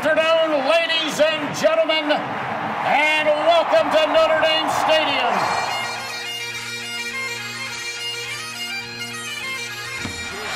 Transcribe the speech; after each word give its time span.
afternoon, 0.00 0.64
ladies 0.64 1.20
and 1.20 1.54
gentlemen, 1.60 2.08
and 2.08 3.28
welcome 3.28 3.84
to 3.92 4.00
Notre 4.08 4.40
Dame 4.40 4.70
Stadium. 4.80 5.34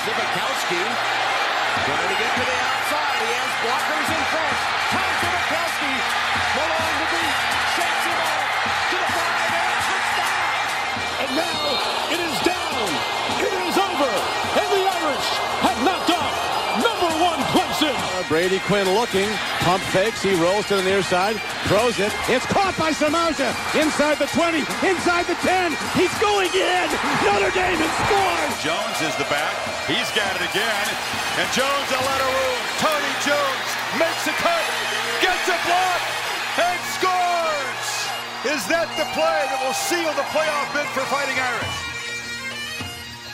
Zbikowski 0.00 0.80
trying 1.84 2.08
to 2.08 2.16
get 2.16 2.32
to 2.32 2.44
the 2.48 2.58
outside. 2.72 3.20
He 3.20 3.32
has 3.36 3.52
blockers 3.60 4.08
in 4.16 4.24
front. 4.32 5.13
Brady 18.28 18.58
Quinn 18.64 18.88
looking, 18.96 19.28
pump 19.60 19.82
fakes, 19.92 20.22
he 20.22 20.32
rolls 20.40 20.66
to 20.68 20.76
the 20.76 20.82
near 20.82 21.02
side, 21.02 21.36
throws 21.68 22.00
it. 22.00 22.08
It's 22.32 22.46
caught 22.48 22.72
by 22.80 22.90
Samardzija 22.90 23.52
inside 23.76 24.16
the 24.16 24.28
20, 24.32 24.64
inside 24.80 25.28
the 25.28 25.36
10. 25.44 25.76
He's 25.92 26.12
going 26.24 26.48
in. 26.56 26.86
Notre 27.20 27.52
Dame 27.52 27.76
has 27.76 27.94
scored. 28.08 28.50
Jones 28.64 28.98
is 29.04 29.14
the 29.20 29.28
back. 29.28 29.52
He's 29.84 30.08
got 30.16 30.32
it 30.40 30.44
again. 30.48 30.86
And 31.36 31.48
Jones 31.52 31.88
a 31.92 32.00
let 32.00 32.20
room. 32.24 32.60
Tony 32.80 33.14
Jones 33.28 33.68
makes 34.00 34.24
a 34.24 34.34
cut, 34.40 34.64
gets 35.20 35.44
a 35.52 35.58
block, 35.68 36.00
and 36.64 36.80
scores. 36.96 37.88
Is 38.56 38.64
that 38.72 38.88
the 38.96 39.04
play 39.12 39.40
that 39.52 39.60
will 39.60 39.76
seal 39.76 40.08
the 40.16 40.26
playoff 40.32 40.72
bid 40.72 40.88
for 40.96 41.04
Fighting 41.12 41.36
Irish? 41.36 41.83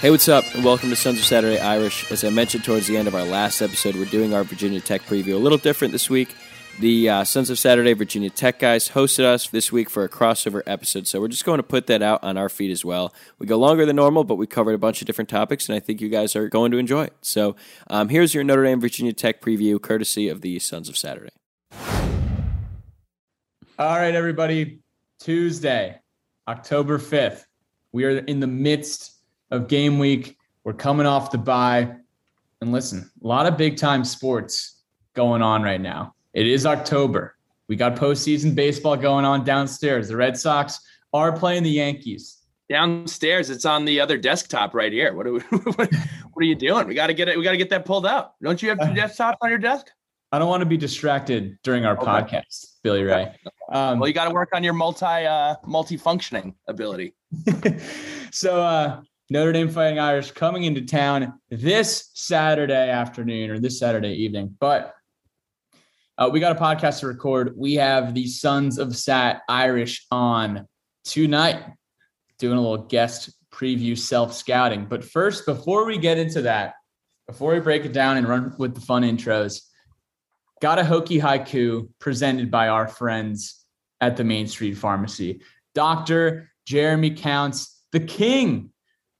Hey, 0.00 0.10
what's 0.10 0.30
up? 0.30 0.46
And 0.54 0.64
welcome 0.64 0.88
to 0.88 0.96
Sons 0.96 1.18
of 1.18 1.26
Saturday 1.26 1.58
Irish. 1.58 2.10
As 2.10 2.24
I 2.24 2.30
mentioned 2.30 2.64
towards 2.64 2.86
the 2.86 2.96
end 2.96 3.06
of 3.06 3.14
our 3.14 3.22
last 3.22 3.60
episode, 3.60 3.96
we're 3.96 4.06
doing 4.06 4.32
our 4.32 4.44
Virginia 4.44 4.80
Tech 4.80 5.02
preview 5.02 5.34
a 5.34 5.36
little 5.36 5.58
different 5.58 5.92
this 5.92 6.08
week. 6.08 6.34
The 6.78 7.10
uh, 7.10 7.24
Sons 7.24 7.50
of 7.50 7.58
Saturday 7.58 7.92
Virginia 7.92 8.30
Tech 8.30 8.58
guys 8.58 8.88
hosted 8.88 9.24
us 9.24 9.48
this 9.48 9.70
week 9.70 9.90
for 9.90 10.02
a 10.02 10.08
crossover 10.08 10.62
episode, 10.66 11.06
so 11.06 11.20
we're 11.20 11.28
just 11.28 11.44
going 11.44 11.58
to 11.58 11.62
put 11.62 11.86
that 11.88 12.00
out 12.00 12.24
on 12.24 12.38
our 12.38 12.48
feed 12.48 12.70
as 12.70 12.82
well. 12.82 13.12
We 13.38 13.46
go 13.46 13.58
longer 13.58 13.84
than 13.84 13.96
normal, 13.96 14.24
but 14.24 14.36
we 14.36 14.46
covered 14.46 14.72
a 14.72 14.78
bunch 14.78 15.02
of 15.02 15.06
different 15.06 15.28
topics, 15.28 15.68
and 15.68 15.76
I 15.76 15.80
think 15.80 16.00
you 16.00 16.08
guys 16.08 16.34
are 16.34 16.48
going 16.48 16.70
to 16.70 16.78
enjoy 16.78 17.04
it. 17.04 17.16
So 17.20 17.54
um, 17.90 18.08
here's 18.08 18.32
your 18.32 18.42
Notre 18.42 18.64
Dame 18.64 18.80
Virginia 18.80 19.12
Tech 19.12 19.42
preview, 19.42 19.78
courtesy 19.78 20.28
of 20.30 20.40
the 20.40 20.60
Sons 20.60 20.88
of 20.88 20.96
Saturday. 20.96 21.34
All 23.78 23.98
right, 23.98 24.14
everybody. 24.14 24.80
Tuesday, 25.18 26.00
October 26.48 26.96
5th. 26.96 27.44
We 27.92 28.04
are 28.04 28.16
in 28.16 28.40
the 28.40 28.46
midst 28.46 29.19
of 29.50 29.68
game 29.68 29.98
week. 29.98 30.36
We're 30.64 30.72
coming 30.72 31.06
off 31.06 31.30
the 31.30 31.38
bye. 31.38 31.96
And 32.60 32.72
listen, 32.72 33.10
a 33.22 33.26
lot 33.26 33.46
of 33.46 33.56
big 33.56 33.76
time 33.76 34.04
sports 34.04 34.82
going 35.14 35.42
on 35.42 35.62
right 35.62 35.80
now. 35.80 36.14
It 36.34 36.46
is 36.46 36.66
October. 36.66 37.36
We 37.68 37.76
got 37.76 37.96
postseason 37.96 38.54
baseball 38.54 38.96
going 38.96 39.24
on 39.24 39.44
downstairs. 39.44 40.08
The 40.08 40.16
Red 40.16 40.36
Sox 40.36 40.80
are 41.12 41.32
playing 41.32 41.62
the 41.62 41.70
Yankees. 41.70 42.38
Downstairs, 42.68 43.50
it's 43.50 43.64
on 43.64 43.84
the 43.84 44.00
other 44.00 44.16
desktop 44.16 44.74
right 44.74 44.92
here. 44.92 45.14
What 45.14 45.26
are 45.26 45.32
we, 45.32 45.40
what, 45.50 45.76
what 45.76 45.90
are 46.36 46.44
you 46.44 46.54
doing? 46.54 46.86
We 46.86 46.94
got 46.94 47.08
to 47.08 47.14
get 47.14 47.28
it. 47.28 47.36
We 47.36 47.42
got 47.42 47.52
to 47.52 47.56
get 47.56 47.70
that 47.70 47.84
pulled 47.84 48.06
out. 48.06 48.34
Don't 48.42 48.62
you 48.62 48.68
have 48.68 48.78
two 48.78 48.86
desktops 48.94 49.36
on 49.40 49.50
your 49.50 49.58
desk? 49.58 49.86
I 50.32 50.38
don't 50.38 50.48
want 50.48 50.60
to 50.60 50.66
be 50.66 50.76
distracted 50.76 51.58
during 51.64 51.84
our 51.84 51.96
Okay. 51.98 52.06
podcast, 52.06 52.76
Billy 52.82 53.02
Ray. 53.02 53.32
Um, 53.72 54.00
Well, 54.00 54.08
you 54.08 54.14
got 54.14 54.24
to 54.24 54.34
work 54.34 54.48
on 54.52 54.64
your 54.64 54.72
multi 54.72 55.06
uh, 55.06 55.54
multi-functioning 55.64 56.56
ability. 56.66 57.14
so 58.32 58.60
uh, 58.60 59.00
Notre 59.32 59.52
Dame 59.52 59.68
Fighting 59.68 60.00
Irish 60.00 60.32
coming 60.32 60.64
into 60.64 60.80
town 60.80 61.34
this 61.50 62.10
Saturday 62.14 62.90
afternoon 62.90 63.50
or 63.50 63.60
this 63.60 63.78
Saturday 63.78 64.14
evening. 64.14 64.56
But 64.58 64.92
uh, 66.18 66.28
we 66.32 66.40
got 66.40 66.56
a 66.56 66.60
podcast 66.60 66.98
to 67.00 67.06
record. 67.06 67.54
We 67.56 67.74
have 67.74 68.12
the 68.12 68.26
Sons 68.26 68.76
of 68.76 68.96
Sat 68.96 69.42
Irish 69.48 70.04
on 70.10 70.66
tonight, 71.04 71.62
doing 72.40 72.58
a 72.58 72.60
little 72.60 72.86
guest 72.86 73.30
preview 73.52 73.96
self 73.96 74.34
scouting. 74.34 74.86
But 74.86 75.04
first, 75.04 75.46
before 75.46 75.86
we 75.86 75.96
get 75.96 76.18
into 76.18 76.42
that, 76.42 76.74
before 77.28 77.54
we 77.54 77.60
break 77.60 77.84
it 77.84 77.92
down 77.92 78.16
and 78.16 78.26
run 78.26 78.52
with 78.58 78.74
the 78.74 78.80
fun 78.80 79.02
intros, 79.02 79.62
got 80.60 80.80
a 80.80 80.84
hokey 80.84 81.20
haiku 81.20 81.88
presented 82.00 82.50
by 82.50 82.66
our 82.66 82.88
friends 82.88 83.64
at 84.00 84.16
the 84.16 84.24
Main 84.24 84.48
Street 84.48 84.74
Pharmacy. 84.74 85.40
Dr. 85.76 86.50
Jeremy 86.66 87.12
Counts, 87.12 87.80
the 87.92 88.00
king 88.00 88.72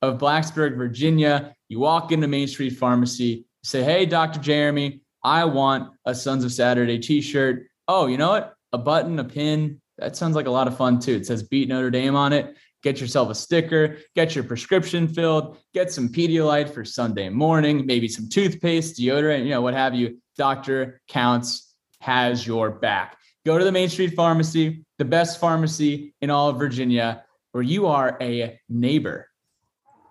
of 0.03 0.19
Blacksburg, 0.19 0.77
Virginia. 0.77 1.55
You 1.69 1.81
walk 1.81 2.12
into 2.12 2.28
Main 2.28 2.49
Street 2.49 2.71
Pharmacy, 2.71 3.47
say, 3.62 3.83
Hey, 3.83 4.06
Dr. 4.06 4.41
Jeremy, 4.41 5.03
I 5.22 5.44
want 5.44 5.93
a 6.05 6.15
Sons 6.15 6.44
of 6.44 6.53
Saturday 6.53 6.99
t 6.99 7.21
shirt. 7.21 7.66
Oh, 7.88 8.06
you 8.06 8.16
know 8.16 8.31
what? 8.31 8.55
A 8.72 8.78
button, 8.78 9.19
a 9.19 9.25
pin. 9.25 9.81
That 9.99 10.16
sounds 10.16 10.34
like 10.34 10.47
a 10.47 10.50
lot 10.50 10.66
of 10.66 10.77
fun 10.77 10.99
too. 10.99 11.16
It 11.16 11.27
says 11.27 11.43
Beat 11.43 11.69
Notre 11.69 11.91
Dame 11.91 12.16
on 12.16 12.33
it. 12.33 12.56
Get 12.83 13.00
yourself 13.00 13.28
a 13.28 13.34
sticker, 13.34 13.99
get 14.16 14.34
your 14.34 14.43
prescription 14.43 15.06
filled, 15.06 15.59
get 15.75 15.93
some 15.93 16.09
Pedialyte 16.09 16.72
for 16.72 16.82
Sunday 16.82 17.28
morning, 17.28 17.84
maybe 17.84 18.09
some 18.09 18.27
toothpaste, 18.27 18.99
deodorant, 18.99 19.44
you 19.44 19.50
know, 19.50 19.61
what 19.61 19.75
have 19.75 19.94
you. 19.94 20.19
Dr. 20.38 21.03
Counts 21.06 21.75
has 22.00 22.47
your 22.47 22.71
back. 22.71 23.19
Go 23.44 23.59
to 23.59 23.65
the 23.65 23.72
Main 23.72 23.91
Street 23.91 24.15
Pharmacy, 24.15 24.84
the 24.99 25.05
best 25.05 25.38
pharmacy 25.38 26.15
in 26.22 26.31
all 26.31 26.49
of 26.49 26.56
Virginia, 26.56 27.25
where 27.53 27.62
you 27.62 27.87
are 27.87 28.17
a 28.22 28.59
neighbor, 28.71 29.28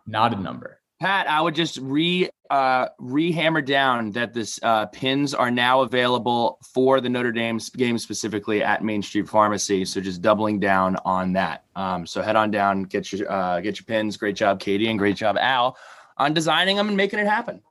not 0.09 0.33
a 0.33 0.41
number. 0.41 0.79
Pat, 0.99 1.29
I 1.29 1.39
would 1.39 1.55
just 1.55 1.77
re 1.77 2.29
uh, 2.49 2.87
re-hammer 2.97 3.61
down 3.61 4.11
that 4.11 4.33
this 4.33 4.59
uh, 4.63 4.87
pins 4.87 5.33
are 5.33 5.51
now 5.51 5.81
available 5.81 6.57
for 6.73 6.99
the 6.99 7.07
Notre 7.07 7.31
Dame 7.31 7.59
game 7.77 7.97
specifically 7.97 8.63
at 8.63 8.83
Main 8.83 9.01
Street 9.01 9.29
Pharmacy. 9.29 9.85
So 9.85 10.01
just 10.01 10.21
doubling 10.21 10.59
down 10.59 10.97
on 11.05 11.31
that. 11.33 11.63
Um, 11.75 12.05
so 12.05 12.21
head 12.21 12.35
on 12.35 12.51
down, 12.51 12.83
get 12.83 13.13
your 13.13 13.31
uh, 13.31 13.61
get 13.61 13.79
your 13.79 13.85
pins. 13.85 14.17
Great 14.17 14.35
job, 14.35 14.59
Katie, 14.59 14.87
and 14.87 14.99
great 14.99 15.15
job, 15.15 15.37
Al, 15.37 15.77
on 16.17 16.33
designing 16.33 16.75
them 16.75 16.89
and 16.89 16.97
making 16.97 17.19
it 17.19 17.27
happen. 17.27 17.61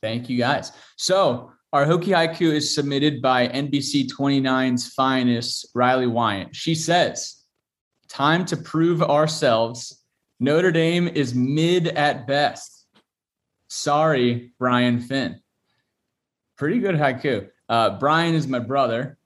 Thank 0.00 0.28
you 0.28 0.38
guys. 0.38 0.70
So 0.96 1.50
our 1.72 1.84
Hokey 1.84 2.12
Haiku 2.12 2.52
is 2.52 2.72
submitted 2.74 3.20
by 3.20 3.48
NBC 3.48 4.08
29's 4.08 4.88
finest, 4.92 5.66
Riley 5.74 6.06
Wyant. 6.06 6.54
She 6.54 6.74
says, 6.74 7.42
Time 8.08 8.44
to 8.46 8.56
prove 8.56 9.02
ourselves. 9.02 9.97
Notre 10.40 10.70
Dame 10.70 11.08
is 11.08 11.34
mid 11.34 11.88
at 11.88 12.26
best. 12.26 12.86
Sorry, 13.68 14.52
Brian 14.58 15.00
Finn. 15.00 15.40
Pretty 16.56 16.78
good 16.78 16.94
haiku. 16.94 17.48
Uh, 17.68 17.98
Brian 17.98 18.34
is 18.34 18.46
my 18.46 18.60
brother, 18.60 19.18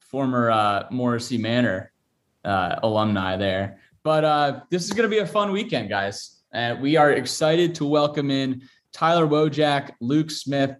former 0.00 0.50
uh, 0.50 0.84
Morrissey 0.90 1.38
Manor 1.38 1.92
uh, 2.44 2.76
alumni 2.82 3.36
there. 3.36 3.78
But 4.02 4.24
uh, 4.24 4.60
this 4.70 4.84
is 4.84 4.90
going 4.90 5.08
to 5.08 5.14
be 5.14 5.20
a 5.20 5.26
fun 5.26 5.52
weekend, 5.52 5.88
guys. 5.88 6.40
And 6.52 6.80
we 6.80 6.96
are 6.96 7.12
excited 7.12 7.74
to 7.76 7.84
welcome 7.84 8.30
in 8.30 8.62
Tyler 8.92 9.26
Wojak, 9.26 9.92
Luke 10.00 10.30
Smith 10.30 10.76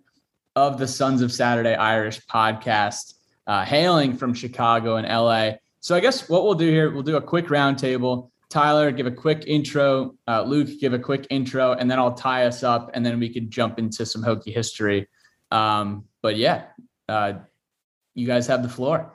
of 0.56 0.78
the 0.78 0.88
Sons 0.88 1.22
of 1.22 1.32
Saturday 1.32 1.74
Irish 1.74 2.20
podcast, 2.26 3.14
uh, 3.46 3.64
hailing 3.64 4.16
from 4.16 4.34
Chicago 4.34 4.96
and 4.96 5.06
LA. 5.06 5.58
So 5.80 5.94
I 5.94 6.00
guess 6.00 6.28
what 6.28 6.42
we'll 6.42 6.54
do 6.54 6.68
here, 6.68 6.90
we'll 6.90 7.02
do 7.02 7.16
a 7.16 7.22
quick 7.22 7.46
roundtable. 7.46 8.30
Tyler, 8.50 8.90
give 8.90 9.06
a 9.06 9.10
quick 9.10 9.44
intro. 9.46 10.14
Uh, 10.26 10.42
Luke, 10.42 10.68
give 10.80 10.94
a 10.94 10.98
quick 10.98 11.26
intro, 11.30 11.72
and 11.72 11.90
then 11.90 11.98
I'll 11.98 12.14
tie 12.14 12.46
us 12.46 12.62
up, 12.62 12.90
and 12.94 13.04
then 13.04 13.20
we 13.20 13.28
can 13.28 13.50
jump 13.50 13.78
into 13.78 14.06
some 14.06 14.22
hokey 14.22 14.52
history. 14.52 15.06
Um, 15.50 16.04
but 16.22 16.36
yeah, 16.36 16.64
uh, 17.08 17.34
you 18.14 18.26
guys 18.26 18.46
have 18.46 18.62
the 18.62 18.68
floor. 18.68 19.12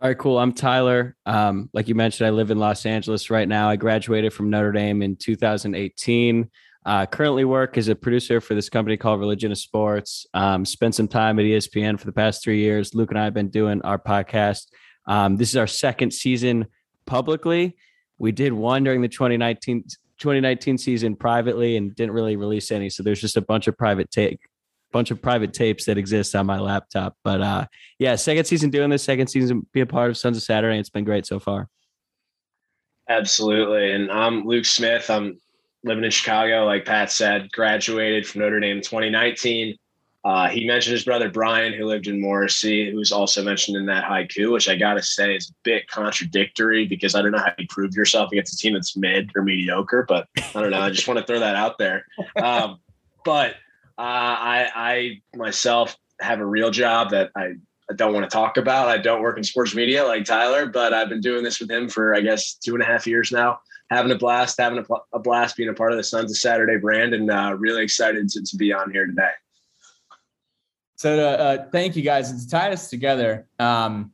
All 0.00 0.08
right, 0.08 0.18
cool. 0.18 0.38
I'm 0.38 0.52
Tyler. 0.52 1.16
Um, 1.24 1.70
like 1.72 1.88
you 1.88 1.94
mentioned, 1.94 2.26
I 2.26 2.30
live 2.30 2.50
in 2.50 2.58
Los 2.58 2.84
Angeles 2.86 3.30
right 3.30 3.48
now. 3.48 3.68
I 3.68 3.76
graduated 3.76 4.32
from 4.32 4.50
Notre 4.50 4.72
Dame 4.72 5.02
in 5.02 5.16
2018. 5.16 6.50
Uh, 6.84 7.04
currently 7.06 7.44
work 7.44 7.76
as 7.76 7.88
a 7.88 7.96
producer 7.96 8.40
for 8.40 8.54
this 8.54 8.68
company 8.68 8.96
called 8.96 9.18
Religion 9.18 9.50
of 9.50 9.58
Sports. 9.58 10.26
Um, 10.34 10.64
spent 10.64 10.94
some 10.94 11.08
time 11.08 11.38
at 11.40 11.46
ESPN 11.46 11.98
for 11.98 12.06
the 12.06 12.12
past 12.12 12.44
three 12.44 12.60
years. 12.60 12.94
Luke 12.94 13.10
and 13.10 13.18
I 13.18 13.24
have 13.24 13.34
been 13.34 13.48
doing 13.48 13.82
our 13.82 13.98
podcast. 13.98 14.66
Um, 15.06 15.36
this 15.36 15.48
is 15.48 15.56
our 15.56 15.66
second 15.66 16.12
season 16.12 16.66
publicly. 17.06 17.76
We 18.18 18.32
did 18.32 18.52
one 18.52 18.84
during 18.84 19.02
the 19.02 19.08
2019 19.08 19.84
2019 20.18 20.78
season 20.78 21.14
privately 21.14 21.76
and 21.76 21.94
didn't 21.94 22.14
really 22.14 22.36
release 22.36 22.70
any. 22.70 22.88
So 22.88 23.02
there's 23.02 23.20
just 23.20 23.36
a 23.36 23.42
bunch 23.42 23.66
of 23.66 23.76
private 23.76 24.10
take 24.10 24.40
bunch 24.92 25.10
of 25.10 25.20
private 25.20 25.52
tapes 25.52 25.84
that 25.84 25.98
exist 25.98 26.34
on 26.34 26.46
my 26.46 26.58
laptop. 26.58 27.16
But 27.22 27.42
uh 27.42 27.66
yeah, 27.98 28.16
second 28.16 28.44
season 28.46 28.70
doing 28.70 28.90
this, 28.90 29.02
second 29.02 29.26
season 29.26 29.66
be 29.72 29.80
a 29.80 29.86
part 29.86 30.10
of 30.10 30.16
Sons 30.16 30.36
of 30.36 30.42
Saturday. 30.42 30.78
It's 30.78 30.90
been 30.90 31.04
great 31.04 31.26
so 31.26 31.38
far. 31.38 31.68
Absolutely. 33.08 33.92
And 33.92 34.10
I'm 34.10 34.44
Luke 34.44 34.64
Smith. 34.64 35.10
I'm 35.10 35.38
living 35.84 36.04
in 36.04 36.10
Chicago, 36.10 36.64
like 36.64 36.84
Pat 36.84 37.12
said, 37.12 37.50
graduated 37.52 38.26
from 38.26 38.40
Notre 38.40 38.58
Dame 38.58 38.78
in 38.78 38.82
2019. 38.82 39.76
Uh, 40.26 40.48
he 40.48 40.66
mentioned 40.66 40.92
his 40.92 41.04
brother 41.04 41.30
Brian, 41.30 41.72
who 41.72 41.84
lived 41.84 42.08
in 42.08 42.20
Morrissey, 42.20 42.90
who 42.90 42.96
was 42.96 43.12
also 43.12 43.44
mentioned 43.44 43.76
in 43.76 43.86
that 43.86 44.02
haiku, 44.02 44.50
which 44.50 44.68
I 44.68 44.74
got 44.74 44.94
to 44.94 45.02
say 45.02 45.36
is 45.36 45.50
a 45.50 45.54
bit 45.62 45.86
contradictory 45.86 46.84
because 46.84 47.14
I 47.14 47.22
don't 47.22 47.30
know 47.30 47.38
how 47.38 47.52
you 47.56 47.66
prove 47.68 47.94
yourself 47.94 48.32
against 48.32 48.52
a 48.52 48.56
team 48.56 48.74
that's 48.74 48.96
mid 48.96 49.30
or 49.36 49.42
mediocre, 49.42 50.04
but 50.08 50.26
I 50.36 50.62
don't 50.62 50.72
know. 50.72 50.80
I 50.80 50.90
just 50.90 51.06
want 51.06 51.20
to 51.20 51.24
throw 51.24 51.38
that 51.38 51.54
out 51.54 51.78
there. 51.78 52.06
Um, 52.42 52.80
but 53.24 53.52
uh, 53.98 54.00
I, 54.00 54.68
I 54.74 55.20
myself 55.36 55.96
have 56.20 56.40
a 56.40 56.46
real 56.46 56.72
job 56.72 57.10
that 57.10 57.30
I, 57.36 57.52
I 57.88 57.94
don't 57.94 58.12
want 58.12 58.28
to 58.28 58.34
talk 58.34 58.56
about. 58.56 58.88
I 58.88 58.98
don't 58.98 59.22
work 59.22 59.38
in 59.38 59.44
sports 59.44 59.76
media 59.76 60.04
like 60.04 60.24
Tyler, 60.24 60.66
but 60.66 60.92
I've 60.92 61.08
been 61.08 61.20
doing 61.20 61.44
this 61.44 61.60
with 61.60 61.70
him 61.70 61.88
for 61.88 62.16
I 62.16 62.20
guess 62.20 62.54
two 62.54 62.74
and 62.74 62.82
a 62.82 62.86
half 62.86 63.06
years 63.06 63.30
now. 63.30 63.60
Having 63.90 64.10
a 64.10 64.18
blast, 64.18 64.58
having 64.58 64.80
a, 64.80 64.94
a 65.12 65.20
blast 65.20 65.56
being 65.56 65.68
a 65.68 65.72
part 65.72 65.92
of 65.92 65.98
the 65.98 66.02
Sons 66.02 66.32
of 66.32 66.36
Saturday 66.36 66.78
brand, 66.78 67.14
and 67.14 67.30
uh, 67.30 67.54
really 67.56 67.84
excited 67.84 68.28
to, 68.30 68.42
to 68.42 68.56
be 68.56 68.72
on 68.72 68.90
here 68.90 69.06
today. 69.06 69.30
So 70.96 71.18
uh, 71.18 71.30
uh, 71.30 71.66
thank 71.70 71.94
you 71.94 72.02
guys. 72.02 72.30
It's 72.30 72.46
tied 72.46 72.72
us 72.72 72.88
together. 72.88 73.46
Um, 73.58 74.12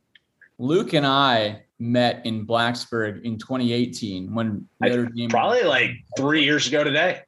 Luke 0.59 0.93
and 0.93 1.05
I 1.05 1.63
met 1.79 2.25
in 2.25 2.45
Blacksburg 2.45 3.23
in 3.23 3.37
2018 3.37 4.33
when 4.33 4.67
Notre 4.81 5.05
Dame 5.07 5.29
probably 5.29 5.63
like 5.63 5.91
three 6.17 6.43
years 6.43 6.67
ago 6.67 6.83
today. 6.83 7.21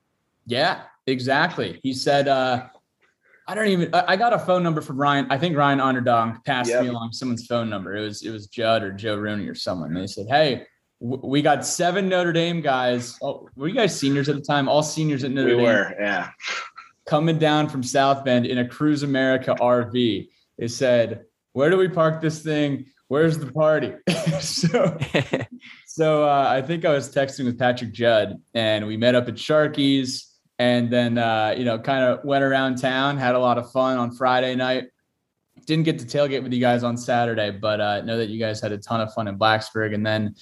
Yeah, 0.45 0.83
exactly. 1.07 1.79
He 1.83 1.93
said, 1.93 2.27
uh, 2.27 2.67
I 3.47 3.55
don't 3.55 3.67
even. 3.67 3.93
I 3.93 4.15
got 4.15 4.33
a 4.33 4.39
phone 4.39 4.63
number 4.63 4.81
from 4.81 4.97
Ryan. 4.97 5.27
I 5.29 5.37
think 5.37 5.55
Ryan 5.55 5.79
Underdog 5.79 6.43
passed 6.45 6.69
yep. 6.69 6.83
me 6.83 6.89
along 6.89 7.11
someone's 7.13 7.45
phone 7.45 7.69
number. 7.69 7.95
It 7.95 8.01
was 8.01 8.23
it 8.23 8.31
was 8.31 8.47
Judd 8.47 8.81
or 8.81 8.91
Joe 8.91 9.17
Rooney 9.17 9.47
or 9.47 9.53
someone. 9.53 9.93
They 9.93 10.07
said, 10.07 10.25
"Hey, 10.27 10.65
w- 10.99 11.21
we 11.23 11.43
got 11.43 11.63
seven 11.63 12.09
Notre 12.09 12.33
Dame 12.33 12.59
guys. 12.59 13.17
Oh, 13.21 13.47
were 13.55 13.67
you 13.67 13.75
guys 13.75 13.97
seniors 13.97 14.29
at 14.29 14.35
the 14.35 14.41
time? 14.41 14.67
All 14.67 14.81
seniors 14.81 15.23
at 15.23 15.29
Notre 15.29 15.55
we 15.55 15.57
Dame. 15.57 15.61
We 15.61 15.65
were, 15.65 15.95
yeah. 15.99 16.29
Coming 17.05 17.37
down 17.37 17.69
from 17.69 17.83
South 17.83 18.25
Bend 18.25 18.45
in 18.45 18.57
a 18.57 18.67
Cruise 18.67 19.03
America 19.03 19.55
RV. 19.59 20.29
They 20.57 20.67
said, 20.67 21.25
"Where 21.53 21.69
do 21.69 21.77
we 21.77 21.87
park 21.87 22.21
this 22.21 22.41
thing? 22.41 22.85
Where's 23.07 23.37
the 23.37 23.51
party?" 23.51 23.93
so, 24.39 24.97
so 25.85 26.23
uh, 26.23 26.47
I 26.49 26.61
think 26.61 26.83
I 26.85 26.91
was 26.91 27.13
texting 27.13 27.45
with 27.45 27.59
Patrick 27.59 27.91
Judd, 27.91 28.41
and 28.53 28.87
we 28.87 28.97
met 28.97 29.13
up 29.13 29.27
at 29.27 29.35
Sharky's 29.35 30.35
and 30.59 30.91
then 30.91 31.17
uh, 31.17 31.53
you 31.57 31.65
know 31.65 31.79
kind 31.79 32.03
of 32.03 32.23
went 32.23 32.43
around 32.43 32.75
town 32.75 33.17
had 33.17 33.35
a 33.35 33.39
lot 33.39 33.57
of 33.57 33.71
fun 33.71 33.97
on 33.97 34.11
friday 34.11 34.55
night 34.55 34.85
didn't 35.65 35.83
get 35.83 35.99
to 35.99 36.05
tailgate 36.05 36.43
with 36.43 36.53
you 36.53 36.59
guys 36.59 36.83
on 36.83 36.97
saturday 36.97 37.51
but 37.51 37.81
uh, 37.81 38.01
know 38.01 38.17
that 38.17 38.29
you 38.29 38.39
guys 38.39 38.61
had 38.61 38.71
a 38.71 38.77
ton 38.77 39.01
of 39.01 39.13
fun 39.13 39.27
in 39.27 39.37
blacksburg 39.37 39.93
and 39.93 40.05
then 40.05 40.33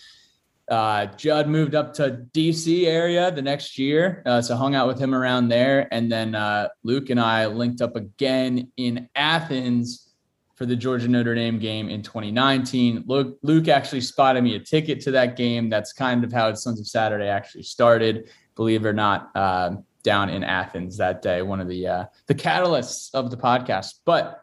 uh, 0.69 1.05
judd 1.17 1.47
moved 1.47 1.75
up 1.75 1.93
to 1.93 2.25
dc 2.33 2.85
area 2.85 3.29
the 3.31 3.41
next 3.41 3.77
year 3.77 4.23
uh, 4.25 4.41
so 4.41 4.55
hung 4.55 4.75
out 4.75 4.87
with 4.87 4.99
him 4.99 5.13
around 5.13 5.49
there. 5.49 5.87
And 5.91 6.11
then 6.11 6.35
uh, 6.35 6.69
luke 6.83 7.09
and 7.09 7.19
i 7.19 7.45
linked 7.45 7.81
up 7.81 7.95
again 7.95 8.71
in 8.77 9.09
athens 9.15 10.09
for 10.55 10.65
the 10.65 10.75
georgia 10.75 11.07
notre 11.07 11.35
dame 11.35 11.59
game 11.59 11.89
in 11.89 12.01
2019 12.01 13.03
luke, 13.07 13.37
luke 13.41 13.67
actually 13.67 14.01
spotted 14.01 14.43
me 14.43 14.55
a 14.55 14.59
ticket 14.59 15.01
to 15.01 15.11
that 15.11 15.35
game. 15.35 15.69
That's 15.69 15.93
kind 15.93 16.23
of 16.23 16.31
how 16.31 16.53
sons 16.53 16.79
of 16.79 16.87
saturday 16.87 17.27
actually 17.27 17.63
started 17.63 18.29
believe 18.55 18.85
it 18.85 18.87
or 18.87 18.93
not 18.93 19.35
um, 19.35 19.83
down 20.03 20.29
in 20.29 20.43
Athens 20.43 20.97
that 20.97 21.21
day, 21.21 21.41
one 21.41 21.59
of 21.59 21.67
the 21.67 21.87
uh, 21.87 22.05
the 22.27 22.35
catalysts 22.35 23.13
of 23.13 23.31
the 23.31 23.37
podcast. 23.37 23.95
But 24.05 24.42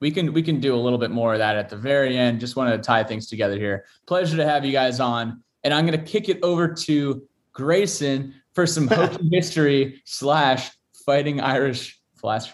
we 0.00 0.10
can 0.10 0.32
we 0.32 0.42
can 0.42 0.60
do 0.60 0.74
a 0.74 0.80
little 0.80 0.98
bit 0.98 1.10
more 1.10 1.34
of 1.34 1.38
that 1.38 1.56
at 1.56 1.68
the 1.68 1.76
very 1.76 2.16
end. 2.16 2.40
Just 2.40 2.56
wanted 2.56 2.76
to 2.76 2.82
tie 2.82 3.04
things 3.04 3.26
together 3.26 3.58
here. 3.58 3.84
Pleasure 4.06 4.36
to 4.36 4.46
have 4.46 4.64
you 4.64 4.72
guys 4.72 4.98
on, 4.98 5.42
and 5.62 5.72
I'm 5.72 5.86
going 5.86 5.98
to 5.98 6.04
kick 6.04 6.28
it 6.28 6.42
over 6.42 6.68
to 6.68 7.22
Grayson 7.52 8.34
for 8.54 8.66
some 8.66 8.88
Hokie 8.88 9.32
history 9.32 10.02
slash 10.04 10.70
fighting 11.06 11.40
Irish 11.40 12.00
flash 12.16 12.50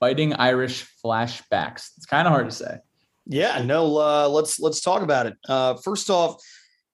fighting 0.00 0.32
Irish 0.34 0.86
flashbacks. 1.04 1.90
It's 1.96 2.06
kind 2.06 2.26
of 2.26 2.32
hard 2.32 2.48
to 2.48 2.56
say. 2.56 2.78
Yeah, 3.26 3.62
no. 3.62 3.98
Uh, 3.98 4.28
let's 4.28 4.58
let's 4.58 4.80
talk 4.80 5.02
about 5.02 5.26
it. 5.26 5.36
Uh, 5.48 5.74
first 5.74 6.10
off, 6.10 6.42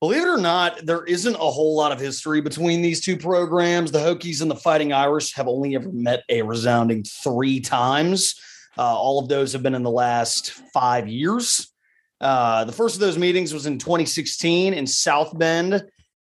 Believe 0.01 0.23
it 0.25 0.29
or 0.29 0.37
not, 0.37 0.85
there 0.85 1.05
isn't 1.05 1.35
a 1.37 1.39
whole 1.39 1.75
lot 1.75 1.91
of 1.91 1.99
history 1.99 2.43
between 2.43 2.83
these 2.83 3.01
two 3.01 3.17
programs. 3.17 3.91
The 3.91 3.99
Hokies 3.99 4.43
and 4.43 4.51
the 4.51 4.57
Fighting 4.57 4.93
Irish 4.93 5.33
have 5.35 5.49
only 5.49 5.75
ever 5.75 5.91
met 5.91 6.23
a 6.29 6.43
resounding 6.43 7.03
three 7.03 7.61
times. 7.61 8.39
Uh, 8.79 8.97
all 8.97 9.19
of 9.19 9.29
those 9.29 9.53
have 9.53 9.63
been 9.63 9.75
in 9.75 9.83
the 9.83 9.91
last 9.91 10.53
five 10.73 11.09
years. 11.09 11.73
Uh, 12.21 12.65
the 12.65 12.73
first 12.73 12.95
of 12.95 13.01
those 13.01 13.19
meetings 13.19 13.53
was 13.53 13.67
in 13.67 13.79
2016 13.79 14.75
in 14.75 14.87
South 14.87 15.37
Bend. 15.39 15.83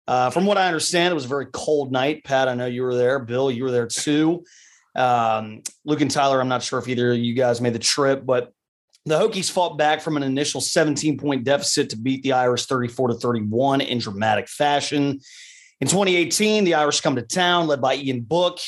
Uh, 0.08 0.30
from 0.30 0.46
what 0.46 0.58
I 0.58 0.68
understand, 0.68 1.12
it 1.12 1.16
was 1.16 1.26
a 1.26 1.30
very 1.30 1.48
cold 1.54 1.92
night. 1.92 2.24
Pat, 2.24 2.48
I 2.48 2.54
know 2.56 2.66
you 2.66 2.84
were 2.84 2.96
there. 2.96 3.20
Bill, 3.20 3.52
you 3.52 3.64
were 3.64 3.72
there 3.72 3.88
too. 3.88 4.44
Um, 4.96 5.62
Luke 5.86 6.02
and 6.02 6.12
Tyler, 6.12 6.42
I'm 6.42 6.50
not 6.50 6.64
sure 6.64 6.80
if 6.80 6.88
either 6.88 7.12
of 7.12 7.18
you 7.18 7.34
guys 7.34 7.62
made 7.62 7.74
the 7.74 7.80
trip, 7.80 8.26
but 8.26 8.52
the 9.06 9.20
Hokies 9.20 9.50
fought 9.50 9.78
back 9.78 10.02
from 10.02 10.18
an 10.18 10.24
initial 10.24 10.62
17 10.62 11.18
point 11.18 11.44
deficit 11.44 11.90
to 11.92 11.98
beat 11.98 12.24
the 12.24 12.34
Irish 12.34 12.66
34 12.66 13.10
to 13.10 13.14
31 13.16 13.82
in 13.82 14.00
dramatic 14.00 14.48
fashion. 14.48 15.20
In 15.80 15.88
2018, 15.88 16.64
the 16.64 16.76
Irish 16.76 17.02
come 17.02 17.16
to 17.16 17.22
town, 17.22 17.68
led 17.68 17.82
by 17.82 17.96
Ian 17.96 18.22
Book, 18.22 18.60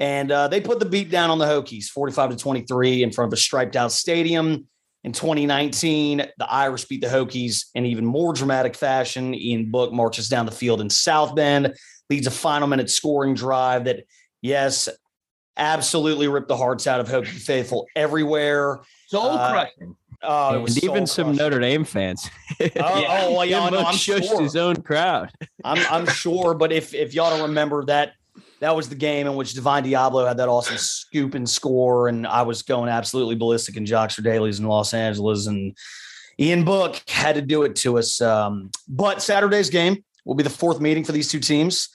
and 0.00 0.32
uh, 0.32 0.48
they 0.48 0.62
put 0.62 0.80
the 0.80 0.86
beat 0.86 1.10
down 1.10 1.30
on 1.30 1.38
the 1.38 1.44
Hokies 1.44 1.84
45 1.84 2.30
to 2.30 2.36
23 2.36 3.02
in 3.02 3.12
front 3.12 3.30
of 3.30 3.36
a 3.36 3.40
striped 3.40 3.76
out 3.76 3.92
stadium. 3.92 4.66
In 5.04 5.12
2019, 5.12 6.18
the 6.38 6.50
Irish 6.50 6.86
beat 6.86 7.02
the 7.02 7.06
Hokies 7.06 7.66
in 7.74 7.84
even 7.84 8.04
more 8.04 8.32
dramatic 8.32 8.74
fashion. 8.74 9.34
Ian 9.34 9.70
Book 9.70 9.92
marches 9.92 10.28
down 10.28 10.46
the 10.46 10.52
field 10.52 10.80
in 10.80 10.88
South 10.90 11.34
Bend, 11.34 11.74
leads 12.08 12.26
a 12.26 12.30
final 12.30 12.66
minute 12.66 12.90
scoring 12.90 13.34
drive 13.34 13.84
that, 13.84 14.04
yes, 14.40 14.88
absolutely 15.56 16.28
ripped 16.28 16.48
the 16.48 16.56
hearts 16.56 16.86
out 16.86 17.00
of 17.00 17.08
Hokie 17.08 17.26
faithful 17.26 17.86
everywhere. 17.94 18.80
Soul 19.06 19.30
uh, 19.30 19.50
crushing. 19.50 19.96
Uh, 20.22 20.52
oh, 20.54 20.64
and 20.66 20.84
even 20.84 21.06
some 21.06 21.34
Notre 21.34 21.60
Dame 21.60 21.84
fans. 21.84 22.28
oh, 22.60 22.66
yeah. 22.74 23.20
oh 23.22 23.32
well, 23.36 23.44
yeah, 23.44 23.68
no, 23.68 23.80
I'm 23.80 23.96
sure. 23.96 24.18
his 24.40 24.56
own 24.56 24.76
crowd. 24.76 25.30
I'm, 25.64 25.78
I'm 25.90 26.06
sure, 26.06 26.54
but 26.54 26.72
if 26.72 26.92
if 26.92 27.14
y'all 27.14 27.30
don't 27.30 27.48
remember 27.48 27.84
that, 27.86 28.12
that 28.60 28.76
was 28.76 28.88
the 28.88 28.94
game 28.94 29.26
in 29.26 29.36
which 29.36 29.54
Divine 29.54 29.84
Deablo 29.84 30.28
had 30.28 30.36
that 30.36 30.48
awesome 30.48 30.76
scoop 30.76 31.34
and 31.34 31.48
score, 31.48 32.08
and 32.08 32.26
I 32.26 32.42
was 32.42 32.62
going 32.62 32.90
absolutely 32.90 33.34
ballistic 33.34 33.76
in 33.76 33.84
Jockster 33.84 34.22
Dailies 34.22 34.60
in 34.60 34.66
Los 34.66 34.92
Angeles, 34.94 35.46
and 35.46 35.76
Ian 36.38 36.64
Book 36.64 37.02
had 37.08 37.36
to 37.36 37.42
do 37.42 37.62
it 37.62 37.74
to 37.76 37.98
us. 37.98 38.20
Um, 38.20 38.70
but 38.86 39.22
Saturday's 39.22 39.70
game 39.70 40.04
will 40.24 40.34
be 40.34 40.42
the 40.42 40.50
fourth 40.50 40.80
meeting 40.80 41.04
for 41.04 41.12
these 41.12 41.30
two 41.30 41.40
teams, 41.40 41.88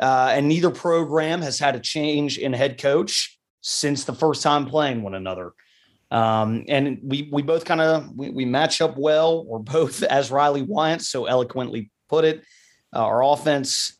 uh, 0.00 0.30
and 0.32 0.48
neither 0.48 0.70
program 0.70 1.42
has 1.42 1.58
had 1.58 1.74
a 1.74 1.80
change 1.80 2.38
in 2.38 2.52
head 2.52 2.80
coach 2.80 3.38
since 3.60 4.04
the 4.04 4.14
first 4.14 4.42
time 4.42 4.66
playing 4.66 5.02
one 5.02 5.14
another. 5.14 5.52
Um, 6.12 6.64
and 6.68 7.00
we 7.02 7.30
we 7.32 7.42
both 7.42 7.64
kind 7.64 7.80
of 7.80 8.14
we, 8.14 8.28
we, 8.30 8.44
match 8.44 8.82
up 8.82 8.98
well. 8.98 9.46
We're 9.46 9.58
both, 9.60 10.02
as 10.02 10.30
Riley 10.30 10.62
Wyant 10.62 11.02
so 11.02 11.24
eloquently 11.24 11.90
put 12.08 12.24
it, 12.24 12.44
uh, 12.94 12.98
our 12.98 13.24
offense. 13.24 13.98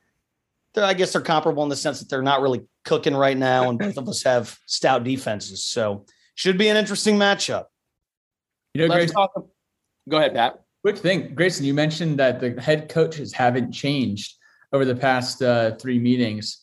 I 0.77 0.95
guess 0.95 1.13
they're 1.13 1.23
comparable 1.23 1.63
in 1.63 1.69
the 1.69 1.77
sense 1.77 1.99
that 2.01 2.09
they're 2.09 2.23
not 2.23 2.41
really 2.41 2.63
cooking 2.85 3.15
right 3.15 3.37
now, 3.37 3.69
and 3.69 3.79
both 3.79 3.99
of 3.99 4.09
us 4.09 4.23
have 4.23 4.59
stout 4.67 5.05
defenses. 5.05 5.63
So 5.63 6.07
should 6.35 6.59
be 6.59 6.69
an 6.69 6.77
interesting 6.77 7.17
matchup. 7.17 7.67
You 8.75 8.83
know, 8.83 8.95
Grayson, 8.95 9.15
talk, 9.15 9.33
go 10.09 10.17
ahead, 10.17 10.35
Pat. 10.35 10.63
Quick 10.83 10.99
thing, 10.99 11.35
Grayson. 11.35 11.65
You 11.65 11.75
mentioned 11.75 12.19
that 12.19 12.41
the 12.41 12.61
head 12.61 12.89
coaches 12.89 13.33
haven't 13.33 13.73
changed 13.73 14.37
over 14.73 14.85
the 14.85 14.95
past 14.95 15.43
uh, 15.43 15.77
three 15.77 15.99
meetings 15.99 16.63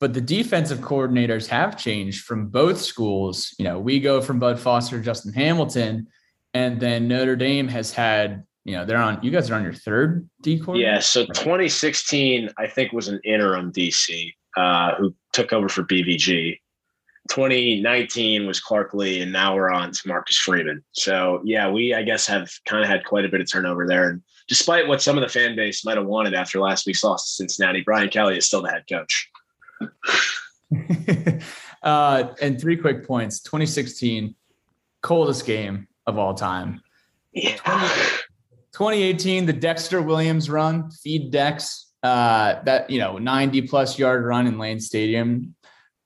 but 0.00 0.14
the 0.14 0.20
defensive 0.20 0.78
coordinators 0.78 1.46
have 1.46 1.76
changed 1.76 2.24
from 2.24 2.46
both 2.46 2.80
schools. 2.80 3.54
You 3.58 3.66
know, 3.66 3.78
we 3.78 4.00
go 4.00 4.22
from 4.22 4.38
Bud 4.38 4.58
Foster, 4.58 4.98
Justin 5.00 5.34
Hamilton, 5.34 6.08
and 6.54 6.80
then 6.80 7.06
Notre 7.06 7.36
Dame 7.36 7.68
has 7.68 7.92
had, 7.92 8.44
you 8.64 8.74
know, 8.74 8.84
they're 8.84 8.98
on, 8.98 9.22
you 9.22 9.30
guys 9.30 9.50
are 9.50 9.54
on 9.54 9.62
your 9.62 9.72
third 9.72 10.28
D 10.42 10.58
coordinator? 10.58 10.92
Yeah. 10.92 10.98
So 11.00 11.24
2016, 11.26 12.50
I 12.58 12.66
think, 12.66 12.92
was 12.92 13.08
an 13.08 13.20
interim 13.24 13.72
DC 13.72 14.32
uh, 14.56 14.94
who 14.96 15.14
took 15.32 15.52
over 15.52 15.68
for 15.68 15.82
BVG. 15.82 16.58
2019 17.28 18.46
was 18.46 18.60
Clark 18.60 18.92
Lea, 18.92 19.22
and 19.22 19.32
now 19.32 19.54
we're 19.54 19.70
on 19.70 19.92
to 19.92 20.08
Marcus 20.08 20.36
Freeman. 20.36 20.82
So, 20.92 21.40
yeah, 21.44 21.70
we, 21.70 21.94
I 21.94 22.02
guess, 22.02 22.26
have 22.26 22.50
kind 22.66 22.82
of 22.82 22.88
had 22.88 23.04
quite 23.04 23.24
a 23.24 23.28
bit 23.28 23.40
of 23.40 23.50
turnover 23.50 23.86
there. 23.86 24.10
And 24.10 24.22
despite 24.48 24.88
what 24.88 25.00
some 25.00 25.16
of 25.16 25.22
the 25.22 25.28
fan 25.28 25.54
base 25.54 25.84
might 25.84 25.96
have 25.96 26.06
wanted 26.06 26.34
after 26.34 26.58
last 26.58 26.86
week's 26.86 27.04
loss 27.04 27.24
to 27.24 27.34
Cincinnati, 27.36 27.82
Brian 27.82 28.08
Kelly 28.08 28.36
is 28.36 28.46
still 28.46 28.62
the 28.62 28.70
head 28.70 28.84
coach. 28.88 29.30
uh, 31.82 32.34
and 32.42 32.60
three 32.60 32.76
quick 32.76 33.06
points 33.06 33.40
2016, 33.40 34.34
coldest 35.02 35.46
game 35.46 35.86
of 36.06 36.18
all 36.18 36.34
time. 36.34 36.80
Yeah. 37.32 37.58
2018, 38.80 39.44
the 39.44 39.52
Dexter 39.52 40.00
Williams 40.00 40.48
run, 40.48 40.90
feed 40.90 41.30
Dex. 41.30 41.92
Uh, 42.02 42.62
that 42.62 42.88
you 42.88 42.98
know, 42.98 43.18
90 43.18 43.68
plus 43.68 43.98
yard 43.98 44.24
run 44.24 44.46
in 44.46 44.56
Lane 44.56 44.80
Stadium 44.80 45.54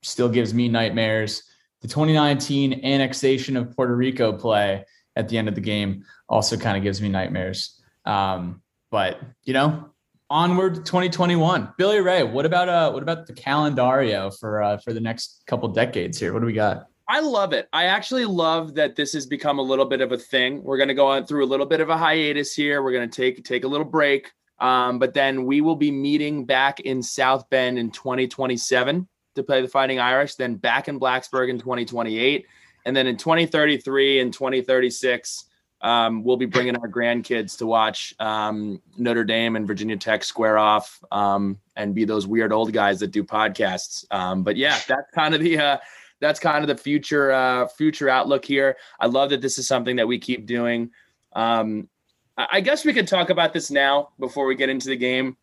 still 0.03 0.29
gives 0.29 0.53
me 0.53 0.69
nightmares. 0.69 1.45
The 1.83 1.87
2019 1.87 2.85
annexation 2.85 3.57
of 3.57 3.77
Puerto 3.77 3.95
Rico 3.95 4.33
play 4.33 4.85
at 5.15 5.29
the 5.29 5.39
end 5.39 5.49
of 5.49 5.55
the 5.55 5.61
game 5.61 6.05
also 6.29 6.57
kind 6.57 6.77
of 6.77 6.83
gives 6.83 7.01
me 7.01 7.09
nightmares. 7.09 7.81
Um, 8.07 8.61
but 8.91 9.21
you 9.45 9.53
know, 9.53 9.91
onward 10.29 10.75
to 10.75 10.81
2021. 10.81 11.75
Billy 11.79 12.01
Ray, 12.01 12.25
what 12.25 12.45
about 12.45 12.69
uh 12.69 12.91
what 12.91 13.05
about 13.05 13.29
the 13.29 13.35
calendario 13.35 14.37
for 14.37 14.65
uh 14.65 14.79
for 14.79 14.93
the 14.93 15.01
next 15.01 15.45
couple 15.47 15.69
decades 15.69 16.19
here? 16.19 16.33
What 16.33 16.41
do 16.41 16.47
we 16.47 16.53
got? 16.53 16.87
I 17.07 17.21
love 17.21 17.53
it. 17.53 17.69
I 17.73 17.85
actually 17.85 18.25
love 18.25 18.75
that 18.75 18.97
this 18.97 19.13
has 19.13 19.27
become 19.27 19.59
a 19.59 19.63
little 19.63 19.85
bit 19.85 20.01
of 20.01 20.13
a 20.13 20.19
thing. 20.19 20.63
We're 20.63 20.79
going 20.79 20.89
to 20.89 20.95
go 20.95 21.07
on 21.07 21.27
through 21.27 21.45
a 21.45 21.47
little 21.47 21.67
bit 21.67 21.81
of 21.81 21.91
a 21.91 21.97
hiatus 21.97 22.55
here. 22.55 22.83
We're 22.83 22.93
going 22.93 23.09
to 23.09 23.15
take 23.15 23.45
take 23.45 23.65
a 23.65 23.69
little 23.69 23.85
break. 23.85 24.33
Um, 24.59 24.99
but 24.99 25.13
then 25.13 25.45
we 25.45 25.61
will 25.61 25.77
be 25.77 25.91
meeting 25.91 26.47
back 26.47 26.81
in 26.81 27.03
South 27.03 27.51
Bend 27.51 27.79
in 27.79 27.91
2027 27.91 29.07
to 29.35 29.43
play 29.43 29.61
the 29.61 29.69
Fighting 29.69 29.99
Irish, 29.99 30.37
then 30.37 30.55
back 30.55 30.89
in 30.89 30.99
Blacksburg 30.99 31.51
in 31.51 31.59
2028. 31.59 32.47
and 32.87 32.97
then 32.97 33.07
in 33.07 33.17
2033 33.17 34.21
and 34.21 34.33
2036, 34.33 35.47
um, 35.81 36.23
we'll 36.23 36.37
be 36.37 36.47
bringing 36.47 36.77
our 36.77 36.89
grandkids 36.89 37.59
to 37.59 37.67
watch 37.67 38.15
um, 38.19 38.81
Notre 38.97 39.25
Dame 39.25 39.57
and 39.57 39.67
Virginia 39.67 39.97
Tech 39.97 40.25
square 40.25 40.57
off 40.57 41.03
um, 41.11 41.59
and 41.77 41.95
be 41.95 42.05
those 42.05 42.27
weird 42.27 42.53
old 42.53 42.73
guys 42.73 43.01
that 43.01 43.11
do 43.11 43.23
podcasts. 43.23 44.05
Um, 44.11 44.45
but 44.45 44.57
yeah, 44.57 44.79
that's 44.89 45.11
kind 45.15 45.35
of 45.35 45.43
the 45.43 45.59
uh, 45.59 45.77
that's 46.25 46.41
kind 46.41 46.65
of 46.65 46.69
the 46.69 46.83
future 46.83 47.33
uh, 47.33 47.69
future 47.69 48.09
outlook 48.09 48.45
here. 48.45 48.77
I 48.99 49.07
love 49.07 49.31
that 49.31 49.43
this 49.43 49.59
is 49.59 49.69
something 49.69 49.97
that 49.97 50.09
we 50.09 50.19
keep 50.19 50.47
doing. 50.47 50.91
Um, 51.35 51.89
I 52.37 52.61
guess 52.61 52.85
we 52.85 52.95
could 52.95 53.07
talk 53.07 53.31
about 53.31 53.53
this 53.53 53.71
now 53.71 54.09
before 54.19 54.47
we 54.47 54.55
get 54.55 54.71
into 54.71 54.89
the 54.89 54.97
game. 54.97 55.37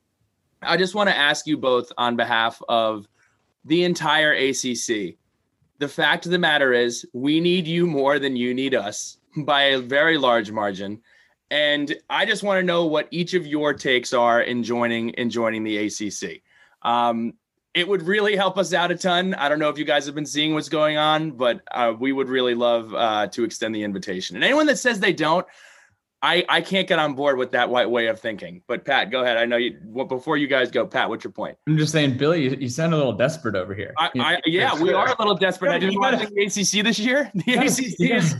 I 0.61 0.77
just 0.77 0.95
want 0.95 1.09
to 1.09 1.17
ask 1.17 1.45
you 1.47 1.55
both 1.55 1.91
on 1.97 2.15
behalf 2.15 2.61
of 2.67 3.07
the 3.63 3.83
entire 3.83 4.33
ACC. 4.33 5.15
The 5.77 5.87
fact 5.87 6.25
of 6.25 6.31
the 6.31 6.39
matter 6.39 6.73
is, 6.73 7.05
we 7.13 7.39
need 7.39 7.67
you 7.67 7.87
more 7.87 8.19
than 8.19 8.35
you 8.35 8.53
need 8.53 8.75
us 8.75 9.17
by 9.37 9.61
a 9.61 9.79
very 9.79 10.17
large 10.17 10.51
margin. 10.51 10.99
And 11.49 11.95
I 12.09 12.25
just 12.25 12.43
want 12.43 12.59
to 12.59 12.65
know 12.65 12.85
what 12.85 13.07
each 13.11 13.33
of 13.33 13.45
your 13.45 13.73
takes 13.73 14.13
are 14.13 14.41
in 14.41 14.63
joining 14.63 15.09
in 15.11 15.29
joining 15.29 15.63
the 15.63 15.77
ACC. 15.77 16.41
Um, 16.81 17.33
it 17.73 17.87
would 17.87 18.03
really 18.03 18.35
help 18.35 18.57
us 18.57 18.73
out 18.73 18.91
a 18.91 18.95
ton. 18.95 19.33
I 19.33 19.47
don't 19.47 19.59
know 19.59 19.69
if 19.69 19.77
you 19.77 19.85
guys 19.85 20.05
have 20.05 20.15
been 20.15 20.25
seeing 20.25 20.53
what's 20.53 20.69
going 20.69 20.97
on, 20.97 21.31
but 21.31 21.61
uh, 21.71 21.93
we 21.97 22.11
would 22.11 22.27
really 22.27 22.55
love 22.55 22.93
uh, 22.93 23.27
to 23.27 23.43
extend 23.43 23.73
the 23.73 23.83
invitation. 23.83 24.35
And 24.35 24.43
anyone 24.43 24.65
that 24.67 24.77
says 24.77 24.99
they 24.99 25.13
don't, 25.13 25.45
I, 26.23 26.45
I 26.49 26.61
can't 26.61 26.87
get 26.87 26.99
on 26.99 27.15
board 27.15 27.37
with 27.37 27.51
that 27.51 27.69
white 27.69 27.89
way 27.89 28.07
of 28.07 28.19
thinking. 28.19 28.61
But 28.67 28.85
Pat, 28.85 29.09
go 29.09 29.23
ahead. 29.23 29.37
I 29.37 29.45
know 29.45 29.57
you. 29.57 29.79
Well, 29.85 30.05
before 30.05 30.37
you 30.37 30.47
guys 30.47 30.69
go, 30.69 30.85
Pat, 30.85 31.09
what's 31.09 31.23
your 31.23 31.31
point? 31.31 31.57
I'm 31.67 31.77
just 31.77 31.91
saying, 31.91 32.17
Billy, 32.17 32.43
you, 32.43 32.57
you 32.59 32.69
sound 32.69 32.93
a 32.93 32.97
little 32.97 33.13
desperate 33.13 33.55
over 33.55 33.73
here. 33.73 33.93
I, 33.97 34.11
I, 34.19 34.41
yeah, 34.45 34.79
we 34.79 34.93
are 34.93 35.07
a 35.07 35.15
little 35.17 35.35
desperate. 35.35 35.71
I 35.71 35.79
didn't 35.79 35.99
want 35.99 36.19
to 36.19 36.27
do 36.27 36.33
the 36.35 36.43
ACC 36.43 36.83
this 36.85 36.99
year. 36.99 37.31
The 37.33 37.53
ACC 37.55 38.11
is, 38.11 38.35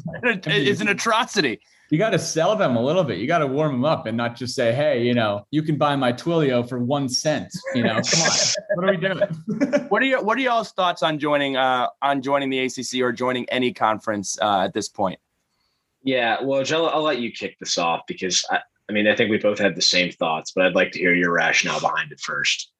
is 0.45 0.81
an 0.81 0.89
atrocity. 0.89 1.61
You 1.91 1.97
got 1.97 2.11
to 2.11 2.19
sell 2.19 2.55
them 2.55 2.77
a 2.77 2.81
little 2.81 3.03
bit. 3.03 3.19
You 3.19 3.27
got 3.27 3.39
to 3.39 3.47
warm 3.47 3.73
them 3.73 3.83
up 3.83 4.05
and 4.05 4.15
not 4.15 4.37
just 4.37 4.55
say, 4.55 4.73
"Hey, 4.73 5.03
you 5.03 5.13
know, 5.13 5.45
you 5.51 5.61
can 5.61 5.77
buy 5.77 5.97
my 5.97 6.13
Twilio 6.13 6.67
for 6.67 6.79
one 6.79 7.09
cent." 7.09 7.53
You 7.75 7.83
know, 7.83 7.99
come 8.01 8.21
on. 8.21 8.31
what 8.75 8.85
are 8.85 8.91
we 8.91 8.97
doing? 8.97 9.89
what 9.89 10.01
are 10.01 10.05
your 10.05 10.23
What 10.23 10.37
are 10.37 10.41
y'all's 10.41 10.71
thoughts 10.71 11.03
on 11.03 11.19
joining 11.19 11.57
uh, 11.57 11.87
on 12.01 12.21
joining 12.21 12.49
the 12.49 12.59
ACC 12.59 13.01
or 13.01 13.11
joining 13.11 13.47
any 13.49 13.73
conference 13.73 14.39
uh, 14.41 14.61
at 14.61 14.73
this 14.73 14.87
point? 14.87 15.19
Yeah, 16.01 16.41
well, 16.41 16.63
Joe, 16.63 16.87
I'll 16.87 17.03
let 17.03 17.19
you 17.19 17.29
kick 17.29 17.59
this 17.59 17.77
off 17.77 18.03
because 18.07 18.43
I, 18.49 18.59
I 18.89 18.93
mean, 18.93 19.05
I 19.05 19.15
think 19.15 19.29
we 19.29 19.37
both 19.37 19.59
had 19.59 19.75
the 19.75 19.81
same 19.81 20.11
thoughts, 20.11 20.51
but 20.51 20.65
I'd 20.65 20.75
like 20.75 20.93
to 20.93 20.99
hear 20.99 21.13
your 21.13 21.33
rationale 21.33 21.81
behind 21.81 22.11
it 22.11 22.21
first. 22.21 22.71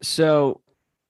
So, 0.00 0.60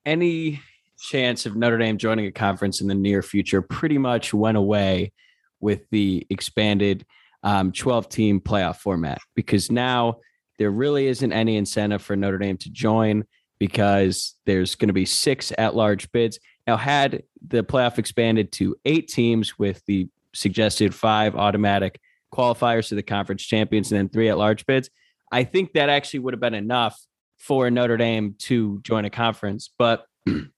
any 0.06 0.60
chance 0.98 1.44
of 1.44 1.56
Notre 1.56 1.78
Dame 1.78 1.98
joining 1.98 2.26
a 2.26 2.32
conference 2.32 2.80
in 2.80 2.88
the 2.88 2.94
near 2.94 3.22
future 3.22 3.60
pretty 3.60 3.98
much 3.98 4.32
went 4.32 4.56
away 4.56 5.12
with 5.60 5.88
the 5.90 6.26
expanded 6.30 7.04
um, 7.42 7.72
12 7.72 8.08
team 8.08 8.40
playoff 8.40 8.76
format 8.76 9.18
because 9.34 9.70
now 9.70 10.18
there 10.58 10.70
really 10.70 11.06
isn't 11.06 11.32
any 11.32 11.56
incentive 11.56 12.02
for 12.02 12.16
Notre 12.16 12.38
Dame 12.38 12.58
to 12.58 12.70
join 12.70 13.24
because 13.58 14.34
there's 14.46 14.74
going 14.74 14.88
to 14.88 14.94
be 14.94 15.06
six 15.06 15.52
at 15.56 15.74
large 15.74 16.10
bids. 16.12 16.38
Now, 16.66 16.76
had 16.76 17.22
the 17.46 17.62
playoff 17.62 17.98
expanded 17.98 18.52
to 18.52 18.76
eight 18.84 19.08
teams 19.08 19.58
with 19.58 19.82
the 19.86 20.08
suggested 20.34 20.94
five 20.94 21.34
automatic 21.34 22.00
qualifiers 22.32 22.88
to 22.88 22.94
the 22.94 23.02
conference 23.02 23.42
champions 23.42 23.90
and 23.90 23.98
then 23.98 24.08
three 24.08 24.28
at 24.28 24.38
large 24.38 24.66
bids. 24.66 24.90
I 25.32 25.44
think 25.44 25.72
that 25.72 25.88
actually 25.88 26.20
would 26.20 26.34
have 26.34 26.40
been 26.40 26.54
enough 26.54 26.98
for 27.38 27.70
Notre 27.70 27.96
Dame 27.96 28.34
to 28.40 28.80
join 28.82 29.04
a 29.04 29.10
conference. 29.10 29.70
But 29.78 30.04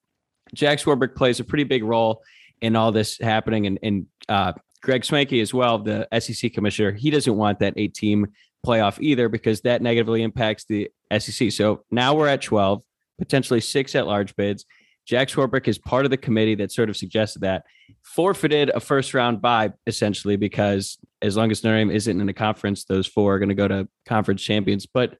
Jack 0.54 0.78
Swarbrick 0.78 1.14
plays 1.14 1.40
a 1.40 1.44
pretty 1.44 1.64
big 1.64 1.84
role 1.84 2.22
in 2.60 2.76
all 2.76 2.92
this 2.92 3.18
happening. 3.18 3.66
And, 3.66 3.78
and 3.82 4.06
uh, 4.28 4.52
Greg 4.82 5.04
Sankey 5.04 5.40
as 5.40 5.54
well, 5.54 5.78
the 5.78 6.08
SEC 6.18 6.52
commissioner, 6.52 6.92
he 6.92 7.10
doesn't 7.10 7.36
want 7.36 7.60
that 7.60 7.74
eight 7.76 7.94
team 7.94 8.26
playoff 8.66 9.00
either 9.00 9.28
because 9.28 9.60
that 9.62 9.82
negatively 9.82 10.22
impacts 10.22 10.64
the 10.64 10.90
SEC. 11.18 11.52
So 11.52 11.84
now 11.90 12.14
we're 12.14 12.28
at 12.28 12.42
12, 12.42 12.82
potentially 13.18 13.60
six 13.60 13.94
at 13.94 14.06
large 14.06 14.34
bids. 14.36 14.64
Jack 15.04 15.28
Swarbrick 15.28 15.66
is 15.66 15.78
part 15.78 16.04
of 16.04 16.10
the 16.10 16.16
committee 16.16 16.54
that 16.56 16.70
sort 16.70 16.88
of 16.88 16.96
suggested 16.96 17.40
that 17.40 17.64
forfeited 18.02 18.70
a 18.70 18.80
first 18.80 19.14
round 19.14 19.40
bye 19.40 19.72
essentially 19.86 20.36
because 20.36 20.98
as 21.20 21.36
long 21.36 21.50
as 21.50 21.62
Notre 21.62 21.78
Dame 21.78 21.90
isn't 21.90 22.20
in 22.20 22.28
a 22.28 22.32
conference, 22.32 22.84
those 22.84 23.06
four 23.06 23.34
are 23.34 23.38
going 23.38 23.48
to 23.48 23.54
go 23.54 23.68
to 23.68 23.88
conference 24.06 24.42
champions. 24.42 24.86
But 24.86 25.16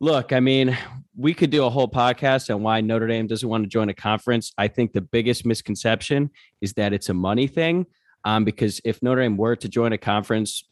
look, 0.00 0.32
I 0.32 0.40
mean, 0.40 0.76
we 1.16 1.34
could 1.34 1.50
do 1.50 1.64
a 1.64 1.70
whole 1.70 1.88
podcast 1.88 2.54
on 2.54 2.62
why 2.62 2.80
Notre 2.80 3.06
Dame 3.06 3.26
doesn't 3.26 3.48
want 3.48 3.64
to 3.64 3.68
join 3.68 3.88
a 3.88 3.94
conference. 3.94 4.52
I 4.56 4.68
think 4.68 4.92
the 4.92 5.00
biggest 5.00 5.44
misconception 5.46 6.30
is 6.60 6.74
that 6.74 6.92
it's 6.92 7.08
a 7.08 7.14
money 7.14 7.46
thing. 7.46 7.86
Um, 8.24 8.44
because 8.44 8.80
if 8.84 9.02
Notre 9.02 9.22
Dame 9.22 9.36
were 9.36 9.56
to 9.56 9.68
join 9.68 9.92
a 9.92 9.98
conference, 9.98 10.64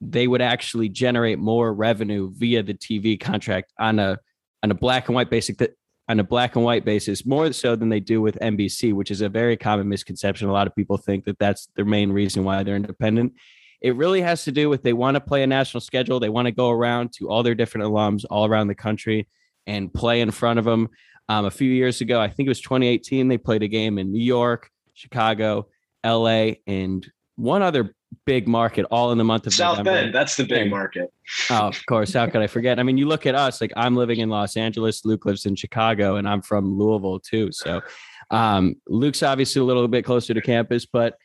they 0.00 0.26
would 0.26 0.42
actually 0.42 0.88
generate 0.88 1.38
more 1.38 1.72
revenue 1.72 2.30
via 2.34 2.62
the 2.62 2.74
TV 2.74 3.18
contract 3.18 3.72
on 3.78 3.98
a 3.98 4.18
on 4.62 4.70
a 4.70 4.74
black 4.74 5.08
and 5.08 5.14
white 5.14 5.30
basic 5.30 5.58
that 5.58 5.76
on 6.08 6.20
a 6.20 6.24
black 6.24 6.54
and 6.56 6.64
white 6.64 6.84
basis 6.84 7.26
more 7.26 7.52
so 7.52 7.74
than 7.74 7.88
they 7.88 8.00
do 8.00 8.20
with 8.20 8.38
NBC, 8.40 8.92
which 8.92 9.10
is 9.10 9.20
a 9.20 9.28
very 9.28 9.56
common 9.56 9.88
misconception. 9.88 10.48
A 10.48 10.52
lot 10.52 10.66
of 10.66 10.74
people 10.74 10.96
think 10.96 11.24
that 11.24 11.38
that's 11.38 11.68
the 11.74 11.84
main 11.84 12.12
reason 12.12 12.44
why 12.44 12.62
they're 12.62 12.76
independent. 12.76 13.32
It 13.80 13.96
really 13.96 14.20
has 14.22 14.44
to 14.44 14.52
do 14.52 14.68
with 14.68 14.82
they 14.82 14.92
want 14.92 15.16
to 15.16 15.20
play 15.20 15.42
a 15.42 15.46
national 15.46 15.80
schedule. 15.80 16.20
They 16.20 16.28
want 16.28 16.46
to 16.46 16.52
go 16.52 16.70
around 16.70 17.12
to 17.14 17.28
all 17.28 17.42
their 17.42 17.54
different 17.54 17.86
alums 17.86 18.24
all 18.30 18.46
around 18.46 18.68
the 18.68 18.74
country 18.74 19.26
and 19.66 19.92
play 19.92 20.20
in 20.20 20.30
front 20.30 20.58
of 20.58 20.64
them. 20.64 20.88
Um, 21.28 21.44
a 21.44 21.50
few 21.50 21.70
years 21.70 22.00
ago, 22.00 22.20
I 22.20 22.28
think 22.28 22.46
it 22.46 22.50
was 22.50 22.60
2018, 22.60 23.26
they 23.26 23.36
played 23.36 23.64
a 23.64 23.68
game 23.68 23.98
in 23.98 24.12
New 24.12 24.22
York, 24.22 24.70
Chicago, 24.94 25.66
LA, 26.06 26.52
and 26.66 27.10
one 27.36 27.62
other 27.62 27.94
big 28.24 28.48
market 28.48 28.86
all 28.90 29.12
in 29.12 29.18
the 29.18 29.24
month 29.24 29.46
of 29.46 29.54
South 29.54 29.78
November. 29.78 30.02
Bend. 30.02 30.14
That's 30.14 30.36
the 30.36 30.44
big 30.44 30.70
market. 30.70 31.12
Oh, 31.50 31.68
of 31.68 31.86
course. 31.86 32.12
How 32.12 32.26
could 32.26 32.42
I 32.42 32.46
forget? 32.46 32.78
I 32.78 32.82
mean, 32.82 32.98
you 32.98 33.06
look 33.06 33.26
at 33.26 33.34
us, 33.34 33.60
like 33.60 33.72
I'm 33.76 33.96
living 33.96 34.20
in 34.20 34.28
Los 34.28 34.56
Angeles, 34.56 35.04
Luke 35.04 35.24
lives 35.24 35.46
in 35.46 35.56
Chicago, 35.56 36.16
and 36.16 36.28
I'm 36.28 36.42
from 36.42 36.78
Louisville 36.78 37.20
too. 37.20 37.50
So 37.52 37.80
um, 38.30 38.76
Luke's 38.88 39.22
obviously 39.22 39.60
a 39.60 39.64
little 39.64 39.86
bit 39.88 40.04
closer 40.04 40.34
to 40.34 40.40
campus, 40.40 40.86
but 40.86 41.16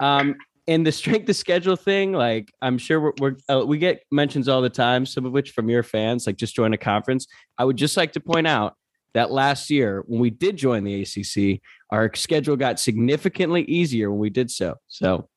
um, 0.00 0.36
in 0.66 0.82
the 0.82 0.92
strength 0.92 1.28
of 1.28 1.36
schedule 1.36 1.76
thing, 1.76 2.12
like 2.12 2.52
I'm 2.60 2.78
sure 2.78 3.00
we're, 3.00 3.12
we're 3.20 3.36
uh, 3.48 3.64
we 3.64 3.78
get 3.78 4.02
mentions 4.10 4.48
all 4.48 4.62
the 4.62 4.70
time, 4.70 5.06
some 5.06 5.24
of 5.24 5.32
which 5.32 5.52
from 5.52 5.68
your 5.68 5.82
fans, 5.82 6.26
like 6.26 6.36
just 6.36 6.54
join 6.54 6.72
a 6.72 6.78
conference. 6.78 7.26
I 7.58 7.64
would 7.64 7.76
just 7.76 7.96
like 7.96 8.12
to 8.12 8.20
point 8.20 8.46
out 8.46 8.76
that 9.14 9.30
last 9.30 9.70
year 9.70 10.04
when 10.06 10.20
we 10.20 10.30
did 10.30 10.56
join 10.56 10.84
the 10.84 11.02
ACC, 11.02 11.60
our 11.90 12.10
schedule 12.14 12.56
got 12.56 12.80
significantly 12.80 13.62
easier 13.62 14.10
when 14.10 14.18
we 14.18 14.30
did 14.30 14.50
so. 14.50 14.76
So 14.88 15.28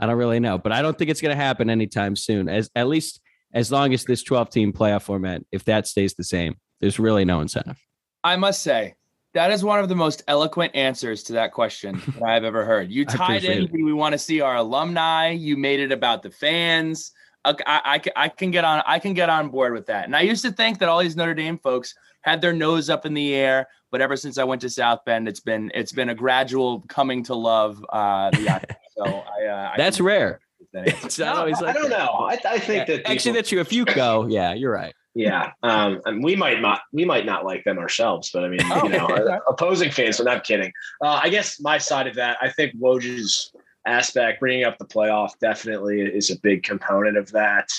I 0.00 0.06
don't 0.06 0.16
really 0.16 0.40
know, 0.40 0.58
but 0.58 0.72
I 0.72 0.82
don't 0.82 0.98
think 0.98 1.10
it's 1.10 1.20
going 1.20 1.36
to 1.36 1.42
happen 1.42 1.70
anytime 1.70 2.16
soon. 2.16 2.48
As 2.48 2.70
at 2.74 2.88
least 2.88 3.20
as 3.54 3.72
long 3.72 3.94
as 3.94 4.04
this 4.04 4.22
12 4.22 4.50
team 4.50 4.72
playoff 4.72 5.02
format, 5.02 5.42
if 5.52 5.64
that 5.64 5.86
stays 5.86 6.14
the 6.14 6.24
same, 6.24 6.56
there's 6.80 6.98
really 6.98 7.24
no 7.24 7.40
incentive. 7.40 7.78
I 8.22 8.36
must 8.36 8.62
say, 8.62 8.94
that 9.34 9.50
is 9.50 9.62
one 9.62 9.78
of 9.78 9.88
the 9.88 9.94
most 9.94 10.22
eloquent 10.28 10.74
answers 10.74 11.22
to 11.24 11.34
that 11.34 11.52
question 11.52 12.00
that 12.18 12.22
I've 12.22 12.44
ever 12.44 12.64
heard. 12.64 12.90
You 12.90 13.04
tied 13.04 13.44
in, 13.44 13.68
we 13.72 13.92
want 13.92 14.12
to 14.12 14.18
see 14.18 14.40
our 14.40 14.56
alumni. 14.56 15.30
You 15.30 15.56
made 15.56 15.80
it 15.80 15.92
about 15.92 16.22
the 16.22 16.30
fans. 16.30 17.12
I, 17.44 17.54
I, 17.66 18.02
I, 18.16 18.28
can 18.28 18.50
get 18.50 18.64
on. 18.64 18.82
I 18.86 18.98
can 18.98 19.14
get 19.14 19.30
on 19.30 19.50
board 19.50 19.72
with 19.72 19.86
that. 19.86 20.06
And 20.06 20.16
I 20.16 20.22
used 20.22 20.42
to 20.44 20.50
think 20.50 20.80
that 20.80 20.88
all 20.88 20.98
these 20.98 21.14
Notre 21.14 21.34
Dame 21.34 21.58
folks 21.58 21.94
had 22.26 22.40
their 22.42 22.52
nose 22.52 22.90
up 22.90 23.06
in 23.06 23.14
the 23.14 23.34
air, 23.34 23.68
but 23.90 24.00
ever 24.00 24.16
since 24.16 24.36
I 24.36 24.44
went 24.44 24.60
to 24.62 24.68
South 24.68 25.04
Bend, 25.06 25.28
it's 25.28 25.40
been 25.40 25.70
it's 25.74 25.92
been 25.92 26.10
a 26.10 26.14
gradual 26.14 26.80
coming 26.88 27.22
to 27.24 27.34
love 27.34 27.82
uh, 27.88 28.30
the 28.30 28.76
So 28.98 29.04
I, 29.04 29.44
uh, 29.46 29.72
that's 29.76 30.00
I 30.00 30.04
rare. 30.04 30.40
It's 30.72 31.18
not 31.18 31.34
no, 31.34 31.40
always 31.40 31.60
like 31.60 31.76
I 31.76 31.78
don't 31.78 31.90
that. 31.90 31.98
know. 31.98 32.12
I, 32.12 32.38
I 32.46 32.58
think 32.58 32.80
yeah, 32.80 32.84
that 32.84 32.96
people, 32.98 33.12
actually 33.12 33.32
that's 33.32 33.52
you. 33.52 33.60
If 33.60 33.72
you 33.72 33.84
go, 33.84 34.26
yeah, 34.26 34.52
you're 34.52 34.72
right. 34.72 34.94
Yeah, 35.14 35.52
um, 35.62 36.02
and 36.04 36.22
we 36.22 36.36
might 36.36 36.60
not 36.60 36.82
we 36.92 37.06
might 37.06 37.24
not 37.24 37.44
like 37.44 37.64
them 37.64 37.78
ourselves, 37.78 38.30
but 38.34 38.44
I 38.44 38.48
mean, 38.48 38.60
you 38.60 38.88
know, 38.90 39.40
opposing 39.48 39.90
fans. 39.90 40.18
So 40.18 40.28
I'm 40.28 40.40
kidding. 40.40 40.72
Uh, 41.02 41.20
I 41.22 41.30
guess 41.30 41.58
my 41.60 41.78
side 41.78 42.06
of 42.06 42.14
that, 42.16 42.36
I 42.42 42.50
think 42.50 42.74
Woj's 42.76 43.52
aspect, 43.86 44.40
bringing 44.40 44.64
up 44.64 44.76
the 44.78 44.84
playoff, 44.84 45.30
definitely 45.40 46.02
is 46.02 46.30
a 46.30 46.38
big 46.40 46.64
component 46.64 47.16
of 47.16 47.30
that. 47.32 47.70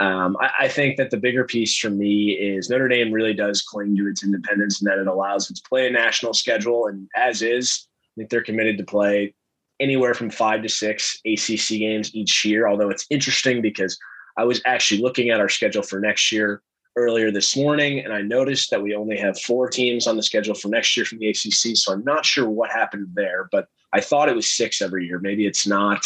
Um, 0.00 0.38
I, 0.40 0.50
I, 0.60 0.68
think 0.68 0.96
that 0.96 1.10
the 1.10 1.18
bigger 1.18 1.44
piece 1.44 1.76
for 1.76 1.90
me 1.90 2.30
is 2.30 2.70
Notre 2.70 2.88
Dame 2.88 3.12
really 3.12 3.34
does 3.34 3.60
cling 3.60 3.94
to 3.96 4.08
its 4.08 4.24
independence 4.24 4.80
and 4.80 4.90
that 4.90 4.98
it 4.98 5.06
allows 5.06 5.50
it 5.50 5.56
to 5.56 5.62
play 5.68 5.86
a 5.86 5.90
national 5.90 6.32
schedule. 6.32 6.86
And 6.86 7.06
as 7.14 7.42
is, 7.42 7.86
I 7.86 8.12
think 8.16 8.30
they're 8.30 8.42
committed 8.42 8.78
to 8.78 8.84
play 8.84 9.34
anywhere 9.78 10.14
from 10.14 10.30
five 10.30 10.62
to 10.62 10.70
six 10.70 11.20
ACC 11.26 11.78
games 11.80 12.14
each 12.14 12.46
year. 12.46 12.66
Although 12.66 12.88
it's 12.88 13.06
interesting 13.10 13.60
because 13.60 13.98
I 14.38 14.44
was 14.44 14.62
actually 14.64 15.02
looking 15.02 15.28
at 15.28 15.38
our 15.38 15.50
schedule 15.50 15.82
for 15.82 16.00
next 16.00 16.32
year 16.32 16.62
earlier 16.96 17.30
this 17.30 17.54
morning, 17.54 18.00
and 18.00 18.12
I 18.12 18.22
noticed 18.22 18.70
that 18.70 18.82
we 18.82 18.94
only 18.94 19.18
have 19.18 19.38
four 19.38 19.68
teams 19.68 20.06
on 20.06 20.16
the 20.16 20.22
schedule 20.22 20.54
for 20.54 20.68
next 20.68 20.96
year 20.96 21.04
from 21.04 21.18
the 21.18 21.28
ACC. 21.28 21.76
So 21.76 21.92
I'm 21.92 22.04
not 22.04 22.24
sure 22.24 22.48
what 22.48 22.70
happened 22.70 23.08
there, 23.12 23.50
but 23.52 23.68
I 23.92 24.00
thought 24.00 24.30
it 24.30 24.36
was 24.36 24.50
six 24.50 24.80
every 24.80 25.06
year. 25.06 25.18
Maybe 25.18 25.46
it's 25.46 25.66
not. 25.66 26.02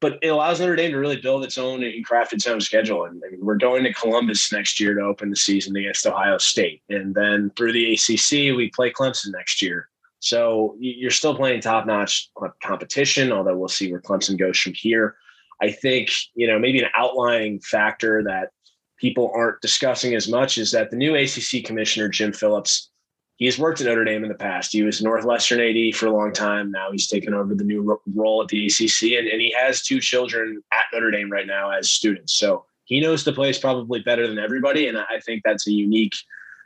But 0.00 0.18
it 0.22 0.28
allows 0.28 0.60
Notre 0.60 0.76
Dame 0.76 0.92
to 0.92 0.98
really 0.98 1.20
build 1.20 1.42
its 1.42 1.58
own 1.58 1.82
and 1.82 2.04
craft 2.04 2.32
its 2.32 2.46
own 2.46 2.60
schedule. 2.60 3.04
And 3.04 3.20
mean, 3.30 3.44
we're 3.44 3.56
going 3.56 3.82
to 3.82 3.92
Columbus 3.92 4.52
next 4.52 4.78
year 4.78 4.94
to 4.94 5.00
open 5.00 5.28
the 5.28 5.36
season 5.36 5.74
against 5.76 6.06
Ohio 6.06 6.38
State. 6.38 6.82
And 6.88 7.14
then 7.14 7.50
through 7.56 7.72
the 7.72 7.94
ACC, 7.94 8.56
we 8.56 8.70
play 8.74 8.92
Clemson 8.92 9.32
next 9.32 9.60
year 9.60 9.88
So 10.20 10.76
you're 10.80 11.10
still 11.10 11.34
playing 11.34 11.60
top 11.60 11.86
notch 11.86 12.30
competition, 12.62 13.32
although 13.32 13.56
we'll 13.56 13.68
see 13.68 13.90
where 13.90 14.00
Clemson 14.00 14.38
goes 14.38 14.58
from 14.58 14.74
here. 14.74 15.16
I 15.62 15.70
think, 15.70 16.10
you 16.34 16.46
know, 16.46 16.58
maybe 16.58 16.80
an 16.80 16.90
outlying 16.96 17.60
factor 17.60 18.22
that 18.24 18.50
people 18.98 19.30
aren't 19.34 19.60
discussing 19.60 20.14
as 20.14 20.28
much 20.28 20.58
is 20.58 20.72
that 20.72 20.90
the 20.90 20.96
new 20.96 21.14
ACC 21.14 21.64
commissioner, 21.64 22.08
Jim 22.08 22.32
Phillips, 22.32 22.90
he 23.38 23.46
has 23.46 23.58
worked 23.58 23.80
at 23.80 23.86
Notre 23.86 24.04
Dame 24.04 24.24
in 24.24 24.28
the 24.28 24.34
past. 24.34 24.72
He 24.72 24.82
was 24.82 25.00
Northwestern 25.00 25.60
AD 25.60 25.94
for 25.94 26.06
a 26.06 26.12
long 26.12 26.32
time. 26.32 26.72
Now 26.72 26.90
he's 26.90 27.06
taken 27.06 27.34
over 27.34 27.54
the 27.54 27.62
new 27.62 27.98
role 28.14 28.42
at 28.42 28.48
the 28.48 28.66
ACC, 28.66 29.16
and, 29.16 29.28
and 29.28 29.40
he 29.40 29.54
has 29.56 29.82
two 29.82 30.00
children 30.00 30.60
at 30.72 30.86
Notre 30.92 31.12
Dame 31.12 31.30
right 31.30 31.46
now 31.46 31.70
as 31.70 31.88
students. 31.88 32.34
So 32.34 32.66
he 32.84 33.00
knows 33.00 33.22
the 33.22 33.32
place 33.32 33.56
probably 33.56 34.00
better 34.00 34.26
than 34.26 34.40
everybody. 34.40 34.88
And 34.88 34.98
I 34.98 35.20
think 35.24 35.42
that's 35.44 35.68
a 35.68 35.72
unique 35.72 36.14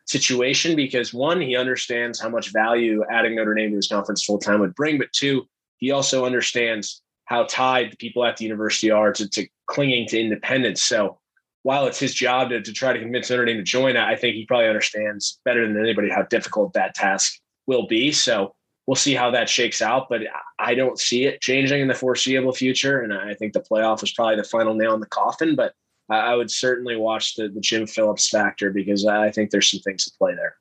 situation 0.07 0.75
because 0.75 1.13
one, 1.13 1.43
he 1.43 1.57
understands 1.57 2.19
how 2.19 2.31
much 2.31 2.53
value 2.53 3.05
adding 3.11 3.37
Notre 3.37 3.55
Dame 3.55 3.71
to 3.71 3.77
his 3.77 3.89
conference 3.89 4.25
full 4.25 4.39
time 4.39 4.61
would 4.61 4.75
bring, 4.75 4.99
but 4.99 5.13
two, 5.13 5.47
he 5.77 5.91
also 5.91 6.25
understands 6.25 7.03
how 7.27 7.45
tied 7.45 7.93
the 7.93 7.97
people 7.97 8.25
at 8.25 8.39
the 8.39 8.45
university 8.45 8.91
are 8.91 9.13
to, 9.13 9.29
to 9.29 9.47
clinging 9.67 10.07
to 10.09 10.19
independence. 10.19 10.83
So 10.83 11.19
while 11.63 11.87
it's 11.87 11.99
his 11.99 12.15
job 12.15 12.51
to, 12.51 12.61
to 12.61 12.73
try 12.73 12.93
to 12.93 12.99
convince 12.99 13.31
Notre 13.31 13.45
Dame 13.45 13.57
to 13.57 13.63
join, 13.63 13.97
I 13.97 14.17
think 14.17 14.35
he 14.35 14.47
probably 14.47 14.69
understands 14.69 15.41
better 15.45 15.67
than 15.67 15.81
anybody 15.81 16.11
how 16.11 16.23
difficult 16.23 16.73
that 16.73 16.95
task 16.95 17.41
will 17.67 17.87
be. 17.87 18.13
So 18.13 18.55
we'll 18.87 18.97
see 18.97 19.15
how 19.15 19.31
that 19.31 19.49
shakes 19.49 19.81
out, 19.81 20.09
but 20.09 20.23
I 20.59 20.75
don't 20.75 20.99
see 20.99 21.25
it 21.25 21.41
changing 21.41 21.81
in 21.81 21.89
the 21.89 21.95
foreseeable 21.95 22.53
future. 22.53 23.01
And 23.01 23.15
I 23.15 23.35
think 23.35 23.53
the 23.53 23.61
playoff 23.61 24.03
is 24.03 24.13
probably 24.13 24.37
the 24.37 24.45
final 24.45 24.75
nail 24.75 24.95
in 24.95 25.01
the 25.01 25.07
coffin, 25.07 25.55
but 25.55 25.73
I 26.11 26.35
would 26.35 26.51
certainly 26.51 26.97
watch 26.97 27.37
the, 27.37 27.49
the 27.49 27.61
Jim 27.61 27.87
Phillips 27.87 28.29
factor 28.29 28.71
because 28.71 29.07
I 29.07 29.31
think 29.31 29.51
there's 29.51 29.71
some 29.71 29.81
things 29.81 30.05
to 30.05 30.11
play 30.19 30.35
there. 30.35 30.57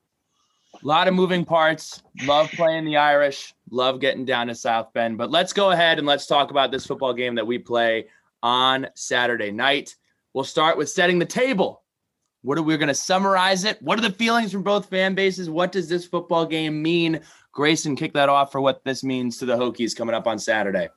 A 0.81 0.87
lot 0.87 1.07
of 1.07 1.13
moving 1.13 1.43
parts. 1.43 2.01
Love 2.23 2.49
playing 2.51 2.85
the 2.85 2.97
Irish. 2.97 3.53
Love 3.69 3.99
getting 3.99 4.23
down 4.23 4.47
to 4.47 4.55
South 4.55 4.93
Bend. 4.93 5.17
But 5.17 5.29
let's 5.29 5.51
go 5.51 5.71
ahead 5.71 5.97
and 5.97 6.07
let's 6.07 6.25
talk 6.25 6.51
about 6.51 6.71
this 6.71 6.85
football 6.85 7.13
game 7.13 7.35
that 7.35 7.45
we 7.45 7.57
play 7.57 8.07
on 8.41 8.87
Saturday 8.95 9.51
night. 9.51 9.95
We'll 10.33 10.43
start 10.43 10.77
with 10.77 10.89
setting 10.89 11.19
the 11.19 11.25
table. 11.25 11.83
What 12.43 12.57
are 12.57 12.63
we 12.63 12.75
going 12.77 12.87
to 12.87 12.95
summarize 12.95 13.65
it? 13.65 13.81
What 13.81 13.99
are 13.99 14.01
the 14.01 14.11
feelings 14.11 14.51
from 14.51 14.63
both 14.63 14.89
fan 14.89 15.13
bases? 15.13 15.49
What 15.49 15.71
does 15.71 15.87
this 15.87 16.05
football 16.05 16.45
game 16.45 16.81
mean? 16.81 17.19
Grayson, 17.51 17.95
kick 17.95 18.13
that 18.13 18.29
off 18.29 18.51
for 18.51 18.61
what 18.61 18.83
this 18.83 19.03
means 19.03 19.37
to 19.37 19.45
the 19.45 19.55
Hokies 19.55 19.95
coming 19.95 20.15
up 20.15 20.25
on 20.25 20.39
Saturday. 20.39 20.89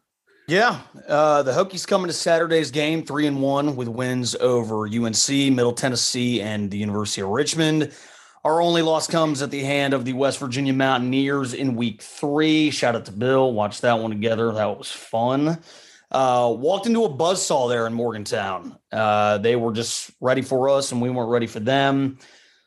Yeah, 0.47 0.81
uh, 1.09 1.43
the 1.43 1.53
Hokies 1.53 1.87
coming 1.87 2.07
to 2.07 2.13
Saturday's 2.13 2.71
game 2.71 3.03
three 3.03 3.27
and 3.27 3.41
one 3.41 3.77
with 3.77 3.89
wins 3.89 4.35
over 4.37 4.87
UNC, 4.87 5.29
Middle 5.29 5.73
Tennessee, 5.73 6.43
and 6.43 6.71
the 6.71 6.77
University 6.77 7.23
of 7.23 7.29
Richmond. 7.29 7.93
Our 8.45 8.61
only 8.61 8.83
loss 8.83 9.07
comes 9.07 9.41
at 9.41 9.51
the 9.51 9.63
hand 9.63 9.95
of 9.95 10.05
the 10.05 10.13
West 10.13 10.39
Virginia 10.39 10.75
Mountaineers 10.75 11.55
in 11.55 11.77
week 11.77 12.03
three. 12.03 12.71
Shout 12.71 12.95
out 12.95 13.07
to 13.07 13.13
Bill. 13.13 13.55
Watch 13.55 13.81
that 13.81 13.99
one 13.99 14.11
together. 14.11 14.53
That 14.53 14.77
was 14.77 14.91
fun. 14.91 15.61
Uh, 16.11 16.55
walked 16.57 16.87
into 16.87 17.05
a 17.05 17.09
buzzsaw 17.09 17.69
there 17.69 17.87
in 17.87 17.93
Morgantown. 17.93 18.79
Uh, 18.93 19.39
they 19.39 19.57
were 19.57 19.73
just 19.73 20.11
ready 20.21 20.43
for 20.43 20.69
us, 20.69 20.93
and 20.93 21.03
we 21.03 21.11
weren't 21.11 21.31
ready 21.31 21.47
for 21.47 21.61
them. 21.61 22.19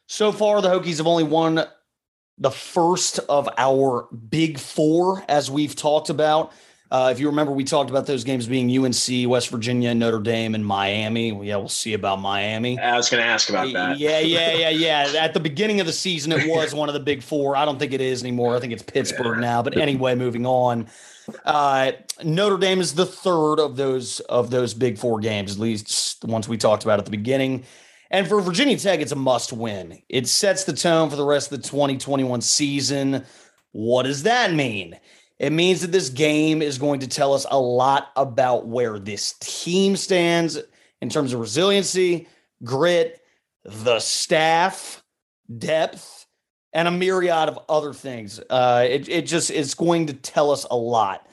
So 0.08 0.32
far, 0.32 0.62
the 0.62 0.70
Hokies 0.70 0.98
have 0.98 1.08
only 1.08 1.24
won 1.24 1.64
the 2.38 2.52
first 2.52 3.20
of 3.30 3.50
our 3.58 4.08
big 4.30 4.60
four, 4.60 5.24
as 5.28 5.50
we've 5.50 5.76
talked 5.76 6.10
about. 6.10 6.52
Uh, 6.90 7.10
if 7.12 7.20
you 7.20 7.28
remember, 7.28 7.52
we 7.52 7.66
talked 7.66 7.90
about 7.90 8.06
those 8.06 8.24
games 8.24 8.48
being 8.48 8.70
UNC, 8.72 9.30
West 9.30 9.50
Virginia, 9.50 9.94
Notre 9.94 10.20
Dame, 10.20 10.56
and 10.56 10.66
Miami. 10.66 11.30
Yeah, 11.46 11.58
we'll 11.58 11.68
see 11.68 11.94
about 11.94 12.20
Miami. 12.20 12.80
I 12.80 12.96
was 12.96 13.10
going 13.10 13.22
to 13.22 13.28
ask 13.28 13.50
about 13.50 13.74
that. 13.74 14.00
Yeah, 14.00 14.20
yeah, 14.20 14.54
yeah, 14.54 14.70
yeah. 14.70 15.14
At 15.20 15.34
the 15.34 15.42
beginning 15.42 15.82
of 15.82 15.86
the 15.86 15.92
season, 15.92 16.32
it 16.32 16.48
was 16.48 16.74
one 16.74 16.88
of 16.88 16.94
the 16.94 17.02
big 17.02 17.22
four. 17.22 17.58
I 17.58 17.66
don't 17.66 17.78
think 17.78 17.92
it 17.92 18.00
is 18.00 18.24
anymore. 18.24 18.56
I 18.56 18.62
think 18.62 18.72
it's 18.72 18.84
Pittsburgh 18.84 19.38
yeah. 19.38 19.42
now. 19.42 19.62
But 19.62 19.78
anyway, 19.78 20.16
moving 20.16 20.46
on. 20.46 20.88
Uh, 21.44 21.92
Notre 22.24 22.58
Dame 22.58 22.80
is 22.80 22.96
the 22.96 23.06
third 23.06 23.60
of 23.60 23.76
those 23.76 24.20
of 24.22 24.50
those 24.50 24.74
big 24.74 24.98
four 24.98 25.20
games, 25.20 25.54
at 25.54 25.60
least 25.60 26.22
the 26.22 26.28
ones 26.28 26.48
we 26.48 26.58
talked 26.58 26.84
about 26.84 27.00
at 27.00 27.06
the 27.06 27.12
beginning. 27.12 27.66
And 28.10 28.28
for 28.28 28.40
Virginia 28.40 28.78
Tech, 28.78 29.02
it's 29.02 29.12
a 29.12 29.18
must 29.18 29.52
win. 29.52 30.02
It 30.08 30.28
sets 30.28 30.64
the 30.64 30.74
tone 30.74 31.10
for 31.10 31.16
the 31.16 31.26
rest 31.26 31.52
of 31.52 31.62
the 31.62 31.68
2021 31.68 32.42
season. 32.42 33.26
What 33.72 34.04
does 34.04 34.24
that 34.24 34.54
mean? 34.54 34.98
It 35.40 35.52
means 35.52 35.82
that 35.82 35.92
this 35.92 36.10
game 36.10 36.62
is 36.62 36.78
going 36.78 37.02
to 37.02 37.08
tell 37.08 37.34
us 37.34 37.46
a 37.50 37.60
lot 37.60 38.10
about 38.16 38.68
where 38.68 38.98
this 38.98 39.34
team 39.40 39.96
stands 39.96 40.58
in 41.02 41.10
terms 41.10 41.34
of 41.34 41.40
resiliency, 41.40 42.28
grit, 42.64 43.22
the 43.64 44.00
staff, 44.00 45.04
depth, 45.58 46.17
and 46.78 46.88
a 46.88 46.92
myriad 46.92 47.50
of 47.50 47.60
other 47.68 47.92
things. 47.92 48.40
Uh, 48.52 48.86
it, 48.88 49.10
it 49.10 49.26
just 49.26 49.50
is 49.50 49.74
going 49.74 50.06
to 50.06 50.14
tell 50.14 50.52
us 50.52 50.64
a 50.70 50.78
lot. 50.78 51.28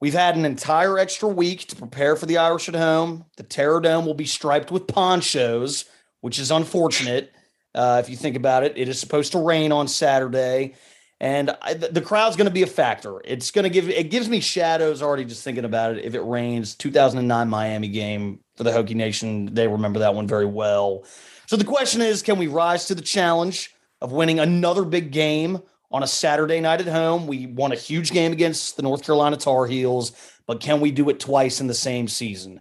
We've 0.00 0.12
had 0.12 0.36
an 0.36 0.44
entire 0.44 0.98
extra 0.98 1.28
week 1.28 1.68
to 1.68 1.76
prepare 1.76 2.16
for 2.16 2.26
the 2.26 2.38
Irish 2.38 2.68
at 2.68 2.74
home. 2.74 3.24
The 3.36 3.44
Terror 3.44 3.80
Dome 3.80 4.06
will 4.06 4.14
be 4.14 4.26
striped 4.26 4.72
with 4.72 4.88
ponchos, 4.88 5.84
which 6.20 6.40
is 6.40 6.50
unfortunate. 6.50 7.32
Uh, 7.76 8.02
if 8.04 8.10
you 8.10 8.16
think 8.16 8.34
about 8.34 8.64
it, 8.64 8.76
it 8.76 8.88
is 8.88 8.98
supposed 8.98 9.32
to 9.32 9.38
rain 9.38 9.70
on 9.70 9.86
Saturday 9.86 10.74
and 11.20 11.50
I, 11.62 11.74
the 11.74 12.00
crowd's 12.00 12.36
going 12.36 12.46
to 12.46 12.52
be 12.52 12.62
a 12.62 12.68
factor. 12.68 13.20
It's 13.24 13.50
going 13.50 13.64
to 13.64 13.70
give 13.70 13.88
it 13.88 14.10
gives 14.10 14.28
me 14.28 14.38
shadows 14.38 15.02
already 15.02 15.24
just 15.24 15.42
thinking 15.42 15.64
about 15.64 15.96
it. 15.96 16.04
If 16.04 16.14
it 16.14 16.20
rains, 16.20 16.76
2009 16.76 17.48
Miami 17.48 17.88
game 17.88 18.38
for 18.56 18.62
the 18.62 18.70
Hokie 18.70 18.94
Nation, 18.94 19.52
they 19.52 19.66
remember 19.66 19.98
that 19.98 20.14
one 20.14 20.28
very 20.28 20.46
well. 20.46 21.04
So 21.46 21.56
the 21.56 21.64
question 21.64 22.02
is, 22.02 22.22
can 22.22 22.38
we 22.38 22.46
rise 22.46 22.86
to 22.86 22.94
the 22.94 23.02
challenge 23.02 23.74
of 24.00 24.12
winning 24.12 24.40
another 24.40 24.84
big 24.84 25.10
game 25.12 25.60
on 25.90 26.02
a 26.02 26.06
Saturday 26.06 26.60
night 26.60 26.80
at 26.80 26.86
home? 26.86 27.26
We 27.26 27.46
won 27.46 27.72
a 27.72 27.76
huge 27.76 28.10
game 28.10 28.32
against 28.32 28.76
the 28.76 28.82
North 28.82 29.04
Carolina 29.04 29.36
Tar 29.36 29.66
Heels, 29.66 30.12
but 30.46 30.60
can 30.60 30.80
we 30.80 30.90
do 30.90 31.08
it 31.08 31.20
twice 31.20 31.60
in 31.60 31.66
the 31.66 31.74
same 31.74 32.08
season? 32.08 32.60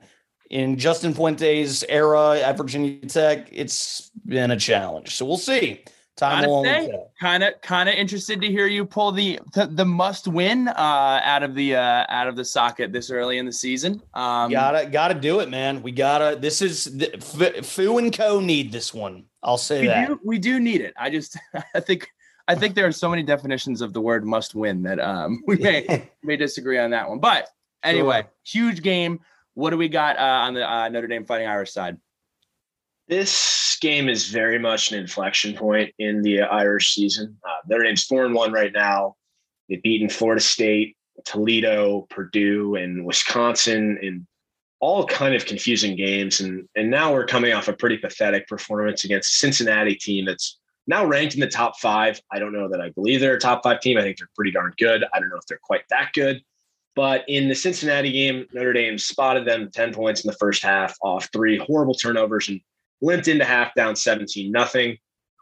In 0.49 0.77
Justin 0.77 1.13
Fuente's 1.13 1.83
era 1.89 2.39
at 2.39 2.57
Virginia 2.57 3.05
Tech, 3.05 3.49
it's 3.51 4.11
been 4.25 4.51
a 4.51 4.57
challenge. 4.57 5.15
So 5.15 5.25
we'll 5.25 5.37
see. 5.37 5.83
Time 6.17 6.43
kind 7.21 7.43
of 7.43 7.61
kind 7.61 7.87
of 7.87 7.93
interested 7.93 8.41
to 8.41 8.47
hear 8.47 8.65
you 8.65 8.85
pull 8.85 9.11
the 9.11 9.39
the, 9.53 9.67
the 9.67 9.85
must 9.85 10.27
win 10.27 10.67
uh, 10.67 11.21
out 11.23 11.43
of 11.43 11.53
the 11.53 11.75
uh, 11.75 12.05
out 12.09 12.27
of 12.27 12.35
the 12.35 12.43
socket 12.43 12.91
this 12.91 13.11
early 13.11 13.37
in 13.37 13.45
the 13.45 13.53
season. 13.53 14.01
Um, 14.15 14.49
gotta 14.49 14.89
gotta 14.89 15.13
do 15.13 15.41
it, 15.41 15.49
man. 15.49 15.83
We 15.83 15.91
gotta. 15.91 16.35
This 16.35 16.63
is 16.63 16.85
the, 16.85 17.13
F- 17.13 17.63
Fu 17.67 17.99
and 17.99 18.11
Co 18.11 18.39
need 18.39 18.71
this 18.71 18.95
one. 18.95 19.25
I'll 19.43 19.57
say 19.57 19.81
we 19.81 19.87
that 19.87 20.07
do, 20.07 20.19
we 20.23 20.39
do 20.39 20.59
need 20.59 20.81
it. 20.81 20.93
I 20.97 21.09
just 21.09 21.37
I 21.75 21.79
think 21.79 22.09
I 22.47 22.55
think 22.55 22.75
there 22.75 22.87
are 22.87 22.91
so 22.91 23.09
many 23.09 23.23
definitions 23.23 23.81
of 23.81 23.93
the 23.93 24.01
word 24.01 24.25
must 24.25 24.55
win 24.55 24.83
that 24.83 24.99
um, 24.99 25.43
we 25.47 25.57
may 25.57 26.09
may 26.23 26.37
disagree 26.37 26.79
on 26.79 26.91
that 26.91 27.09
one. 27.09 27.19
But 27.19 27.49
anyway, 27.83 28.21
sure. 28.43 28.69
huge 28.69 28.81
game. 28.81 29.19
What 29.53 29.71
do 29.71 29.77
we 29.77 29.89
got 29.89 30.17
uh, 30.17 30.21
on 30.21 30.53
the 30.53 30.71
uh, 30.71 30.87
Notre 30.89 31.07
Dame 31.07 31.25
Fighting 31.25 31.47
Irish 31.47 31.71
side? 31.71 31.97
This 33.07 33.77
game 33.81 34.09
is 34.09 34.29
very 34.29 34.59
much 34.59 34.91
an 34.91 34.99
inflection 34.99 35.55
point 35.55 35.93
in 35.97 36.21
the 36.21 36.41
Irish 36.41 36.93
season. 36.93 37.37
Uh, 37.43 37.55
Notre 37.67 37.83
Dame's 37.83 38.03
four 38.03 38.25
and 38.25 38.35
one 38.35 38.51
right 38.51 38.73
now. 38.73 39.15
They've 39.67 39.81
beaten 39.81 40.09
Florida 40.09 40.41
State, 40.41 40.95
Toledo, 41.25 42.05
Purdue, 42.09 42.75
and 42.75 43.05
Wisconsin 43.05 43.97
in 44.01 44.27
all 44.79 45.05
kind 45.05 45.35
of 45.35 45.45
confusing 45.45 45.95
games. 45.95 46.39
And 46.39 46.67
and 46.75 46.89
now 46.89 47.13
we're 47.13 47.25
coming 47.25 47.53
off 47.53 47.67
a 47.67 47.73
pretty 47.73 47.97
pathetic 47.97 48.47
performance 48.47 49.03
against 49.03 49.39
Cincinnati 49.39 49.95
team 49.95 50.25
that's 50.25 50.59
now 50.87 51.05
ranked 51.05 51.35
in 51.35 51.41
the 51.41 51.47
top 51.47 51.79
five. 51.79 52.21
I 52.31 52.39
don't 52.39 52.53
know 52.53 52.69
that 52.69 52.81
I 52.81 52.89
believe 52.89 53.19
they're 53.19 53.35
a 53.35 53.39
top 53.39 53.63
five 53.63 53.81
team. 53.81 53.97
I 53.97 54.01
think 54.01 54.17
they're 54.17 54.29
pretty 54.35 54.51
darn 54.51 54.73
good. 54.77 55.03
I 55.13 55.19
don't 55.19 55.29
know 55.29 55.37
if 55.37 55.45
they're 55.47 55.59
quite 55.61 55.83
that 55.89 56.11
good. 56.13 56.41
But 56.95 57.25
in 57.27 57.47
the 57.47 57.53
Cincinnati 57.53 58.11
game, 58.11 58.47
Notre 58.53 58.73
Dame 58.73 58.97
spotted 58.97 59.45
them 59.45 59.69
10 59.71 59.93
points 59.93 60.25
in 60.25 60.31
the 60.31 60.37
first 60.37 60.63
half 60.63 60.95
off 61.03 61.29
three 61.31 61.57
horrible 61.57 61.93
turnovers 61.93 62.49
and 62.49 62.59
limped 63.01 63.27
into 63.27 63.45
half 63.45 63.75
down 63.75 63.95
17 63.95 64.51
nothing. 64.51 64.97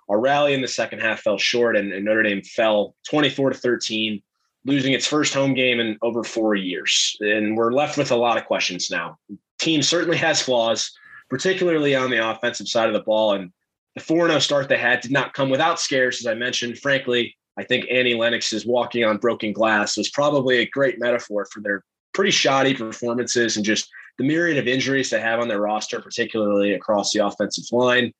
Our 0.10 0.20
rally 0.20 0.54
in 0.54 0.62
the 0.62 0.68
second 0.68 1.00
half 1.00 1.22
fell 1.22 1.38
short, 1.38 1.78
and, 1.78 1.94
and, 1.94 2.06
Notre 2.06 2.24
Dame 2.24 2.42
fell 2.42 2.96
24 3.08 3.52
to 3.52 3.58
13, 3.58 4.22
losing 4.66 4.94
its 4.94 5.08
first 5.08 5.34
home 5.34 5.54
game 5.54 5.80
in 5.80 5.98
over 6.02 6.24
four 6.24 6.56
years. 6.56 7.16
And 7.20 7.56
we're 7.56 7.72
left 7.72 7.98
with 7.98 8.12
a 8.12 8.16
lot 8.16 8.38
of 8.38 8.46
questions 8.46 8.90
now. 8.90 9.18
team 9.60 9.82
certainly 9.82 10.18
has 10.18 10.42
flaws, 10.42 10.92
particularly 11.30 11.96
on 11.96 12.10
the 12.10 12.30
offensive 12.30 12.68
side 12.68 12.88
of 12.88 12.94
the 12.94 13.04
ball. 13.04 13.34
And 13.34 13.52
the 13.96 14.02
4 14.02 14.28
0 14.28 14.40
start 14.40 14.68
they 14.68 14.78
had 14.78 15.02
did 15.02 15.12
not 15.12 15.34
come 15.34 15.50
without 15.50 15.80
scares, 15.80 16.20
as 16.20 16.28
I 16.28 16.34
mentioned. 16.34 16.80
Frankly, 16.80 17.36
I 17.58 17.64
think 17.64 17.86
Annie 17.90 18.16
Lennox's 18.16 18.66
walking 18.66 19.06
on 19.06 19.18
broken 19.18 19.54
glass 19.54 19.98
was 19.98 20.10
probably 20.10 20.60
a 20.60 20.70
great 20.70 21.00
metaphor 21.00 21.48
for 21.52 21.62
their 21.62 21.84
pretty 22.14 22.32
shoddy 22.32 22.74
performances 22.74 23.56
and 23.56 23.66
just 23.66 23.90
the 24.18 24.24
myriad 24.24 24.58
of 24.58 24.68
injuries 24.68 25.10
they 25.10 25.20
have 25.20 25.40
on 25.40 25.48
their 25.48 25.62
roster, 25.62 26.02
particularly 26.02 26.74
across 26.74 27.12
the 27.12 27.26
offensive 27.26 27.66
line. 27.72 28.12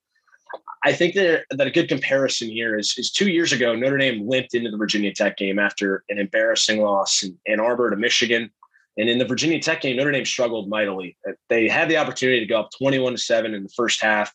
I 0.86 0.94
think 0.94 1.16
that, 1.16 1.46
that 1.50 1.66
a 1.66 1.72
good 1.72 1.90
comparison 1.90 2.48
here 2.48 2.78
is, 2.78 2.94
is 2.96 3.12
two 3.12 3.30
years 3.30 3.52
ago, 3.52 3.76
Notre 3.76 3.98
Dame 3.98 4.28
limped 4.28 4.54
into 4.54 4.70
the 4.70 4.78
Virginia 4.78 5.12
Tech 5.12 5.36
game 5.36 5.58
after 5.58 6.04
an 6.10 6.20
embarrassing 6.20 6.80
loss 6.80 7.24
in 7.24 7.36
Ann 7.48 7.60
Arbor 7.60 7.90
to 7.90 7.96
Michigan. 7.96 8.52
And 8.96 9.10
in 9.10 9.18
the 9.18 9.26
Virginia 9.26 9.60
Tech 9.60 9.82
game, 9.82 9.98
Notre 9.98 10.12
Dame 10.12 10.26
struggled 10.26 10.70
mightily. 10.70 11.18
Uh, 11.28 11.32
they 11.50 11.68
had 11.68 11.90
the 11.90 11.98
opportunity 11.98 12.40
to 12.40 12.46
go 12.46 12.60
up 12.60 12.70
21 12.78 13.14
to 13.14 13.18
7 13.18 13.56
in 13.56 13.64
the 13.64 13.70
first 13.70 14.00
half 14.00 14.32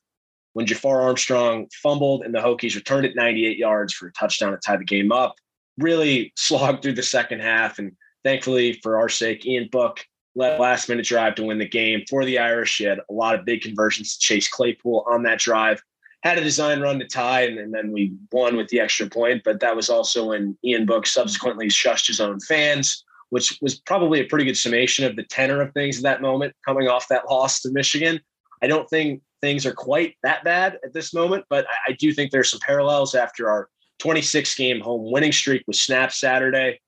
when 0.54 0.66
Jafar 0.66 1.00
Armstrong 1.00 1.68
fumbled 1.72 2.24
and 2.24 2.34
the 2.34 2.40
Hokies 2.40 2.74
returned 2.74 3.06
it 3.06 3.14
98 3.14 3.56
yards 3.56 3.94
for 3.94 4.08
a 4.08 4.12
touchdown 4.12 4.50
to 4.50 4.58
tie 4.58 4.76
the 4.76 4.84
game 4.84 5.12
up. 5.12 5.36
really 5.78 6.32
slogged 6.36 6.82
through 6.82 6.94
the 6.94 7.02
second 7.02 7.40
half. 7.40 7.78
And 7.78 7.92
thankfully, 8.24 8.80
for 8.82 8.98
our 8.98 9.08
sake, 9.08 9.46
Ian 9.46 9.68
Book 9.70 10.04
led 10.34 10.58
last 10.58 10.88
minute 10.88 11.06
drive 11.06 11.36
to 11.36 11.44
win 11.44 11.58
the 11.58 11.68
game 11.68 12.02
for 12.10 12.24
the 12.24 12.40
Irish. 12.40 12.78
He 12.78 12.84
had 12.84 12.98
a 12.98 13.12
lot 13.12 13.36
of 13.36 13.44
big 13.44 13.62
conversions 13.62 14.16
to 14.16 14.20
Chase 14.20 14.48
Claypool 14.48 15.06
on 15.08 15.22
that 15.22 15.38
drive. 15.38 15.80
Had 16.22 16.38
a 16.38 16.42
design 16.44 16.80
run 16.80 16.98
to 16.98 17.06
tie, 17.06 17.42
and, 17.42 17.59
and 17.59 17.72
then 17.72 17.92
we 17.92 18.14
won 18.30 18.56
with 18.56 18.68
the 18.68 18.80
extra 18.80 19.09
point. 19.09 19.42
But 19.44 19.61
that 19.61 19.74
was 19.74 19.88
also 19.88 20.28
when 20.28 20.56
Ian 20.64 20.87
Book 20.87 21.06
subsequently 21.06 21.68
shushed 21.68 22.06
his 22.06 22.20
own 22.20 22.40
fans, 22.40 23.04
which 23.30 23.59
was 23.62 23.80
probably 23.80 24.20
a 24.20 24.26
pretty 24.26 24.44
good 24.44 24.56
summation 24.56 25.04
of 25.06 25.16
the 25.16 25.24
tenor 25.24 25.62
of 25.62 25.72
things 25.72 25.96
at 25.96 26.02
that 26.02 26.20
moment 26.20 26.54
coming 26.66 26.88
off 26.88 27.09
that 27.09 27.30
loss 27.30 27.61
to 27.62 27.70
Michigan. 27.70 28.20
I 28.62 28.66
don't 28.66 28.88
think 28.90 29.22
things 29.40 29.64
are 29.64 29.72
quite 29.72 30.16
that 30.22 30.44
bad 30.44 30.78
at 30.85 30.92
this 30.92 31.14
moment, 31.14 31.44
but 31.48 31.66
I, 31.66 31.92
I 31.92 31.92
do 31.92 32.12
think 32.12 32.30
there's 32.30 32.50
some 32.50 32.61
parallels 32.61 33.14
after 33.14 33.48
our 33.48 33.68
26 34.00 34.54
game 34.56 34.80
home 34.80 35.11
winning 35.11 35.33
streak 35.33 35.62
was 35.66 35.80
snapped 35.80 36.14
Saturday. 36.14 36.80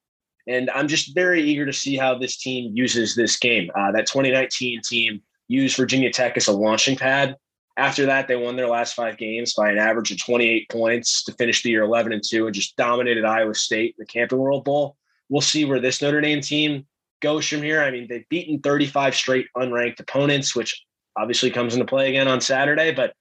And 0.48 0.70
I'm 0.70 0.88
just 0.88 1.14
very 1.14 1.42
eager 1.42 1.64
to 1.64 1.72
see 1.72 1.96
how 1.96 2.18
this 2.18 2.36
team 2.36 2.72
uses 2.74 3.14
this 3.14 3.36
game. 3.38 3.70
Uh, 3.76 3.92
that 3.92 4.06
2019 4.06 4.80
team 4.82 5.22
used 5.46 5.76
Virginia 5.76 6.10
Tech 6.10 6.36
as 6.36 6.48
a 6.48 6.52
launching 6.52 6.96
pad. 6.96 7.36
After 7.76 8.06
that, 8.06 8.28
they 8.28 8.36
won 8.36 8.56
their 8.56 8.68
last 8.68 8.94
five 8.94 9.16
games 9.16 9.54
by 9.54 9.70
an 9.70 9.78
average 9.78 10.10
of 10.10 10.18
28 10.18 10.68
points 10.68 11.24
to 11.24 11.32
finish 11.32 11.62
the 11.62 11.70
year 11.70 11.82
11 11.84 12.12
and 12.12 12.22
2 12.22 12.46
and 12.46 12.54
just 12.54 12.76
dominated 12.76 13.24
Iowa 13.24 13.54
State 13.54 13.94
in 13.98 14.02
the 14.02 14.06
Camping 14.06 14.38
World 14.38 14.64
Bowl. 14.64 14.96
We'll 15.30 15.40
see 15.40 15.64
where 15.64 15.80
this 15.80 16.02
Notre 16.02 16.20
Dame 16.20 16.42
team 16.42 16.86
goes 17.20 17.48
from 17.48 17.62
here. 17.62 17.82
I 17.82 17.90
mean, 17.90 18.06
they've 18.08 18.28
beaten 18.28 18.60
35 18.60 19.14
straight 19.14 19.46
unranked 19.56 20.00
opponents, 20.00 20.54
which 20.54 20.84
obviously 21.16 21.50
comes 21.50 21.72
into 21.74 21.86
play 21.86 22.10
again 22.10 22.28
on 22.28 22.42
Saturday. 22.42 22.92
But 22.92 23.14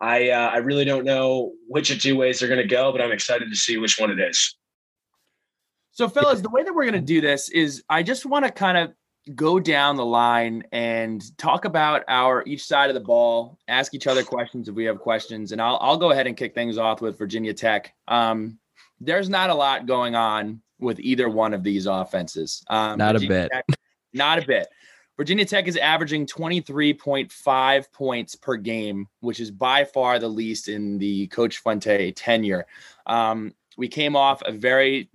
I 0.00 0.30
uh, 0.30 0.50
I 0.50 0.58
really 0.58 0.84
don't 0.84 1.04
know 1.04 1.52
which 1.66 1.90
of 1.90 2.00
two 2.00 2.16
ways 2.16 2.38
they're 2.38 2.48
going 2.48 2.62
to 2.62 2.68
go, 2.68 2.92
but 2.92 3.00
I'm 3.00 3.12
excited 3.12 3.50
to 3.50 3.56
see 3.56 3.76
which 3.78 3.98
one 3.98 4.10
it 4.10 4.20
is. 4.20 4.56
So, 5.90 6.08
fellas, 6.08 6.42
the 6.42 6.50
way 6.50 6.62
that 6.62 6.74
we're 6.74 6.84
going 6.84 7.00
to 7.00 7.00
do 7.00 7.20
this 7.20 7.48
is 7.48 7.82
I 7.88 8.02
just 8.02 8.26
want 8.26 8.44
to 8.44 8.52
kind 8.52 8.76
of 8.76 8.92
go 9.34 9.58
down 9.58 9.96
the 9.96 10.04
line 10.04 10.64
and 10.72 11.36
talk 11.38 11.64
about 11.64 12.04
our 12.08 12.44
each 12.46 12.64
side 12.64 12.90
of 12.90 12.94
the 12.94 13.00
ball, 13.00 13.58
ask 13.68 13.94
each 13.94 14.06
other 14.06 14.22
questions 14.22 14.68
if 14.68 14.74
we 14.74 14.84
have 14.84 15.00
questions, 15.00 15.52
and 15.52 15.60
I'll 15.60 15.78
I'll 15.80 15.96
go 15.96 16.10
ahead 16.10 16.26
and 16.26 16.36
kick 16.36 16.54
things 16.54 16.78
off 16.78 17.00
with 17.00 17.18
Virginia 17.18 17.52
Tech. 17.52 17.94
Um, 18.08 18.58
there's 19.00 19.28
not 19.28 19.50
a 19.50 19.54
lot 19.54 19.86
going 19.86 20.14
on 20.14 20.60
with 20.78 21.00
either 21.00 21.28
one 21.28 21.54
of 21.54 21.62
these 21.62 21.86
offenses. 21.86 22.64
Um, 22.68 22.98
not 22.98 23.14
Virginia 23.14 23.36
a 23.36 23.42
bit. 23.42 23.50
Tech, 23.52 23.66
not 24.12 24.42
a 24.42 24.46
bit. 24.46 24.68
Virginia 25.16 25.46
Tech 25.46 25.66
is 25.66 25.78
averaging 25.78 26.26
23.5 26.26 27.92
points 27.92 28.34
per 28.34 28.56
game, 28.56 29.08
which 29.20 29.40
is 29.40 29.50
by 29.50 29.84
far 29.84 30.18
the 30.18 30.28
least 30.28 30.68
in 30.68 30.98
the 30.98 31.26
Coach 31.28 31.58
Fuente 31.58 32.12
tenure. 32.12 32.66
Um, 33.06 33.54
we 33.78 33.88
came 33.88 34.14
off 34.14 34.42
a 34.44 34.52
very, 34.52 35.08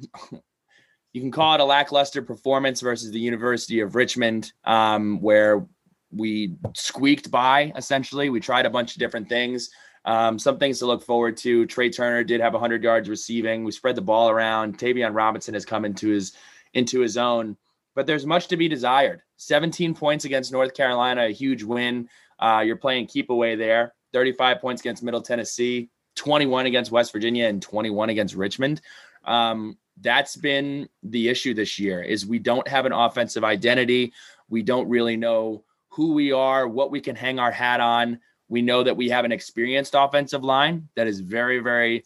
you 1.13 1.21
can 1.21 1.31
call 1.31 1.55
it 1.55 1.61
a 1.61 1.65
lackluster 1.65 2.21
performance 2.21 2.81
versus 2.81 3.11
the 3.11 3.19
University 3.19 3.81
of 3.81 3.95
Richmond, 3.95 4.53
um, 4.63 5.21
where 5.21 5.65
we 6.11 6.55
squeaked 6.73 7.31
by 7.31 7.71
essentially. 7.75 8.29
We 8.29 8.39
tried 8.39 8.65
a 8.65 8.69
bunch 8.69 8.93
of 8.93 8.99
different 8.99 9.29
things. 9.29 9.69
Um, 10.03 10.39
some 10.39 10.57
things 10.57 10.79
to 10.79 10.87
look 10.87 11.03
forward 11.03 11.37
to. 11.37 11.65
Tre 11.67 11.89
Turner 11.89 12.23
did 12.23 12.41
have 12.41 12.53
100 12.53 12.83
yards 12.83 13.07
receiving. 13.07 13.63
We 13.63 13.71
spread 13.71 13.95
the 13.95 14.01
ball 14.01 14.29
around. 14.29 14.77
Tayvion 14.77 15.13
Robinson 15.13 15.53
has 15.53 15.65
come 15.65 15.85
into 15.85 16.09
his 16.09 16.33
into 16.73 17.01
his 17.01 17.17
own 17.17 17.57
but 17.95 18.07
there's 18.07 18.25
much 18.25 18.47
to 18.47 18.57
be 18.57 18.67
desired. 18.67 19.21
17 19.37 19.93
points 19.93 20.25
against 20.25 20.51
North 20.51 20.73
Carolina, 20.73 21.25
a 21.25 21.33
huge 21.33 21.63
win. 21.63 22.07
Uh, 22.39 22.63
you're 22.65 22.77
playing 22.77 23.07
keep 23.07 23.29
away 23.29 23.55
there. 23.55 23.93
35 24.13 24.59
points 24.59 24.81
against 24.81 25.03
Middle 25.03 25.21
Tennessee, 25.21 25.89
21 26.15 26.65
against 26.65 26.91
West 26.91 27.11
Virginia, 27.11 27.47
and 27.47 27.61
21 27.61 28.09
against 28.09 28.35
Richmond. 28.35 28.81
Um, 29.25 29.77
that's 30.01 30.35
been 30.35 30.89
the 31.03 31.29
issue 31.29 31.53
this 31.53 31.79
year 31.79 32.01
is 32.01 32.25
we 32.25 32.39
don't 32.39 32.67
have 32.67 32.85
an 32.85 32.91
offensive 32.91 33.43
identity. 33.43 34.13
We 34.49 34.63
don't 34.63 34.89
really 34.89 35.17
know 35.17 35.63
who 35.89 36.13
we 36.13 36.31
are, 36.31 36.67
what 36.67 36.91
we 36.91 37.01
can 37.01 37.15
hang 37.15 37.39
our 37.39 37.51
hat 37.51 37.79
on. 37.79 38.19
We 38.49 38.61
know 38.61 38.83
that 38.83 38.97
we 38.97 39.09
have 39.09 39.25
an 39.25 39.31
experienced 39.31 39.95
offensive 39.97 40.43
line 40.43 40.89
that 40.95 41.07
is 41.07 41.19
very, 41.19 41.59
very 41.59 42.05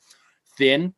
thin. 0.58 0.94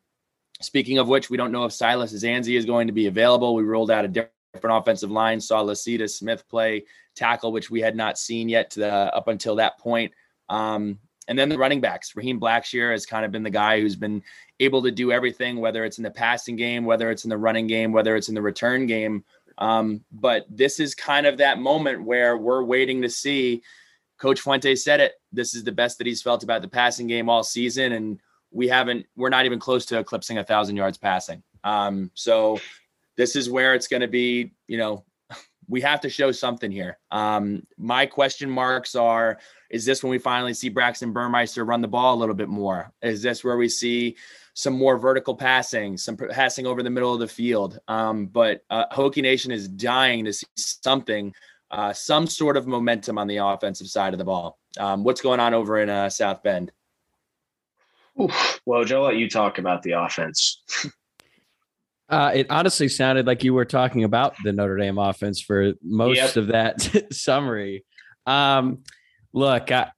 Speaking 0.60 0.98
of 0.98 1.08
which, 1.08 1.30
we 1.30 1.36
don't 1.36 1.52
know 1.52 1.64
if 1.64 1.72
Silas 1.72 2.12
Dzansi 2.12 2.56
is 2.56 2.66
going 2.66 2.88
to 2.88 2.92
be 2.92 3.06
available. 3.06 3.54
We 3.54 3.62
rolled 3.62 3.90
out 3.90 4.04
a 4.04 4.08
different 4.08 4.30
offensive 4.76 5.10
line. 5.10 5.40
Saw 5.40 5.62
Lecitus 5.62 6.10
Smith 6.10 6.48
play 6.48 6.84
tackle, 7.14 7.52
which 7.52 7.70
we 7.70 7.80
had 7.80 7.96
not 7.96 8.18
seen 8.18 8.48
yet 8.48 8.70
the, 8.70 8.92
up 8.92 9.28
until 9.28 9.56
that 9.56 9.78
point. 9.78 10.12
Um, 10.48 10.98
and 11.28 11.38
then 11.38 11.48
the 11.50 11.58
running 11.58 11.80
backs. 11.80 12.16
Raheem 12.16 12.40
Blackshear 12.40 12.90
has 12.90 13.06
kind 13.06 13.24
of 13.24 13.30
been 13.30 13.42
the 13.42 13.50
guy 13.50 13.80
who's 13.80 13.94
been 13.94 14.22
able 14.58 14.82
to 14.82 14.90
do 14.90 15.12
everything, 15.12 15.60
whether 15.60 15.84
it's 15.84 15.98
in 15.98 16.04
the 16.04 16.10
passing 16.10 16.56
game, 16.56 16.84
whether 16.84 17.10
it's 17.10 17.24
in 17.24 17.30
the 17.30 17.36
running 17.36 17.66
game, 17.66 17.92
whether 17.92 18.16
it's 18.16 18.28
in 18.28 18.34
the 18.34 18.42
return 18.42 18.86
game. 18.86 19.22
Um, 19.58 20.04
but 20.10 20.46
this 20.48 20.80
is 20.80 20.94
kind 20.94 21.26
of 21.26 21.36
that 21.38 21.58
moment 21.58 22.02
where 22.02 22.36
we're 22.36 22.64
waiting 22.64 23.02
to 23.02 23.10
see. 23.10 23.62
Coach 24.18 24.40
Fuente 24.40 24.74
said 24.74 25.00
it. 25.00 25.14
This 25.32 25.54
is 25.54 25.62
the 25.64 25.72
best 25.72 25.98
that 25.98 26.06
he's 26.06 26.22
felt 26.22 26.42
about 26.42 26.62
the 26.62 26.68
passing 26.68 27.06
game 27.06 27.28
all 27.28 27.44
season, 27.44 27.92
and 27.92 28.20
we 28.50 28.66
haven't. 28.66 29.06
We're 29.14 29.28
not 29.28 29.44
even 29.44 29.60
close 29.60 29.84
to 29.86 29.98
eclipsing 29.98 30.38
a 30.38 30.44
thousand 30.44 30.76
yards 30.76 30.96
passing. 30.96 31.42
Um, 31.62 32.10
so 32.14 32.58
this 33.16 33.36
is 33.36 33.50
where 33.50 33.74
it's 33.74 33.88
going 33.88 34.00
to 34.00 34.08
be, 34.08 34.52
you 34.66 34.78
know, 34.78 35.04
we 35.68 35.80
have 35.82 36.00
to 36.00 36.08
show 36.08 36.32
something 36.32 36.70
here. 36.70 36.98
Um, 37.10 37.66
my 37.76 38.06
question 38.06 38.48
marks 38.48 38.94
are 38.94 39.38
is 39.70 39.84
this 39.84 40.02
when 40.02 40.10
we 40.10 40.18
finally 40.18 40.54
see 40.54 40.68
Braxton 40.68 41.12
Burmeister 41.12 41.64
run 41.64 41.80
the 41.80 41.88
ball 41.88 42.14
a 42.14 42.18
little 42.18 42.34
bit 42.34 42.48
more? 42.48 42.92
Is 43.02 43.22
this 43.22 43.44
where 43.44 43.56
we 43.56 43.68
see 43.68 44.16
some 44.54 44.72
more 44.72 44.98
vertical 44.98 45.34
passing, 45.34 45.96
some 45.96 46.16
passing 46.16 46.66
over 46.66 46.82
the 46.82 46.90
middle 46.90 47.12
of 47.12 47.20
the 47.20 47.28
field? 47.28 47.78
Um, 47.88 48.26
but 48.26 48.62
uh, 48.70 48.86
Hokie 48.92 49.22
Nation 49.22 49.52
is 49.52 49.68
dying 49.68 50.24
to 50.24 50.32
see 50.32 50.46
something, 50.56 51.34
uh, 51.70 51.92
some 51.92 52.26
sort 52.26 52.56
of 52.56 52.66
momentum 52.66 53.18
on 53.18 53.26
the 53.26 53.38
offensive 53.38 53.88
side 53.88 54.14
of 54.14 54.18
the 54.18 54.24
ball. 54.24 54.58
Um, 54.78 55.04
what's 55.04 55.20
going 55.20 55.40
on 55.40 55.54
over 55.54 55.78
in 55.78 55.90
uh, 55.90 56.08
South 56.08 56.42
Bend? 56.42 56.72
Oof. 58.20 58.60
Well, 58.64 58.84
Joe, 58.84 59.02
let 59.02 59.16
you 59.16 59.28
talk 59.28 59.58
about 59.58 59.82
the 59.82 59.92
offense. 59.92 60.62
Uh, 62.10 62.32
it 62.34 62.46
honestly 62.48 62.88
sounded 62.88 63.26
like 63.26 63.44
you 63.44 63.52
were 63.52 63.66
talking 63.66 64.02
about 64.02 64.34
the 64.42 64.50
Notre 64.50 64.78
Dame 64.78 64.96
offense 64.96 65.42
for 65.42 65.74
most 65.82 66.16
yep. 66.16 66.36
of 66.36 66.46
that 66.46 67.06
summary. 67.12 67.84
Um, 68.24 68.78
look, 69.38 69.70
I, 69.70 69.90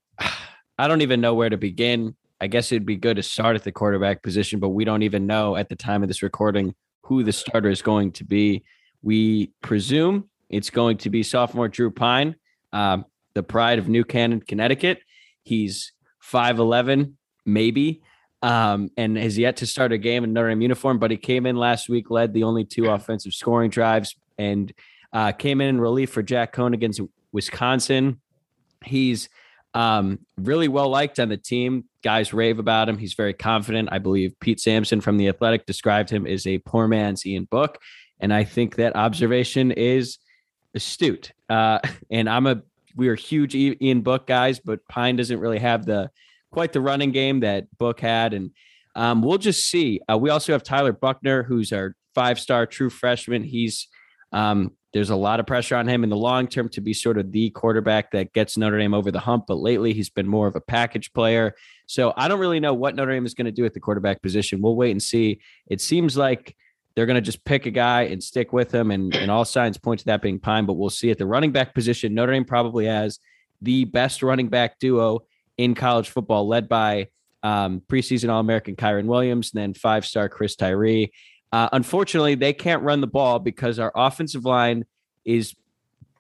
I 0.79 0.88
don't 0.88 1.00
even 1.00 1.20
know 1.20 1.35
where 1.35 1.50
to 1.50 1.57
begin. 1.57 2.14
I 2.40 2.46
guess 2.46 2.72
it'd 2.72 2.87
be 2.87 2.96
good 2.96 3.16
to 3.16 3.22
start 3.22 3.57
at 3.57 3.64
the 3.64 3.72
quarterback 3.72 4.22
position, 4.22 4.61
but 4.61 4.70
we 4.70 4.85
don't 4.85 5.03
even 5.03 5.26
know 5.26 5.57
at 5.57 5.68
the 5.68 5.76
time 5.76 6.03
of 6.03 6.09
this 6.09 6.22
recording 6.22 6.74
who 7.03 7.22
the 7.22 7.33
starter 7.33 7.68
is 7.68 7.83
going 7.83 8.12
to 8.12 8.24
be. 8.24 8.62
We 9.03 9.53
presume 9.62 10.29
it's 10.48 10.70
going 10.70 10.98
to 10.98 11.11
be 11.11 11.22
sophomore 11.22 11.68
Drew 11.68 11.90
Pyne, 11.90 12.37
um, 12.72 13.05
the 13.35 13.42
pride 13.42 13.79
of 13.79 13.88
New 13.88 14.05
Canaan, 14.05 14.40
Connecticut. 14.40 15.00
He's 15.42 15.92
5'11, 16.22 17.14
maybe 17.44 18.03
um, 18.42 18.90
and 18.96 19.16
has 19.16 19.38
yet 19.38 19.57
to 19.59 19.66
start 19.66 19.92
a 19.92 19.98
game 19.98 20.24
in 20.24 20.33
Notre 20.33 20.48
Dame 20.48 20.62
uniform. 20.62 20.98
But 20.98 21.11
he 21.11 21.16
came 21.16 21.46
in 21.46 21.57
last 21.57 21.88
week, 21.88 22.11
led 22.11 22.33
the 22.33 22.44
only 22.44 22.64
two 22.64 22.87
offensive 22.87 23.35
scoring 23.35 23.70
drives, 23.70 24.16
and 24.38 24.72
uh, 25.12 25.33
came 25.33 25.61
in 25.61 25.68
in 25.68 25.81
relief 25.81 26.11
for 26.11 26.22
Jack 26.22 26.55
Coan 26.55 26.74
against 26.74 27.00
Wisconsin. 27.33 28.20
He's 28.84 29.28
um, 29.74 30.20
really 30.36 30.68
well 30.68 30.88
liked 30.88 31.20
on 31.20 31.28
the 31.28 31.36
team. 31.36 31.84
Guys 32.02 32.32
rave 32.32 32.58
about 32.58 32.88
him. 32.88 32.98
He's 32.98 33.14
very 33.14 33.34
confident. 33.34 33.90
I 33.92 33.98
believe 33.98 34.38
Pete 34.40 34.60
Sampson 34.60 35.00
from 35.00 35.16
The 35.16 35.28
Athletic 35.28 35.66
described 35.66 36.10
him 36.10 36.26
as 36.26 36.46
a 36.46 36.58
poor 36.58 36.88
man's 36.88 37.24
Ian 37.26 37.44
Book. 37.44 37.78
And 38.18 38.32
I 38.32 38.44
think 38.44 38.76
that 38.76 38.96
observation 38.96 39.70
is 39.70 40.18
astute. 40.74 41.32
Uh, 41.48 41.78
and 42.10 42.28
I'm 42.28 42.46
a, 42.46 42.62
we 42.96 43.08
are 43.08 43.14
huge 43.14 43.54
Ian 43.54 44.00
Book 44.02 44.26
guys, 44.26 44.58
but 44.58 44.86
Pyne 44.88 45.16
doesn't 45.16 45.38
really 45.38 45.58
have 45.58 45.86
the 45.86 46.10
quite 46.50 46.72
the 46.72 46.80
running 46.80 47.12
game 47.12 47.40
that 47.40 47.66
Book 47.78 48.00
had. 48.00 48.34
And 48.34 48.50
um, 48.96 49.22
we'll 49.22 49.38
just 49.38 49.68
see. 49.68 50.00
Uh, 50.10 50.18
we 50.18 50.30
also 50.30 50.52
have 50.52 50.62
Tyler 50.62 50.92
Buchner, 50.92 51.44
who's 51.44 51.72
our 51.72 51.94
five 52.14 52.40
star 52.40 52.66
true 52.66 52.90
freshman. 52.90 53.44
He's 53.44 53.86
um, 54.32 54.72
there's 54.92 55.10
a 55.10 55.16
lot 55.16 55.38
of 55.38 55.46
pressure 55.46 55.76
on 55.76 55.88
him 55.88 56.02
in 56.02 56.10
the 56.10 56.16
long 56.16 56.48
term 56.48 56.68
to 56.70 56.80
be 56.80 56.92
sort 56.92 57.16
of 57.18 57.30
the 57.30 57.50
quarterback 57.50 58.10
that 58.10 58.32
gets 58.32 58.56
Notre 58.56 58.78
Dame 58.78 58.94
over 58.94 59.10
the 59.10 59.20
hump. 59.20 59.44
But 59.46 59.58
lately, 59.58 59.92
he's 59.92 60.10
been 60.10 60.26
more 60.26 60.48
of 60.48 60.56
a 60.56 60.60
package 60.60 61.12
player. 61.12 61.54
So 61.86 62.12
I 62.16 62.28
don't 62.28 62.40
really 62.40 62.60
know 62.60 62.74
what 62.74 62.96
Notre 62.96 63.12
Dame 63.12 63.26
is 63.26 63.34
going 63.34 63.46
to 63.46 63.52
do 63.52 63.64
at 63.64 63.74
the 63.74 63.80
quarterback 63.80 64.20
position. 64.20 64.60
We'll 64.60 64.76
wait 64.76 64.90
and 64.90 65.02
see. 65.02 65.40
It 65.68 65.80
seems 65.80 66.16
like 66.16 66.56
they're 66.94 67.06
going 67.06 67.16
to 67.16 67.20
just 67.20 67.44
pick 67.44 67.66
a 67.66 67.70
guy 67.70 68.02
and 68.02 68.22
stick 68.22 68.52
with 68.52 68.74
him, 68.74 68.90
and, 68.90 69.14
and 69.14 69.30
all 69.30 69.44
signs 69.44 69.78
point 69.78 70.00
to 70.00 70.06
that 70.06 70.22
being 70.22 70.40
Pyne, 70.40 70.66
But 70.66 70.74
we'll 70.74 70.90
see 70.90 71.10
at 71.10 71.18
the 71.18 71.26
running 71.26 71.52
back 71.52 71.72
position. 71.72 72.14
Notre 72.14 72.32
Dame 72.32 72.44
probably 72.44 72.86
has 72.86 73.20
the 73.62 73.84
best 73.84 74.22
running 74.22 74.48
back 74.48 74.78
duo 74.80 75.20
in 75.56 75.74
college 75.74 76.08
football, 76.08 76.48
led 76.48 76.68
by 76.68 77.08
um, 77.42 77.80
preseason 77.86 78.28
All 78.28 78.40
American 78.40 78.74
Kyren 78.74 79.06
Williams, 79.06 79.52
and 79.52 79.62
then 79.62 79.74
five 79.74 80.04
star 80.04 80.28
Chris 80.28 80.56
Tyree. 80.56 81.12
Uh, 81.52 81.68
unfortunately, 81.72 82.34
they 82.34 82.52
can't 82.52 82.82
run 82.82 83.00
the 83.00 83.06
ball 83.06 83.38
because 83.38 83.78
our 83.78 83.92
offensive 83.94 84.44
line 84.44 84.84
is 85.24 85.54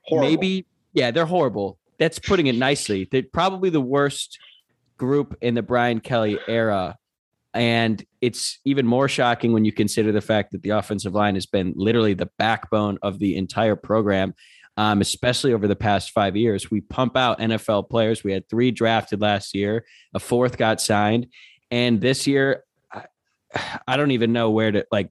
horrible. 0.02 0.28
maybe, 0.28 0.66
yeah, 0.92 1.10
they're 1.10 1.26
horrible. 1.26 1.78
That's 1.98 2.18
putting 2.18 2.46
it 2.46 2.54
nicely. 2.56 3.08
They're 3.10 3.22
probably 3.22 3.70
the 3.70 3.80
worst 3.80 4.38
group 4.96 5.36
in 5.40 5.54
the 5.54 5.62
Brian 5.62 5.98
Kelly 6.00 6.38
era 6.46 6.96
And 7.54 8.04
it's 8.20 8.60
even 8.64 8.86
more 8.86 9.08
shocking 9.08 9.52
when 9.52 9.64
you 9.64 9.72
consider 9.72 10.12
the 10.12 10.20
fact 10.20 10.52
that 10.52 10.62
the 10.62 10.70
offensive 10.70 11.14
line 11.14 11.34
has 11.34 11.46
been 11.46 11.72
literally 11.74 12.14
the 12.14 12.30
backbone 12.38 12.98
of 13.02 13.18
the 13.18 13.36
entire 13.36 13.76
program, 13.76 14.34
um, 14.76 15.00
especially 15.00 15.52
over 15.52 15.66
the 15.66 15.74
past 15.74 16.12
five 16.12 16.36
years. 16.36 16.70
We 16.70 16.80
pump 16.82 17.16
out 17.16 17.40
NFL 17.40 17.90
players. 17.90 18.22
We 18.22 18.32
had 18.32 18.48
three 18.48 18.70
drafted 18.70 19.20
last 19.20 19.54
year, 19.54 19.84
a 20.14 20.20
fourth 20.20 20.58
got 20.58 20.80
signed. 20.80 21.26
And 21.70 22.00
this 22.00 22.26
year, 22.26 22.62
I, 22.92 23.04
I 23.88 23.96
don't 23.96 24.12
even 24.12 24.32
know 24.32 24.50
where 24.50 24.70
to 24.70 24.86
like. 24.92 25.10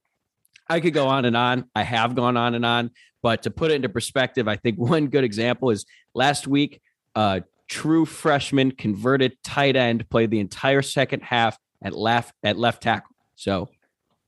I 0.69 0.79
could 0.79 0.93
go 0.93 1.07
on 1.07 1.25
and 1.25 1.35
on. 1.35 1.65
I 1.75 1.83
have 1.83 2.15
gone 2.15 2.37
on 2.37 2.55
and 2.55 2.65
on. 2.65 2.91
But 3.21 3.43
to 3.43 3.51
put 3.51 3.71
it 3.71 3.75
into 3.75 3.89
perspective, 3.89 4.47
I 4.47 4.55
think 4.55 4.77
one 4.79 5.07
good 5.07 5.23
example 5.23 5.71
is 5.71 5.85
last 6.13 6.47
week, 6.47 6.81
uh, 7.15 7.41
true 7.67 8.05
freshman 8.05 8.71
converted 8.71 9.37
tight 9.43 9.75
end 9.75 10.09
played 10.09 10.31
the 10.31 10.39
entire 10.39 10.81
second 10.81 11.23
half 11.23 11.57
at 11.83 11.93
left 11.93 12.33
at 12.43 12.57
left 12.57 12.83
tackle. 12.83 13.15
So 13.35 13.69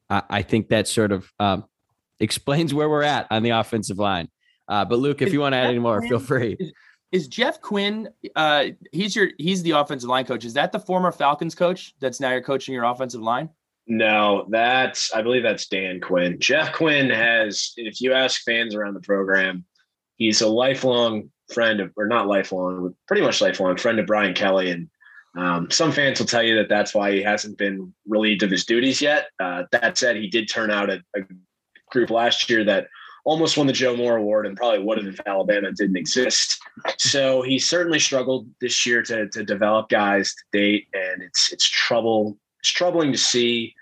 I, 0.09 0.23
I 0.29 0.41
think 0.41 0.69
that 0.69 0.87
sort 0.87 1.11
of 1.11 1.31
um, 1.39 1.65
explains 2.19 2.73
where 2.73 2.89
we're 2.89 3.03
at 3.03 3.27
on 3.31 3.43
the 3.43 3.51
offensive 3.51 3.99
line. 3.99 4.29
Uh, 4.67 4.85
but 4.85 4.99
Luke, 4.99 5.21
if 5.21 5.27
Is 5.27 5.33
you 5.33 5.41
want 5.41 5.53
to 5.53 5.57
add 5.57 5.67
any 5.67 5.79
more, 5.79 5.97
Quinn- 5.97 6.09
feel 6.09 6.19
free. 6.19 6.55
Is, 6.59 6.71
is 7.11 7.27
Jeff 7.27 7.59
Quinn? 7.59 8.09
Uh, 8.35 8.67
he's 8.91 9.15
your 9.15 9.29
he's 9.37 9.63
the 9.63 9.71
offensive 9.71 10.09
line 10.09 10.25
coach. 10.25 10.45
Is 10.45 10.53
that 10.53 10.71
the 10.71 10.79
former 10.79 11.11
Falcons 11.11 11.55
coach 11.55 11.93
that's 11.99 12.19
now 12.19 12.31
you're 12.31 12.41
coaching 12.41 12.73
your 12.73 12.85
offensive 12.85 13.21
line? 13.21 13.49
No, 13.87 14.45
that's 14.49 15.13
I 15.13 15.21
believe 15.21 15.43
that's 15.43 15.67
Dan 15.67 15.99
Quinn. 15.99 16.39
Jeff 16.39 16.73
Quinn 16.73 17.09
has, 17.09 17.73
if 17.77 17.99
you 17.99 18.13
ask 18.13 18.41
fans 18.43 18.75
around 18.75 18.93
the 18.93 19.01
program, 19.01 19.65
he's 20.17 20.41
a 20.41 20.47
lifelong 20.47 21.31
friend 21.51 21.79
of, 21.79 21.91
or 21.97 22.07
not 22.07 22.27
lifelong, 22.27 22.95
pretty 23.07 23.23
much 23.23 23.41
lifelong 23.41 23.77
friend 23.77 23.99
of 23.99 24.05
Brian 24.05 24.33
Kelly. 24.33 24.69
And 24.71 24.89
um, 25.37 25.71
some 25.71 25.91
fans 25.91 26.19
will 26.19 26.27
tell 26.27 26.43
you 26.43 26.55
that 26.57 26.69
that's 26.69 26.93
why 26.93 27.11
he 27.11 27.21
hasn't 27.21 27.57
been 27.57 27.93
relieved 28.07 28.43
of 28.43 28.51
his 28.51 28.65
duties 28.65 29.01
yet. 29.01 29.27
Uh, 29.39 29.63
that 29.71 29.97
said, 29.97 30.15
he 30.15 30.27
did 30.27 30.47
turn 30.47 30.71
out 30.71 30.89
a, 30.89 31.01
a 31.15 31.21
group 31.89 32.09
last 32.09 32.49
year 32.49 32.63
that 32.63 32.87
almost 33.23 33.57
won 33.57 33.67
the 33.67 33.73
Joe 33.73 33.95
Moore 33.95 34.17
Award 34.17 34.45
and 34.45 34.57
probably 34.57 34.79
would 34.79 34.97
have 34.97 35.13
if 35.13 35.19
Alabama 35.25 35.71
didn't 35.71 35.97
exist. 35.97 36.59
So 36.97 37.41
he 37.41 37.59
certainly 37.59 37.99
struggled 37.99 38.47
this 38.59 38.85
year 38.85 39.01
to, 39.03 39.27
to 39.29 39.43
develop 39.43 39.89
guys 39.89 40.33
to 40.33 40.59
date, 40.59 40.87
and 40.93 41.21
it's 41.21 41.51
it's 41.51 41.67
trouble. 41.67 42.37
It's 42.61 42.69
troubling 42.69 43.11
to 43.11 43.17
see. 43.17 43.75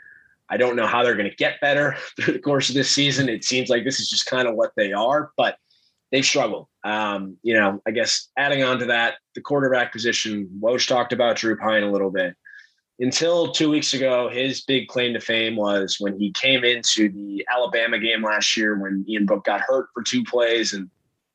I 0.50 0.58
don't 0.58 0.76
know 0.76 0.88
how 0.88 1.04
they're 1.04 1.15
going 1.15 1.30
to 1.30 1.36
get 1.36 1.62
better 1.62 1.96
through 2.15 2.34
the 2.34 2.39
course 2.39 2.70
of 2.70 2.76
this 2.76 2.89
season. 2.89 3.30
It 3.30 3.44
seems 3.44 3.70
like 3.70 3.84
this 3.84 4.00
is 4.00 4.10
just 4.10 4.26
kind 4.26 4.48
of 4.48 4.56
what 4.56 4.72
they 4.76 4.94
are, 4.94 5.32
but 5.38 5.58
they've 6.12 6.26
struggled. 6.26 6.68
Um, 6.84 7.38
you 7.44 7.54
know, 7.54 7.82
I 7.88 7.92
guess 7.92 8.30
adding 8.38 8.63
on 8.63 8.80
to 8.80 8.86
that, 8.86 9.15
the 9.36 9.42
quarterback 9.42 9.92
position, 9.92 10.50
Woj 10.62 10.88
talked 10.88 11.13
about 11.13 11.38
Drew 11.38 11.58
Pyne 11.58 11.84
a 11.84 11.92
little 11.92 12.10
bit. 12.10 12.36
Until 13.02 13.52
two 13.52 13.70
weeks 13.70 13.94
ago, 13.94 14.30
his 14.30 14.62
big 14.62 14.88
claim 14.89 15.13
to 15.13 15.22
fame 15.22 15.56
was 15.56 15.98
when 16.00 16.20
he 16.20 16.32
came 16.34 16.65
into 16.65 17.10
the 17.10 17.46
Alabama 17.50 17.98
game 17.98 18.24
last 18.24 18.58
year 18.58 18.78
when 18.78 19.06
Ian 19.08 19.26
Book 19.26 19.46
got 19.46 19.62
hurt 19.62 19.88
for 19.94 20.04
two 20.04 20.24
plays 20.24 20.74
and 20.74 20.89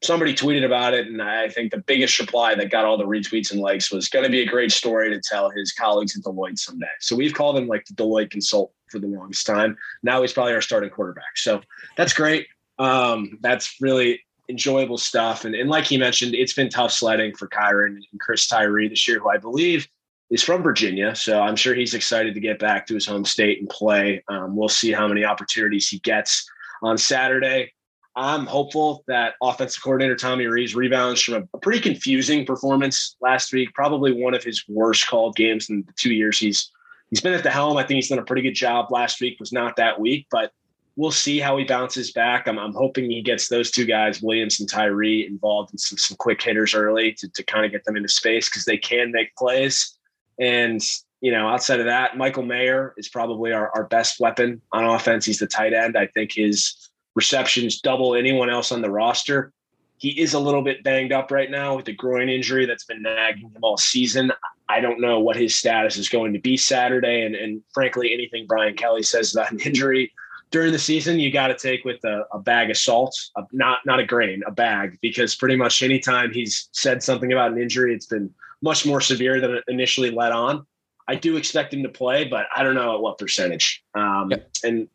somebody 0.05 0.35
tweeted 0.35 0.65
about 0.65 0.95
it. 0.95 1.07
And 1.07 1.23
I 1.23 1.49
think 1.49 1.71
the 1.71 1.79
biggest 1.79 2.19
reply 2.19 2.55
that 2.55 2.71
got 2.71 2.85
all 2.85 2.99
the 2.99 3.07
retweets 3.07 3.51
and 3.51 3.61
likes 3.61 3.91
was 3.91 4.09
going 4.09 4.25
to 4.25 4.31
be 4.31 4.43
a 4.43 4.47
great 4.47 4.73
story 4.73 5.11
to 5.11 5.21
tell 5.21 5.51
his 5.51 5.73
colleagues 5.73 6.17
at 6.17 6.23
Deloitte 6.23 6.59
someday. 6.59 6.87
So 7.01 7.17
we've 7.17 7.35
called 7.35 7.57
him 7.57 7.67
like 7.67 7.85
the 7.87 7.95
Deloitte 7.95 8.31
consultant 8.31 8.77
for 8.91 8.99
the 8.99 9.07
longest 9.07 9.47
time. 9.47 9.77
Now 10.03 10.23
he's 10.23 10.33
probably 10.33 10.53
our 10.53 10.61
starting 10.61 10.91
quarterback. 10.91 11.37
So 11.37 11.61
that's 11.97 12.13
great. 12.13 12.47
Um, 12.79 13.39
that's 13.41 13.77
really 13.81 14.21
enjoyable 14.49 14.99
stuff. 14.99 15.45
And, 15.45 15.55
and 15.55 15.71
like 15.71 15.85
he 15.85 15.97
mentioned, 15.97 16.35
it's 16.35 16.53
been 16.53 16.69
tough 16.69 16.93
sledding 16.93 17.35
for 17.35 17.49
Kyren 17.49 17.97
and 17.97 18.21
Chris 18.21 18.47
Tyree 18.47 18.89
this 18.89 19.09
year, 19.09 19.19
who 19.19 19.31
I 19.31 19.39
believe 19.39 19.89
is 20.31 20.43
from 20.43 20.63
Virginia. 20.63 21.15
So 21.15 21.41
I'm 21.41 21.57
sure 21.57 21.75
he's 21.75 21.95
excited 21.95 22.35
to 22.35 22.41
get 22.41 22.59
back 22.59 22.87
to 22.87 22.95
his 22.95 23.07
home 23.07 23.25
state 23.25 23.61
and 23.61 23.69
play. 23.69 24.23
Um, 24.29 24.57
we'll 24.57 24.69
see 24.69 24.93
how 24.93 25.07
many 25.07 25.25
opportunities 25.25 25.89
he 25.89 25.99
gets 26.01 26.49
on 26.83 26.99
Saturday. 26.99 27.73
I'm 28.17 28.47
hopeful 28.47 29.03
that 29.09 29.35
offensive 29.43 29.83
coordinator 29.83 30.15
Tommy 30.15 30.47
Rees 30.47 30.75
rebounds 30.75 31.21
from 31.21 31.35
a, 31.35 31.57
a 31.57 31.59
pretty 31.59 31.81
confusing 31.81 32.47
performance 32.47 33.17
last 33.21 33.53
week, 33.53 33.75
probably 33.75 34.13
one 34.13 34.35
of 34.35 34.45
his 34.45 34.65
worst 34.69 35.09
called 35.09 35.35
games 35.37 35.69
in 35.69 35.83
the 35.87 35.93
two 35.97 36.15
years 36.15 36.39
he's 36.39 36.71
he's 37.11 37.21
been 37.21 37.33
at 37.33 37.43
the 37.43 37.51
helm. 37.51 37.77
I 37.77 37.83
think 37.83 37.97
he's 37.97 38.09
done 38.09 38.19
a 38.19 38.25
pretty 38.25 38.43
good 38.43 38.55
job. 38.55 38.91
Last 38.91 39.21
week 39.21 39.39
was 39.41 39.53
not 39.53 39.77
that 39.77 40.01
week, 40.01 40.27
but 40.31 40.53
we'll 40.97 41.11
see 41.11 41.41
how 41.41 41.57
he 41.57 41.65
bounces 41.65 42.13
back. 42.13 42.47
I'm, 42.47 42.59
I'm 42.59 42.73
hoping 42.73 43.11
he 43.11 43.23
gets 43.23 43.49
those 43.49 43.71
two 43.71 43.85
guys, 43.85 44.23
Williams 44.23 44.61
and 44.61 44.69
Tyree, 44.69 45.27
involved 45.27 45.73
in 45.73 45.79
some, 45.79 45.99
some 45.99 46.17
quick 46.17 46.41
hitters 46.41 46.75
early 46.75 47.13
to, 47.15 47.29
to 47.29 47.43
kind 47.43 47.67
of 47.67 47.73
get 47.73 47.85
them 47.85 47.97
into 47.97 48.09
space 48.09 48.49
because 48.49 48.65
they 48.65 48.77
can 48.77 49.11
make 49.11 49.35
plays. 49.37 49.99
And, 50.39 50.81
you 51.21 51.33
know, 51.33 51.49
outside 51.49 51.81
of 51.81 51.87
that, 51.87 52.17
Michael 52.17 52.45
Mayer 52.45 52.95
is 52.97 53.09
probably 53.09 53.53
our, 53.53 53.71
our 53.75 53.85
best 53.85 54.21
weapon 54.21 54.63
on 54.73 54.85
offense. 54.85 55.25
He's 55.25 55.39
the 55.39 55.47
tight 55.47 55.73
end. 55.73 55.97
I 55.97 56.07
think 56.07 56.33
his 56.33 56.91
receptions 57.15 57.81
double 57.81 58.15
anyone 58.15 58.51
else 58.51 58.73
on 58.73 58.83
the 58.83 58.91
roster. 58.91 59.53
He 59.99 60.21
is 60.21 60.35
a 60.35 60.39
little 60.39 60.63
bit 60.63 60.83
banged 60.83 61.13
up 61.13 61.31
right 61.31 61.51
now 61.51 61.77
with 61.77 61.85
the 61.85 61.93
groin 61.93 62.29
injury 62.29 62.67
that's 62.67 62.85
been 62.85 63.03
nagging 63.03 63.51
him 63.51 63.63
all 63.63 63.77
season. 63.77 64.33
I 64.69 64.81
don't 64.81 65.01
know 65.01 65.21
what 65.21 65.37
his 65.37 65.55
status 65.55 65.97
is 65.97 66.09
going 66.09 66.33
to 66.33 66.41
be 66.41 66.57
Saturday. 66.57 67.23
And, 67.23 67.35
and 67.35 67.63
frankly, 67.73 68.13
anything 68.13 68.47
Brian 68.47 68.75
Kelly 68.75 69.03
says 69.03 69.35
about 69.35 69.53
an 69.53 69.61
injury 69.61 70.13
during 70.51 70.73
the 70.73 70.79
season, 70.79 71.19
you 71.19 71.33
got 71.33 71.49
to 71.49 71.55
take 71.55 71.85
with 71.85 72.05
a, 72.05 72.25
a, 72.33 72.39
bag 72.39 72.71
of 72.71 72.77
salt, 72.77 73.17
a, 73.37 73.43
not 73.53 73.81
not 73.87 73.99
a 73.99 74.05
grain, 74.05 74.43
a 74.47 74.53
bag, 74.53 74.99
because 75.01 75.35
pretty 75.35 75.57
much 75.57 75.83
anytime 75.83 76.33
he's 76.33 76.69
said 76.73 77.03
something 77.03 77.33
about 77.33 77.53
an 77.53 77.59
injury, 77.59 77.95
it's 77.95 78.07
been 78.07 78.33
much 78.63 78.87
more 78.87 79.01
severe 79.01 79.41
than 79.41 79.53
it 79.53 79.65
initially 79.69 80.11
let 80.11 80.33
on. 80.33 80.65
I 81.09 81.17
do 81.17 81.37
expect 81.37 81.75
him 81.75 81.83
to 81.83 81.89
play, 81.89 82.25
but 82.25 82.47
I 82.55 82.63
don't 82.63 82.75
know 82.75 82.95
at 82.95 83.01
what 83.01 83.19
percentage. 83.19 83.83
Um, 83.95 84.31
Yep. 84.31 84.51
And 84.65 84.89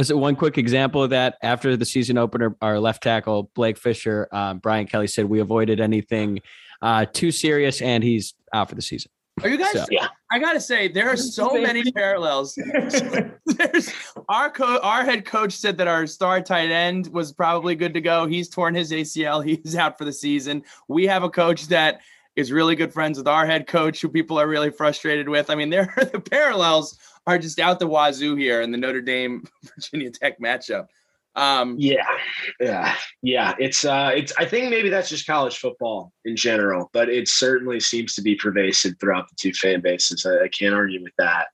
So 0.00 0.16
one 0.16 0.36
quick 0.36 0.56
example 0.56 1.02
of 1.02 1.10
that 1.10 1.36
after 1.42 1.76
the 1.76 1.84
season 1.84 2.16
opener, 2.16 2.56
our 2.62 2.80
left 2.80 3.02
tackle 3.02 3.50
Blake 3.54 3.76
Fisher, 3.76 4.26
um, 4.32 4.58
Brian 4.58 4.86
Kelly 4.86 5.06
said 5.06 5.26
we 5.26 5.40
avoided 5.40 5.80
anything 5.80 6.40
uh, 6.80 7.04
too 7.12 7.30
serious, 7.30 7.82
and 7.82 8.02
he's 8.02 8.34
out 8.54 8.68
for 8.70 8.74
the 8.74 8.82
season. 8.82 9.10
Are 9.42 9.48
you 9.48 9.58
guys? 9.58 9.72
So- 9.72 9.86
Yeah. 9.90 10.08
I 10.30 10.38
gotta 10.38 10.60
say, 10.60 10.88
there 10.88 11.10
are 11.10 11.16
so 11.16 11.52
many 11.60 11.92
parallels. 11.92 12.54
There's 13.46 13.92
our 14.30 14.48
co- 14.50 14.78
our 14.82 15.04
head 15.04 15.26
coach 15.26 15.52
said 15.52 15.76
that 15.76 15.88
our 15.88 16.06
star 16.06 16.40
tight 16.40 16.70
end 16.70 17.08
was 17.08 17.32
probably 17.32 17.74
good 17.74 17.92
to 17.94 18.00
go. 18.00 18.26
He's 18.26 18.48
torn 18.48 18.74
his 18.74 18.92
ACL. 18.92 19.44
He's 19.62 19.76
out 19.76 19.98
for 19.98 20.04
the 20.06 20.12
season. 20.12 20.62
We 20.88 21.06
have 21.06 21.22
a 21.22 21.28
coach 21.30 21.66
that 21.68 22.00
is 22.34 22.50
really 22.50 22.74
good 22.76 22.94
friends 22.94 23.18
with 23.18 23.28
our 23.28 23.44
head 23.44 23.66
coach, 23.66 24.00
who 24.00 24.08
people 24.08 24.38
are 24.40 24.48
really 24.48 24.70
frustrated 24.70 25.28
with. 25.28 25.50
I 25.50 25.54
mean, 25.54 25.68
there 25.68 25.92
are 25.98 26.04
the 26.12 26.20
parallels 26.20 26.98
are 27.26 27.38
just 27.38 27.60
out 27.60 27.78
the 27.78 27.86
wazoo 27.86 28.36
here 28.36 28.60
in 28.60 28.72
the 28.72 28.78
Notre 28.78 29.00
Dame 29.00 29.44
Virginia 29.74 30.10
Tech 30.10 30.40
matchup. 30.40 30.86
Um, 31.34 31.76
Yeah, 31.78 32.06
yeah, 32.60 32.94
yeah. 33.22 33.54
It's 33.58 33.84
uh, 33.84 34.10
it's. 34.14 34.32
I 34.36 34.44
think 34.44 34.68
maybe 34.70 34.90
that's 34.90 35.08
just 35.08 35.26
college 35.26 35.56
football 35.56 36.12
in 36.24 36.36
general, 36.36 36.90
but 36.92 37.08
it 37.08 37.28
certainly 37.28 37.80
seems 37.80 38.14
to 38.16 38.22
be 38.22 38.34
pervasive 38.34 38.94
throughout 39.00 39.28
the 39.28 39.36
two 39.40 39.52
fan 39.52 39.80
bases. 39.80 40.26
I, 40.26 40.44
I 40.44 40.48
can't 40.48 40.74
argue 40.74 41.02
with 41.02 41.14
that. 41.18 41.46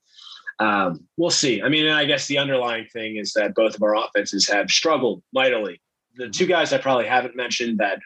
Um, 0.58 1.06
we'll 1.16 1.30
see. 1.30 1.62
I 1.62 1.68
mean, 1.68 1.86
and 1.86 1.94
I 1.94 2.04
guess 2.04 2.26
the 2.26 2.38
underlying 2.38 2.86
thing 2.86 3.16
is 3.16 3.32
that 3.34 3.54
both 3.54 3.76
of 3.76 3.82
our 3.82 3.94
offenses 3.94 4.48
have 4.48 4.70
struggled 4.70 5.22
mightily. 5.32 5.80
The 6.16 6.28
two 6.28 6.46
guys 6.46 6.72
I 6.72 6.78
probably 6.78 7.06
haven't 7.06 7.36
mentioned 7.36 7.78
that 7.78 8.00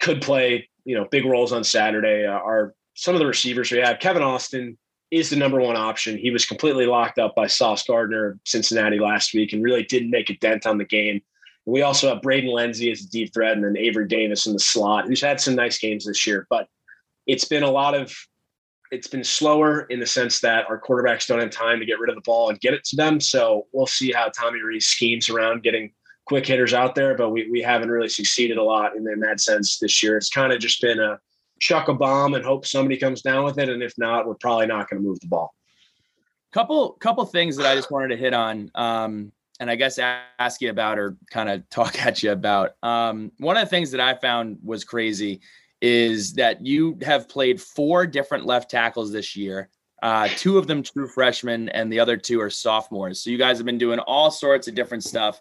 could 0.00 0.22
play, 0.22 0.68
you 0.86 0.96
know, 0.96 1.06
big 1.10 1.26
roles 1.26 1.52
on 1.52 1.62
Saturday 1.62 2.26
uh, 2.26 2.32
are 2.32 2.74
some 2.94 3.14
of 3.14 3.18
the 3.18 3.26
receivers 3.26 3.70
we 3.70 3.78
have. 3.78 3.98
Kevin 3.98 4.22
Austin 4.22 4.78
is 5.14 5.30
the 5.30 5.36
number 5.36 5.60
one 5.60 5.76
option. 5.76 6.18
He 6.18 6.30
was 6.30 6.44
completely 6.44 6.86
locked 6.86 7.18
up 7.18 7.34
by 7.34 7.46
Sauce 7.46 7.86
Gardner 7.86 8.30
of 8.30 8.40
Cincinnati 8.44 8.98
last 8.98 9.32
week 9.32 9.52
and 9.52 9.62
really 9.62 9.84
didn't 9.84 10.10
make 10.10 10.28
a 10.28 10.36
dent 10.38 10.66
on 10.66 10.78
the 10.78 10.84
game. 10.84 11.22
We 11.66 11.82
also 11.82 12.08
have 12.08 12.20
Braden 12.20 12.50
Lenzy 12.50 12.90
as 12.90 13.02
a 13.02 13.08
deep 13.08 13.32
threat 13.32 13.52
and 13.52 13.64
then 13.64 13.76
Avery 13.76 14.08
Davis 14.08 14.46
in 14.46 14.52
the 14.52 14.58
slot, 14.58 15.06
who's 15.06 15.20
had 15.20 15.40
some 15.40 15.54
nice 15.54 15.78
games 15.78 16.04
this 16.04 16.26
year. 16.26 16.46
But 16.50 16.68
it's 17.26 17.44
been 17.44 17.62
a 17.62 17.70
lot 17.70 17.94
of 17.94 18.14
it's 18.90 19.06
been 19.06 19.24
slower 19.24 19.82
in 19.82 19.98
the 19.98 20.06
sense 20.06 20.40
that 20.40 20.66
our 20.68 20.80
quarterbacks 20.80 21.26
don't 21.26 21.40
have 21.40 21.50
time 21.50 21.80
to 21.80 21.86
get 21.86 21.98
rid 21.98 22.10
of 22.10 22.16
the 22.16 22.22
ball 22.22 22.50
and 22.50 22.60
get 22.60 22.74
it 22.74 22.84
to 22.84 22.96
them. 22.96 23.18
So 23.20 23.66
we'll 23.72 23.86
see 23.86 24.12
how 24.12 24.28
Tommy 24.28 24.60
Rees 24.60 24.86
schemes 24.86 25.28
around 25.28 25.62
getting 25.62 25.92
quick 26.26 26.46
hitters 26.46 26.74
out 26.74 26.94
there, 26.94 27.16
but 27.16 27.30
we, 27.30 27.50
we 27.50 27.60
haven't 27.60 27.90
really 27.90 28.08
succeeded 28.08 28.56
a 28.56 28.62
lot 28.62 28.94
in, 28.94 29.08
in 29.08 29.20
that 29.20 29.40
sense 29.40 29.78
this 29.78 30.02
year. 30.02 30.16
It's 30.16 30.30
kind 30.30 30.52
of 30.52 30.60
just 30.60 30.80
been 30.80 31.00
a 31.00 31.18
chuck 31.64 31.88
a 31.88 31.94
bomb 31.94 32.34
and 32.34 32.44
hope 32.44 32.66
somebody 32.66 32.98
comes 32.98 33.22
down 33.22 33.42
with 33.42 33.58
it. 33.58 33.70
And 33.70 33.82
if 33.82 33.94
not, 33.96 34.26
we're 34.26 34.34
probably 34.34 34.66
not 34.66 34.88
going 34.88 35.02
to 35.02 35.08
move 35.08 35.18
the 35.20 35.26
ball. 35.26 35.54
couple 36.52 36.92
couple 37.00 37.24
things 37.24 37.56
that 37.56 37.66
I 37.66 37.74
just 37.74 37.90
wanted 37.90 38.08
to 38.08 38.16
hit 38.16 38.34
on, 38.34 38.70
um, 38.74 39.32
and 39.60 39.70
I 39.70 39.76
guess 39.76 39.98
ask 39.98 40.60
you 40.60 40.68
about 40.68 40.98
or 40.98 41.16
kind 41.30 41.48
of 41.48 41.68
talk 41.70 41.98
at 42.06 42.22
you 42.22 42.32
about. 42.32 42.72
Um, 42.82 43.32
one 43.38 43.56
of 43.56 43.64
the 43.64 43.70
things 43.70 43.90
that 43.92 44.00
I 44.00 44.14
found 44.14 44.58
was 44.62 44.84
crazy 44.84 45.40
is 45.80 46.34
that 46.34 46.64
you 46.64 46.98
have 47.02 47.28
played 47.28 47.60
four 47.60 48.06
different 48.06 48.44
left 48.44 48.70
tackles 48.70 49.10
this 49.10 49.34
year. 49.34 49.70
Uh, 50.02 50.28
two 50.36 50.58
of 50.58 50.66
them 50.66 50.82
true 50.82 51.08
freshmen, 51.08 51.70
and 51.70 51.90
the 51.90 51.98
other 51.98 52.18
two 52.18 52.40
are 52.42 52.50
sophomores. 52.50 53.24
So 53.24 53.30
you 53.30 53.38
guys 53.38 53.56
have 53.56 53.64
been 53.64 53.78
doing 53.78 54.00
all 54.00 54.30
sorts 54.30 54.68
of 54.68 54.74
different 54.74 55.02
stuff 55.02 55.40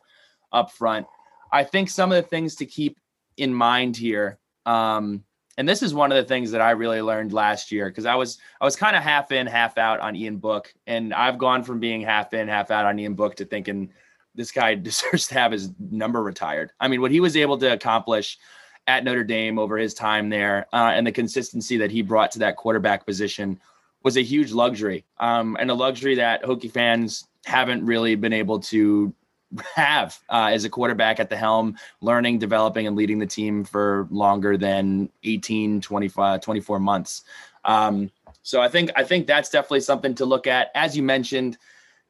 up 0.54 0.72
front. 0.72 1.06
I 1.52 1.66
think 1.66 1.90
some 1.90 2.14
of 2.14 2.16
the 2.16 2.30
things 2.30 2.56
to 2.56 2.66
keep 2.66 2.98
in 3.36 3.54
mind 3.54 3.98
here. 3.98 4.40
Um, 4.66 5.26
and 5.58 5.70
this 5.70 5.84
is 5.84 5.94
one 5.94 6.12
of 6.12 6.16
the 6.16 6.24
things 6.24 6.52
that 6.52 6.62
I 6.62 6.72
really 6.72 7.02
learned 7.02 7.34
last 7.34 7.72
year 7.72 7.90
because 7.90 8.06
I 8.06 8.16
was 8.16 8.40
I 8.60 8.66
was 8.66 8.76
kind 8.76 8.96
of 8.96 9.04
half 9.04 9.32
in, 9.32 9.46
half 9.48 9.78
out 9.78 10.00
on 10.00 10.16
Ian 10.16 10.38
Book, 10.38 10.74
and 10.88 11.14
I've 11.14 11.38
gone 11.38 11.64
from 11.64 11.80
being 11.80 12.02
half 12.02 12.34
in, 12.34 12.48
half 12.48 12.72
out 12.72 12.86
on 12.86 12.98
Ian 12.98 13.14
Book 13.14 13.36
to 13.36 13.46
thinking 13.46 13.92
this 14.36 14.52
guy 14.52 14.76
deserves 14.76 15.28
to 15.28 15.36
have 15.36 15.52
his 15.52 15.72
number 15.80 16.24
retired. 16.24 16.72
I 16.80 16.88
mean, 16.88 17.02
what 17.02 17.12
he 17.12 17.20
was 17.20 17.38
able 17.38 17.58
to 17.60 17.74
accomplish 17.74 18.38
at 18.88 19.04
Notre 19.04 19.24
Dame 19.24 19.60
over 19.60 19.78
his 19.78 19.94
time 19.94 20.30
there, 20.30 20.68
uh, 20.74 20.92
and 20.94 21.06
the 21.06 21.12
consistency 21.12 21.78
that 21.78 21.92
he 21.92 22.02
brought 22.02 22.32
to 22.32 22.40
that 22.40 22.58
quarterback 22.58 23.06
position 23.06 23.60
was 24.04 24.18
a 24.18 24.22
huge 24.22 24.52
luxury, 24.52 25.06
um, 25.20 25.56
and 25.60 25.70
a 25.72 25.74
luxury 25.74 26.16
that 26.16 26.44
Hokie 26.44 26.72
fans 26.72 27.28
haven't 27.46 27.86
really 27.86 28.16
been 28.16 28.34
able 28.34 28.60
to 28.60 29.14
have 29.76 30.20
uh, 30.30 30.50
as 30.52 30.66
a 30.66 30.70
quarterback 30.70 31.20
at 31.20 31.30
the 31.30 31.38
helm, 31.38 31.78
learning, 32.02 32.40
developing, 32.40 32.88
and 32.88 32.96
leading 32.96 33.20
the 33.20 33.26
team 33.26 33.64
for 33.64 34.08
longer 34.12 34.58
than 34.58 35.10
18, 35.24 35.82
25, 35.82 36.42
24 36.42 36.80
months. 36.80 37.24
Um, 37.66 38.12
so 38.42 38.62
I 38.62 38.68
think 38.68 38.92
I 38.96 39.04
think 39.04 39.26
that's 39.26 39.50
definitely 39.50 39.82
something 39.82 40.16
to 40.16 40.26
look 40.26 40.48
at. 40.48 40.70
As 40.76 40.98
you 40.98 41.04
mentioned, 41.04 41.58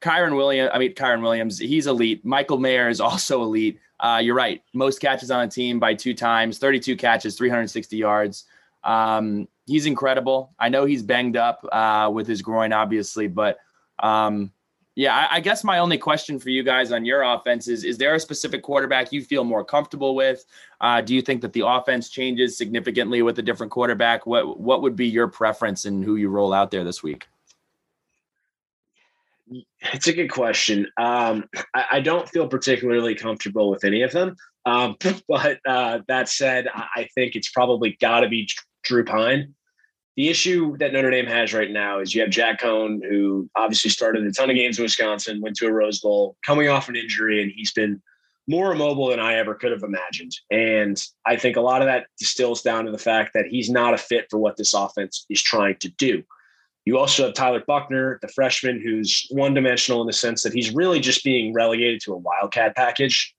Kyren 0.02 0.36
Williams, 0.36 0.72
I 0.74 0.80
mean 0.80 0.94
Kyren 0.94 1.22
Williams, 1.22 1.60
he's 1.60 1.88
elite. 1.88 2.26
Michael 2.26 2.58
Mayer 2.58 2.90
is 2.90 3.00
also 3.02 3.44
elite. 3.44 3.80
Uh, 4.00 4.20
you're 4.22 4.36
right. 4.36 4.62
Most 4.74 5.00
catches 5.00 5.32
on 5.32 5.46
a 5.46 5.48
team 5.48 5.80
by 5.80 5.94
two 5.94 6.14
times, 6.14 6.58
32 6.58 6.98
catches, 6.98 7.38
360 7.38 7.96
yards. 7.96 8.46
Um, 8.84 9.48
he's 9.66 9.86
incredible. 9.86 10.54
I 10.60 10.68
know 10.68 10.84
he's 10.84 11.04
banged 11.04 11.38
up 11.38 11.66
uh, 11.72 12.12
with 12.14 12.28
his 12.28 12.42
groin, 12.42 12.74
obviously, 12.74 13.28
but 13.28 13.60
um, 14.00 14.52
yeah, 14.96 15.16
I, 15.16 15.38
I, 15.38 15.40
guess 15.40 15.64
my 15.64 15.80
only 15.80 15.98
question 15.98 16.38
for 16.38 16.50
you 16.50 16.62
guys 16.62 16.92
on 16.92 17.04
your 17.04 17.24
offense 17.24 17.68
is: 17.68 17.84
Is 17.84 17.98
there 17.98 18.14
a 18.14 18.20
specific 18.20 18.62
quarterback 18.62 19.12
you 19.12 19.24
feel 19.24 19.44
more 19.44 19.66
comfortable 19.66 20.14
with? 20.14 20.46
Uh, 20.82 21.02
do 21.02 21.16
you 21.16 21.22
think 21.22 21.42
that 21.42 21.54
the 21.54 21.66
offense 21.66 22.10
changes 22.10 22.58
significantly 22.58 23.24
with 23.24 23.40
a 23.40 23.42
different 23.42 23.72
quarterback? 23.72 24.28
What 24.28 24.60
What 24.60 24.84
would 24.84 24.96
be 24.96 25.08
your 25.08 25.28
preference 25.28 25.86
in 25.86 26.04
who 26.04 26.16
you 26.16 26.30
roll 26.30 26.54
out 26.54 26.70
there 26.70 26.84
this 26.84 27.02
week? 27.02 27.26
It's 29.94 30.08
a 30.08 30.14
good 30.14 30.30
question. 30.30 30.88
Um, 30.98 31.46
I, 31.76 31.86
I, 31.94 32.00
don't 32.00 32.28
feel 32.30 32.48
particularly 32.48 33.14
comfortable 33.14 33.70
with 33.70 33.84
any 33.84 34.02
of 34.02 34.12
them. 34.12 34.36
Um, 34.66 34.96
but 35.28 35.60
uh, 35.68 36.00
that 36.08 36.30
said, 36.30 36.68
I 36.74 37.08
think 37.14 37.36
it's 37.36 37.52
probably 37.52 37.98
got 38.00 38.22
to 38.22 38.30
be 38.30 38.48
Drew 38.84 39.04
Pyne 39.04 39.54
the 40.16 40.30
issue 40.30 40.78
that 40.78 40.94
Notre 40.94 41.10
Dame 41.10 41.26
has 41.26 41.54
right 41.54 41.72
now 41.72 42.00
is 42.00 42.14
you 42.14 42.22
have 42.22 42.30
Jack 42.30 42.62
Coan, 42.62 43.00
who 43.04 43.50
obviously 43.56 43.90
started 43.90 44.26
a 44.26 44.32
ton 44.32 44.50
of 44.50 44.56
games 44.56 44.78
in 44.78 44.84
Wisconsin, 44.84 45.42
went 45.42 45.56
to 45.58 45.68
a 45.68 45.72
Rose 45.72 46.00
Bowl, 46.00 46.38
coming 46.46 46.70
off 46.70 46.88
an 46.88 46.96
injury, 46.96 47.42
and 47.42 47.52
he's 47.52 47.72
been 47.72 48.02
more 48.48 48.74
immobile 48.74 49.08
than 49.08 49.20
I 49.20 49.36
ever 49.36 49.56
could 49.56 49.72
have 49.72 49.84
imagined. 49.84 50.34
And 50.52 51.02
I 51.26 51.38
think 51.38 51.56
a 51.56 51.62
lot 51.62 51.82
of 51.82 51.88
that 51.88 52.08
distills 52.20 52.62
down 52.62 52.86
to 52.86 52.92
the 52.92 52.98
fact 52.98 53.32
that 53.34 53.46
he's 53.48 53.70
not 53.70 53.94
a 53.94 53.98
fit 53.98 54.28
for 54.30 54.38
what 54.38 54.58
this 54.58 54.74
offense 54.74 55.26
is 55.30 55.42
trying 55.42 55.78
to 55.78 55.90
do. 55.90 56.24
You 56.86 56.98
also 56.98 57.26
have 57.26 57.34
Tyler 57.34 57.64
Buchner, 57.66 58.20
the 58.22 58.28
freshman, 58.28 58.82
who's 58.82 59.26
one 59.32 59.54
dimensional 59.54 60.02
in 60.02 60.08
the 60.08 60.14
sense 60.14 60.44
that 60.44 60.54
he's 60.54 60.76
really 60.76 61.00
just 61.00 61.24
being 61.24 61.54
relegated 61.54 62.02
to 62.02 62.14
a 62.14 62.18
wildcat 62.18 62.76
package. 62.76 63.34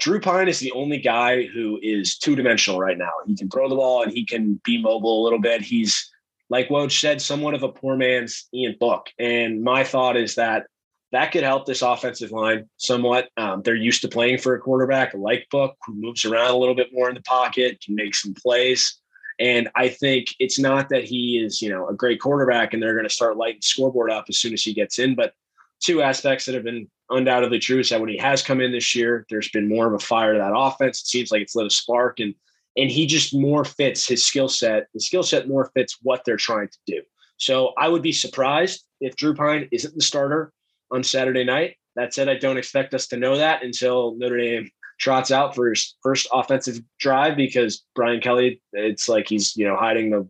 Drew 0.00 0.18
Pyne 0.18 0.48
is 0.48 0.58
the 0.58 0.72
only 0.72 0.98
guy 0.98 1.44
who 1.46 1.78
is 1.82 2.16
two 2.16 2.34
dimensional 2.34 2.80
right 2.80 2.98
now. 2.98 3.10
He 3.26 3.36
can 3.36 3.50
throw 3.50 3.68
the 3.68 3.76
ball 3.76 4.02
and 4.02 4.12
he 4.12 4.24
can 4.24 4.60
be 4.64 4.80
mobile 4.80 5.22
a 5.22 5.24
little 5.24 5.38
bit. 5.38 5.60
He's 5.60 6.10
like 6.48 6.68
Woj 6.68 6.98
said, 6.98 7.20
somewhat 7.20 7.54
of 7.54 7.62
a 7.62 7.68
poor 7.68 7.96
man's 7.96 8.48
Ian 8.54 8.76
Book. 8.78 9.06
And 9.18 9.62
my 9.62 9.84
thought 9.84 10.16
is 10.16 10.36
that 10.36 10.66
that 11.12 11.32
could 11.32 11.44
help 11.44 11.66
this 11.66 11.82
offensive 11.82 12.32
line 12.32 12.68
somewhat. 12.76 13.28
Um, 13.36 13.62
they're 13.62 13.74
used 13.74 14.02
to 14.02 14.08
playing 14.08 14.38
for 14.38 14.54
a 14.54 14.60
quarterback 14.60 15.14
like 15.14 15.46
Book, 15.50 15.76
who 15.86 15.94
moves 15.94 16.24
around 16.24 16.50
a 16.50 16.56
little 16.56 16.74
bit 16.74 16.92
more 16.92 17.08
in 17.08 17.14
the 17.14 17.22
pocket, 17.22 17.80
can 17.84 17.94
make 17.94 18.14
some 18.14 18.34
plays. 18.34 18.98
And 19.38 19.68
I 19.76 19.88
think 19.88 20.28
it's 20.38 20.58
not 20.58 20.88
that 20.88 21.04
he 21.04 21.38
is, 21.38 21.60
you 21.60 21.68
know, 21.68 21.88
a 21.88 21.94
great 21.94 22.20
quarterback 22.20 22.72
and 22.72 22.82
they're 22.82 22.94
going 22.94 23.08
to 23.08 23.14
start 23.14 23.36
lighting 23.36 23.62
scoreboard 23.62 24.10
up 24.10 24.26
as 24.28 24.38
soon 24.38 24.52
as 24.52 24.62
he 24.62 24.72
gets 24.72 24.98
in. 24.98 25.14
But 25.14 25.34
two 25.80 26.02
aspects 26.02 26.46
that 26.46 26.54
have 26.54 26.64
been 26.64 26.88
undoubtedly 27.10 27.58
true 27.58 27.80
is 27.80 27.90
that 27.90 28.00
when 28.00 28.08
he 28.08 28.16
has 28.16 28.42
come 28.42 28.60
in 28.60 28.72
this 28.72 28.94
year, 28.94 29.26
there's 29.28 29.50
been 29.50 29.68
more 29.68 29.86
of 29.86 29.94
a 29.94 30.04
fire 30.04 30.32
to 30.32 30.38
that 30.38 30.56
offense. 30.56 31.02
It 31.02 31.06
seems 31.06 31.30
like 31.30 31.42
it's 31.42 31.54
lit 31.54 31.66
a 31.66 31.70
spark. 31.70 32.18
And 32.18 32.34
and 32.76 32.90
he 32.90 33.06
just 33.06 33.34
more 33.34 33.64
fits 33.64 34.06
his 34.06 34.24
skill 34.24 34.48
set. 34.48 34.86
The 34.94 35.00
skill 35.00 35.22
set 35.22 35.48
more 35.48 35.70
fits 35.74 35.98
what 36.02 36.22
they're 36.24 36.36
trying 36.36 36.68
to 36.68 36.78
do. 36.86 37.02
So 37.38 37.72
I 37.78 37.88
would 37.88 38.02
be 38.02 38.12
surprised 38.12 38.84
if 39.00 39.16
Drew 39.16 39.34
Pyne 39.34 39.68
isn't 39.72 39.94
the 39.94 40.02
starter 40.02 40.52
on 40.90 41.02
Saturday 41.02 41.44
night. 41.44 41.76
That 41.96 42.14
said, 42.14 42.28
I 42.28 42.36
don't 42.36 42.58
expect 42.58 42.94
us 42.94 43.06
to 43.08 43.16
know 43.16 43.36
that 43.36 43.62
until 43.62 44.14
Notre 44.16 44.38
Dame 44.38 44.70
trots 44.98 45.30
out 45.30 45.54
for 45.54 45.70
his 45.70 45.94
first 46.02 46.26
offensive 46.32 46.80
drive 46.98 47.36
because 47.36 47.84
Brian 47.94 48.20
Kelly, 48.20 48.62
it's 48.72 49.08
like 49.08 49.28
he's 49.28 49.56
you 49.56 49.66
know 49.66 49.76
hiding 49.76 50.10
the 50.10 50.28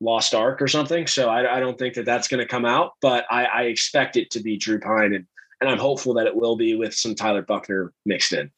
lost 0.00 0.34
ark 0.34 0.62
or 0.62 0.68
something. 0.68 1.06
So 1.06 1.28
I, 1.28 1.56
I 1.56 1.60
don't 1.60 1.78
think 1.78 1.94
that 1.94 2.04
that's 2.04 2.28
going 2.28 2.40
to 2.40 2.46
come 2.46 2.64
out, 2.64 2.92
but 3.02 3.24
I, 3.30 3.44
I 3.46 3.62
expect 3.62 4.16
it 4.16 4.30
to 4.30 4.40
be 4.40 4.56
Drew 4.56 4.78
Pyne 4.78 5.14
and 5.14 5.26
and 5.60 5.68
I'm 5.68 5.78
hopeful 5.78 6.14
that 6.14 6.26
it 6.26 6.36
will 6.36 6.56
be 6.56 6.76
with 6.76 6.94
some 6.94 7.14
Tyler 7.14 7.42
Buchner 7.42 7.92
mixed 8.06 8.32
in. 8.32 8.50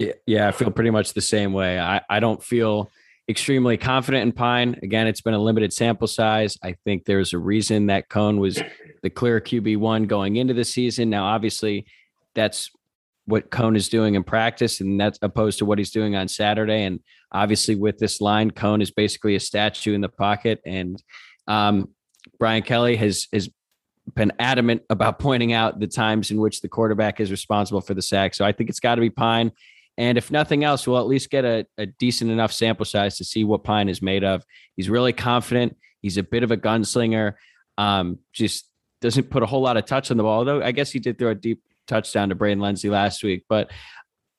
Yeah, 0.00 0.12
yeah, 0.26 0.48
I 0.48 0.52
feel 0.52 0.70
pretty 0.70 0.88
much 0.88 1.12
the 1.12 1.20
same 1.20 1.52
way. 1.52 1.78
I, 1.78 2.00
I 2.08 2.20
don't 2.20 2.42
feel 2.42 2.90
extremely 3.28 3.76
confident 3.76 4.22
in 4.22 4.32
Pyne. 4.32 4.78
Again, 4.82 5.06
it's 5.06 5.20
been 5.20 5.34
a 5.34 5.38
limited 5.38 5.74
sample 5.74 6.08
size. 6.08 6.56
I 6.62 6.74
think 6.84 7.04
there's 7.04 7.34
a 7.34 7.38
reason 7.38 7.88
that 7.88 8.08
Coan 8.08 8.38
was 8.38 8.62
the 9.02 9.10
clear 9.10 9.42
QB 9.42 9.76
one 9.76 10.04
going 10.04 10.36
into 10.36 10.54
the 10.54 10.64
season. 10.64 11.10
Now, 11.10 11.26
obviously, 11.26 11.84
that's 12.34 12.70
what 13.26 13.50
Coan 13.50 13.76
is 13.76 13.90
doing 13.90 14.14
in 14.14 14.24
practice, 14.24 14.80
and 14.80 14.98
that's 14.98 15.18
opposed 15.20 15.58
to 15.58 15.66
what 15.66 15.76
he's 15.76 15.90
doing 15.90 16.16
on 16.16 16.28
Saturday. 16.28 16.84
And 16.84 17.00
obviously, 17.30 17.74
with 17.74 17.98
this 17.98 18.22
line, 18.22 18.52
Coan 18.52 18.80
is 18.80 18.90
basically 18.90 19.36
a 19.36 19.40
statue 19.40 19.92
in 19.92 20.00
the 20.00 20.08
pocket. 20.08 20.62
And 20.64 21.00
um, 21.46 21.90
Brian 22.38 22.62
Kelly 22.62 22.96
has 22.96 23.28
has 23.34 23.50
been 24.14 24.32
adamant 24.38 24.80
about 24.88 25.18
pointing 25.18 25.52
out 25.52 25.78
the 25.78 25.86
times 25.86 26.30
in 26.30 26.40
which 26.40 26.62
the 26.62 26.68
quarterback 26.68 27.20
is 27.20 27.30
responsible 27.30 27.82
for 27.82 27.92
the 27.92 28.00
sack. 28.00 28.34
So 28.34 28.46
I 28.46 28.52
think 28.52 28.70
it's 28.70 28.80
got 28.80 28.94
to 28.94 29.02
be 29.02 29.10
Pyne. 29.10 29.52
And 30.00 30.16
if 30.16 30.30
nothing 30.30 30.64
else, 30.64 30.86
we'll 30.86 30.98
at 30.98 31.06
least 31.06 31.28
get 31.28 31.44
a, 31.44 31.66
a 31.76 31.84
decent 31.84 32.30
enough 32.30 32.52
sample 32.52 32.86
size 32.86 33.18
to 33.18 33.24
see 33.24 33.44
what 33.44 33.64
Pyne 33.64 33.90
is 33.90 34.00
made 34.00 34.24
of. 34.24 34.42
He's 34.74 34.88
really 34.88 35.12
confident. 35.12 35.76
He's 36.00 36.16
a 36.16 36.22
bit 36.22 36.42
of 36.42 36.50
a 36.50 36.56
gunslinger. 36.56 37.34
Um, 37.76 38.18
just 38.32 38.66
doesn't 39.02 39.28
put 39.28 39.42
a 39.42 39.46
whole 39.46 39.60
lot 39.60 39.76
of 39.76 39.84
touch 39.84 40.10
on 40.10 40.16
the 40.16 40.22
ball. 40.22 40.38
Although 40.38 40.62
I 40.62 40.72
guess 40.72 40.90
he 40.90 41.00
did 41.00 41.18
throw 41.18 41.32
a 41.32 41.34
deep 41.34 41.62
touchdown 41.86 42.30
to 42.30 42.34
Braden 42.34 42.60
Lenzy 42.60 42.88
last 42.88 43.22
week. 43.22 43.44
But 43.46 43.70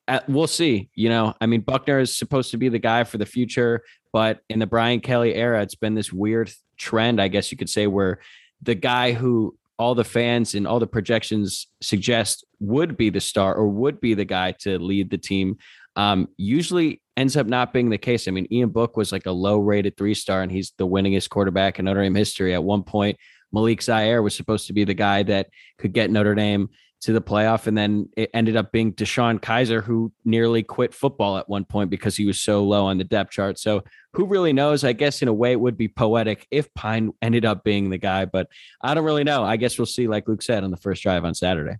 at, 0.08 0.24
uh, 0.24 0.26
we'll 0.30 0.48
see. 0.48 0.90
You 0.96 1.10
know, 1.10 1.36
I 1.40 1.46
mean, 1.46 1.62
Buchner 1.62 2.00
is 2.00 2.18
supposed 2.18 2.50
to 2.52 2.58
be 2.58 2.70
the 2.70 2.80
guy 2.80 3.04
for 3.04 3.20
the 3.20 3.28
future, 3.28 3.84
but 4.12 4.40
in 4.50 4.58
the 4.58 4.66
Brian 4.66 5.00
Kelly 5.00 5.36
era, 5.36 5.62
it's 5.62 5.76
been 5.76 5.94
this 5.94 6.12
weird 6.12 6.52
trend, 6.78 7.22
I 7.22 7.28
guess 7.28 7.52
you 7.52 7.58
could 7.60 7.70
say, 7.70 7.86
where 7.86 8.20
the 8.64 8.74
guy 8.74 9.12
who 9.12 9.56
all 9.78 9.96
the 9.96 10.04
fans 10.04 10.54
and 10.54 10.68
all 10.68 10.80
the 10.80 10.88
projections 10.88 11.68
suggest 11.82 12.46
would 12.60 12.98
be 12.98 13.10
the 13.10 13.20
star 13.20 13.56
or 13.56 13.68
would 13.68 14.00
be 14.00 14.14
the 14.14 14.26
guy 14.26 14.52
to 14.60 14.78
lead 14.78 15.10
the 15.10 15.18
team 15.18 15.58
um, 15.96 16.28
usually 16.38 17.02
ends 17.18 17.36
up 17.36 17.48
not 17.48 17.74
being 17.74 17.90
the 17.90 17.98
case. 17.98 18.28
I 18.28 18.32
mean, 18.32 18.48
Ian 18.52 18.70
Book 18.70 18.96
was 18.96 19.12
like 19.12 19.26
a 19.26 19.32
low 19.32 19.60
rated 19.60 19.98
three 19.98 20.14
star, 20.14 20.42
and 20.42 20.52
he's 20.52 20.74
the 20.78 20.88
winningest 20.88 21.30
quarterback 21.30 21.80
in 21.80 21.86
Notre 21.86 22.04
Dame 22.04 22.16
history. 22.16 22.54
At 22.54 22.64
one 22.64 22.84
point, 22.84 23.18
Malik 23.52 23.82
Zaire 23.82 24.22
was 24.22 24.36
supposed 24.36 24.68
to 24.68 24.74
be 24.74 24.86
the 24.86 24.94
guy 24.94 25.24
that 25.24 25.50
could 25.78 25.94
get 25.94 26.10
Notre 26.10 26.36
Dame 26.36 26.70
to 27.02 27.14
the 27.14 27.22
playoff. 27.22 27.66
And 27.68 27.78
then 27.78 28.10
it 28.16 28.30
ended 28.34 28.56
up 28.56 28.72
being 28.72 28.94
DeShone 28.94 29.40
Kizer, 29.40 29.84
who 29.84 30.12
nearly 30.24 30.62
quit 30.62 30.94
football 30.94 31.38
at 31.38 31.50
one 31.50 31.66
point 31.66 31.90
because 31.90 32.16
he 32.16 32.26
was 32.26 32.40
so 32.40 32.64
low 32.64 32.86
on 32.86 32.98
the 32.98 33.04
depth 33.04 33.32
chart. 33.32 33.60
So 33.60 33.84
who 34.14 34.26
really 34.26 34.54
knows? 34.54 34.84
I 34.84 34.94
guess 34.94 35.22
in 35.22 35.28
a 35.28 35.34
way 35.34 35.52
it 35.52 35.60
would 35.60 35.78
be 35.78 35.88
poetic 35.88 36.48
if 36.52 36.72
Pyne 36.76 37.12
ended 37.22 37.44
up 37.44 37.64
being 37.64 37.90
the 37.90 37.98
guy, 37.98 38.26
but 38.26 38.48
I 38.82 38.94
don't 38.94 39.04
really 39.04 39.24
know. 39.24 39.44
I 39.44 39.58
guess 39.58 39.80
we'll 39.80 39.88
see, 39.88 40.08
like 40.08 40.28
Luke 40.28 40.44
said, 40.44 40.64
on 40.64 40.70
the 40.72 40.78
first 40.78 41.02
drive 41.02 41.26
on 41.26 41.34
Saturday. 41.34 41.78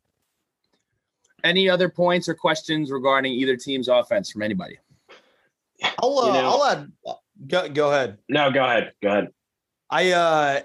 Any 1.44 1.70
other 1.70 1.90
points 1.90 2.28
or 2.28 2.34
questions 2.34 2.92
regarding 2.92 3.34
either 3.34 3.56
team's 3.56 3.88
offense 3.88 4.32
from 4.32 4.42
anybody? 4.42 4.80
I'll, 6.00 6.20
uh, 6.20 6.28
you 6.28 6.34
know, 6.34 6.50
I'll 6.50 6.66
add. 6.66 6.92
Go, 7.48 7.70
go 7.70 7.92
ahead. 7.92 8.18
No, 8.30 8.52
go 8.52 8.64
ahead. 8.64 8.94
Go 9.02 9.10
ahead. 9.10 9.30
I 9.92 10.12
uh 10.12 10.62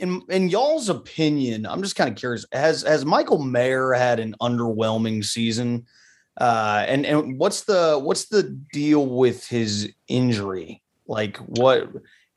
in 0.00 0.22
in 0.28 0.48
y'all's 0.48 0.88
opinion, 0.88 1.66
I'm 1.66 1.82
just 1.82 1.96
kind 1.96 2.10
of 2.10 2.16
curious. 2.16 2.44
Has 2.52 2.82
has 2.82 3.04
Michael 3.04 3.38
Mayer 3.38 3.92
had 3.92 4.20
an 4.20 4.34
underwhelming 4.40 5.24
season? 5.24 5.86
Uh, 6.40 6.84
and 6.88 7.04
and 7.04 7.38
what's 7.38 7.62
the 7.62 7.98
what's 8.02 8.26
the 8.26 8.44
deal 8.72 9.06
with 9.06 9.46
his 9.46 9.92
injury? 10.08 10.82
Like, 11.06 11.36
what 11.38 11.90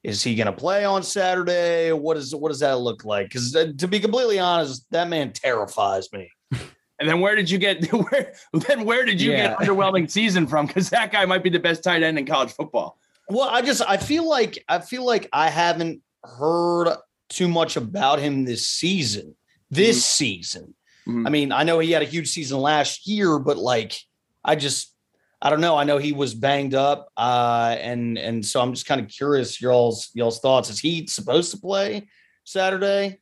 is 0.04 0.22
he 0.22 0.36
going 0.36 0.48
to 0.48 0.54
play 0.54 0.84
on 0.84 1.04
Saturday? 1.04 1.92
What 1.92 2.18
is 2.18 2.36
what 2.36 2.50
does 2.50 2.60
that 2.60 2.80
look 2.80 3.06
like? 3.06 3.28
Because 3.28 3.56
uh, 3.56 3.72
to 3.78 3.88
be 3.88 4.00
completely 4.00 4.40
honest, 4.40 4.86
that 4.92 5.08
man 5.08 5.32
terrifies 5.32 6.12
me. 6.12 6.30
And 7.00 7.10
then 7.10 7.20
where 7.20 7.36
did 7.36 7.50
you 7.50 7.58
get 7.58 7.84
where? 7.92 8.34
Then 8.54 8.86
where 8.86 9.04
did 9.04 9.20
you 9.20 9.32
yeah. 9.32 9.50
get 9.50 9.58
underwhelming 9.58 10.10
season 10.10 10.48
from? 10.48 10.68
Because 10.68 10.90
that 10.92 11.12
guy 11.12 11.26
might 11.26 11.44
be 11.44 11.50
the 11.50 11.60
best 11.60 11.84
tight 11.84 12.02
end 12.02 12.18
in 12.18 12.26
college 12.26 12.54
football. 12.54 12.98
Well, 13.28 13.50
I 13.50 13.62
just 13.62 13.82
I 13.86 13.98
feel 13.98 14.30
like 14.30 14.64
I 14.70 14.80
feel 14.80 15.06
like 15.06 15.28
I 15.34 15.50
haven't 15.50 16.02
heard 16.24 16.96
too 17.30 17.48
much 17.48 17.78
about 17.78 18.20
him 18.20 18.46
this 18.46 18.68
season. 18.68 19.36
This 19.70 19.98
mm-hmm. 19.98 20.24
season. 20.24 20.74
Mm-hmm. 21.08 21.28
I 21.28 21.30
mean, 21.30 21.52
I 21.52 21.64
know 21.64 21.80
he 21.80 21.92
had 21.92 22.02
a 22.02 22.06
huge 22.06 22.30
season 22.30 22.60
last 22.60 23.08
year, 23.08 23.40
but 23.40 23.58
like, 23.58 24.00
I 24.44 24.56
just, 24.56 24.94
I 25.42 25.50
don't 25.50 25.62
know. 25.62 25.76
I 25.76 25.84
know 25.84 25.98
he 25.98 26.14
was 26.14 26.34
banged 26.34 26.74
up, 26.74 27.10
uh, 27.18 27.76
and 27.82 28.18
and 28.18 28.46
so 28.46 28.62
I'm 28.62 28.74
just 28.74 28.86
kind 28.86 29.02
of 29.02 29.10
curious 29.10 29.62
y'all's 29.62 30.10
y'all's 30.14 30.40
thoughts. 30.40 30.70
Is 30.70 30.80
he 30.80 31.06
supposed 31.08 31.52
to 31.52 31.58
play 31.58 32.08
Saturday? 32.46 33.20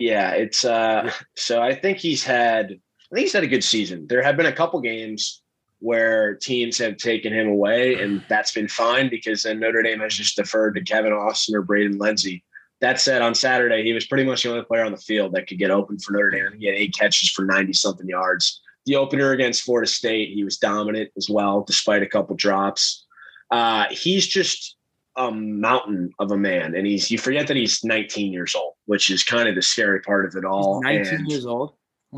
Yeah, 0.00 0.32
it's 0.32 0.64
uh 0.64 1.12
so 1.36 1.62
I 1.62 1.76
think 1.76 1.98
he's 1.98 2.24
had 2.24 2.72
I 2.72 3.14
think 3.14 3.24
he's 3.24 3.32
had 3.32 3.44
a 3.44 3.48
good 3.48 3.62
season. 3.62 4.08
There 4.08 4.22
have 4.22 4.36
been 4.36 4.46
a 4.46 4.52
couple 4.52 4.80
games 4.80 5.42
where 5.78 6.34
teams 6.34 6.78
have 6.78 6.96
taken 6.96 7.32
him 7.32 7.48
away, 7.48 8.02
and 8.02 8.24
that's 8.28 8.52
been 8.52 8.68
fine 8.68 9.08
because 9.08 9.44
then 9.44 9.60
Notre 9.60 9.82
Dame 9.82 10.00
has 10.00 10.14
just 10.14 10.36
deferred 10.36 10.74
to 10.74 10.82
Kevin 10.82 11.12
Austin 11.12 11.54
or 11.54 11.62
Braden 11.62 11.98
Lenzy. 11.98 12.42
That 12.80 13.00
said, 13.00 13.22
on 13.22 13.34
Saturday, 13.34 13.82
he 13.82 13.92
was 13.92 14.06
pretty 14.06 14.24
much 14.24 14.42
the 14.42 14.50
only 14.50 14.64
player 14.64 14.84
on 14.84 14.92
the 14.92 14.98
field 14.98 15.32
that 15.32 15.46
could 15.46 15.58
get 15.58 15.70
open 15.70 15.98
for 15.98 16.12
Notre 16.12 16.30
Dame. 16.30 16.58
He 16.58 16.66
had 16.66 16.74
eight 16.74 16.94
catches 16.94 17.30
for 17.30 17.44
90 17.44 17.72
something 17.72 18.08
yards. 18.08 18.60
The 18.84 18.96
opener 18.96 19.32
against 19.32 19.62
Florida 19.62 19.88
State, 19.90 20.34
he 20.34 20.44
was 20.44 20.58
dominant 20.58 21.10
as 21.16 21.28
well, 21.30 21.62
despite 21.66 22.02
a 22.02 22.06
couple 22.06 22.36
drops. 22.36 23.04
Uh, 23.50 23.86
he's 23.90 24.26
just 24.26 24.76
a 25.16 25.30
mountain 25.32 26.10
of 26.18 26.30
a 26.30 26.36
man. 26.36 26.74
And 26.76 26.86
he's, 26.86 27.10
you 27.10 27.18
forget 27.18 27.46
that 27.46 27.56
he's 27.56 27.82
19 27.82 28.32
years 28.32 28.54
old, 28.54 28.74
which 28.84 29.10
is 29.10 29.24
kind 29.24 29.48
of 29.48 29.54
the 29.54 29.62
scary 29.62 30.00
part 30.02 30.26
of 30.26 30.36
it 30.36 30.44
all. 30.44 30.82
He's 30.82 31.08
19 31.10 31.14
And- 31.14 31.30
years 31.30 31.46
old. 31.46 31.72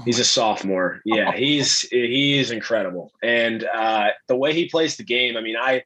He's 0.05 0.19
a 0.19 0.25
sophomore. 0.25 1.01
Yeah, 1.05 1.33
he's 1.37 1.81
he 1.81 2.39
is 2.39 2.51
incredible, 2.51 3.11
and 3.23 3.65
uh, 3.65 4.09
the 4.29 4.37
way 4.37 4.53
he 4.53 4.69
plays 4.69 4.97
the 4.97 5.03
game. 5.03 5.37
I 5.37 5.41
mean, 5.41 5.57
I 5.57 5.83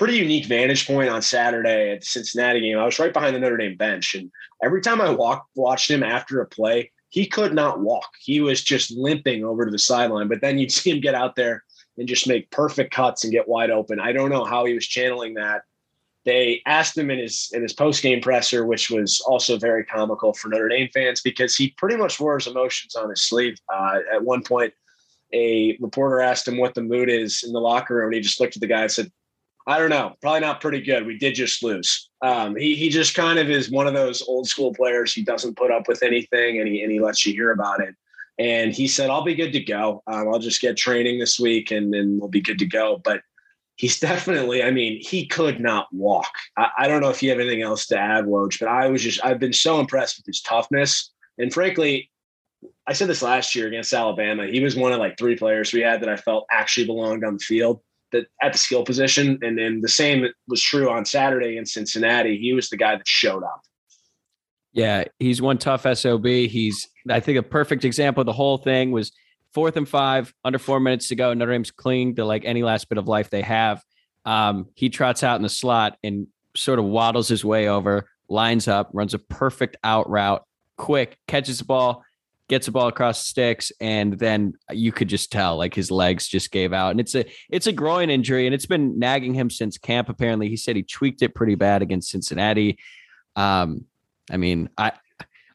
pretty 0.00 0.16
unique 0.16 0.46
vantage 0.46 0.86
point 0.86 1.10
on 1.10 1.20
Saturday 1.20 1.92
at 1.92 2.00
the 2.00 2.06
Cincinnati 2.06 2.58
game. 2.58 2.78
I 2.78 2.86
was 2.86 2.98
right 2.98 3.12
behind 3.12 3.36
the 3.36 3.38
Notre 3.38 3.58
Dame 3.58 3.76
bench, 3.76 4.14
and 4.14 4.32
every 4.64 4.80
time 4.80 4.98
I 4.98 5.10
walked 5.10 5.50
watched 5.54 5.90
him 5.90 6.02
after 6.02 6.40
a 6.40 6.46
play, 6.46 6.90
he 7.10 7.26
could 7.26 7.52
not 7.52 7.80
walk. 7.80 8.08
He 8.18 8.40
was 8.40 8.62
just 8.62 8.90
limping 8.92 9.44
over 9.44 9.66
to 9.66 9.70
the 9.70 9.78
sideline. 9.78 10.26
But 10.26 10.40
then 10.40 10.58
you'd 10.58 10.72
see 10.72 10.90
him 10.90 11.02
get 11.02 11.14
out 11.14 11.36
there 11.36 11.64
and 11.98 12.08
just 12.08 12.26
make 12.26 12.50
perfect 12.50 12.94
cuts 12.94 13.24
and 13.24 13.32
get 13.32 13.46
wide 13.46 13.68
open. 13.70 14.00
I 14.00 14.12
don't 14.12 14.30
know 14.30 14.46
how 14.46 14.64
he 14.64 14.72
was 14.72 14.86
channeling 14.86 15.34
that 15.34 15.64
they 16.24 16.62
asked 16.64 16.96
him 16.96 17.10
in 17.10 17.18
his 17.18 17.50
in 17.52 17.60
his 17.60 17.74
post 17.74 18.02
game 18.02 18.22
presser, 18.22 18.64
which 18.64 18.88
was 18.88 19.20
also 19.26 19.58
very 19.58 19.84
comical 19.84 20.32
for 20.32 20.48
Notre 20.48 20.70
Dame 20.70 20.88
fans 20.94 21.20
because 21.20 21.54
he 21.54 21.74
pretty 21.76 21.98
much 21.98 22.18
wore 22.18 22.38
his 22.38 22.46
emotions 22.46 22.96
on 22.96 23.10
his 23.10 23.20
sleeve. 23.20 23.58
Uh, 23.70 23.98
at 24.14 24.24
one 24.24 24.42
point, 24.42 24.72
a 25.34 25.76
reporter 25.78 26.22
asked 26.22 26.48
him 26.48 26.56
what 26.56 26.74
the 26.74 26.80
mood 26.82 27.10
is 27.10 27.44
in 27.46 27.52
the 27.52 27.60
locker 27.60 27.96
room, 27.96 28.06
and 28.06 28.14
he 28.14 28.20
just 28.22 28.40
looked 28.40 28.56
at 28.56 28.62
the 28.62 28.66
guy 28.66 28.80
and 28.80 28.90
said, 28.90 29.12
"I 29.66 29.78
don't 29.78 29.90
know, 29.90 30.14
probably 30.20 30.40
not 30.40 30.60
pretty 30.60 30.80
good. 30.80 31.06
We 31.06 31.18
did 31.18 31.34
just 31.34 31.62
lose." 31.62 32.08
Um, 32.22 32.56
he 32.56 32.74
he 32.74 32.88
just 32.88 33.14
kind 33.14 33.38
of 33.38 33.50
is 33.50 33.70
one 33.70 33.86
of 33.86 33.94
those 33.94 34.22
old 34.22 34.48
school 34.48 34.74
players. 34.74 35.12
He 35.12 35.22
doesn't 35.22 35.56
put 35.56 35.70
up 35.70 35.88
with 35.88 36.02
anything, 36.02 36.58
and 36.58 36.68
he 36.68 36.82
and 36.82 36.92
he 36.92 37.00
lets 37.00 37.26
you 37.26 37.32
hear 37.32 37.52
about 37.52 37.80
it. 37.80 37.94
And 38.38 38.72
he 38.72 38.88
said, 38.88 39.10
"I'll 39.10 39.24
be 39.24 39.34
good 39.34 39.52
to 39.52 39.60
go. 39.60 40.02
Um, 40.06 40.28
I'll 40.28 40.38
just 40.38 40.60
get 40.60 40.76
training 40.76 41.18
this 41.18 41.38
week, 41.38 41.70
and 41.70 41.92
then 41.92 42.18
we'll 42.18 42.28
be 42.28 42.40
good 42.40 42.58
to 42.58 42.66
go." 42.66 43.00
But 43.02 43.22
he's 43.80 43.98
definitely, 44.10 44.62
I 44.62 44.70
mean, 44.70 45.00
he 45.00 45.26
could 45.26 45.60
not 45.60 45.88
walk. 45.92 46.30
I, 46.56 46.68
I 46.78 46.88
don't 46.88 47.00
know 47.00 47.10
if 47.10 47.22
you 47.22 47.30
have 47.30 47.40
anything 47.40 47.62
else 47.62 47.86
to 47.86 47.98
add, 47.98 48.26
Woj, 48.26 48.60
but 48.60 48.68
I 48.68 48.88
was 48.88 49.02
just, 49.02 49.24
I've 49.24 49.40
been 49.40 49.52
so 49.52 49.80
impressed 49.80 50.18
with 50.18 50.26
his 50.26 50.42
toughness. 50.42 51.10
And 51.38 51.52
frankly, 51.52 52.10
I 52.86 52.92
said 52.92 53.08
this 53.08 53.22
last 53.22 53.54
year 53.54 53.66
against 53.66 53.92
Alabama. 53.92 54.46
He 54.46 54.60
was 54.60 54.76
one 54.76 54.92
of 54.92 54.98
like 54.98 55.16
three 55.16 55.36
players 55.36 55.72
we 55.72 55.80
had 55.80 56.02
that 56.02 56.10
I 56.10 56.16
felt 56.16 56.46
actually 56.50 56.86
belonged 56.86 57.24
on 57.24 57.34
the 57.34 57.40
field 57.40 57.80
that 58.12 58.26
at 58.42 58.52
the 58.52 58.58
skill 58.58 58.84
position. 58.84 59.38
And 59.42 59.58
then 59.58 59.80
the 59.80 59.88
same 59.88 60.26
was 60.48 60.62
true 60.62 60.90
on 60.90 61.04
Saturday 61.04 61.56
in 61.56 61.66
Cincinnati. 61.66 62.36
He 62.36 62.52
was 62.52 62.68
the 62.68 62.76
guy 62.76 62.96
that 62.96 63.06
showed 63.06 63.42
up. 63.42 63.62
Yeah, 64.72 65.04
he's 65.18 65.42
one 65.42 65.58
tough 65.58 65.86
SOB. 65.98 66.26
He's, 66.26 66.88
I 67.08 67.20
think, 67.20 67.38
a 67.38 67.42
perfect 67.42 67.84
example 67.84 68.20
of 68.20 68.26
the 68.26 68.32
whole 68.32 68.58
thing 68.58 68.92
was 68.92 69.12
fourth 69.52 69.76
and 69.76 69.88
five, 69.88 70.32
under 70.44 70.58
four 70.58 70.78
minutes 70.78 71.08
to 71.08 71.16
go. 71.16 71.34
Notre 71.34 71.52
Dame's 71.52 71.70
clinging 71.70 72.16
to 72.16 72.24
like 72.24 72.44
any 72.44 72.62
last 72.62 72.88
bit 72.88 72.98
of 72.98 73.08
life 73.08 73.30
they 73.30 73.42
have. 73.42 73.82
Um, 74.24 74.68
he 74.74 74.88
trots 74.88 75.24
out 75.24 75.36
in 75.36 75.42
the 75.42 75.48
slot 75.48 75.98
and 76.04 76.28
sort 76.56 76.78
of 76.78 76.84
waddles 76.84 77.28
his 77.28 77.44
way 77.44 77.68
over, 77.68 78.08
lines 78.28 78.68
up, 78.68 78.90
runs 78.92 79.14
a 79.14 79.18
perfect 79.18 79.76
out 79.82 80.08
route, 80.08 80.44
quick, 80.76 81.18
catches 81.26 81.58
the 81.58 81.64
ball, 81.64 82.04
gets 82.50 82.66
the 82.66 82.72
ball 82.72 82.88
across 82.88 83.22
the 83.22 83.28
sticks, 83.28 83.72
and 83.80 84.18
then 84.18 84.54
you 84.70 84.92
could 84.92 85.08
just 85.08 85.32
tell 85.32 85.56
like 85.56 85.72
his 85.72 85.90
legs 85.90 86.28
just 86.28 86.50
gave 86.50 86.74
out. 86.74 86.90
And 86.90 87.00
it's 87.00 87.14
a 87.14 87.24
it's 87.48 87.66
a 87.66 87.72
groin 87.72 88.10
injury, 88.10 88.44
and 88.46 88.54
it's 88.54 88.66
been 88.66 88.98
nagging 88.98 89.32
him 89.32 89.48
since 89.48 89.78
camp. 89.78 90.10
Apparently, 90.10 90.48
he 90.48 90.56
said 90.56 90.76
he 90.76 90.82
tweaked 90.82 91.22
it 91.22 91.34
pretty 91.34 91.54
bad 91.54 91.80
against 91.80 92.10
Cincinnati. 92.10 92.78
Um, 93.36 93.86
I 94.30 94.36
mean, 94.36 94.68
I 94.76 94.92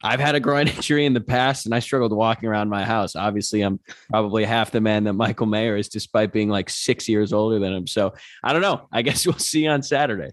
I've 0.02 0.20
had 0.20 0.36
a 0.36 0.40
groin 0.40 0.68
injury 0.76 1.06
in 1.06 1.14
the 1.14 1.22
past 1.22 1.66
and 1.66 1.76
I 1.76 1.80
struggled 1.80 2.14
walking 2.14 2.48
around 2.48 2.70
my 2.70 2.86
house. 2.86 3.16
Obviously, 3.16 3.62
I'm 3.62 3.80
probably 4.10 4.46
half 4.46 4.72
the 4.72 4.82
man 4.82 5.04
that 5.04 5.14
Michael 5.14 5.48
Mayer 5.48 5.76
is, 5.76 5.90
despite 5.90 6.32
being 6.32 6.50
like 6.50 6.70
six 6.70 7.10
years 7.10 7.34
older 7.34 7.60
than 7.60 7.74
him. 7.74 7.88
So 7.88 8.14
I 8.44 8.54
don't 8.54 8.62
know. 8.62 8.88
I 8.92 9.02
guess 9.04 9.26
we'll 9.26 9.38
see 9.38 9.68
on 9.68 9.84
Saturday. 9.84 10.32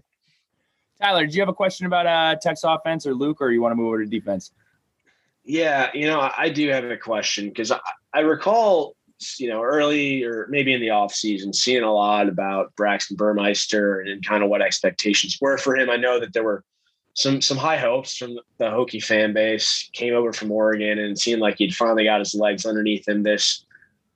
Tyler, 1.01 1.27
do 1.27 1.33
you 1.33 1.41
have 1.41 1.49
a 1.49 1.53
question 1.53 1.85
about 1.85 2.07
uh, 2.07 2.35
Tech's 2.39 2.63
offense 2.63 3.05
or 3.05 3.13
Luke, 3.13 3.41
or 3.41 3.51
you 3.51 3.61
want 3.61 3.73
to 3.73 3.75
move 3.75 3.87
over 3.87 4.05
to 4.05 4.09
defense? 4.09 4.51
Yeah, 5.43 5.89
you 5.93 6.07
know, 6.07 6.31
I 6.37 6.49
do 6.49 6.69
have 6.69 6.85
a 6.85 6.97
question 6.97 7.49
because 7.49 7.71
I, 7.71 7.79
I 8.13 8.19
recall, 8.21 8.95
you 9.37 9.49
know, 9.49 9.61
early 9.61 10.23
or 10.23 10.47
maybe 10.49 10.73
in 10.73 10.79
the 10.79 10.91
off 10.91 11.13
season, 11.13 11.53
seeing 11.53 11.83
a 11.83 11.93
lot 11.93 12.29
about 12.29 12.73
Braxton 12.75 13.17
Burmeister 13.17 13.99
and 13.99 14.25
kind 14.25 14.43
of 14.43 14.49
what 14.49 14.61
expectations 14.61 15.37
were 15.41 15.57
for 15.57 15.75
him. 15.75 15.89
I 15.89 15.97
know 15.97 16.19
that 16.19 16.33
there 16.33 16.43
were 16.43 16.63
some 17.13 17.41
some 17.41 17.57
high 17.57 17.77
hopes 17.77 18.17
from 18.17 18.35
the 18.57 18.65
Hokie 18.65 19.03
fan 19.03 19.33
base. 19.33 19.89
Came 19.93 20.13
over 20.13 20.31
from 20.31 20.51
Oregon 20.51 20.97
and 20.97 21.19
seemed 21.19 21.41
like 21.41 21.57
he'd 21.57 21.75
finally 21.75 22.05
got 22.05 22.19
his 22.19 22.33
legs 22.33 22.65
underneath 22.65 23.07
him 23.07 23.23
this 23.23 23.65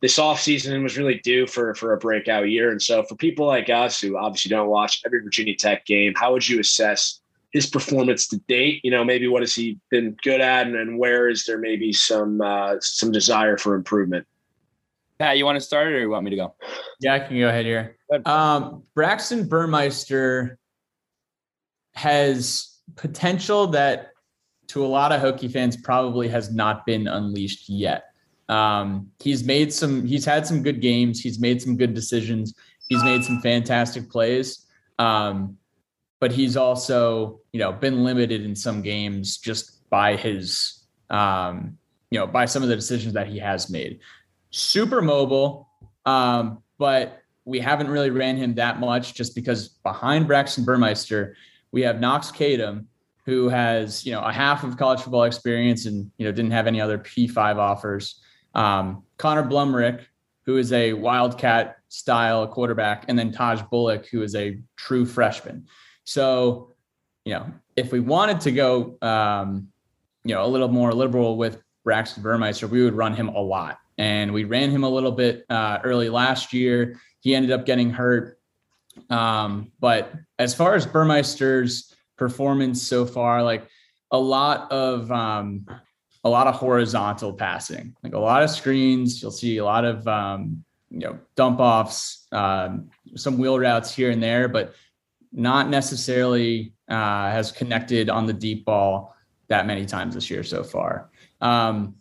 this 0.02 0.20
offseason 0.20 0.74
and 0.74 0.84
was 0.84 0.98
really 0.98 1.20
due 1.24 1.46
for 1.46 1.76
for 1.76 1.94
a 1.94 1.98
breakout 1.98 2.50
year. 2.50 2.72
And 2.72 2.82
so 2.82 3.04
for 3.04 3.16
people 3.16 3.46
like 3.46 3.70
us 3.70 4.00
who 4.00 4.18
obviously 4.18 4.50
don't 4.50 4.70
watch 4.70 5.02
every 5.06 5.22
Virginia 5.22 5.56
Tech 5.56 5.86
game, 5.86 6.14
how 6.16 6.32
would 6.32 6.48
you 6.48 6.60
assess 6.60 7.20
his 7.52 7.68
performance 7.68 8.28
to 8.28 8.38
date? 8.48 8.82
You 8.84 8.92
know, 8.92 9.04
maybe 9.04 9.28
what 9.28 9.42
has 9.42 9.56
he 9.56 9.80
been 9.90 10.16
good 10.24 10.42
at, 10.42 10.68
and, 10.68 10.76
and 10.76 10.98
where 11.00 11.30
is 11.30 11.46
there 11.46 11.58
maybe 11.58 11.94
some 11.94 12.42
uh, 12.42 12.76
some 12.80 13.12
desire 13.12 13.58
for 13.58 13.76
improvement? 13.76 14.26
Pat, 15.20 15.38
you 15.38 15.46
want 15.46 15.56
to 15.56 15.62
start 15.62 15.88
it 15.88 15.96
or 15.96 16.00
you 16.00 16.10
want 16.10 16.24
me 16.24 16.30
to 16.30 16.36
go? 16.36 16.56
Yeah, 17.00 17.16
I 17.16 17.20
can 17.20 17.40
go 17.40 17.50
ahead 17.50 17.66
here. 17.66 17.98
Um, 18.26 18.84
Braxton 18.94 19.48
Burmeister 19.48 20.60
has 21.96 22.78
potential 22.96 23.68
that 23.68 24.12
to 24.68 24.86
a 24.86 24.88
lot 24.88 25.12
of 25.12 25.22
Hokie 25.22 25.52
fans 25.52 25.76
probably 25.76 26.28
has 26.28 26.54
not 26.54 26.86
been 26.86 27.08
unleashed 27.08 27.68
yet. 27.68 28.12
Um, 28.48 29.10
he's 29.20 29.44
made 29.44 29.74
some, 29.74 30.06
he's 30.06 30.24
had 30.24 30.46
some 30.46 30.62
good 30.62 30.82
games. 30.82 31.20
He's 31.20 31.40
made 31.40 31.62
some 31.62 31.76
good 31.78 31.94
decisions. 31.94 32.54
He's 32.88 33.04
made 33.04 33.24
some 33.24 33.42
fantastic 33.42 34.10
plays. 34.10 34.68
Um, 35.00 35.58
but 36.20 36.32
he's 36.32 36.58
also, 36.58 37.40
you 37.52 37.60
know, 37.60 37.72
been 37.72 38.04
limited 38.04 38.44
in 38.44 38.56
some 38.56 38.82
games 38.82 39.38
just 39.38 39.90
by 39.90 40.16
his, 40.16 40.86
um, 41.10 41.78
you 42.10 42.20
know, 42.20 42.28
by 42.28 42.46
some 42.46 42.64
of 42.64 42.70
the 42.70 42.76
decisions 42.76 43.14
that 43.14 43.28
he 43.28 43.38
has 43.40 43.70
made. 43.70 44.00
Super 44.50 45.02
mobile, 45.02 45.70
um, 46.06 46.64
but 46.78 47.22
we 47.46 47.60
haven't 47.60 47.90
really 47.90 48.10
ran 48.10 48.36
him 48.38 48.56
that 48.56 48.80
much 48.80 49.14
just 49.14 49.36
because 49.36 49.70
behind 49.70 50.28
Braxton 50.28 50.66
Burmeister, 50.66 51.36
we 51.72 51.82
have 51.82 52.00
Knox 52.00 52.32
Kadum, 52.32 52.86
who 53.26 53.50
has 53.50 54.06
you 54.06 54.12
know 54.12 54.22
a 54.22 54.32
half 54.32 54.64
of 54.64 54.78
college 54.78 55.02
football 55.02 55.24
experience 55.24 55.86
and 55.86 56.10
you 56.18 56.26
know 56.26 56.32
didn't 56.32 56.52
have 56.52 56.68
any 56.68 56.82
other 56.82 56.98
P5 56.98 57.58
offers. 57.58 58.22
Um, 58.56 59.04
Connor 59.18 59.44
Blumrick, 59.44 60.06
who 60.46 60.58
is 60.58 60.72
a 60.72 60.94
Wildcat 60.94 61.78
style 61.90 62.48
quarterback, 62.48 63.06
and 63.08 63.20
then 63.20 63.32
Taj 63.32 63.62
Bullock, 63.64 64.08
who 64.08 64.24
is 64.24 64.34
a 64.36 64.60
true 64.78 65.06
freshman. 65.06 65.68
So, 66.08 66.72
you 67.26 67.34
know, 67.34 67.52
if 67.76 67.92
we 67.92 68.00
wanted 68.00 68.40
to 68.42 68.52
go, 68.54 68.98
um, 69.02 69.68
you 70.24 70.34
know, 70.34 70.46
a 70.46 70.48
little 70.48 70.70
more 70.70 70.94
liberal 70.94 71.36
with 71.36 71.62
Braxton 71.84 72.24
Burmeister, 72.24 72.66
we 72.66 72.82
would 72.82 72.94
run 72.94 73.14
him 73.14 73.28
a 73.28 73.40
lot, 73.40 73.80
and 73.98 74.34
we 74.34 74.46
ran 74.46 74.70
him 74.70 74.86
a 74.86 74.90
little 74.90 75.12
bit 75.12 75.46
uh, 75.50 75.80
early 75.84 76.08
last 76.08 76.54
year. 76.54 76.98
He 77.20 77.36
ended 77.36 77.52
up 77.52 77.66
getting 77.66 77.90
hurt, 77.90 78.40
um, 79.10 79.74
but 79.82 80.14
as 80.40 80.56
far 80.56 80.76
as 80.76 80.86
Burmeister's 80.86 81.94
performance 82.18 82.82
so 82.82 83.06
far, 83.06 83.44
like 83.44 83.68
a 84.12 84.18
lot 84.18 84.72
of 84.72 85.12
um, 85.12 85.68
a 86.24 86.30
lot 86.30 86.48
of 86.48 86.56
horizontal 86.56 87.34
passing, 87.34 87.94
like 88.02 88.14
a 88.14 88.20
lot 88.20 88.44
of 88.44 88.50
screens. 88.50 89.22
You'll 89.22 89.32
see 89.32 89.58
a 89.58 89.66
lot 89.66 89.84
of 89.84 90.08
um, 90.08 90.64
you 90.90 91.00
know 91.00 91.20
dump 91.36 91.60
offs, 91.60 92.28
um, 92.32 92.92
some 93.16 93.38
wheel 93.38 93.60
routes 93.60 93.94
here 93.94 94.10
and 94.10 94.24
there, 94.24 94.48
but 94.48 94.74
not 95.38 95.70
necessarily 95.70 96.74
uh, 96.90 97.30
has 97.30 97.52
connected 97.52 98.10
on 98.10 98.26
the 98.26 98.34
deep 98.34 98.66
ball 98.66 99.16
that 99.50 99.68
many 99.68 99.86
times 99.86 100.16
this 100.16 100.30
year 100.30 100.44
so 100.44 100.64
far. 100.64 101.10
Um, 101.40 101.96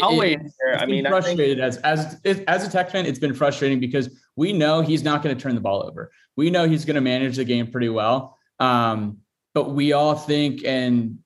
I'll 0.00 0.12
it- 0.12 0.18
wait 0.18 0.40
here. 0.40 0.76
I 0.78 0.86
mean, 0.86 1.06
I 1.06 1.10
think- 1.10 1.24
frustrated 1.24 1.60
as 1.60 1.78
as 1.78 2.20
as 2.46 2.66
a 2.66 2.70
Tech 2.70 2.90
fan, 2.90 3.06
it's 3.06 3.18
been 3.18 3.34
frustrating 3.34 3.80
because 3.80 4.10
we 4.36 4.52
know 4.52 4.82
he's 4.82 5.02
not 5.02 5.22
going 5.22 5.34
to 5.34 5.42
turn 5.42 5.54
the 5.54 5.60
ball 5.60 5.84
over. 5.84 6.12
We 6.36 6.50
know 6.50 6.68
he's 6.68 6.84
going 6.84 6.94
to 6.96 7.00
manage 7.00 7.36
the 7.36 7.44
game 7.44 7.70
pretty 7.70 7.88
well, 7.88 8.38
um, 8.58 9.18
but 9.54 9.70
we 9.70 9.92
all 9.92 10.14
think 10.14 10.64
and 10.64 11.18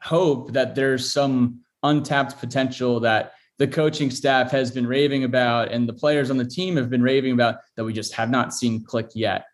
hope 0.00 0.52
that 0.52 0.74
there's 0.74 1.12
some 1.12 1.60
untapped 1.82 2.38
potential 2.38 3.00
that 3.00 3.32
the 3.58 3.66
coaching 3.66 4.10
staff 4.10 4.50
has 4.50 4.70
been 4.70 4.86
raving 4.86 5.24
about 5.24 5.70
and 5.70 5.88
the 5.88 5.92
players 5.92 6.30
on 6.30 6.36
the 6.38 6.44
team 6.44 6.76
have 6.76 6.90
been 6.90 7.02
raving 7.02 7.32
about 7.32 7.56
that 7.76 7.84
we 7.84 7.92
just 7.92 8.12
have 8.14 8.30
not 8.30 8.52
seen 8.52 8.84
click 8.84 9.08
yet. 9.14 9.44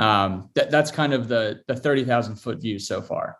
Um, 0.00 0.48
that, 0.54 0.70
that's 0.70 0.90
kind 0.90 1.12
of 1.12 1.28
the 1.28 1.62
the 1.66 1.76
30,000 1.76 2.36
foot 2.36 2.60
view 2.60 2.78
so 2.78 3.02
far. 3.02 3.36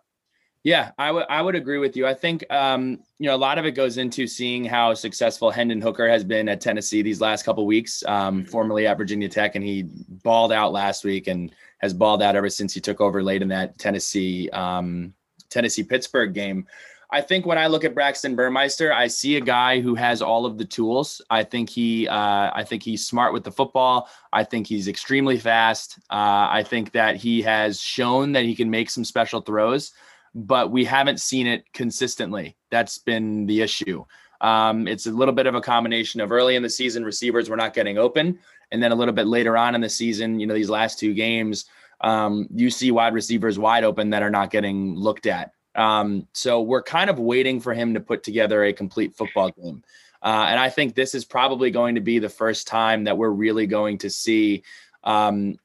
Yeah, 0.62 0.90
I 0.98 1.10
would 1.10 1.24
I 1.30 1.40
would 1.40 1.54
agree 1.54 1.78
with 1.78 1.96
you. 1.96 2.06
I 2.06 2.12
think 2.12 2.44
um, 2.52 2.98
you 3.18 3.28
know 3.28 3.34
a 3.34 3.38
lot 3.38 3.56
of 3.56 3.64
it 3.64 3.70
goes 3.70 3.96
into 3.96 4.26
seeing 4.26 4.62
how 4.62 4.92
successful 4.92 5.50
Hendon 5.50 5.80
Hooker 5.80 6.06
has 6.06 6.22
been 6.22 6.50
at 6.50 6.60
Tennessee 6.60 7.00
these 7.00 7.18
last 7.18 7.44
couple 7.44 7.64
weeks, 7.64 8.04
um, 8.06 8.44
formerly 8.44 8.86
at 8.86 8.98
Virginia 8.98 9.28
Tech, 9.28 9.54
and 9.54 9.64
he 9.64 9.86
balled 10.22 10.52
out 10.52 10.70
last 10.70 11.02
week 11.02 11.28
and 11.28 11.50
has 11.78 11.94
balled 11.94 12.22
out 12.22 12.36
ever 12.36 12.50
since 12.50 12.74
he 12.74 12.80
took 12.80 13.00
over 13.00 13.22
late 13.22 13.40
in 13.40 13.48
that 13.48 13.78
Tennessee 13.78 14.50
um, 14.50 15.14
Tennessee 15.48 15.82
Pittsburgh 15.82 16.34
game. 16.34 16.66
I 17.12 17.20
think 17.20 17.44
when 17.44 17.58
I 17.58 17.66
look 17.66 17.84
at 17.84 17.94
Braxton 17.94 18.36
Burmeister, 18.36 18.92
I 18.92 19.08
see 19.08 19.36
a 19.36 19.40
guy 19.40 19.80
who 19.80 19.96
has 19.96 20.22
all 20.22 20.46
of 20.46 20.58
the 20.58 20.64
tools. 20.64 21.20
I 21.28 21.42
think 21.42 21.68
he, 21.68 22.06
uh, 22.06 22.50
I 22.54 22.64
think 22.64 22.84
he's 22.84 23.04
smart 23.04 23.32
with 23.32 23.42
the 23.42 23.50
football. 23.50 24.08
I 24.32 24.44
think 24.44 24.68
he's 24.68 24.86
extremely 24.86 25.36
fast. 25.36 25.98
Uh, 26.10 26.46
I 26.50 26.64
think 26.64 26.92
that 26.92 27.16
he 27.16 27.42
has 27.42 27.80
shown 27.80 28.32
that 28.32 28.44
he 28.44 28.54
can 28.54 28.70
make 28.70 28.90
some 28.90 29.04
special 29.04 29.40
throws, 29.40 29.92
but 30.34 30.70
we 30.70 30.84
haven't 30.84 31.18
seen 31.18 31.48
it 31.48 31.64
consistently. 31.72 32.56
That's 32.70 32.98
been 32.98 33.46
the 33.46 33.60
issue. 33.60 34.04
Um, 34.40 34.86
it's 34.86 35.06
a 35.06 35.10
little 35.10 35.34
bit 35.34 35.46
of 35.46 35.56
a 35.56 35.60
combination 35.60 36.20
of 36.20 36.30
early 36.30 36.54
in 36.54 36.62
the 36.62 36.70
season 36.70 37.04
receivers 37.04 37.50
were 37.50 37.56
not 37.56 37.74
getting 37.74 37.98
open, 37.98 38.38
and 38.70 38.80
then 38.80 38.92
a 38.92 38.94
little 38.94 39.14
bit 39.14 39.26
later 39.26 39.56
on 39.56 39.74
in 39.74 39.80
the 39.80 39.88
season, 39.88 40.38
you 40.38 40.46
know, 40.46 40.54
these 40.54 40.70
last 40.70 40.98
two 40.98 41.12
games, 41.12 41.64
um, 42.02 42.46
you 42.54 42.70
see 42.70 42.92
wide 42.92 43.14
receivers 43.14 43.58
wide 43.58 43.84
open 43.84 44.10
that 44.10 44.22
are 44.22 44.30
not 44.30 44.50
getting 44.50 44.94
looked 44.94 45.26
at. 45.26 45.52
Um, 45.74 46.26
so 46.32 46.62
we're 46.62 46.82
kind 46.82 47.10
of 47.10 47.18
waiting 47.18 47.60
for 47.60 47.74
him 47.74 47.94
to 47.94 48.00
put 48.00 48.22
together 48.22 48.64
a 48.64 48.72
complete 48.72 49.16
football 49.16 49.50
game. 49.50 49.82
Uh, 50.22 50.46
and 50.48 50.60
I 50.60 50.68
think 50.68 50.94
this 50.94 51.14
is 51.14 51.24
probably 51.24 51.70
going 51.70 51.94
to 51.94 52.00
be 52.00 52.18
the 52.18 52.28
first 52.28 52.66
time 52.66 53.04
that 53.04 53.16
we're 53.16 53.30
really 53.30 53.66
going 53.66 53.98
to 53.98 54.10
see 54.10 54.62
um, 55.04 55.56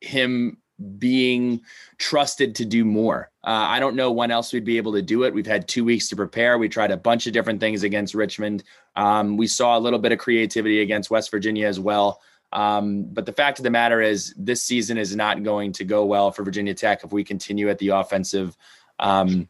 him 0.00 0.58
being 0.98 1.60
trusted 1.98 2.56
to 2.56 2.64
do 2.64 2.84
more. 2.84 3.30
Uh, 3.44 3.50
I 3.68 3.78
don't 3.78 3.94
know 3.94 4.10
when 4.10 4.30
else 4.30 4.52
we'd 4.52 4.64
be 4.64 4.78
able 4.78 4.92
to 4.94 5.02
do 5.02 5.22
it. 5.22 5.34
We've 5.34 5.46
had 5.46 5.68
two 5.68 5.84
weeks 5.84 6.08
to 6.08 6.16
prepare. 6.16 6.58
We 6.58 6.68
tried 6.68 6.90
a 6.90 6.96
bunch 6.96 7.26
of 7.26 7.32
different 7.32 7.60
things 7.60 7.84
against 7.84 8.14
Richmond. 8.14 8.64
Um, 8.96 9.36
we 9.36 9.46
saw 9.46 9.78
a 9.78 9.80
little 9.80 9.98
bit 9.98 10.12
of 10.12 10.18
creativity 10.18 10.80
against 10.80 11.10
West 11.10 11.30
Virginia 11.30 11.66
as 11.66 11.78
well. 11.78 12.20
Um, 12.52 13.04
but 13.04 13.24
the 13.24 13.32
fact 13.32 13.58
of 13.58 13.62
the 13.62 13.70
matter 13.70 14.00
is, 14.02 14.34
this 14.36 14.62
season 14.62 14.98
is 14.98 15.16
not 15.16 15.42
going 15.42 15.72
to 15.72 15.84
go 15.84 16.04
well 16.04 16.30
for 16.30 16.42
Virginia 16.42 16.74
Tech 16.74 17.02
if 17.02 17.12
we 17.12 17.24
continue 17.24 17.70
at 17.70 17.78
the 17.78 17.88
offensive 17.88 18.56
um, 18.98 19.48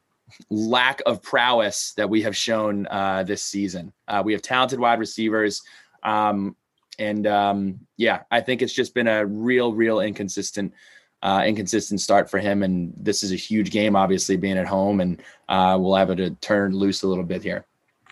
lack 0.50 1.02
of 1.06 1.22
prowess 1.22 1.92
that 1.96 2.08
we 2.08 2.22
have 2.22 2.36
shown 2.36 2.86
uh, 2.88 3.22
this 3.22 3.42
season. 3.42 3.92
Uh, 4.08 4.22
we 4.24 4.32
have 4.32 4.42
talented 4.42 4.80
wide 4.80 4.98
receivers. 4.98 5.62
Um, 6.02 6.56
and 6.98 7.26
um, 7.26 7.80
yeah, 7.96 8.22
I 8.30 8.40
think 8.40 8.62
it's 8.62 8.72
just 8.72 8.94
been 8.94 9.08
a 9.08 9.24
real, 9.24 9.72
real 9.72 10.00
inconsistent, 10.00 10.72
uh, 11.22 11.42
inconsistent 11.46 12.00
start 12.00 12.30
for 12.30 12.38
him. 12.38 12.62
And 12.62 12.92
this 12.96 13.22
is 13.22 13.32
a 13.32 13.36
huge 13.36 13.70
game, 13.70 13.96
obviously 13.96 14.36
being 14.36 14.58
at 14.58 14.66
home, 14.66 15.00
and 15.00 15.22
uh, 15.48 15.76
we'll 15.80 15.94
have 15.94 16.10
it 16.10 16.16
to 16.16 16.30
turn 16.30 16.72
loose 16.72 17.02
a 17.02 17.08
little 17.08 17.24
bit 17.24 17.42
here. 17.42 17.66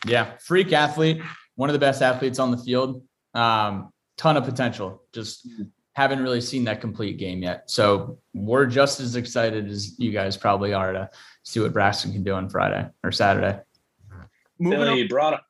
Yeah, 0.07 0.33
freak 0.39 0.72
athlete, 0.72 1.20
one 1.57 1.68
of 1.68 1.74
the 1.74 1.78
best 1.78 2.01
athletes 2.01 2.39
on 2.39 2.51
the 2.51 2.57
field. 2.57 3.03
Um, 3.35 3.93
ton 4.16 4.37
of 4.37 4.45
potential. 4.45 5.03
Just 5.12 5.47
haven't 5.95 6.22
really 6.22 6.41
seen 6.41 6.64
that 6.64 6.80
complete 6.80 7.18
game 7.18 7.43
yet. 7.43 7.68
So 7.70 8.18
we're 8.32 8.66
just 8.66 9.01
as 9.01 9.16
excited 9.16 9.68
as 9.68 9.99
you 9.99 10.12
guys 10.12 10.36
probably 10.36 10.72
are 10.72 10.93
to 10.93 11.11
see 11.43 11.61
what 11.61 11.72
Braxton 11.72 12.12
can 12.12 12.22
do 12.22 12.32
on 12.34 12.49
Friday 12.49 12.88
or 13.03 13.12
Saturday. 13.12 13.59
Moving 14.59 14.80
Billy, 14.80 15.01
you 15.01 15.09
brought 15.09 15.34
up. 15.34 15.47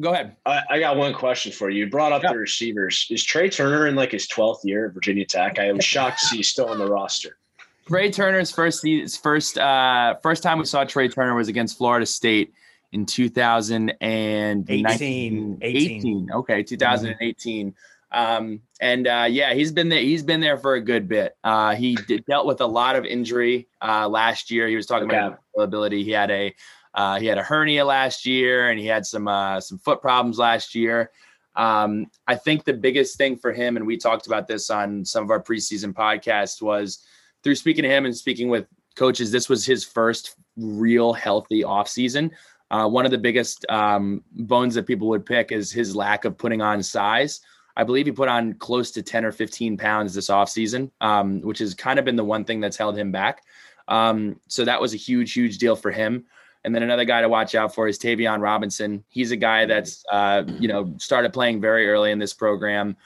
Go 0.00 0.12
ahead. 0.12 0.36
I, 0.46 0.62
I, 0.70 0.80
got 0.80 0.96
one 0.96 1.12
question 1.12 1.52
for 1.52 1.68
you. 1.68 1.84
You 1.84 1.90
brought 1.90 2.12
up 2.12 2.22
yeah. 2.22 2.32
the 2.32 2.38
receivers. 2.38 3.06
Is 3.10 3.22
Tre 3.22 3.50
Turner 3.50 3.86
in 3.86 3.94
like 3.94 4.12
his 4.12 4.26
12th 4.26 4.60
year 4.64 4.86
at 4.86 4.94
Virginia 4.94 5.26
Tech? 5.26 5.58
I 5.58 5.70
was 5.72 5.84
shocked 5.84 6.20
to 6.20 6.26
see 6.26 6.38
he's 6.38 6.48
still 6.48 6.68
on 6.68 6.78
the 6.78 6.86
roster. 6.88 7.38
Tre 7.86 8.10
Turner's 8.10 8.50
first 8.50 8.86
first 9.22 9.58
uh, 9.58 10.14
first 10.22 10.42
time 10.42 10.58
we 10.58 10.64
saw 10.64 10.84
Tre 10.84 11.08
Turner 11.08 11.34
was 11.34 11.48
against 11.48 11.76
Florida 11.76 12.06
State 12.06 12.54
in 12.92 13.06
2018. 13.06 14.66
18. 14.68 15.58
18. 15.60 16.30
Okay, 16.32 16.62
2018. 16.62 17.74
Um, 18.12 18.60
and 18.80 19.06
uh, 19.06 19.26
yeah, 19.28 19.54
he's 19.54 19.72
been 19.72 19.88
there. 19.88 20.00
He's 20.00 20.22
been 20.22 20.40
there 20.40 20.58
for 20.58 20.74
a 20.74 20.80
good 20.80 21.08
bit. 21.08 21.36
Uh, 21.42 21.74
he 21.74 21.94
did, 21.94 22.24
dealt 22.26 22.46
with 22.46 22.60
a 22.60 22.66
lot 22.66 22.94
of 22.96 23.04
injury 23.04 23.68
uh, 23.80 24.08
last 24.08 24.50
year. 24.50 24.68
He 24.68 24.76
was 24.76 24.86
talking 24.86 25.08
okay. 25.08 25.16
about 25.16 25.40
availability. 25.54 26.04
He 26.04 26.10
had 26.10 26.30
a 26.30 26.54
uh, 26.94 27.18
he 27.18 27.26
had 27.26 27.38
a 27.38 27.42
hernia 27.42 27.84
last 27.84 28.26
year, 28.26 28.68
and 28.68 28.78
he 28.78 28.86
had 28.86 29.06
some 29.06 29.28
uh, 29.28 29.60
some 29.60 29.78
foot 29.78 30.02
problems 30.02 30.38
last 30.38 30.74
year. 30.74 31.10
Um, 31.56 32.10
I 32.26 32.34
think 32.34 32.64
the 32.64 32.72
biggest 32.72 33.16
thing 33.16 33.36
for 33.36 33.52
him, 33.52 33.76
and 33.76 33.86
we 33.86 33.96
talked 33.96 34.26
about 34.26 34.46
this 34.46 34.70
on 34.70 35.04
some 35.04 35.24
of 35.24 35.30
our 35.30 35.42
preseason 35.42 35.92
podcasts, 35.92 36.60
was 36.60 37.04
through 37.42 37.56
speaking 37.56 37.82
to 37.82 37.88
him 37.88 38.04
and 38.04 38.16
speaking 38.16 38.48
with 38.48 38.66
coaches. 38.94 39.30
This 39.30 39.48
was 39.48 39.64
his 39.64 39.84
first 39.84 40.36
real 40.56 41.12
healthy 41.12 41.62
offseason. 41.62 42.30
Uh, 42.70 42.88
one 42.88 43.04
of 43.04 43.10
the 43.10 43.18
biggest 43.18 43.66
um, 43.68 44.22
bones 44.32 44.74
that 44.74 44.86
people 44.86 45.08
would 45.08 45.26
pick 45.26 45.52
is 45.52 45.70
his 45.70 45.94
lack 45.94 46.24
of 46.24 46.38
putting 46.38 46.62
on 46.62 46.82
size. 46.82 47.40
I 47.76 47.84
believe 47.84 48.06
he 48.06 48.12
put 48.12 48.28
on 48.28 48.54
close 48.54 48.90
to 48.92 49.02
10 49.02 49.24
or 49.24 49.32
15 49.32 49.76
pounds 49.76 50.14
this 50.14 50.28
offseason, 50.28 50.90
um, 51.00 51.40
which 51.40 51.58
has 51.58 51.74
kind 51.74 51.98
of 51.98 52.04
been 52.04 52.16
the 52.16 52.24
one 52.24 52.44
thing 52.44 52.60
that's 52.60 52.76
held 52.76 52.96
him 52.96 53.12
back. 53.12 53.42
Um, 53.88 54.38
so 54.48 54.64
that 54.64 54.80
was 54.80 54.94
a 54.94 54.98
huge, 54.98 55.32
huge 55.32 55.58
deal 55.58 55.76
for 55.76 55.90
him. 55.90 56.24
And 56.64 56.74
then 56.74 56.82
another 56.82 57.04
guy 57.04 57.20
to 57.20 57.28
watch 57.28 57.54
out 57.54 57.74
for 57.74 57.88
is 57.88 57.98
Tayvion 57.98 58.40
Robinson. 58.40 59.04
He's 59.08 59.32
a 59.32 59.36
guy 59.36 59.66
that's, 59.66 60.04
uh, 60.12 60.44
you 60.60 60.68
know, 60.68 60.94
started 60.98 61.32
playing 61.32 61.60
very 61.60 61.88
early 61.88 62.12
in 62.12 62.18
this 62.18 62.32
program, 62.32 62.96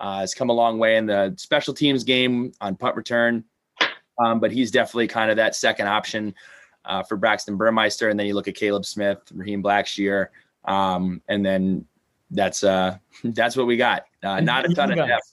uh, 0.00 0.20
has 0.20 0.34
come 0.34 0.50
a 0.50 0.54
long 0.54 0.78
way 0.78 0.96
in 0.96 1.06
the 1.06 1.34
special 1.36 1.74
teams 1.74 2.02
game 2.02 2.52
on 2.60 2.74
punt 2.74 2.96
return. 2.96 3.44
Um, 4.18 4.40
but 4.40 4.52
he's 4.52 4.70
definitely 4.70 5.08
kind 5.08 5.30
of 5.30 5.36
that 5.36 5.54
second 5.54 5.88
option 5.88 6.34
uh, 6.84 7.02
for 7.02 7.16
Braxton 7.16 7.56
Burmeister. 7.56 8.08
And 8.08 8.18
then 8.18 8.26
you 8.26 8.34
look 8.34 8.48
at 8.48 8.54
Caleb 8.54 8.84
Smith, 8.84 9.18
Raheem 9.32 9.62
Blackshear, 9.62 10.28
um, 10.64 11.20
and 11.28 11.44
then 11.44 11.84
that's 12.30 12.64
uh 12.64 12.96
that's 13.24 13.56
what 13.56 13.66
we 13.66 13.76
got. 13.76 14.04
Uh, 14.22 14.40
not 14.40 14.64
a 14.64 14.74
ton 14.74 14.90
of 14.90 15.06
depth. 15.06 15.32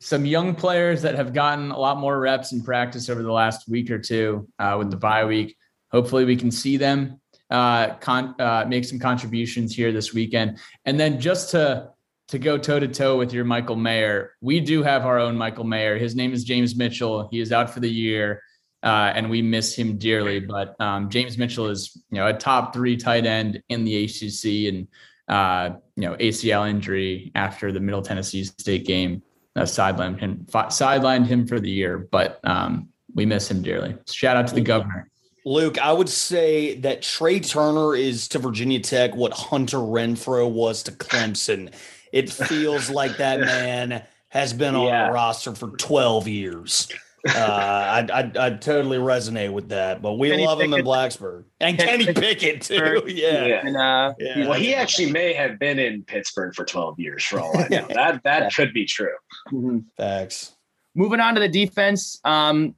Some 0.00 0.24
young 0.24 0.54
players 0.54 1.02
that 1.02 1.16
have 1.16 1.32
gotten 1.32 1.72
a 1.72 1.78
lot 1.78 1.98
more 1.98 2.20
reps 2.20 2.52
in 2.52 2.62
practice 2.62 3.08
over 3.10 3.22
the 3.22 3.32
last 3.32 3.68
week 3.68 3.90
or 3.90 3.98
two 3.98 4.48
uh, 4.60 4.76
with 4.78 4.90
the 4.90 4.96
bye 4.96 5.24
week. 5.24 5.56
Hopefully, 5.90 6.24
we 6.24 6.36
can 6.36 6.52
see 6.52 6.76
them 6.76 7.20
uh, 7.50 7.94
con- 7.94 8.34
uh, 8.38 8.64
make 8.68 8.84
some 8.84 8.98
contributions 8.98 9.74
here 9.74 9.92
this 9.92 10.12
weekend. 10.12 10.58
And 10.84 10.98
then 10.98 11.20
just 11.20 11.50
to 11.50 11.90
to 12.28 12.38
go 12.38 12.58
toe 12.58 12.78
to 12.78 12.88
toe 12.88 13.16
with 13.16 13.32
your 13.32 13.44
Michael 13.44 13.76
Mayer, 13.76 14.32
we 14.42 14.60
do 14.60 14.82
have 14.82 15.06
our 15.06 15.18
own 15.18 15.34
Michael 15.34 15.64
Mayer. 15.64 15.96
His 15.96 16.14
name 16.14 16.34
is 16.34 16.44
James 16.44 16.76
Mitchell. 16.76 17.26
He 17.30 17.40
is 17.40 17.52
out 17.52 17.70
for 17.70 17.80
the 17.80 17.90
year, 17.90 18.42
uh, 18.82 19.12
and 19.14 19.30
we 19.30 19.40
miss 19.40 19.74
him 19.74 19.96
dearly. 19.96 20.38
But 20.38 20.78
um, 20.78 21.08
James 21.08 21.38
Mitchell 21.38 21.68
is 21.68 21.96
you 22.10 22.18
know 22.18 22.26
a 22.26 22.34
top 22.34 22.74
three 22.74 22.96
tight 22.96 23.24
end 23.24 23.62
in 23.70 23.84
the 23.84 24.04
ACC, 24.04 24.72
and 24.72 24.86
uh, 25.28 25.70
you 25.96 26.02
know, 26.02 26.14
ACL 26.16 26.68
injury 26.68 27.32
after 27.34 27.72
the 27.72 27.80
Middle 27.80 28.02
Tennessee 28.02 28.44
State 28.44 28.86
game 28.86 29.22
uh, 29.56 29.62
sidelined 29.62 30.20
him 30.20 30.46
sidelined 30.48 31.26
him 31.26 31.46
for 31.46 31.60
the 31.60 31.70
year, 31.70 31.98
but 31.98 32.40
um, 32.44 32.88
we 33.14 33.26
miss 33.26 33.50
him 33.50 33.62
dearly. 33.62 33.96
Shout 34.06 34.36
out 34.36 34.46
to 34.48 34.54
the 34.54 34.60
governor. 34.60 35.10
Luke, 35.44 35.78
I 35.78 35.92
would 35.92 36.08
say 36.08 36.76
that 36.80 37.02
Tre 37.02 37.40
Turner 37.40 37.94
is 37.94 38.28
to 38.28 38.38
Virginia 38.38 38.80
Tech 38.80 39.14
what 39.14 39.32
Hunter 39.32 39.78
Renfrow 39.78 40.50
was 40.50 40.82
to 40.84 40.92
Clemson. 40.92 41.72
It 42.12 42.30
feels 42.30 42.90
like 42.90 43.16
that 43.16 43.40
man 43.40 44.04
has 44.28 44.52
been 44.52 44.74
on 44.74 44.86
yeah. 44.86 45.08
a 45.08 45.12
roster 45.12 45.54
for 45.54 45.68
12 45.68 46.28
years. 46.28 46.88
Uh, 47.28 48.06
I, 48.10 48.20
I 48.20 48.46
I 48.46 48.50
totally 48.50 48.98
resonate 48.98 49.52
with 49.52 49.68
that, 49.70 50.02
but 50.02 50.14
we 50.14 50.30
Kenny 50.30 50.46
love 50.46 50.58
Pickett. 50.58 50.72
him 50.72 50.78
in 50.80 50.84
Blacksburg 50.84 51.44
and 51.60 51.78
Kenny, 51.78 52.06
Kenny 52.06 52.20
Pickett 52.20 52.62
too. 52.62 53.02
Yeah, 53.06 53.46
yeah. 53.46 53.66
And, 53.66 53.76
uh, 53.76 54.14
yeah. 54.18 54.48
Well, 54.48 54.58
he 54.58 54.74
actually 54.74 55.10
may 55.10 55.32
have 55.32 55.58
been 55.58 55.78
in 55.78 56.02
Pittsburgh 56.04 56.54
for 56.54 56.64
12 56.64 56.98
years, 56.98 57.24
for 57.24 57.40
all 57.40 57.56
I 57.56 57.68
know. 57.68 57.86
that 57.94 58.22
that 58.24 58.42
yeah. 58.42 58.48
could 58.50 58.72
be 58.72 58.84
true. 58.84 59.14
Mm-hmm. 59.52 59.78
Facts. 59.96 60.56
Moving 60.94 61.20
on 61.20 61.34
to 61.34 61.40
the 61.40 61.48
defense, 61.48 62.20
um, 62.24 62.74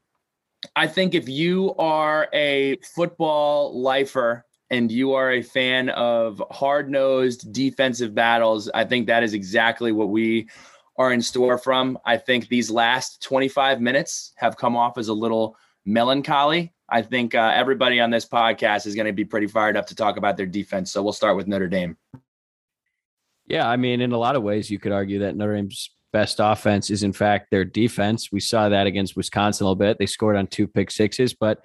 I 0.77 0.87
think 0.87 1.15
if 1.15 1.29
you 1.29 1.75
are 1.77 2.29
a 2.33 2.77
football 2.95 3.81
lifer 3.81 4.45
and 4.71 4.91
you 4.91 5.15
are 5.15 5.33
a 5.33 5.43
fan 5.43 5.89
of 5.91 6.43
hard 6.51 6.91
nosed 6.91 7.53
defensive 7.53 8.15
battles, 8.15 8.71
I 8.73 8.85
think 8.85 9.07
that 9.07 9.23
is 9.23 9.35
exactly 9.35 9.93
what 9.93 10.11
we 10.11 10.49
are 11.01 11.15
in 11.15 11.23
store 11.23 11.57
from. 11.57 11.99
I 12.05 12.19
think 12.19 12.49
these 12.49 12.71
last 12.71 13.23
25 13.23 13.81
minutes 13.81 14.33
have 14.37 14.59
come 14.59 14.77
off 14.77 14.99
as 14.99 15.09
a 15.09 15.15
little 15.15 15.57
melancholy. 15.87 16.75
I 16.91 17.01
think 17.01 17.35
uh, 17.35 17.53
everybody 17.55 18.01
on 18.01 18.11
this 18.11 18.27
podcast 18.27 18.87
is 18.87 18.95
going 18.95 19.07
to 19.07 19.15
be 19.15 19.25
pretty 19.25 19.47
fired 19.47 19.79
up 19.79 19.87
to 19.87 19.95
talk 19.95 20.19
about 20.19 20.37
their 20.37 20.45
defense. 20.45 20.93
So 20.93 21.03
we'll 21.03 21.15
start 21.15 21.39
with 21.39 21.47
Notre 21.47 21.69
Dame. 21.69 21.97
Yeah, 23.47 23.67
I 23.67 23.79
mean, 23.79 24.03
in 24.03 24.13
a 24.13 24.19
lot 24.19 24.37
of 24.37 24.43
ways, 24.43 24.71
you 24.71 24.79
could 24.79 24.93
argue 24.93 25.21
that 25.21 25.37
Notre 25.37 25.57
Dame's 25.57 25.91
best 26.13 26.37
offense 26.39 26.91
is, 26.91 27.03
in 27.03 27.15
fact, 27.15 27.51
their 27.51 27.65
defense. 27.65 28.31
We 28.31 28.41
saw 28.41 28.69
that 28.69 28.87
against 28.87 29.17
Wisconsin 29.17 29.65
a 29.65 29.69
little 29.69 29.77
bit. 29.77 29.97
They 29.99 30.05
scored 30.05 30.37
on 30.37 30.49
two 30.49 30.69
pick 30.69 30.91
sixes, 30.91 31.33
but 31.33 31.61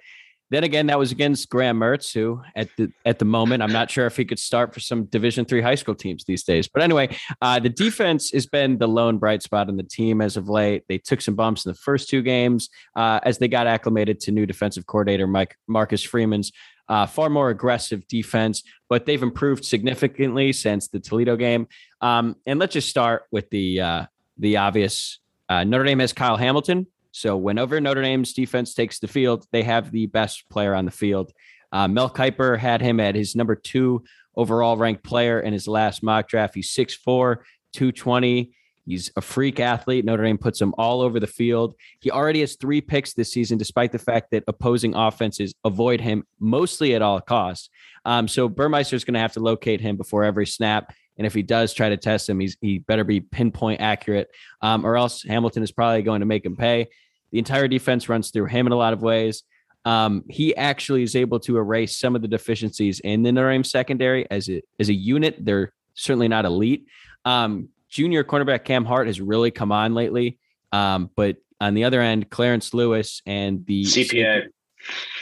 then 0.50 0.64
again, 0.64 0.86
that 0.86 0.98
was 0.98 1.12
against 1.12 1.48
Graham 1.48 1.78
Mertz, 1.80 2.12
who 2.12 2.40
at 2.54 2.68
the 2.76 2.92
at 3.04 3.18
the 3.18 3.24
moment, 3.24 3.62
I'm 3.62 3.72
not 3.72 3.90
sure 3.90 4.06
if 4.06 4.16
he 4.16 4.24
could 4.24 4.38
start 4.38 4.72
for 4.72 4.80
some 4.80 5.04
Division 5.04 5.44
three 5.44 5.60
high 5.60 5.74
school 5.74 5.94
teams 5.94 6.24
these 6.24 6.44
days. 6.44 6.68
But 6.68 6.82
anyway, 6.82 7.16
uh, 7.42 7.58
the 7.58 7.68
defense 7.68 8.30
has 8.30 8.46
been 8.46 8.78
the 8.78 8.86
lone 8.86 9.18
bright 9.18 9.42
spot 9.42 9.68
in 9.68 9.76
the 9.76 9.82
team 9.82 10.20
as 10.20 10.36
of 10.36 10.48
late. 10.48 10.84
They 10.88 10.98
took 10.98 11.20
some 11.20 11.34
bumps 11.34 11.66
in 11.66 11.72
the 11.72 11.78
first 11.78 12.08
two 12.08 12.22
games 12.22 12.68
uh, 12.94 13.20
as 13.24 13.38
they 13.38 13.48
got 13.48 13.66
acclimated 13.66 14.20
to 14.20 14.32
new 14.32 14.46
defensive 14.46 14.86
coordinator 14.86 15.26
Mike 15.26 15.56
Marcus 15.66 16.02
Freeman's 16.02 16.52
uh, 16.88 17.06
far 17.06 17.28
more 17.28 17.50
aggressive 17.50 18.06
defense, 18.06 18.62
but 18.88 19.06
they've 19.06 19.22
improved 19.22 19.64
significantly 19.64 20.52
since 20.52 20.88
the 20.88 21.00
Toledo 21.00 21.36
game. 21.36 21.66
Um, 22.00 22.36
and 22.46 22.58
let's 22.58 22.74
just 22.74 22.88
start 22.88 23.24
with 23.30 23.50
the 23.50 23.80
uh, 23.80 24.06
the 24.38 24.58
obvious. 24.58 25.18
Uh, 25.48 25.62
Notre 25.62 25.84
Dame 25.84 26.00
has 26.00 26.12
Kyle 26.12 26.36
Hamilton, 26.36 26.88
so 27.16 27.34
whenever 27.34 27.80
Notre 27.80 28.02
Dame's 28.02 28.34
defense 28.34 28.74
takes 28.74 28.98
the 28.98 29.08
field, 29.08 29.46
they 29.50 29.62
have 29.62 29.90
the 29.90 30.04
best 30.04 30.46
player 30.50 30.74
on 30.74 30.84
the 30.84 30.90
field. 30.90 31.32
Uh, 31.72 31.88
Mel 31.88 32.10
Kiper 32.10 32.58
had 32.58 32.82
him 32.82 33.00
at 33.00 33.14
his 33.14 33.34
number 33.34 33.56
two 33.56 34.04
overall 34.36 34.76
ranked 34.76 35.02
player 35.02 35.40
in 35.40 35.54
his 35.54 35.66
last 35.66 36.02
mock 36.02 36.28
draft. 36.28 36.54
He's 36.54 36.68
6'4, 36.74 37.36
220. 37.72 38.52
He's 38.84 39.10
a 39.16 39.22
freak 39.22 39.60
athlete. 39.60 40.04
Notre 40.04 40.24
Dame 40.24 40.36
puts 40.36 40.60
him 40.60 40.74
all 40.76 41.00
over 41.00 41.18
the 41.18 41.26
field. 41.26 41.74
He 42.00 42.10
already 42.10 42.40
has 42.40 42.56
three 42.56 42.82
picks 42.82 43.14
this 43.14 43.32
season, 43.32 43.56
despite 43.56 43.92
the 43.92 43.98
fact 43.98 44.30
that 44.32 44.44
opposing 44.46 44.94
offenses 44.94 45.54
avoid 45.64 46.02
him 46.02 46.22
mostly 46.38 46.94
at 46.94 47.00
all 47.00 47.22
costs. 47.22 47.70
Um, 48.04 48.28
so 48.28 48.46
Burmeister 48.46 48.94
is 48.94 49.04
going 49.04 49.14
to 49.14 49.20
have 49.20 49.32
to 49.32 49.40
locate 49.40 49.80
him 49.80 49.96
before 49.96 50.22
every 50.22 50.46
snap. 50.46 50.92
And 51.16 51.26
if 51.26 51.32
he 51.32 51.42
does 51.42 51.72
try 51.72 51.88
to 51.88 51.96
test 51.96 52.28
him, 52.28 52.40
he's 52.40 52.58
he 52.60 52.78
better 52.78 53.04
be 53.04 53.20
pinpoint 53.20 53.80
accurate, 53.80 54.28
um, 54.60 54.84
or 54.84 54.98
else 54.98 55.22
Hamilton 55.22 55.62
is 55.62 55.72
probably 55.72 56.02
going 56.02 56.20
to 56.20 56.26
make 56.26 56.44
him 56.44 56.56
pay. 56.56 56.88
The 57.32 57.38
entire 57.38 57.68
defense 57.68 58.08
runs 58.08 58.30
through 58.30 58.46
him 58.46 58.66
in 58.66 58.72
a 58.72 58.76
lot 58.76 58.92
of 58.92 59.02
ways. 59.02 59.42
Um, 59.84 60.24
he 60.28 60.56
actually 60.56 61.02
is 61.02 61.14
able 61.14 61.38
to 61.40 61.56
erase 61.58 61.96
some 61.96 62.16
of 62.16 62.22
the 62.22 62.28
deficiencies 62.28 63.00
in 63.00 63.22
the 63.22 63.30
Notre 63.30 63.52
Dame 63.52 63.64
secondary 63.64 64.28
as 64.30 64.48
a 64.48 64.62
as 64.80 64.88
a 64.88 64.94
unit. 64.94 65.36
They're 65.38 65.72
certainly 65.94 66.28
not 66.28 66.44
elite. 66.44 66.86
Um, 67.24 67.68
junior 67.88 68.24
cornerback 68.24 68.64
Cam 68.64 68.84
Hart 68.84 69.06
has 69.06 69.20
really 69.20 69.50
come 69.50 69.70
on 69.70 69.94
lately, 69.94 70.38
um, 70.72 71.10
but 71.16 71.36
on 71.60 71.74
the 71.74 71.84
other 71.84 72.00
end, 72.00 72.30
Clarence 72.30 72.74
Lewis 72.74 73.22
and 73.26 73.64
the 73.66 73.84
CPA. 73.84 74.48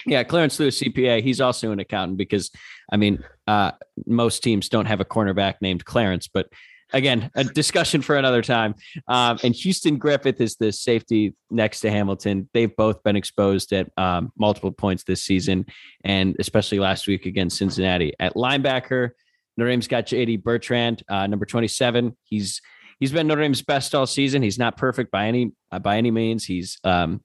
Yeah, 0.06 0.22
Clarence 0.24 0.58
Lewis, 0.58 0.80
CPA. 0.80 1.22
He's 1.22 1.40
also 1.40 1.70
an 1.70 1.78
accountant 1.78 2.18
because, 2.18 2.50
I 2.92 2.96
mean, 2.96 3.24
uh, 3.46 3.72
most 4.06 4.42
teams 4.42 4.68
don't 4.68 4.86
have 4.86 5.00
a 5.00 5.04
cornerback 5.04 5.54
named 5.60 5.84
Clarence, 5.84 6.28
but 6.28 6.48
again, 6.94 7.30
a 7.34 7.44
discussion 7.44 8.00
for 8.00 8.16
another 8.16 8.40
time. 8.40 8.74
Um, 9.08 9.38
and 9.42 9.54
Houston 9.54 9.98
Griffith 9.98 10.40
is 10.40 10.56
the 10.56 10.72
safety 10.72 11.34
next 11.50 11.80
to 11.80 11.90
Hamilton. 11.90 12.48
They've 12.54 12.74
both 12.74 13.02
been 13.02 13.16
exposed 13.16 13.72
at 13.72 13.90
um, 13.98 14.32
multiple 14.38 14.72
points 14.72 15.04
this 15.04 15.22
season, 15.22 15.66
and 16.04 16.36
especially 16.38 16.78
last 16.78 17.06
week 17.06 17.26
against 17.26 17.58
Cincinnati. 17.58 18.14
At 18.18 18.34
linebacker, 18.34 19.10
Notre 19.56 19.70
Dame's 19.70 19.88
got 19.88 20.06
JD 20.06 20.42
Bertrand, 20.42 21.02
uh, 21.08 21.26
number 21.26 21.44
27. 21.44 22.16
He's 22.24 22.62
he's 23.00 23.12
been 23.12 23.26
Notre 23.26 23.42
Dame's 23.42 23.62
best 23.62 23.94
all 23.94 24.06
season. 24.06 24.42
He's 24.42 24.58
not 24.58 24.76
perfect 24.76 25.10
by 25.10 25.26
any 25.26 25.52
uh, 25.70 25.80
by 25.80 25.98
any 25.98 26.10
means. 26.10 26.44
He's 26.44 26.78
um, 26.84 27.22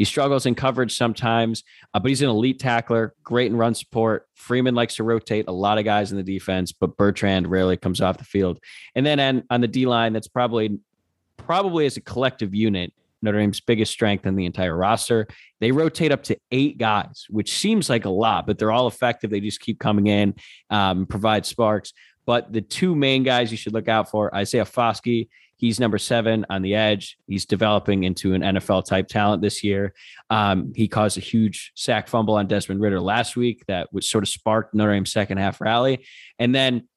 he 0.00 0.04
struggles 0.06 0.46
in 0.46 0.54
coverage 0.54 0.96
sometimes, 0.96 1.62
uh, 1.92 2.00
but 2.00 2.08
he's 2.08 2.22
an 2.22 2.30
elite 2.30 2.58
tackler, 2.58 3.12
great 3.22 3.50
in 3.50 3.56
run 3.58 3.74
support. 3.74 4.26
Freeman 4.34 4.74
likes 4.74 4.96
to 4.96 5.04
rotate 5.04 5.44
a 5.46 5.52
lot 5.52 5.76
of 5.76 5.84
guys 5.84 6.10
in 6.10 6.16
the 6.16 6.22
defense, 6.22 6.72
but 6.72 6.96
Bertrand 6.96 7.46
rarely 7.46 7.76
comes 7.76 8.00
off 8.00 8.16
the 8.16 8.24
field. 8.24 8.60
And 8.94 9.04
then 9.04 9.20
on, 9.20 9.44
on 9.50 9.60
the 9.60 9.68
D 9.68 9.84
line, 9.84 10.14
that's 10.14 10.26
probably 10.26 10.78
probably 11.36 11.84
as 11.84 11.98
a 11.98 12.00
collective 12.00 12.54
unit, 12.54 12.94
Notre 13.20 13.40
Dame's 13.40 13.60
biggest 13.60 13.92
strength 13.92 14.24
in 14.24 14.36
the 14.36 14.46
entire 14.46 14.74
roster. 14.74 15.28
They 15.60 15.70
rotate 15.70 16.12
up 16.12 16.22
to 16.22 16.38
eight 16.50 16.78
guys, 16.78 17.26
which 17.28 17.58
seems 17.58 17.90
like 17.90 18.06
a 18.06 18.10
lot, 18.10 18.46
but 18.46 18.58
they're 18.58 18.72
all 18.72 18.86
effective. 18.86 19.28
They 19.28 19.40
just 19.40 19.60
keep 19.60 19.78
coming 19.78 20.06
in, 20.06 20.34
um, 20.70 21.04
provide 21.04 21.44
sparks. 21.44 21.92
But 22.24 22.54
the 22.54 22.62
two 22.62 22.94
main 22.94 23.22
guys 23.22 23.50
you 23.50 23.58
should 23.58 23.74
look 23.74 23.88
out 23.88 24.10
for 24.10 24.34
Isaiah 24.34 24.64
Foskey 24.64 25.28
He's 25.60 25.78
number 25.78 25.98
seven 25.98 26.46
on 26.48 26.62
the 26.62 26.74
edge. 26.74 27.18
He's 27.26 27.44
developing 27.44 28.04
into 28.04 28.32
an 28.32 28.40
NFL 28.40 28.86
type 28.86 29.08
talent 29.08 29.42
this 29.42 29.62
year. 29.62 29.92
Um, 30.30 30.72
he 30.74 30.88
caused 30.88 31.18
a 31.18 31.20
huge 31.20 31.72
sack 31.74 32.08
fumble 32.08 32.36
on 32.36 32.46
Desmond 32.46 32.80
Ridder 32.80 32.98
last 32.98 33.36
week 33.36 33.66
that 33.66 33.92
was 33.92 34.08
sort 34.08 34.24
of 34.24 34.30
sparked 34.30 34.72
Notre 34.72 34.94
Dame's 34.94 35.12
second 35.12 35.36
half 35.36 35.60
rally. 35.60 36.06
And 36.38 36.54
then 36.54 36.88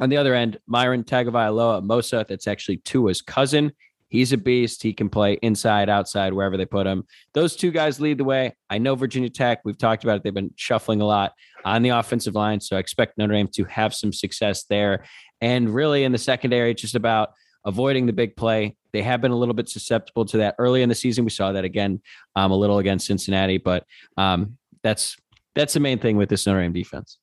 on 0.00 0.08
the 0.08 0.16
other 0.16 0.34
end, 0.34 0.58
Myron 0.66 1.04
Tagovailoa-Amosa, 1.04 2.26
that's 2.26 2.48
actually 2.48 2.78
Tua's 2.78 3.22
cousin. 3.22 3.70
He's 4.08 4.32
a 4.32 4.36
beast. 4.36 4.82
He 4.82 4.92
can 4.92 5.08
play 5.08 5.34
inside, 5.34 5.88
outside, 5.88 6.32
wherever 6.32 6.56
they 6.56 6.66
put 6.66 6.88
him. 6.88 7.06
Those 7.34 7.54
two 7.54 7.70
guys 7.70 8.00
lead 8.00 8.18
the 8.18 8.24
way. 8.24 8.56
I 8.68 8.78
know 8.78 8.96
Virginia 8.96 9.30
Tech, 9.30 9.60
we've 9.64 9.78
talked 9.78 10.02
about 10.02 10.16
it. 10.16 10.24
They've 10.24 10.34
been 10.34 10.52
shuffling 10.56 11.00
a 11.00 11.06
lot 11.06 11.34
on 11.64 11.82
the 11.82 11.90
offensive 11.90 12.34
line. 12.34 12.60
So 12.60 12.76
I 12.76 12.80
expect 12.80 13.16
Notre 13.16 13.34
Dame 13.34 13.48
to 13.54 13.62
have 13.66 13.94
some 13.94 14.12
success 14.12 14.64
there. 14.64 15.04
And 15.40 15.72
really 15.72 16.02
in 16.02 16.10
the 16.10 16.18
secondary, 16.18 16.72
it's 16.72 16.82
just 16.82 16.96
about 16.96 17.34
avoiding 17.64 18.06
the 18.06 18.12
big 18.12 18.36
play. 18.36 18.76
They 18.92 19.02
have 19.02 19.20
been 19.20 19.30
a 19.30 19.36
little 19.36 19.54
bit 19.54 19.68
susceptible 19.68 20.24
to 20.26 20.38
that 20.38 20.56
early 20.58 20.82
in 20.82 20.88
the 20.88 20.94
season. 20.94 21.24
We 21.24 21.30
saw 21.30 21.52
that 21.52 21.64
again 21.64 22.00
um, 22.36 22.50
a 22.50 22.56
little 22.56 22.78
against 22.78 23.06
Cincinnati, 23.06 23.58
but 23.58 23.86
um, 24.16 24.58
that's 24.82 25.16
that's 25.54 25.74
the 25.74 25.80
main 25.80 25.98
thing 25.98 26.16
with 26.16 26.28
this 26.28 26.46
Notre 26.46 26.62
Dame 26.62 26.72
defense. 26.72 27.18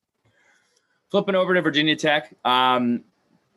Flipping 1.09 1.35
over 1.35 1.53
to 1.53 1.61
Virginia 1.61 1.95
Tech, 1.95 2.33
um, 2.45 3.03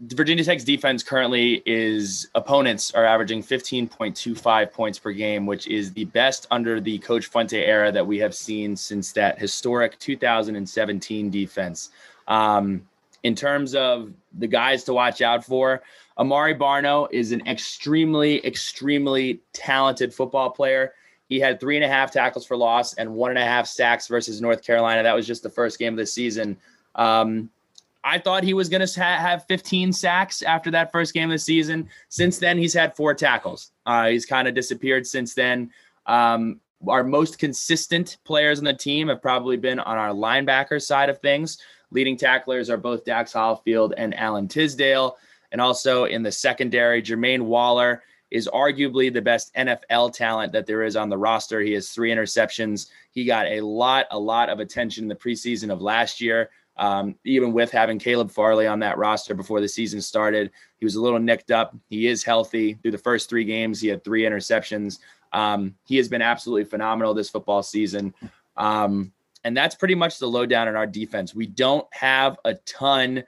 Virginia 0.09 0.43
Tech's 0.43 0.65
defense 0.65 1.03
currently 1.03 1.63
is 1.65 2.29
opponents 2.35 2.93
are 2.93 3.05
averaging 3.05 3.41
15.25 3.41 4.73
points 4.73 4.99
per 4.99 5.13
game, 5.13 5.47
which 5.47 5.69
is 5.69 5.93
the 5.93 6.07
best 6.07 6.49
under 6.51 6.81
the 6.81 6.99
Coach 6.99 7.27
Fuente 7.27 7.63
era 7.63 7.93
that 7.93 8.05
we 8.05 8.19
have 8.19 8.35
seen 8.35 8.75
since 8.75 9.13
that 9.13 9.39
historic 9.39 9.99
2017 10.01 11.31
defense. 11.31 11.91
Um, 12.27 12.83
in 13.23 13.37
terms 13.37 13.77
of 13.77 14.13
the 14.39 14.49
guys 14.49 14.83
to 14.85 14.93
watch 14.93 15.23
out 15.23 15.45
for, 15.45 15.83
Amare 16.17 16.55
Barno 16.55 17.09
is 17.11 17.33
an 17.33 17.47
extremely, 17.47 18.45
extremely 18.47 19.41
talented 19.53 20.13
football 20.13 20.51
player. 20.51 20.93
He 21.29 21.41
had 21.41 21.59
three 21.59 21.77
and 21.77 21.85
a 21.85 21.89
half 21.89 22.11
tackles 22.11 22.45
for 22.45 22.57
loss 22.57 22.95
and 22.95 23.15
one 23.15 23.31
and 23.31 23.39
a 23.39 23.45
half 23.45 23.67
sacks 23.67 24.07
versus 24.07 24.41
North 24.41 24.63
Carolina. 24.63 25.03
That 25.03 25.15
was 25.15 25.27
just 25.27 25.43
the 25.43 25.51
first 25.51 25.79
game 25.79 25.95
of 25.95 25.99
the 25.99 26.07
season. 26.07 26.59
Um, 26.95 27.51
I 28.05 28.19
thought 28.19 28.43
he 28.45 28.55
was 28.55 28.69
going 28.69 28.87
to 28.87 29.01
ha- 29.01 29.19
have 29.19 29.47
15 29.47 29.93
sacks 29.93 30.43
after 30.43 30.71
that 30.73 30.91
first 30.91 31.15
game 31.15 31.31
of 31.31 31.35
the 31.35 31.39
season. 31.39 31.89
Since 32.09 32.39
then, 32.39 32.59
he's 32.59 32.75
had 32.75 32.97
four 32.97 33.15
tackles. 33.15 33.71
Uh, 33.87 34.09
he's 34.09 34.27
kind 34.27 34.49
of 34.49 34.55
disappeared 34.55 35.07
since 35.07 35.35
then. 35.35 35.71
Um, 36.07 36.61
our 36.89 37.05
most 37.05 37.39
consistent 37.39 38.19
players 38.25 38.59
on 38.59 38.65
the 38.65 38.75
team 38.75 39.09
have 39.09 39.23
probably 39.23 39.57
been 39.57 39.79
on 39.79 39.97
our 39.97 40.11
linebacker 40.11 40.83
side 40.83 41.09
of 41.09 41.19
things. 41.19 41.59
Leading 41.93 42.17
tacklers 42.17 42.71
are 42.71 42.77
both 42.77 43.05
Dax 43.05 43.33
Hollifield 43.33 43.93
and 43.97 44.15
Alan 44.19 44.49
Tisdale. 44.49 45.17
And 45.53 45.61
also 45.61 46.07
in 46.07 46.23
the 46.23 46.33
secondary, 46.33 47.03
Jermaine 47.03 47.43
Waller 47.43 48.03
is 48.31 48.49
arguably 48.53 49.13
the 49.13 49.21
best 49.21 49.55
NFL 49.55 50.15
talent 50.15 50.53
that 50.53 50.67
there 50.67 50.83
is 50.83 50.97
on 50.97 51.11
the 51.11 51.19
roster. 51.19 51.61
He 51.61 51.73
has 51.73 51.91
three 51.91 52.11
interceptions. 52.11 52.89
He 53.11 53.27
got 53.27 53.47
a 53.47 53.61
lot, 53.61 54.07
a 54.11 54.19
lot 54.19 54.49
of 54.49 54.59
attention 54.59 55.05
in 55.05 55.09
the 55.09 55.15
preseason 55.15 55.71
of 55.71 55.83
last 55.83 56.21
year. 56.21 56.51
Um, 56.79 57.17
even 57.25 57.53
with 57.53 57.71
having 57.71 57.99
Caleb 57.99 58.31
Farley 58.31 58.67
on 58.67 58.79
that 58.81 58.97
roster 58.97 59.35
before 59.35 59.61
the 59.61 59.69
season 59.69 60.01
started, 60.01 60.51
he 60.79 60.87
was 60.87 60.95
a 60.95 61.03
little 61.03 61.19
nicked 61.19 61.51
up. 61.51 61.77
He 61.91 62.07
is 62.07 62.25
healthy. 62.25 62.75
Through 62.75 62.93
the 62.93 62.99
first 62.99 63.29
three 63.29 63.45
games, 63.45 63.79
he 63.79 63.89
had 63.89 64.03
three 64.03 64.23
interceptions. 64.23 64.99
Um, 65.35 65.75
he 65.85 65.99
has 65.99 66.09
been 66.09 66.23
absolutely 66.23 66.65
phenomenal 66.65 67.13
this 67.13 67.29
football 67.29 67.63
season. 67.63 68.15
Um, 68.57 69.13
and 69.45 69.55
that's 69.55 69.75
pretty 69.75 69.95
much 69.95 70.19
the 70.19 70.27
lowdown 70.27 70.69
in 70.69 70.77
our 70.77 70.87
defense. 70.87 71.35
We 71.35 71.47
don't 71.47 71.87
have 71.93 72.39
a 72.47 72.55
ton 72.55 73.25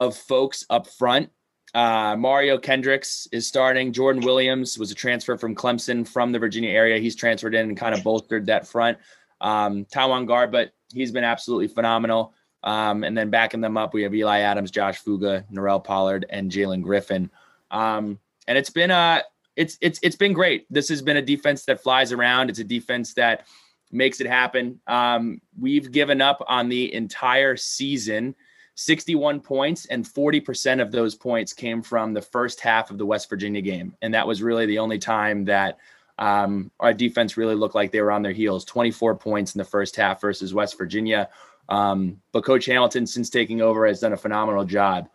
of 0.00 0.16
folks 0.16 0.64
up 0.70 0.88
front. 0.88 1.30
Uh, 1.72 2.16
Mario 2.16 2.58
Kendricks 2.58 3.28
is 3.30 3.46
starting. 3.46 3.92
Jordan 3.92 4.24
Williams 4.24 4.78
was 4.78 4.90
a 4.90 4.94
transfer 4.94 5.36
from 5.36 5.54
Clemson 5.54 6.06
from 6.06 6.32
the 6.32 6.38
Virginia 6.38 6.70
area. 6.70 6.98
He's 6.98 7.14
transferred 7.14 7.54
in 7.54 7.68
and 7.68 7.76
kind 7.76 7.94
of 7.94 8.02
bolstered 8.02 8.46
that 8.46 8.66
front. 8.66 8.98
Um, 9.40 9.84
Taiwan 9.84 10.26
but 10.26 10.72
he's 10.92 11.12
been 11.12 11.24
absolutely 11.24 11.68
phenomenal. 11.68 12.34
Um, 12.62 13.04
and 13.04 13.16
then 13.16 13.30
backing 13.30 13.60
them 13.60 13.76
up, 13.76 13.94
we 13.94 14.02
have 14.02 14.14
Eli 14.14 14.40
Adams, 14.40 14.70
Josh 14.70 14.98
Fuga, 14.98 15.44
Norell 15.52 15.82
Pollard, 15.82 16.26
and 16.28 16.50
Jalen 16.50 16.82
Griffin. 16.82 17.30
Um, 17.70 18.18
and 18.48 18.58
it's 18.58 18.70
been 18.70 18.90
uh, 18.90 19.22
it's 19.56 19.78
it's 19.80 19.98
it's 20.02 20.16
been 20.16 20.32
great. 20.32 20.66
This 20.70 20.88
has 20.88 21.00
been 21.00 21.16
a 21.16 21.22
defense 21.22 21.64
that 21.66 21.82
flies 21.82 22.12
around. 22.12 22.50
It's 22.50 22.58
a 22.58 22.64
defense 22.64 23.14
that 23.14 23.46
makes 23.92 24.20
it 24.20 24.26
happen. 24.26 24.80
Um, 24.86 25.40
we've 25.58 25.90
given 25.90 26.20
up 26.20 26.42
on 26.46 26.68
the 26.68 26.92
entire 26.92 27.56
season 27.56 28.34
61 28.80 29.40
points, 29.40 29.84
and 29.86 30.06
40% 30.06 30.80
of 30.80 30.90
those 30.90 31.14
points 31.14 31.52
came 31.52 31.82
from 31.82 32.14
the 32.14 32.22
first 32.22 32.60
half 32.60 32.90
of 32.90 32.96
the 32.96 33.04
West 33.04 33.28
Virginia 33.28 33.60
game. 33.60 33.94
And 34.00 34.14
that 34.14 34.26
was 34.26 34.42
really 34.42 34.64
the 34.64 34.78
only 34.78 34.98
time 34.98 35.44
that 35.44 35.76
um, 36.18 36.70
our 36.80 36.94
defense 36.94 37.36
really 37.36 37.54
looked 37.54 37.74
like 37.74 37.92
they 37.92 38.00
were 38.00 38.10
on 38.10 38.22
their 38.22 38.32
heels 38.32 38.64
24 38.64 39.16
points 39.16 39.54
in 39.54 39.58
the 39.58 39.66
first 39.66 39.96
half 39.96 40.22
versus 40.22 40.54
West 40.54 40.78
Virginia. 40.78 41.28
Um, 41.68 42.22
but 42.32 42.42
Coach 42.42 42.64
Hamilton, 42.64 43.06
since 43.06 43.28
taking 43.28 43.60
over, 43.60 43.86
has 43.86 44.00
done 44.00 44.14
a 44.14 44.16
phenomenal 44.16 44.64
job. 44.64 45.10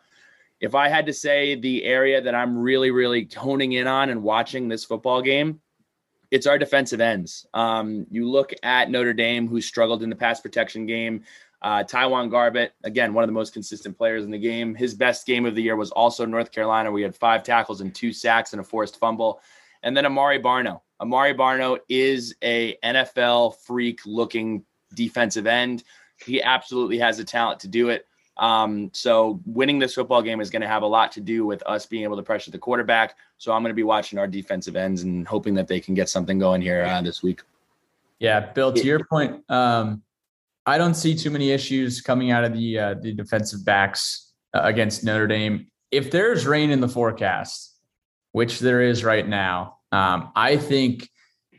If 0.61 0.76
I 0.76 0.88
had 0.88 1.07
to 1.07 1.13
say 1.13 1.55
the 1.55 1.86
area 1.86 2.22
that 2.22 2.36
I'm 2.36 2.55
really, 2.55 2.91
really 2.91 3.28
honing 3.36 3.72
in 3.74 3.88
on 3.88 4.11
and 4.11 4.22
watching 4.22 4.68
this 4.68 4.86
football 4.86 5.24
game, 5.24 5.59
it's 6.30 6.47
our 6.47 6.57
defensive 6.57 7.01
ends. 7.01 7.47
Um, 7.53 8.05
you 8.11 8.30
look 8.30 8.53
at 8.61 8.91
Notre 8.91 9.13
Dame, 9.13 9.47
who 9.47 9.61
struggled 9.61 10.03
in 10.03 10.09
the 10.09 10.16
pass 10.16 10.39
protection 10.39 10.86
game. 10.86 11.24
Uh, 11.66 11.84
TyJuan 11.84 12.30
Garbutt, 12.30 12.70
again, 12.84 13.11
one 13.11 13.24
of 13.24 13.28
the 13.28 13.34
most 13.34 13.51
consistent 13.51 13.97
players 13.97 14.24
in 14.24 14.30
the 14.30 14.38
game. 14.38 14.76
His 14.76 14.93
best 14.93 15.26
game 15.26 15.47
of 15.47 15.55
the 15.55 15.63
year 15.63 15.76
was 15.76 15.89
also 15.89 16.24
North 16.24 16.51
Carolina. 16.51 16.91
We 16.91 17.01
had 17.01 17.16
five 17.16 17.41
tackles 17.41 17.82
and 17.82 17.93
two 17.93 18.13
sacks 18.13 18.53
and 18.53 18.59
a 18.59 18.63
forced 18.63 18.99
fumble. 18.99 19.41
And 19.82 19.97
then 19.97 20.05
Amari 20.05 20.39
Barno. 20.39 20.82
Amari 21.01 21.34
Barno 21.34 21.80
is 21.89 22.36
a 22.43 22.78
NFL 22.84 23.55
freak 23.66 24.01
looking 24.05 24.63
defensive 24.93 25.47
end. 25.47 25.84
He 26.24 26.39
absolutely 26.39 26.99
has 26.99 27.18
the 27.18 27.24
talent 27.24 27.61
to 27.61 27.68
do 27.68 27.89
it. 27.89 28.05
Um, 28.38 28.91
so 28.93 29.41
winning 29.47 29.80
this 29.80 29.95
football 29.95 30.22
game 30.22 30.41
is 30.41 30.51
going 30.51 30.61
to 30.61 30.68
have 30.68 30.84
a 30.84 30.88
lot 30.88 31.11
to 31.13 31.20
do 31.20 31.47
with 31.47 31.63
us 31.66 31.88
being 31.88 32.03
able 32.03 32.18
to 32.18 32.24
pressure 32.24 32.51
the 32.51 32.59
quarterback. 32.59 33.18
So 33.39 33.51
I'm 33.51 33.63
going 33.63 33.72
to 33.72 33.76
be 33.76 33.82
watching 33.82 34.20
our 34.20 34.28
defensive 34.28 34.76
ends 34.76 35.01
and 35.01 35.28
hoping 35.28 35.55
that 35.55 35.68
they 35.68 35.80
can 35.80 35.95
get 35.95 36.09
something 36.09 36.38
going 36.38 36.61
here 36.61 36.86
uh, 36.86 37.01
this 37.01 37.24
week. 37.24 37.41
Yeah, 38.20 38.39
Bill, 38.39 38.72
to 38.72 38.86
your 38.86 39.03
point, 39.03 39.43
um, 39.49 40.03
I 40.66 40.78
don't 40.78 40.95
see 40.95 41.16
too 41.16 41.30
many 41.30 41.51
issues 41.51 42.01
coming 42.01 42.32
out 42.32 42.43
of 42.43 42.53
the 42.53 42.80
uh, 42.80 42.93
the 42.95 43.13
defensive 43.13 43.63
backs 43.63 44.34
uh, 44.53 44.61
against 44.63 45.03
Notre 45.03 45.28
Dame. 45.28 45.68
If 45.91 46.11
there's 46.11 46.45
rain 46.47 46.72
in 46.72 46.82
the 46.82 46.89
forecast, 46.89 47.76
which 48.32 48.59
there 48.59 48.82
is 48.82 49.03
right 49.03 49.28
now, 49.28 49.78
um, 49.91 50.32
I 50.36 50.57
think 50.57 51.07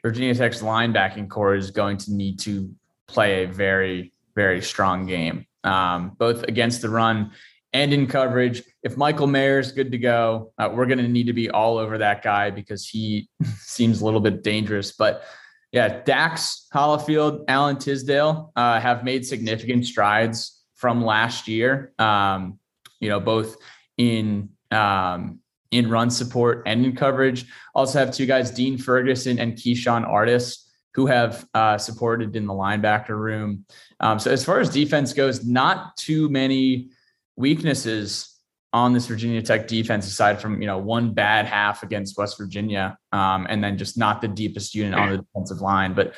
Virginia 0.02 0.34
Tech's 0.34 0.60
linebacking 0.60 1.28
core 1.28 1.54
is 1.54 1.70
going 1.70 1.98
to 1.98 2.12
need 2.12 2.40
to 2.40 2.74
play 3.06 3.44
a 3.44 3.48
very 3.48 4.12
very 4.34 4.60
strong 4.60 5.06
game, 5.06 5.46
um, 5.64 6.12
both 6.18 6.42
against 6.44 6.82
the 6.82 6.88
run 6.88 7.30
and 7.72 7.92
in 7.92 8.06
coverage. 8.06 8.62
If 8.82 8.96
Michael 8.96 9.26
Mayer's 9.26 9.72
good 9.72 9.92
to 9.92 9.98
go, 9.98 10.52
uh, 10.58 10.70
we're 10.72 10.86
going 10.86 10.98
to 10.98 11.08
need 11.08 11.26
to 11.26 11.32
be 11.32 11.50
all 11.50 11.78
over 11.78 11.98
that 11.98 12.22
guy 12.22 12.50
because 12.50 12.88
he 12.88 13.28
seems 13.58 14.00
a 14.00 14.04
little 14.04 14.20
bit 14.20 14.42
dangerous. 14.42 14.92
But 14.92 15.24
yeah, 15.72 16.02
Dax 16.04 16.68
Hollifield, 16.72 17.44
Alan 17.48 17.76
Tisdale 17.76 18.52
uh, 18.56 18.80
have 18.80 19.04
made 19.04 19.26
significant 19.26 19.86
strides 19.86 20.62
from 20.74 21.04
last 21.04 21.48
year. 21.48 21.92
Um, 21.98 22.58
you 23.00 23.08
know, 23.08 23.20
both 23.20 23.56
in 23.98 24.50
um, 24.70 25.40
in 25.70 25.90
run 25.90 26.10
support 26.10 26.62
and 26.66 26.84
in 26.84 26.94
coverage. 26.94 27.46
Also 27.74 27.98
have 27.98 28.12
two 28.12 28.26
guys, 28.26 28.50
Dean 28.50 28.78
Ferguson 28.78 29.38
and 29.38 29.54
Keshon 29.54 30.06
Artis, 30.06 30.70
who 30.94 31.06
have 31.06 31.46
uh, 31.54 31.76
supported 31.76 32.36
in 32.36 32.46
the 32.46 32.52
linebacker 32.52 33.18
room. 33.18 33.64
Um, 34.00 34.18
so 34.18 34.30
as 34.30 34.44
far 34.44 34.60
as 34.60 34.70
defense 34.70 35.12
goes, 35.12 35.44
not 35.44 35.96
too 35.96 36.28
many 36.28 36.90
weaknesses 37.36 38.35
on 38.76 38.92
this 38.92 39.06
Virginia 39.06 39.40
Tech 39.40 39.66
defense, 39.66 40.06
aside 40.06 40.38
from 40.38 40.60
you 40.60 40.66
know 40.66 40.76
one 40.76 41.14
bad 41.14 41.46
half 41.46 41.82
against 41.82 42.18
West 42.18 42.36
Virginia, 42.36 42.98
um, 43.10 43.46
and 43.48 43.64
then 43.64 43.78
just 43.78 43.96
not 43.96 44.20
the 44.20 44.28
deepest 44.28 44.74
unit 44.74 44.98
on 44.98 45.10
the 45.10 45.16
defensive 45.16 45.62
line. 45.62 45.94
But 45.94 46.14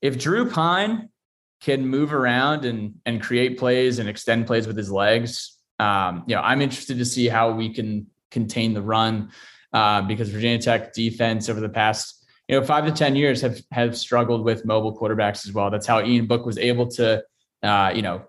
if 0.00 0.18
Drew 0.18 0.50
Pyne 0.50 1.10
can 1.60 1.86
move 1.86 2.12
around 2.12 2.64
and 2.64 2.94
and 3.06 3.22
create 3.22 3.56
plays 3.56 4.00
and 4.00 4.08
extend 4.08 4.48
plays 4.48 4.66
with 4.66 4.76
his 4.76 4.90
legs, 4.90 5.58
um, 5.78 6.24
you 6.26 6.34
know, 6.34 6.42
I'm 6.42 6.60
interested 6.60 6.98
to 6.98 7.04
see 7.04 7.28
how 7.28 7.52
we 7.52 7.72
can 7.72 8.08
contain 8.32 8.74
the 8.74 8.82
run 8.82 9.30
uh, 9.72 10.02
because 10.02 10.28
Virginia 10.28 10.58
Tech 10.58 10.92
defense 10.92 11.48
over 11.48 11.60
the 11.60 11.68
past 11.68 12.26
you 12.48 12.58
know 12.58 12.66
five 12.66 12.84
to 12.84 12.90
ten 12.90 13.14
years 13.14 13.40
have 13.42 13.60
have 13.70 13.96
struggled 13.96 14.44
with 14.44 14.64
mobile 14.64 14.98
quarterbacks 14.98 15.46
as 15.46 15.52
well. 15.52 15.70
That's 15.70 15.86
how 15.86 16.02
Ian 16.04 16.26
Book 16.26 16.46
was 16.46 16.58
able 16.58 16.88
to 16.98 17.22
uh, 17.62 17.92
you 17.94 18.02
know 18.02 18.26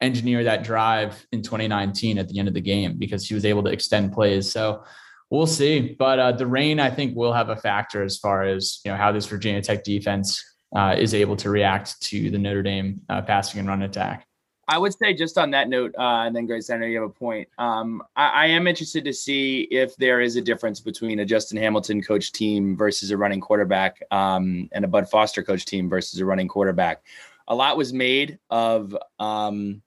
engineer 0.00 0.44
that 0.44 0.62
drive 0.62 1.26
in 1.32 1.42
2019 1.42 2.18
at 2.18 2.28
the 2.28 2.38
end 2.38 2.48
of 2.48 2.54
the 2.54 2.60
game 2.60 2.96
because 2.98 3.26
he 3.26 3.34
was 3.34 3.44
able 3.44 3.62
to 3.62 3.70
extend 3.70 4.12
plays. 4.12 4.50
So 4.50 4.84
we'll 5.30 5.46
see. 5.46 5.96
But 5.98 6.18
uh, 6.18 6.32
the 6.32 6.46
rain, 6.46 6.80
I 6.80 6.90
think, 6.90 7.16
will 7.16 7.32
have 7.32 7.48
a 7.48 7.56
factor 7.56 8.02
as 8.02 8.18
far 8.18 8.42
as 8.42 8.80
you 8.84 8.90
know 8.90 8.96
how 8.96 9.12
this 9.12 9.26
Virginia 9.26 9.62
Tech 9.62 9.84
defense 9.84 10.42
uh, 10.74 10.94
is 10.98 11.14
able 11.14 11.36
to 11.36 11.50
react 11.50 12.00
to 12.02 12.30
the 12.30 12.38
Notre 12.38 12.62
Dame 12.62 13.00
uh, 13.08 13.22
passing 13.22 13.60
and 13.60 13.68
run 13.68 13.82
attack. 13.82 14.26
I 14.68 14.78
would 14.78 14.92
say 14.98 15.14
just 15.14 15.38
on 15.38 15.52
that 15.52 15.68
note, 15.68 15.94
uh, 15.96 16.24
and 16.26 16.34
then 16.34 16.46
Grace, 16.46 16.70
I 16.70 16.76
know 16.76 16.86
you 16.86 17.00
have 17.00 17.08
a 17.08 17.12
point. 17.12 17.48
Um, 17.56 18.02
I, 18.16 18.28
I, 18.28 18.46
am 18.46 18.66
interested 18.66 19.04
to 19.04 19.12
see 19.12 19.60
if 19.70 19.94
there 19.94 20.20
is 20.20 20.34
a 20.34 20.42
difference 20.42 20.80
between 20.80 21.20
a 21.20 21.24
Justin 21.24 21.56
Hamilton 21.56 22.02
coach 22.02 22.32
team 22.32 22.76
versus 22.76 23.12
a 23.12 23.16
running 23.16 23.40
quarterback, 23.40 24.02
um, 24.10 24.68
and 24.72 24.84
a 24.84 24.88
Bud 24.88 25.08
Foster 25.08 25.44
coach 25.44 25.66
team 25.66 25.88
versus 25.88 26.18
a 26.18 26.26
running 26.26 26.48
quarterback. 26.48 27.04
A 27.46 27.54
lot 27.54 27.76
was 27.76 27.92
made 27.92 28.40
of 28.50 28.96
um, 29.20 29.82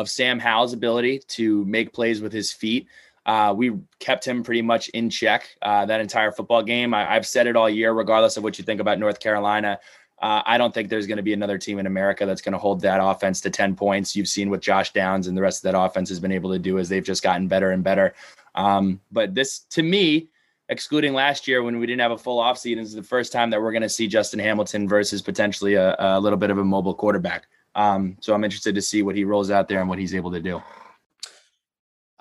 of 0.00 0.08
Sam 0.08 0.38
Howell's 0.38 0.72
ability 0.72 1.20
to 1.28 1.64
make 1.66 1.92
plays 1.92 2.20
with 2.20 2.32
his 2.32 2.52
feet. 2.52 2.88
Uh, 3.26 3.54
we 3.56 3.78
kept 3.98 4.26
him 4.26 4.42
pretty 4.42 4.62
much 4.62 4.88
in 4.88 5.10
check 5.10 5.54
uh, 5.62 5.84
that 5.86 6.00
entire 6.00 6.32
football 6.32 6.62
game. 6.62 6.94
I, 6.94 7.04
have 7.04 7.26
said 7.26 7.46
it 7.46 7.54
all 7.54 7.68
year, 7.68 7.92
regardless 7.92 8.36
of 8.36 8.42
what 8.42 8.58
you 8.58 8.64
think 8.64 8.80
about 8.80 8.98
North 8.98 9.20
Carolina. 9.20 9.78
Uh, 10.20 10.42
I 10.44 10.58
don't 10.58 10.74
think 10.74 10.88
there's 10.88 11.06
going 11.06 11.18
to 11.18 11.22
be 11.22 11.32
another 11.32 11.56
team 11.56 11.78
in 11.78 11.86
America 11.86 12.26
that's 12.26 12.42
going 12.42 12.52
to 12.52 12.58
hold 12.58 12.80
that 12.82 12.98
offense 13.02 13.40
to 13.42 13.50
10 13.50 13.74
points. 13.74 14.14
You've 14.14 14.28
seen 14.28 14.50
what 14.50 14.60
Josh 14.60 14.92
Downs 14.92 15.28
and 15.28 15.36
the 15.36 15.42
rest 15.42 15.64
of 15.64 15.72
that 15.72 15.78
offense 15.78 16.08
has 16.10 16.20
been 16.20 16.32
able 16.32 16.50
to 16.50 16.58
do 16.58 16.78
as 16.78 16.88
they've 16.88 17.04
just 17.04 17.22
gotten 17.22 17.48
better 17.48 17.70
and 17.70 17.82
better. 17.82 18.14
Um, 18.54 19.00
but 19.12 19.34
this, 19.34 19.60
to 19.70 19.82
me, 19.82 20.28
excluding 20.68 21.14
last 21.14 21.48
year 21.48 21.62
when 21.62 21.78
we 21.78 21.86
didn't 21.86 22.00
have 22.00 22.12
a 22.12 22.18
full 22.18 22.38
offseason, 22.38 22.78
is 22.80 22.94
the 22.94 23.02
first 23.02 23.32
time 23.32 23.50
that 23.50 23.60
we're 23.62 23.72
going 23.72 23.82
to 23.82 23.88
see 23.88 24.06
Justin 24.06 24.40
Hamilton 24.40 24.88
versus 24.88 25.22
potentially 25.22 25.74
a, 25.74 25.96
a 25.98 26.20
little 26.20 26.38
bit 26.38 26.50
of 26.50 26.58
a 26.58 26.64
mobile 26.64 26.94
quarterback. 26.94 27.46
Um, 27.74 28.16
so 28.20 28.34
I'm 28.34 28.44
interested 28.44 28.74
to 28.74 28.82
see 28.82 29.02
what 29.02 29.16
he 29.16 29.24
rolls 29.24 29.50
out 29.50 29.68
there 29.68 29.80
and 29.80 29.88
what 29.88 29.98
he's 29.98 30.14
able 30.14 30.32
to 30.32 30.40
do. 30.40 30.62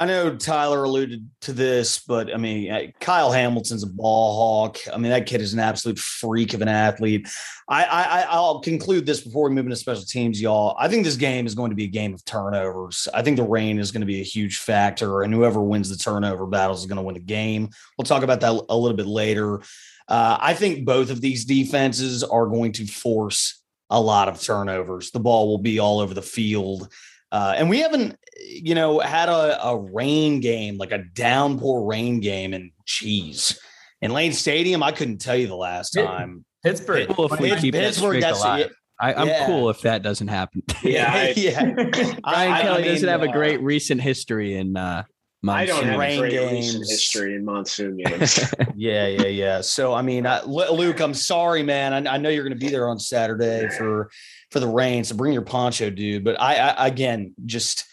I 0.01 0.05
know 0.05 0.33
Tyler 0.33 0.85
alluded 0.85 1.29
to 1.41 1.51
this, 1.51 1.99
but 1.99 2.33
I 2.33 2.37
mean, 2.37 2.93
Kyle 3.01 3.33
Hamilton's 3.33 3.83
a 3.83 3.87
ball 3.87 4.33
hawk. 4.33 4.77
I 4.93 4.97
mean, 4.97 5.11
that 5.11 5.25
kid 5.25 5.41
is 5.41 5.53
an 5.53 5.59
absolute 5.59 5.99
freak 5.99 6.53
of 6.53 6.61
an 6.61 6.69
athlete. 6.69 7.27
I, 7.67 7.83
I 7.83 8.21
I'll 8.29 8.61
conclude 8.61 9.05
this 9.05 9.19
before 9.19 9.49
we 9.49 9.55
move 9.55 9.65
into 9.65 9.75
special 9.75 10.05
teams, 10.05 10.41
y'all. 10.41 10.73
I 10.79 10.87
think 10.87 11.03
this 11.03 11.17
game 11.17 11.45
is 11.45 11.53
going 11.53 11.71
to 11.71 11.75
be 11.75 11.83
a 11.83 11.89
game 11.89 12.13
of 12.13 12.23
turnovers. 12.23 13.09
I 13.13 13.21
think 13.23 13.35
the 13.35 13.43
rain 13.43 13.77
is 13.77 13.91
going 13.91 13.99
to 13.99 14.07
be 14.07 14.21
a 14.21 14.23
huge 14.23 14.59
factor, 14.59 15.23
and 15.23 15.33
whoever 15.33 15.61
wins 15.61 15.89
the 15.89 15.97
turnover 15.97 16.47
battles 16.47 16.79
is 16.79 16.85
going 16.85 16.95
to 16.95 17.03
win 17.03 17.15
the 17.15 17.19
game. 17.19 17.69
We'll 17.97 18.05
talk 18.05 18.23
about 18.23 18.39
that 18.39 18.57
a 18.69 18.77
little 18.77 18.95
bit 18.95 19.05
later. 19.05 19.59
Uh, 20.07 20.37
I 20.39 20.53
think 20.53 20.85
both 20.85 21.09
of 21.09 21.19
these 21.19 21.43
defenses 21.43 22.23
are 22.23 22.47
going 22.47 22.71
to 22.73 22.87
force 22.87 23.58
a 23.89 23.99
lot 23.99 24.27
of 24.27 24.41
turnovers. 24.41 25.11
The 25.11 25.19
ball 25.19 25.47
will 25.47 25.57
be 25.57 25.79
all 25.79 25.99
over 25.99 26.13
the 26.13 26.21
field. 26.21 26.91
Uh, 27.31 27.53
and 27.57 27.69
we 27.69 27.79
haven't, 27.79 28.17
you 28.47 28.75
know, 28.75 28.99
had 28.99 29.29
a, 29.29 29.63
a 29.67 29.77
rain 29.77 30.39
game, 30.39 30.77
like 30.77 30.91
a 30.91 31.03
downpour 31.13 31.85
rain 31.85 32.19
game 32.19 32.53
and 32.53 32.71
cheese. 32.85 33.59
In 34.01 34.11
Lane 34.11 34.33
Stadium, 34.33 34.81
I 34.81 34.91
couldn't 34.91 35.19
tell 35.19 35.35
you 35.35 35.47
the 35.47 35.55
last 35.55 35.91
time. 35.91 36.45
Pittsburgh. 36.63 37.09
Cool 37.09 37.31
if 37.31 37.39
we 37.39 37.55
keep 37.57 37.73
Pittsburgh, 37.73 38.21
that's 38.21 38.39
alive. 38.39 38.71
I, 38.99 39.13
am 39.13 39.27
yeah. 39.27 39.45
cool 39.45 39.69
if 39.69 39.81
that 39.81 40.03
doesn't 40.03 40.27
happen. 40.27 40.61
Yeah, 40.83 41.11
I, 41.11 41.33
yeah. 41.37 41.63
Brian 41.73 42.19
I, 42.23 42.61
Kelly 42.61 42.81
mean, 42.83 42.91
doesn't 42.91 43.09
have 43.09 43.21
a 43.21 43.31
great 43.31 43.61
recent 43.61 44.01
history 44.01 44.55
in 44.55 44.75
uh, 44.75 45.03
Monsoon. 45.41 45.75
I 45.75 45.79
don't 45.79 45.89
have 45.89 45.99
rain 45.99 46.19
great 46.19 46.31
games. 46.31 46.89
history 46.89 47.35
in 47.35 47.45
monsoon 47.45 47.97
games. 48.03 48.53
yeah, 48.75 49.07
yeah, 49.07 49.27
yeah. 49.27 49.61
So 49.61 49.93
I 49.93 50.01
mean, 50.01 50.25
I, 50.27 50.43
Luke, 50.43 50.99
I'm 50.99 51.13
sorry, 51.13 51.63
man. 51.63 52.07
I, 52.07 52.15
I 52.15 52.17
know 52.17 52.29
you're 52.29 52.43
going 52.43 52.57
to 52.57 52.65
be 52.65 52.69
there 52.71 52.89
on 52.89 52.99
Saturday 52.99 53.69
for 53.77 54.11
for 54.51 54.59
the 54.59 54.67
rain, 54.67 55.03
so 55.03 55.15
bring 55.15 55.31
your 55.31 55.43
poncho, 55.43 55.89
dude. 55.89 56.23
But 56.23 56.39
I, 56.41 56.55
I 56.55 56.87
again, 56.87 57.33
just 57.45 57.85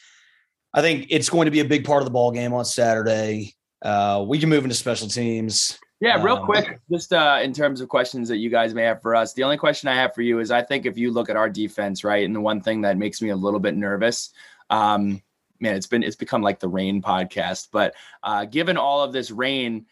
I 0.74 0.80
think 0.80 1.06
it's 1.10 1.30
going 1.30 1.44
to 1.44 1.52
be 1.52 1.60
a 1.60 1.64
big 1.64 1.84
part 1.84 2.02
of 2.02 2.06
the 2.06 2.12
ball 2.12 2.32
game 2.32 2.52
on 2.52 2.64
Saturday. 2.64 3.54
Uh, 3.80 4.24
we 4.26 4.38
can 4.38 4.48
move 4.48 4.64
into 4.64 4.74
special 4.74 5.06
teams. 5.06 5.78
Yeah, 6.00 6.22
real 6.22 6.36
um, 6.36 6.44
quick, 6.44 6.78
just 6.90 7.12
uh, 7.12 7.38
in 7.42 7.54
terms 7.54 7.80
of 7.80 7.88
questions 7.88 8.28
that 8.28 8.36
you 8.36 8.50
guys 8.50 8.74
may 8.74 8.82
have 8.82 9.00
for 9.00 9.14
us. 9.14 9.32
The 9.32 9.44
only 9.44 9.56
question 9.56 9.88
I 9.88 9.94
have 9.94 10.14
for 10.14 10.20
you 10.20 10.40
is 10.40 10.50
I 10.50 10.62
think 10.62 10.84
if 10.84 10.98
you 10.98 11.10
look 11.10 11.30
at 11.30 11.36
our 11.36 11.48
defense, 11.48 12.04
right, 12.04 12.24
and 12.24 12.34
the 12.34 12.40
one 12.40 12.60
thing 12.60 12.82
that 12.82 12.98
makes 12.98 13.22
me 13.22 13.30
a 13.30 13.36
little 13.36 13.60
bit 13.60 13.74
nervous, 13.74 14.30
um, 14.68 15.22
man, 15.60 15.74
it's 15.74 15.86
been 15.86 16.02
it's 16.02 16.16
become 16.16 16.42
like 16.42 16.60
the 16.60 16.68
rain 16.68 17.02
podcast. 17.02 17.68
But 17.72 17.94
uh, 18.22 18.44
given 18.44 18.76
all 18.76 19.02
of 19.02 19.12
this 19.12 19.30
rain, 19.30 19.86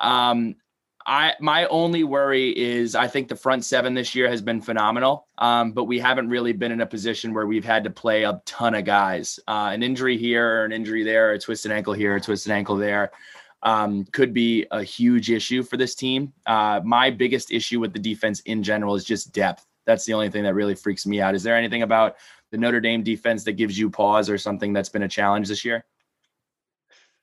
um, 0.00 0.56
I 1.06 1.34
my 1.40 1.66
only 1.66 2.04
worry 2.04 2.50
is 2.56 2.94
I 2.94 3.06
think 3.08 3.28
the 3.28 3.36
front 3.36 3.64
seven 3.64 3.94
this 3.94 4.14
year 4.14 4.28
has 4.28 4.42
been 4.42 4.60
phenomenal, 4.60 5.26
um, 5.38 5.72
but 5.72 5.84
we 5.84 5.98
haven't 5.98 6.28
really 6.28 6.52
been 6.52 6.72
in 6.72 6.80
a 6.82 6.86
position 6.86 7.32
where 7.32 7.46
we've 7.46 7.64
had 7.64 7.84
to 7.84 7.90
play 7.90 8.24
a 8.24 8.40
ton 8.44 8.74
of 8.74 8.84
guys. 8.84 9.40
Uh, 9.48 9.70
an 9.72 9.82
injury 9.82 10.16
here, 10.16 10.64
an 10.64 10.72
injury 10.72 11.02
there, 11.02 11.32
a 11.32 11.38
twisted 11.38 11.72
ankle 11.72 11.94
here, 11.94 12.16
a 12.16 12.20
twisted 12.20 12.52
ankle 12.52 12.76
there. 12.76 13.10
Um, 13.62 14.04
could 14.06 14.32
be 14.32 14.66
a 14.70 14.82
huge 14.82 15.30
issue 15.30 15.62
for 15.62 15.76
this 15.76 15.94
team. 15.94 16.32
Uh, 16.46 16.80
my 16.82 17.10
biggest 17.10 17.50
issue 17.50 17.78
with 17.78 17.92
the 17.92 17.98
defense 17.98 18.40
in 18.40 18.62
general 18.62 18.94
is 18.94 19.04
just 19.04 19.32
depth. 19.32 19.66
That's 19.84 20.04
the 20.04 20.14
only 20.14 20.30
thing 20.30 20.44
that 20.44 20.54
really 20.54 20.74
freaks 20.74 21.06
me 21.06 21.20
out. 21.20 21.34
Is 21.34 21.42
there 21.42 21.56
anything 21.56 21.82
about 21.82 22.16
the 22.50 22.58
Notre 22.58 22.80
Dame 22.80 23.02
defense 23.02 23.44
that 23.44 23.52
gives 23.52 23.78
you 23.78 23.90
pause 23.90 24.28
or 24.28 24.38
something 24.38 24.72
that's 24.72 24.88
been 24.88 25.02
a 25.02 25.08
challenge 25.08 25.48
this 25.48 25.64
year? 25.64 25.84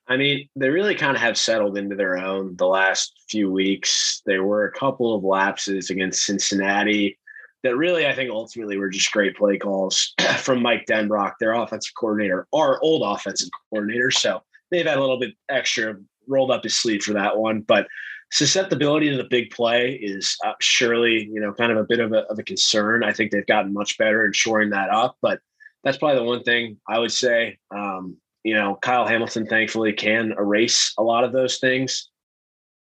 I 0.06 0.16
mean, 0.16 0.48
they 0.56 0.70
really 0.70 0.94
kind 0.94 1.14
of 1.14 1.20
have 1.20 1.36
settled 1.36 1.76
into 1.76 1.94
their 1.94 2.16
own 2.16 2.56
the 2.56 2.66
last 2.66 3.12
few 3.28 3.50
weeks. 3.52 4.22
There 4.24 4.42
were 4.42 4.64
a 4.64 4.72
couple 4.72 5.14
of 5.14 5.22
lapses 5.22 5.90
against 5.90 6.24
Cincinnati 6.24 7.18
that 7.62 7.76
really, 7.76 8.06
I 8.06 8.14
think, 8.14 8.30
ultimately 8.30 8.78
were 8.78 8.88
just 8.88 9.12
great 9.12 9.36
play 9.36 9.58
calls 9.58 10.14
from 10.38 10.62
Mike 10.62 10.86
Denbrock, 10.88 11.34
their 11.38 11.52
offensive 11.52 11.92
coordinator, 11.98 12.46
our 12.54 12.80
old 12.82 13.02
offensive 13.04 13.50
coordinator. 13.68 14.10
So 14.10 14.42
they've 14.70 14.86
had 14.86 14.96
a 14.96 15.00
little 15.00 15.18
bit 15.18 15.34
extra 15.50 15.96
rolled 16.26 16.50
up 16.50 16.64
his 16.64 16.74
sleeve 16.76 17.02
for 17.02 17.12
that 17.14 17.36
one. 17.36 17.60
But 17.60 17.86
susceptibility 18.30 19.10
to 19.10 19.16
the 19.16 19.28
big 19.30 19.50
play 19.50 19.94
is 19.94 20.36
uh, 20.44 20.52
surely, 20.60 21.28
you 21.32 21.40
know, 21.40 21.52
kind 21.52 21.72
of 21.72 21.78
a 21.78 21.84
bit 21.84 22.00
of 22.00 22.12
a, 22.12 22.24
of 22.24 22.38
a 22.38 22.42
concern. 22.42 23.02
I 23.02 23.12
think 23.12 23.30
they've 23.30 23.46
gotten 23.46 23.72
much 23.72 23.96
better 23.98 24.26
in 24.26 24.32
shoring 24.32 24.70
that 24.70 24.90
up, 24.90 25.16
but 25.22 25.40
that's 25.84 25.96
probably 25.96 26.18
the 26.18 26.24
one 26.24 26.42
thing 26.42 26.78
I 26.88 26.98
would 26.98 27.12
say. 27.12 27.58
Um, 27.70 28.16
you 28.44 28.54
know, 28.54 28.78
Kyle 28.80 29.06
Hamilton 29.06 29.46
thankfully 29.46 29.92
can 29.92 30.32
erase 30.38 30.92
a 30.98 31.02
lot 31.02 31.24
of 31.24 31.32
those 31.32 31.58
things. 31.58 32.10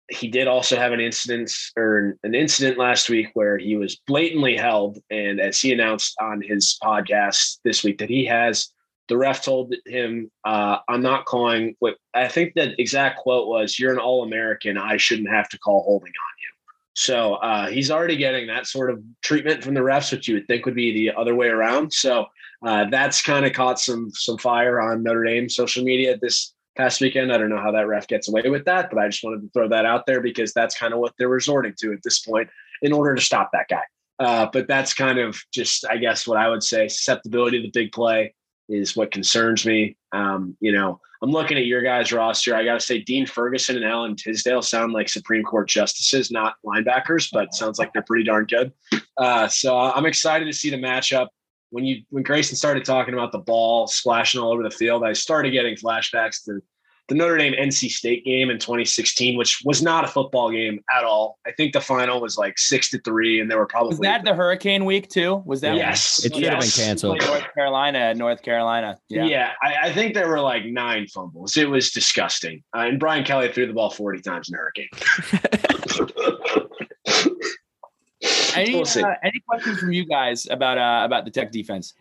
He 0.09 0.29
did 0.29 0.47
also 0.47 0.77
have 0.77 0.93
an 0.93 1.01
incident 1.01 1.51
or 1.75 2.17
an 2.23 2.33
incident 2.33 2.77
last 2.77 3.09
week 3.09 3.27
where 3.33 3.57
he 3.57 3.75
was 3.75 3.97
blatantly 4.07 4.55
held. 4.55 4.99
And 5.09 5.41
as 5.41 5.59
he 5.59 5.73
announced 5.73 6.15
on 6.21 6.41
his 6.41 6.77
podcast 6.81 7.57
this 7.65 7.83
week, 7.83 7.97
that 7.97 8.09
he 8.09 8.23
has 8.25 8.69
the 9.07 9.17
ref 9.17 9.43
told 9.43 9.73
him, 9.85 10.31
uh, 10.43 10.77
I'm 10.87 11.01
not 11.01 11.25
calling 11.25 11.75
what 11.79 11.95
I 12.13 12.27
think 12.27 12.53
the 12.55 12.79
exact 12.79 13.19
quote 13.19 13.47
was, 13.47 13.79
You're 13.79 13.93
an 13.93 13.99
All 13.99 14.23
American. 14.23 14.77
I 14.77 14.97
shouldn't 14.97 15.29
have 15.29 15.49
to 15.49 15.59
call 15.59 15.83
holding 15.83 16.09
on 16.09 16.11
you. 16.41 16.49
So 16.93 17.35
uh, 17.35 17.67
he's 17.67 17.91
already 17.91 18.17
getting 18.17 18.47
that 18.47 18.65
sort 18.65 18.89
of 18.89 19.01
treatment 19.21 19.63
from 19.63 19.75
the 19.75 19.81
refs, 19.81 20.11
which 20.11 20.27
you 20.27 20.35
would 20.35 20.47
think 20.47 20.65
would 20.65 20.75
be 20.75 20.93
the 20.93 21.15
other 21.15 21.35
way 21.35 21.47
around. 21.47 21.93
So 21.93 22.25
uh, 22.65 22.85
that's 22.89 23.21
kind 23.21 23.45
of 23.45 23.53
caught 23.53 23.79
some 23.79 24.09
some 24.11 24.37
fire 24.37 24.81
on 24.81 25.03
Notre 25.03 25.23
Dame 25.23 25.47
social 25.47 25.83
media 25.83 26.17
this 26.19 26.53
past 26.75 26.99
weekend. 26.99 27.31
I 27.31 27.37
don't 27.37 27.49
know 27.49 27.61
how 27.61 27.71
that 27.71 27.87
ref 27.87 28.07
gets 28.07 28.29
away 28.29 28.49
with 28.49 28.65
that, 28.65 28.89
but 28.89 28.99
I 28.99 29.07
just 29.07 29.23
wanted 29.23 29.41
to 29.41 29.49
throw 29.49 29.69
that 29.69 29.85
out 29.85 30.05
there 30.05 30.21
because 30.21 30.53
that's 30.53 30.77
kind 30.77 30.93
of 30.93 30.99
what 30.99 31.13
they're 31.17 31.29
resorting 31.29 31.75
to 31.79 31.93
at 31.93 32.03
this 32.03 32.19
point 32.19 32.49
in 32.81 32.93
order 32.93 33.15
to 33.15 33.21
stop 33.21 33.51
that 33.53 33.67
guy. 33.69 33.83
Uh, 34.19 34.47
but 34.51 34.67
that's 34.67 34.93
kind 34.93 35.19
of 35.19 35.39
just, 35.53 35.85
I 35.87 35.97
guess, 35.97 36.27
what 36.27 36.37
I 36.37 36.49
would 36.49 36.63
say 36.63 36.87
susceptibility 36.87 37.61
to 37.61 37.67
the 37.67 37.71
big 37.71 37.91
play 37.91 38.33
is 38.69 38.95
what 38.95 39.11
concerns 39.11 39.65
me. 39.65 39.97
Um, 40.11 40.55
you 40.59 40.71
know, 40.71 40.99
I'm 41.21 41.31
looking 41.31 41.57
at 41.57 41.65
your 41.65 41.81
guys' 41.81 42.11
roster. 42.11 42.55
I 42.55 42.63
got 42.63 42.79
to 42.79 42.85
say, 42.85 42.99
Dean 42.99 43.25
Ferguson 43.25 43.75
and 43.75 43.85
Alan 43.85 44.15
Tisdale 44.15 44.61
sound 44.61 44.93
like 44.93 45.09
Supreme 45.09 45.43
Court 45.43 45.67
justices, 45.67 46.31
not 46.31 46.55
linebackers, 46.65 47.29
but 47.31 47.53
sounds 47.53 47.79
like 47.79 47.91
they're 47.93 48.03
pretty 48.03 48.23
darn 48.23 48.45
good. 48.45 48.71
Uh, 49.17 49.47
so 49.47 49.77
I'm 49.77 50.05
excited 50.05 50.45
to 50.45 50.53
see 50.53 50.69
the 50.69 50.77
matchup 50.77 51.27
when 51.69 51.85
you 51.85 52.03
when 52.09 52.23
Grayson 52.23 52.55
started 52.55 52.85
talking 52.85 53.13
about 53.13 53.31
the 53.31 53.39
ball 53.39 53.87
splashing 53.87 54.39
all 54.39 54.51
over 54.51 54.63
the 54.63 54.71
field, 54.71 55.03
I 55.03 55.13
started 55.13 55.51
getting 55.51 55.75
flashbacks 55.75 56.43
to 56.45 56.61
the 57.07 57.15
Notre 57.15 57.37
Dame 57.37 57.53
NC 57.53 57.89
State 57.89 58.25
game 58.25 58.49
in 58.49 58.59
2016, 58.59 59.37
which 59.37 59.61
was 59.63 59.81
not 59.81 60.03
a 60.03 60.07
football 60.07 60.51
game 60.51 60.83
at 60.95 61.05
all. 61.05 61.39
I 61.45 61.51
think 61.51 61.71
the 61.71 61.79
final 61.79 62.19
was 62.19 62.37
like 62.37 62.57
six 62.57 62.89
to 62.89 62.99
three, 62.99 63.39
and 63.39 63.49
there 63.49 63.57
were 63.57 63.65
probably 63.65 63.89
was 63.89 63.99
that 63.99 64.25
the 64.25 64.33
hurricane 64.33 64.83
week 64.83 65.09
too? 65.09 65.41
Was 65.45 65.61
that 65.61 65.75
yes? 65.75 66.25
It 66.25 66.33
should 66.33 66.43
yes. 66.43 66.51
have 66.51 66.61
been 66.61 66.85
canceled. 66.85 67.21
North 67.25 67.53
Carolina, 67.53 68.13
North 68.13 68.41
Carolina. 68.41 68.97
Yeah, 69.07 69.25
yeah 69.25 69.53
I, 69.61 69.75
I, 69.83 69.93
think 69.93 70.13
there 70.13 70.27
were 70.27 70.41
like 70.41 70.65
nine 70.65 71.07
fumbles. 71.07 71.55
It 71.55 71.69
was 71.69 71.91
disgusting, 71.91 72.63
uh, 72.75 72.81
and 72.81 72.99
Brian 72.99 73.23
Kelly 73.23 73.51
threw 73.51 73.67
the 73.67 73.73
ball 73.73 73.89
40 73.89 74.21
times 74.21 74.49
in 74.49 74.55
a 74.55 74.57
hurricane. 74.57 74.89
any 78.55 78.75
we'll 78.75 79.05
uh, 79.05 79.15
any 79.23 79.39
questions 79.47 79.79
from 79.79 79.93
you 79.93 80.05
guys 80.05 80.47
about 80.49 80.77
uh, 80.77 81.05
about 81.05 81.23
the 81.23 81.31
Tech 81.31 81.51
defense? 81.51 81.93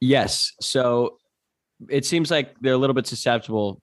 Yes. 0.00 0.52
So 0.60 1.18
it 1.88 2.04
seems 2.04 2.30
like 2.30 2.54
they're 2.60 2.74
a 2.74 2.78
little 2.78 2.94
bit 2.94 3.06
susceptible 3.06 3.80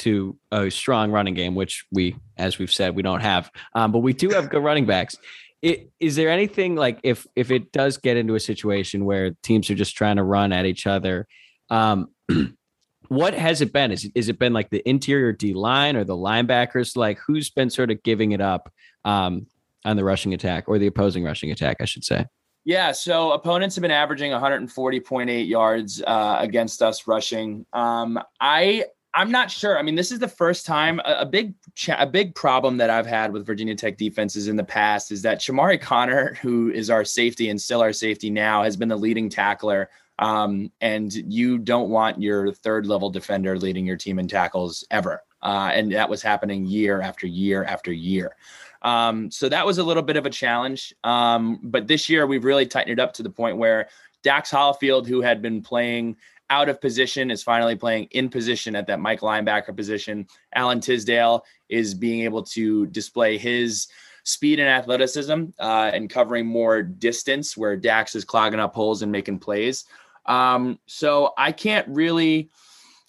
to 0.00 0.36
a 0.50 0.70
strong 0.70 1.10
running 1.10 1.34
game, 1.34 1.54
which 1.54 1.84
we, 1.92 2.16
as 2.36 2.58
we've 2.58 2.72
said, 2.72 2.96
we 2.96 3.02
don't 3.02 3.20
have. 3.20 3.50
Um, 3.74 3.92
but 3.92 3.98
we 3.98 4.12
do 4.12 4.30
have 4.30 4.50
good 4.50 4.62
running 4.62 4.86
backs. 4.86 5.16
It, 5.62 5.90
is 6.00 6.16
there 6.16 6.30
anything 6.30 6.74
like 6.74 7.00
if 7.02 7.26
if 7.36 7.50
it 7.50 7.70
does 7.70 7.98
get 7.98 8.16
into 8.16 8.34
a 8.34 8.40
situation 8.40 9.04
where 9.04 9.32
teams 9.42 9.68
are 9.70 9.74
just 9.74 9.94
trying 9.94 10.16
to 10.16 10.22
run 10.22 10.52
at 10.52 10.64
each 10.64 10.86
other, 10.86 11.28
um, 11.68 12.08
what 13.08 13.34
has 13.34 13.60
it 13.60 13.72
been? 13.72 13.92
Is 13.92 14.10
is 14.14 14.30
it 14.30 14.38
been 14.38 14.54
like 14.54 14.70
the 14.70 14.86
interior 14.88 15.32
D 15.32 15.52
line 15.52 15.96
or 15.96 16.04
the 16.04 16.16
linebackers? 16.16 16.96
Like 16.96 17.18
who's 17.18 17.50
been 17.50 17.68
sort 17.68 17.90
of 17.90 18.02
giving 18.02 18.32
it 18.32 18.40
up 18.40 18.72
um, 19.04 19.46
on 19.84 19.96
the 19.96 20.04
rushing 20.04 20.32
attack 20.32 20.64
or 20.66 20.78
the 20.78 20.86
opposing 20.86 21.24
rushing 21.24 21.50
attack, 21.50 21.76
I 21.80 21.84
should 21.84 22.04
say. 22.04 22.24
Yeah, 22.64 22.92
so 22.92 23.32
opponents 23.32 23.74
have 23.76 23.82
been 23.82 23.90
averaging 23.90 24.32
140.8 24.32 25.48
yards 25.48 26.02
uh, 26.06 26.36
against 26.40 26.82
us 26.82 27.06
rushing. 27.06 27.64
Um, 27.72 28.18
I 28.40 28.84
I'm 29.12 29.30
not 29.30 29.50
sure. 29.50 29.78
I 29.78 29.82
mean, 29.82 29.96
this 29.96 30.12
is 30.12 30.20
the 30.20 30.28
first 30.28 30.66
time 30.66 31.00
a, 31.04 31.20
a 31.20 31.26
big 31.26 31.54
cha- 31.74 32.00
a 32.00 32.06
big 32.06 32.34
problem 32.34 32.76
that 32.76 32.90
I've 32.90 33.06
had 33.06 33.32
with 33.32 33.44
Virginia 33.44 33.74
Tech 33.74 33.96
defenses 33.96 34.46
in 34.46 34.56
the 34.56 34.64
past 34.64 35.10
is 35.10 35.22
that 35.22 35.40
Chamarri 35.40 35.80
Conner, 35.80 36.34
who 36.34 36.70
is 36.70 36.90
our 36.90 37.04
safety 37.04 37.48
and 37.48 37.60
still 37.60 37.80
our 37.80 37.92
safety 37.92 38.30
now, 38.30 38.62
has 38.62 38.76
been 38.76 38.88
the 38.88 38.96
leading 38.96 39.28
tackler. 39.28 39.90
Um, 40.18 40.70
and 40.80 41.12
you 41.12 41.58
don't 41.58 41.88
want 41.88 42.20
your 42.20 42.52
third 42.52 42.86
level 42.86 43.10
defender 43.10 43.58
leading 43.58 43.86
your 43.86 43.96
team 43.96 44.18
in 44.18 44.28
tackles 44.28 44.84
ever. 44.90 45.22
Uh, 45.42 45.70
and 45.72 45.90
that 45.92 46.10
was 46.10 46.22
happening 46.22 46.66
year 46.66 47.00
after 47.00 47.26
year 47.26 47.64
after 47.64 47.92
year. 47.92 48.36
Um, 48.82 49.30
so 49.30 49.48
that 49.48 49.66
was 49.66 49.78
a 49.78 49.82
little 49.82 50.02
bit 50.02 50.16
of 50.16 50.26
a 50.26 50.30
challenge. 50.30 50.94
Um, 51.04 51.58
but 51.62 51.86
this 51.86 52.08
year 52.08 52.26
we've 52.26 52.44
really 52.44 52.66
tightened 52.66 52.98
it 52.98 53.02
up 53.02 53.14
to 53.14 53.22
the 53.22 53.30
point 53.30 53.56
where 53.56 53.88
Dax 54.22 54.50
Hollifield, 54.50 55.06
who 55.06 55.22
had 55.22 55.40
been 55.40 55.62
playing 55.62 56.16
out 56.50 56.68
of 56.68 56.80
position, 56.80 57.30
is 57.30 57.42
finally 57.42 57.76
playing 57.76 58.08
in 58.10 58.28
position 58.28 58.76
at 58.76 58.86
that 58.88 59.00
Mike 59.00 59.20
linebacker 59.20 59.74
position. 59.74 60.26
Alan 60.54 60.80
Tisdale 60.80 61.44
is 61.68 61.94
being 61.94 62.20
able 62.22 62.42
to 62.42 62.86
display 62.86 63.38
his 63.38 63.88
speed 64.24 64.58
and 64.60 64.68
athleticism 64.68 65.44
uh, 65.58 65.90
and 65.94 66.10
covering 66.10 66.46
more 66.46 66.82
distance 66.82 67.56
where 67.56 67.76
Dax 67.76 68.14
is 68.14 68.24
clogging 68.24 68.60
up 68.60 68.74
holes 68.74 69.02
and 69.02 69.10
making 69.10 69.38
plays. 69.38 69.84
Um, 70.26 70.78
so 70.86 71.32
I 71.38 71.52
can't 71.52 71.88
really, 71.88 72.50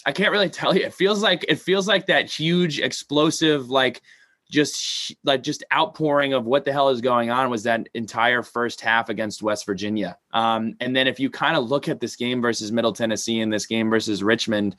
I 0.06 0.12
can't 0.12 0.32
really 0.32 0.50
tell 0.62 0.76
you. 0.76 0.84
It 0.84 0.94
feels 0.94 1.22
like 1.22 1.46
it 1.48 1.60
feels 1.60 1.88
like 1.88 2.06
that 2.08 2.30
huge 2.30 2.80
explosive 2.80 3.70
like 3.70 4.02
just 4.52 5.16
like 5.24 5.41
just 5.41 5.64
outpouring 5.74 6.34
of 6.34 6.45
what 6.45 6.66
the 6.66 6.74
hell 6.74 6.89
is 6.89 6.99
going 7.02 7.32
on 7.32 7.49
was 7.49 7.64
that 7.64 7.88
entire 7.93 8.43
first 8.43 8.82
half 8.82 9.08
against 9.08 9.41
West 9.41 9.66
Virginia. 9.66 10.18
Um, 10.34 10.76
and 10.82 10.93
then 10.95 11.08
if 11.08 11.20
you 11.20 11.30
kind 11.30 11.56
of 11.56 11.70
look 11.70 11.88
at 11.88 12.02
this 12.02 12.18
game 12.18 12.41
versus 12.41 12.72
Middle 12.72 12.91
Tennessee 12.91 13.39
and 13.39 13.52
this 13.52 13.66
game 13.66 13.89
versus 13.89 14.22
Richmond, 14.22 14.76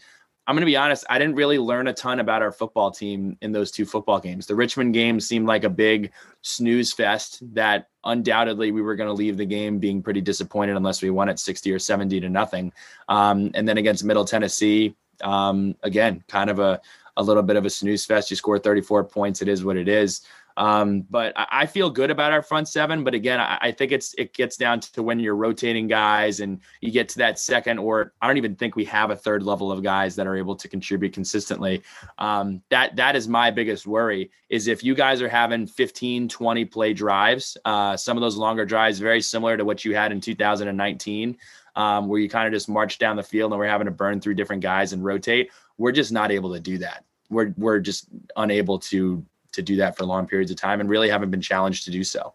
I'm 0.46 0.54
going 0.54 0.62
to 0.62 0.66
be 0.66 0.76
honest, 0.76 1.06
I 1.08 1.18
didn't 1.18 1.36
really 1.36 1.58
learn 1.58 1.88
a 1.88 1.94
ton 1.94 2.20
about 2.20 2.42
our 2.42 2.52
football 2.52 2.90
team 2.90 3.38
in 3.40 3.52
those 3.52 3.70
two 3.70 3.86
football 3.86 4.20
games. 4.20 4.46
The 4.46 4.54
Richmond 4.54 4.92
game 4.92 5.20
seemed 5.20 5.46
like 5.46 5.64
a 5.64 5.70
big 5.70 6.12
snooze 6.42 6.92
fest 6.92 7.42
that 7.54 7.88
undoubtedly 8.04 8.72
we 8.72 8.82
were 8.82 8.96
going 8.96 9.08
to 9.08 9.14
leave 9.14 9.38
the 9.38 9.46
game 9.46 9.78
being 9.78 10.02
pretty 10.02 10.20
disappointed 10.20 10.76
unless 10.76 11.00
we 11.00 11.10
won 11.10 11.30
at 11.30 11.38
60 11.38 11.72
or 11.72 11.78
70 11.78 12.20
to 12.20 12.28
nothing. 12.28 12.72
Um, 13.08 13.52
and 13.54 13.66
then 13.66 13.78
against 13.78 14.04
Middle 14.04 14.24
Tennessee, 14.24 14.96
um, 15.22 15.76
again, 15.82 16.22
kind 16.28 16.50
of 16.50 16.58
a 16.58 16.80
a 17.16 17.22
little 17.22 17.42
bit 17.42 17.56
of 17.56 17.64
a 17.64 17.70
snooze 17.70 18.04
fest. 18.04 18.30
You 18.30 18.36
score 18.36 18.58
34 18.58 19.04
points. 19.04 19.42
It 19.42 19.48
is 19.48 19.64
what 19.64 19.76
it 19.76 19.88
is. 19.88 20.22
Um, 20.56 21.02
but 21.08 21.32
I, 21.36 21.66
feel 21.66 21.88
good 21.88 22.10
about 22.10 22.32
our 22.32 22.42
front 22.42 22.68
seven. 22.68 23.04
But 23.04 23.14
again, 23.14 23.40
I, 23.40 23.58
I, 23.60 23.72
think 23.72 23.92
it's 23.92 24.14
it 24.18 24.34
gets 24.34 24.56
down 24.56 24.80
to 24.80 25.02
when 25.02 25.18
you're 25.18 25.36
rotating 25.36 25.86
guys 25.88 26.40
and 26.40 26.60
you 26.80 26.90
get 26.90 27.08
to 27.10 27.18
that 27.18 27.38
second, 27.38 27.78
or 27.78 28.12
I 28.20 28.26
don't 28.26 28.36
even 28.36 28.56
think 28.56 28.76
we 28.76 28.84
have 28.86 29.10
a 29.10 29.16
third 29.16 29.42
level 29.42 29.72
of 29.72 29.82
guys 29.82 30.14
that 30.16 30.26
are 30.26 30.36
able 30.36 30.56
to 30.56 30.68
contribute 30.68 31.14
consistently. 31.14 31.82
Um, 32.18 32.62
that 32.68 32.96
that 32.96 33.16
is 33.16 33.28
my 33.28 33.50
biggest 33.50 33.86
worry 33.86 34.30
is 34.50 34.66
if 34.66 34.84
you 34.84 34.94
guys 34.94 35.22
are 35.22 35.28
having 35.28 35.66
15, 35.66 36.28
20 36.28 36.64
play 36.66 36.92
drives, 36.92 37.56
uh, 37.64 37.96
some 37.96 38.16
of 38.16 38.20
those 38.20 38.36
longer 38.36 38.66
drives, 38.66 38.98
very 38.98 39.22
similar 39.22 39.56
to 39.56 39.64
what 39.64 39.84
you 39.84 39.94
had 39.94 40.12
in 40.12 40.20
2019. 40.20 41.38
Um, 41.74 42.06
where 42.08 42.20
you 42.20 42.28
kind 42.28 42.46
of 42.46 42.52
just 42.52 42.68
march 42.68 42.98
down 42.98 43.16
the 43.16 43.22
field 43.22 43.50
and 43.50 43.58
we're 43.58 43.66
having 43.66 43.86
to 43.86 43.90
burn 43.90 44.20
through 44.20 44.34
different 44.34 44.62
guys 44.62 44.92
and 44.92 45.02
rotate 45.02 45.50
we're 45.82 45.90
just 45.90 46.12
not 46.12 46.30
able 46.30 46.52
to 46.52 46.60
do 46.60 46.78
that. 46.78 47.04
We're 47.28 47.52
we're 47.56 47.80
just 47.80 48.06
unable 48.36 48.78
to 48.78 49.26
to 49.50 49.62
do 49.62 49.74
that 49.76 49.96
for 49.96 50.04
long 50.04 50.28
periods 50.28 50.52
of 50.52 50.56
time 50.56 50.80
and 50.80 50.88
really 50.88 51.10
haven't 51.10 51.32
been 51.32 51.40
challenged 51.40 51.84
to 51.86 51.90
do 51.90 52.04
so. 52.04 52.32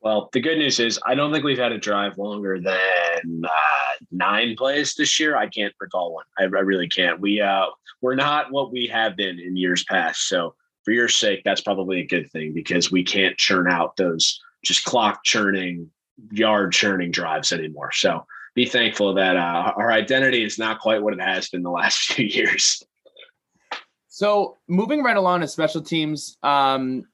Well, 0.00 0.30
the 0.32 0.40
good 0.40 0.58
news 0.58 0.78
is 0.78 0.98
I 1.04 1.16
don't 1.16 1.32
think 1.32 1.44
we've 1.44 1.58
had 1.58 1.72
a 1.72 1.78
drive 1.78 2.16
longer 2.18 2.60
than 2.60 3.42
uh, 3.44 4.04
nine 4.12 4.54
plays 4.56 4.94
this 4.94 5.18
year. 5.18 5.36
I 5.36 5.48
can't 5.48 5.74
recall 5.80 6.14
one. 6.14 6.24
I, 6.38 6.44
I 6.44 6.60
really 6.60 6.88
can't. 6.88 7.18
We 7.20 7.40
uh, 7.40 7.66
we're 8.00 8.14
not 8.14 8.52
what 8.52 8.70
we 8.70 8.86
have 8.86 9.16
been 9.16 9.40
in 9.40 9.56
years 9.56 9.82
past. 9.82 10.28
So 10.28 10.54
for 10.84 10.92
your 10.92 11.08
sake, 11.08 11.42
that's 11.44 11.60
probably 11.60 11.98
a 12.00 12.06
good 12.06 12.30
thing 12.30 12.54
because 12.54 12.92
we 12.92 13.02
can't 13.02 13.36
churn 13.36 13.68
out 13.68 13.96
those 13.96 14.40
just 14.64 14.84
clock 14.84 15.24
churning, 15.24 15.90
yard 16.30 16.72
churning 16.72 17.10
drives 17.10 17.50
anymore. 17.50 17.90
So 17.90 18.24
be 18.58 18.66
thankful 18.66 19.14
that 19.14 19.36
uh, 19.36 19.72
our 19.76 19.92
identity 19.92 20.42
is 20.42 20.58
not 20.58 20.80
quite 20.80 21.00
what 21.00 21.12
it 21.12 21.20
has 21.20 21.48
been 21.48 21.62
the 21.62 21.70
last 21.70 21.98
few 22.12 22.26
years. 22.26 22.82
So 24.08 24.56
moving 24.66 25.04
right 25.04 25.16
along 25.16 25.42
to 25.42 25.48
special 25.48 25.80
teams, 25.80 26.36
um, 26.42 27.04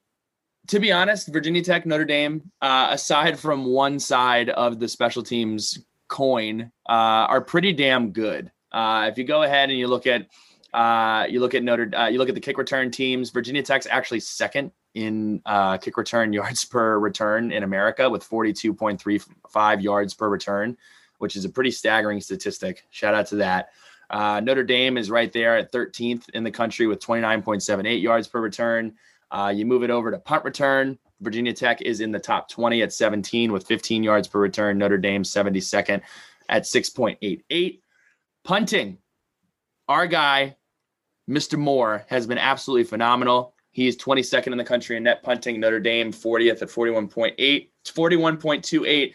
to 0.69 0.79
be 0.79 0.91
honest, 0.91 1.27
Virginia 1.27 1.61
Tech, 1.61 1.85
Notre 1.85 2.03
Dame, 2.03 2.49
uh, 2.63 2.87
aside 2.89 3.37
from 3.37 3.65
one 3.65 3.99
side 3.99 4.49
of 4.49 4.79
the 4.79 4.87
special 4.87 5.21
teams 5.21 5.77
coin, 6.07 6.71
uh, 6.89 7.29
are 7.29 7.41
pretty 7.41 7.73
damn 7.73 8.09
good. 8.09 8.51
Uh, 8.71 9.07
if 9.11 9.19
you 9.19 9.23
go 9.23 9.43
ahead 9.43 9.69
and 9.69 9.77
you 9.77 9.87
look 9.87 10.07
at 10.07 10.27
uh, 10.73 11.27
you 11.29 11.39
look 11.39 11.53
at 11.53 11.61
Notre, 11.61 11.95
uh, 11.95 12.07
you 12.07 12.17
look 12.17 12.27
at 12.27 12.35
the 12.35 12.41
kick 12.41 12.57
return 12.57 12.89
teams. 12.89 13.29
Virginia 13.29 13.61
Tech's 13.61 13.87
actually 13.89 14.19
second 14.19 14.71
in 14.95 15.43
uh, 15.45 15.77
kick 15.77 15.95
return 15.95 16.33
yards 16.39 16.65
per 16.65 16.97
return 16.97 17.51
in 17.51 17.61
America 17.61 18.09
with 18.09 18.27
42.35 18.27 19.83
yards 19.83 20.15
per 20.15 20.27
return 20.27 20.75
which 21.17 21.35
is 21.35 21.45
a 21.45 21.49
pretty 21.49 21.71
staggering 21.71 22.21
statistic. 22.21 22.85
Shout 22.89 23.13
out 23.13 23.27
to 23.27 23.35
that. 23.37 23.69
Uh, 24.09 24.39
Notre 24.39 24.63
Dame 24.63 24.97
is 24.97 25.09
right 25.09 25.31
there 25.31 25.57
at 25.57 25.71
13th 25.71 26.29
in 26.29 26.43
the 26.43 26.51
country 26.51 26.87
with 26.87 26.99
29.78 26.99 28.01
yards 28.01 28.27
per 28.27 28.39
return. 28.39 28.93
Uh, 29.31 29.51
you 29.55 29.65
move 29.65 29.83
it 29.83 29.89
over 29.89 30.11
to 30.11 30.19
punt 30.19 30.43
return. 30.45 30.97
Virginia 31.21 31.53
Tech 31.53 31.81
is 31.81 32.01
in 32.01 32.11
the 32.11 32.19
top 32.19 32.49
20 32.49 32.81
at 32.81 32.93
17 32.93 33.51
with 33.51 33.65
15 33.65 34.03
yards 34.03 34.27
per 34.27 34.39
return. 34.39 34.77
Notre 34.77 34.97
Dame 34.97 35.23
72nd 35.23 36.01
at 36.49 36.63
6.88. 36.63 37.79
Punting, 38.43 38.97
our 39.87 40.05
guy, 40.05 40.55
Mr. 41.29 41.57
Moore, 41.57 42.05
has 42.07 42.27
been 42.27 42.37
absolutely 42.37 42.83
phenomenal. 42.83 43.55
He 43.71 43.87
is 43.87 43.97
22nd 43.97 44.51
in 44.51 44.57
the 44.57 44.63
country 44.63 44.97
in 44.97 45.03
net 45.03 45.23
punting. 45.23 45.59
Notre 45.59 45.79
Dame 45.79 46.11
40th 46.11 46.61
at 46.61 46.69
41.8, 46.69 47.69
41.28. 47.85 49.13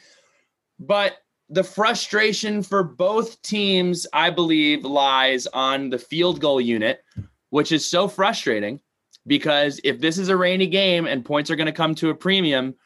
But 0.80 1.16
the 1.50 1.64
frustration 1.64 2.62
for 2.62 2.84
both 2.84 3.42
teams, 3.42 4.06
I 4.12 4.30
believe, 4.30 4.84
lies 4.84 5.48
on 5.48 5.90
the 5.90 5.98
field 5.98 6.40
goal 6.40 6.60
unit, 6.60 7.02
which 7.50 7.72
is 7.72 7.90
so 7.90 8.06
frustrating 8.06 8.80
because 9.26 9.80
if 9.82 10.00
this 10.00 10.16
is 10.16 10.28
a 10.28 10.36
rainy 10.36 10.68
game 10.68 11.06
and 11.06 11.24
points 11.24 11.50
are 11.50 11.56
going 11.56 11.66
to 11.66 11.72
come 11.72 11.94
to 11.96 12.10
a 12.10 12.14
premium, 12.14 12.76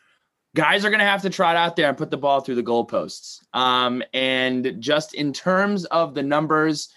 guys 0.57 0.85
are 0.85 0.91
going 0.91 1.01
to 1.01 1.07
have 1.07 1.23
to 1.23 1.31
trot 1.31 1.57
out 1.57 1.77
there 1.77 1.89
and 1.89 1.99
put 1.99 2.11
the 2.11 2.17
ball 2.17 2.41
through 2.41 2.55
the 2.55 2.63
goalposts. 2.63 3.41
Um, 3.53 4.03
and 4.15 4.77
just 4.79 5.15
in 5.15 5.33
terms 5.33 5.85
of 5.87 6.15
the 6.15 6.23
numbers, 6.23 6.89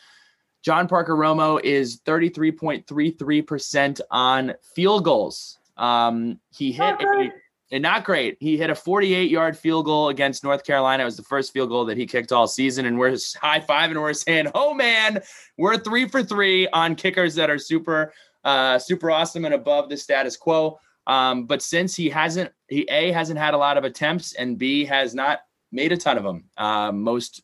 John 0.64 0.88
Parker 0.88 1.16
Romo 1.16 1.62
is 1.62 2.02
33.33% 2.02 4.02
on 4.10 4.54
field 4.74 5.04
goals. 5.04 5.60
Um, 5.76 6.40
he 6.50 6.72
hit 6.72 6.96
a, 7.02 7.32
and 7.72 7.82
not 7.82 8.06
great. 8.06 8.38
He 8.40 8.58
hit 8.58 8.70
a 8.70 8.76
48 8.76 9.30
yard 9.30 9.58
field 9.58 9.86
goal 9.86 10.10
against 10.10 10.44
North 10.44 10.64
Carolina. 10.64 11.04
It 11.04 11.06
was 11.06 11.18
the 11.18 11.24
first 11.24 11.52
field 11.52 11.70
goal 11.70 11.86
that 11.86 11.98
he 11.98 12.06
kicked 12.06 12.32
all 12.32 12.48
season. 12.48 12.86
And 12.86 12.98
we're 12.98 13.18
high 13.42 13.60
five 13.60 13.92
and 13.92 14.02
we're 14.02 14.14
saying, 14.14 14.48
oh 14.56 14.74
man, 14.74 15.22
we're 15.58 15.78
three 15.78 16.08
for 16.08 16.24
three 16.24 16.68
on 16.70 16.96
kickers 16.96 17.36
that 17.36 17.50
are 17.50 17.60
super, 17.60 18.14
uh, 18.44 18.80
super 18.80 19.12
awesome 19.12 19.46
and 19.46 19.54
above 19.54 19.90
the 19.90 19.98
status 19.98 20.38
quo. 20.38 20.80
Um, 21.08 21.46
but 21.46 21.62
since 21.62 21.96
he 21.96 22.10
hasn't, 22.10 22.52
he 22.68 22.82
A 22.90 23.12
hasn't 23.12 23.40
had 23.40 23.54
a 23.54 23.58
lot 23.58 23.78
of 23.78 23.84
attempts 23.84 24.34
and 24.34 24.58
B 24.58 24.86
has 24.86 25.14
not 25.14 25.40
made 25.72 25.92
a 25.92 25.98
ton 25.98 26.18
of 26.18 26.24
them. 26.24 26.46
Uh, 26.58 26.92
most 26.92 27.44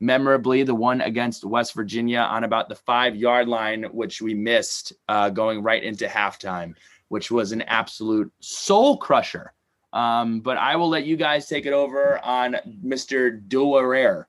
memorably, 0.00 0.62
the 0.62 0.74
one 0.74 1.00
against 1.00 1.44
West 1.44 1.74
Virginia 1.74 2.18
on 2.18 2.44
about 2.44 2.68
the 2.68 2.74
five 2.74 3.16
yard 3.16 3.48
line, 3.48 3.84
which 3.84 4.20
we 4.20 4.34
missed 4.34 4.92
uh, 5.08 5.30
going 5.30 5.62
right 5.62 5.82
into 5.82 6.06
halftime, 6.06 6.74
which 7.08 7.30
was 7.30 7.52
an 7.52 7.62
absolute 7.62 8.32
soul 8.40 8.98
crusher. 8.98 9.53
Um, 9.94 10.40
but 10.40 10.56
I 10.58 10.74
will 10.76 10.88
let 10.88 11.06
you 11.06 11.16
guys 11.16 11.46
take 11.46 11.66
it 11.66 11.72
over 11.72 12.22
on 12.24 12.56
Mr. 12.84 13.40
Doerr. 13.48 14.26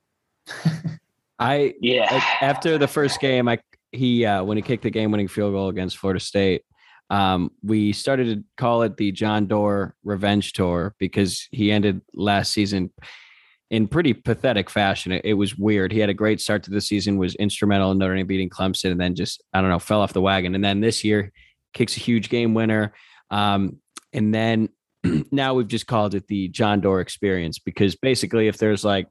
I 1.39 1.73
Yeah. 1.81 2.23
after 2.39 2.77
the 2.77 2.87
first 2.87 3.19
game, 3.19 3.49
I 3.49 3.59
he 3.91 4.25
uh, 4.25 4.43
when 4.43 4.57
he 4.57 4.61
kicked 4.61 4.83
the 4.83 4.89
game-winning 4.89 5.27
field 5.27 5.53
goal 5.53 5.69
against 5.69 5.97
Florida 5.97 6.19
State, 6.19 6.61
um, 7.09 7.51
we 7.63 7.91
started 7.93 8.25
to 8.37 8.43
call 8.57 8.83
it 8.83 8.95
the 8.97 9.11
John 9.11 9.47
Doerr 9.47 9.95
Revenge 10.03 10.53
Tour 10.53 10.93
because 10.99 11.47
he 11.51 11.71
ended 11.71 12.01
last 12.13 12.53
season 12.53 12.91
in 13.71 13.87
pretty 13.87 14.13
pathetic 14.13 14.69
fashion. 14.69 15.11
It, 15.11 15.25
it 15.25 15.33
was 15.33 15.57
weird. 15.57 15.91
He 15.91 15.99
had 15.99 16.09
a 16.09 16.13
great 16.13 16.39
start 16.39 16.63
to 16.63 16.71
the 16.71 16.81
season, 16.81 17.17
was 17.17 17.35
instrumental 17.35 17.91
in 17.91 17.97
Notre 17.97 18.15
Dame 18.15 18.27
beating 18.27 18.49
Clemson, 18.49 18.91
and 18.91 19.01
then 19.01 19.15
just 19.15 19.43
I 19.51 19.61
don't 19.61 19.69
know 19.71 19.79
fell 19.79 20.01
off 20.01 20.13
the 20.13 20.21
wagon. 20.21 20.53
And 20.55 20.63
then 20.63 20.79
this 20.79 21.03
year 21.03 21.31
kicks 21.73 21.97
a 21.97 21.99
huge 21.99 22.29
game 22.29 22.53
winner, 22.53 22.93
um, 23.31 23.77
and 24.13 24.33
then 24.33 24.69
now 25.31 25.53
we've 25.53 25.67
just 25.67 25.87
called 25.87 26.15
it 26.15 26.27
the 26.27 26.47
John 26.49 26.81
Doerr 26.81 27.01
experience 27.01 27.59
because 27.59 27.95
basically, 27.95 28.47
if 28.47 28.57
there's 28.57 28.83
like 28.83 29.07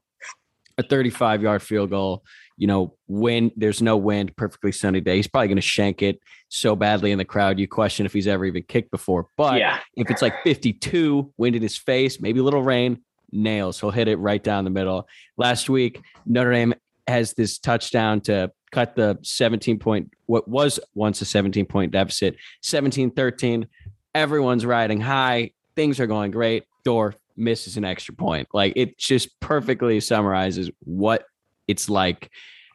a 0.77 0.83
35 0.83 1.41
yard 1.41 1.61
field 1.61 1.89
goal, 1.89 2.23
you 2.57 2.67
know, 2.67 2.95
wind, 3.07 3.51
there's 3.55 3.81
no 3.81 3.97
wind, 3.97 4.35
perfectly 4.35 4.71
sunny 4.71 5.01
day, 5.01 5.17
he's 5.17 5.27
probably 5.27 5.47
going 5.47 5.55
to 5.57 5.61
shank 5.61 6.01
it 6.01 6.19
so 6.49 6.75
badly 6.75 7.11
in 7.11 7.17
the 7.17 7.25
crowd. 7.25 7.59
You 7.59 7.67
question 7.67 8.05
if 8.05 8.13
he's 8.13 8.27
ever 8.27 8.45
even 8.45 8.63
kicked 8.63 8.91
before. 8.91 9.27
But 9.37 9.59
Yeah. 9.59 9.79
if 9.97 10.09
it's 10.09 10.21
like 10.21 10.41
52, 10.43 11.33
wind 11.37 11.55
in 11.55 11.61
his 11.61 11.77
face, 11.77 12.19
maybe 12.21 12.39
a 12.39 12.43
little 12.43 12.63
rain, 12.63 12.99
nails, 13.31 13.79
he'll 13.79 13.91
hit 13.91 14.07
it 14.07 14.17
right 14.17 14.41
down 14.41 14.63
the 14.63 14.69
middle. 14.69 15.07
Last 15.37 15.69
week, 15.69 15.99
Notre 16.25 16.51
Dame 16.53 16.73
has 17.07 17.33
this 17.33 17.59
touchdown 17.59 18.21
to 18.21 18.51
cut 18.71 18.95
the 18.95 19.17
17 19.21 19.77
point, 19.79 20.11
what 20.25 20.47
was 20.47 20.79
once 20.93 21.21
a 21.21 21.25
17 21.25 21.65
point 21.65 21.91
deficit, 21.91 22.37
17 22.61 23.11
13. 23.11 23.67
Everyone's 24.13 24.65
riding 24.65 25.01
high. 25.01 25.51
Things 25.75 25.99
are 25.99 26.07
going 26.07 26.31
great. 26.31 26.63
Doerr 26.83 27.15
misses 27.37 27.77
an 27.77 27.85
extra 27.85 28.13
point. 28.13 28.47
Like 28.53 28.73
it 28.75 28.97
just 28.97 29.39
perfectly 29.39 29.99
summarizes 29.99 30.69
what 30.79 31.25
it's 31.67 31.89
like 31.89 32.29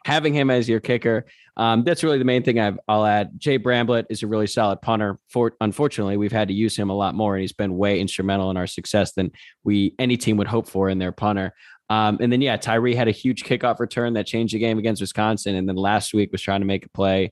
having 0.05 0.33
him 0.33 0.49
as 0.49 0.67
your 0.67 0.79
kicker. 0.79 1.25
Um, 1.57 1.83
that's 1.83 2.03
really 2.03 2.17
the 2.17 2.25
main 2.25 2.43
thing 2.43 2.59
I've, 2.59 2.79
I'll 2.87 3.05
add. 3.05 3.31
Jay 3.37 3.59
Bramblett 3.59 4.05
is 4.09 4.23
a 4.23 4.27
really 4.27 4.47
solid 4.47 4.81
punter. 4.81 5.19
For 5.29 5.53
unfortunately, 5.61 6.17
we've 6.17 6.31
had 6.31 6.47
to 6.47 6.53
use 6.53 6.75
him 6.75 6.89
a 6.89 6.95
lot 6.95 7.13
more, 7.13 7.35
and 7.35 7.41
he's 7.41 7.53
been 7.53 7.77
way 7.77 7.99
instrumental 7.99 8.49
in 8.51 8.57
our 8.57 8.67
success 8.67 9.13
than 9.13 9.31
we 9.63 9.93
any 9.99 10.17
team 10.17 10.37
would 10.37 10.47
hope 10.47 10.67
for 10.67 10.89
in 10.89 10.97
their 10.97 11.11
punter. 11.11 11.53
Um, 11.89 12.17
and 12.21 12.31
then 12.31 12.41
yeah, 12.41 12.55
Tyree 12.55 12.95
had 12.95 13.09
a 13.09 13.11
huge 13.11 13.43
kickoff 13.43 13.79
return 13.79 14.13
that 14.13 14.25
changed 14.25 14.53
the 14.53 14.59
game 14.59 14.79
against 14.79 15.01
Wisconsin, 15.01 15.55
and 15.55 15.67
then 15.67 15.75
last 15.75 16.13
week 16.13 16.31
was 16.31 16.41
trying 16.41 16.61
to 16.61 16.65
make 16.65 16.85
a 16.85 16.89
play, 16.89 17.31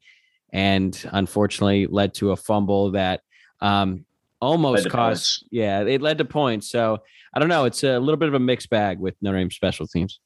and 0.51 1.01
unfortunately 1.11 1.88
led 1.88 2.13
to 2.15 2.32
a 2.32 2.36
fumble 2.36 2.91
that 2.91 3.22
um, 3.61 4.05
almost 4.41 4.89
cost. 4.89 5.45
Yeah, 5.51 5.81
it 5.81 6.01
led 6.01 6.17
to 6.19 6.25
points. 6.25 6.69
So 6.69 6.99
I 7.33 7.39
don't 7.39 7.49
know. 7.49 7.65
It's 7.65 7.83
a 7.83 7.99
little 7.99 8.17
bit 8.17 8.29
of 8.29 8.33
a 8.33 8.39
mixed 8.39 8.69
bag 8.69 8.99
with 8.99 9.15
Notre 9.21 9.37
Dame 9.37 9.51
special 9.51 9.87
teams. 9.87 10.19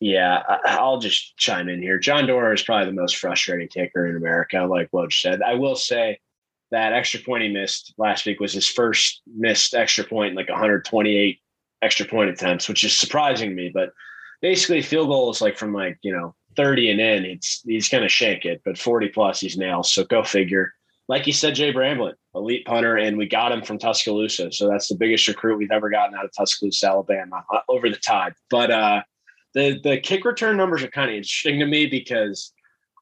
Yeah, 0.00 0.42
I'll 0.64 0.98
just 0.98 1.36
chime 1.36 1.68
in 1.68 1.82
here. 1.82 1.98
John 1.98 2.26
Doerr 2.26 2.52
is 2.52 2.62
probably 2.62 2.86
the 2.86 3.00
most 3.00 3.16
frustrating 3.16 3.68
kicker 3.68 4.06
in 4.06 4.16
America, 4.16 4.60
like 4.60 4.90
Woj 4.92 5.12
said. 5.12 5.42
I 5.42 5.54
will 5.54 5.74
say 5.74 6.20
that 6.70 6.92
extra 6.92 7.20
point 7.20 7.42
he 7.42 7.48
missed 7.48 7.94
last 7.98 8.24
week 8.24 8.38
was 8.38 8.52
his 8.52 8.68
first 8.68 9.22
missed 9.26 9.74
extra 9.74 10.04
point 10.04 10.30
in 10.30 10.36
like 10.36 10.48
128 10.48 11.40
extra 11.82 12.06
point 12.06 12.30
attempts, 12.30 12.68
which 12.68 12.84
is 12.84 12.96
surprising 12.96 13.50
to 13.50 13.56
me. 13.56 13.70
But 13.74 13.90
basically, 14.40 14.82
field 14.82 15.08
goals 15.08 15.40
like 15.40 15.56
from 15.56 15.72
like 15.72 15.98
you 16.02 16.12
know 16.12 16.34
30 16.56 16.92
and 16.92 17.00
in, 17.00 17.24
it's 17.24 17.62
he's 17.64 17.88
gonna 17.88 18.08
shank 18.08 18.44
it, 18.44 18.62
but 18.64 18.78
40 18.78 19.08
plus 19.08 19.40
he's 19.40 19.56
nails. 19.56 19.92
So 19.92 20.04
go 20.04 20.22
figure. 20.22 20.74
Like 21.08 21.26
you 21.26 21.32
said, 21.32 21.54
Jay 21.54 21.72
Bramblett, 21.72 22.14
elite 22.34 22.66
punter, 22.66 22.96
and 22.96 23.16
we 23.16 23.26
got 23.26 23.50
him 23.50 23.62
from 23.62 23.78
Tuscaloosa. 23.78 24.52
So 24.52 24.68
that's 24.68 24.88
the 24.88 24.94
biggest 24.94 25.26
recruit 25.26 25.56
we've 25.56 25.70
ever 25.70 25.88
gotten 25.88 26.14
out 26.14 26.26
of 26.26 26.30
Tuscaloosa, 26.36 26.86
Alabama, 26.86 27.44
uh, 27.52 27.60
over 27.68 27.88
the 27.88 27.96
tide. 27.96 28.34
But 28.50 28.70
uh, 28.70 29.02
the 29.54 29.80
the 29.82 29.98
kick 29.98 30.24
return 30.24 30.56
numbers 30.56 30.82
are 30.82 30.88
kind 30.88 31.10
of 31.10 31.16
interesting 31.16 31.58
to 31.60 31.66
me 31.66 31.86
because 31.86 32.52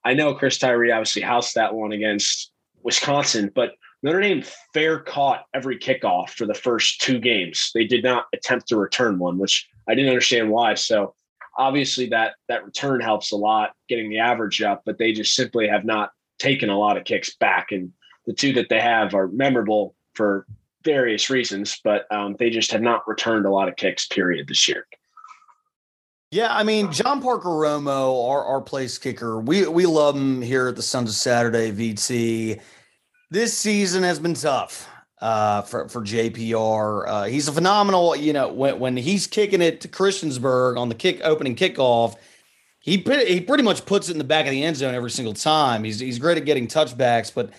I 0.05 0.15
know 0.15 0.35
Chris 0.35 0.59
Tyree 0.59 0.93
obviously 0.93 1.23
housed 1.23 1.57
that 1.57 1.75
one 1.75 1.91
against 1.91 2.53
Wisconsin, 2.83 3.51
but 3.55 3.73
Notre 4.05 4.21
Dame 4.21 4.45
fair 4.73 5.01
caught 5.01 5.47
every 5.53 5.79
kickoff 5.79 6.31
for 6.31 6.47
the 6.47 6.55
first 6.55 7.01
two 7.01 7.19
games. 7.19 7.73
They 7.75 7.85
did 7.85 8.05
not 8.05 8.27
attempt 8.33 8.69
to 8.69 8.77
return 8.77 9.19
one, 9.19 9.37
which 9.37 9.69
I 9.89 9.97
didn't 9.97 10.11
understand 10.11 10.51
why. 10.51 10.75
So 10.75 11.15
obviously 11.59 12.07
that 12.11 12.35
that 12.49 12.65
return 12.65 13.01
helps 13.01 13.33
a 13.33 13.37
lot 13.37 13.73
getting 13.89 14.09
the 14.09 14.21
average 14.21 14.63
up, 14.63 14.83
but 14.87 14.99
they 14.99 15.13
just 15.13 15.35
simply 15.35 15.67
have 15.67 15.85
not 15.85 16.11
taken 16.39 16.69
a 16.69 16.79
lot 16.79 16.97
of 16.97 17.05
kicks 17.05 17.35
back. 17.37 17.73
And 17.73 17.93
the 18.27 18.33
two 18.33 18.53
that 18.55 18.69
they 18.69 18.81
have 18.81 19.15
are 19.15 19.29
memorable 19.29 19.95
for 20.15 20.47
various 20.85 21.31
reasons, 21.31 21.81
but 21.83 22.11
um, 22.13 22.37
they 22.39 22.51
just 22.51 22.71
have 22.71 22.83
not 22.83 23.07
returned 23.07 23.47
a 23.47 23.51
lot 23.51 23.69
of 23.69 23.77
kicks, 23.77 24.07
period, 24.07 24.49
this 24.49 24.69
year. 24.69 24.87
Yeah, 26.31 26.55
I 26.55 26.65
mean, 26.65 26.91
John 26.91 27.23
Parker 27.23 27.49
Romo, 27.49 28.29
our, 28.29 28.45
our 28.45 28.61
place 28.61 28.99
kicker, 28.99 29.39
we 29.41 29.67
we 29.69 29.87
love 29.87 30.17
him 30.17 30.43
here 30.43 30.69
at 30.69 30.77
the 30.77 30.83
Sons 30.83 31.11
of 31.11 31.15
Saturday 31.15 31.71
VT. 31.71 32.61
This 33.31 33.57
season 33.57 34.03
has 34.03 34.19
been 34.19 34.35
tough 34.35 34.89
uh, 35.21 35.63
for 35.63 35.89
for 35.89 36.03
JPR. 36.03 37.05
Uh, 37.07 37.25
he's 37.25 37.47
a 37.47 37.53
phenomenal. 37.53 38.17
You 38.17 38.33
know, 38.33 38.53
when 38.53 38.79
when 38.81 38.97
he's 38.97 39.27
kicking 39.27 39.63
it 39.63 39.81
to 39.83 39.89
Christiansburg 39.89 40.77
on 40.77 40.89
the 40.89 40.97
kick 40.97 41.21
opening 41.23 41.55
kickoff, 41.55 42.17
he 42.81 42.97
he 42.97 43.41
pretty 43.41 43.63
much 43.63 43.87
puts 43.87 44.09
it 44.09 44.13
in 44.13 44.19
the 44.19 44.25
back 44.25 44.47
of 44.47 44.51
the 44.51 44.65
end 44.65 44.77
zone 44.77 44.95
every 44.95 45.11
single 45.11 45.35
time. 45.35 45.85
He's 45.85 46.01
he's 46.01 46.19
great 46.19 46.39
at 46.39 46.45
getting 46.45 46.67
touchbacks, 46.67 47.33
but 47.33 47.51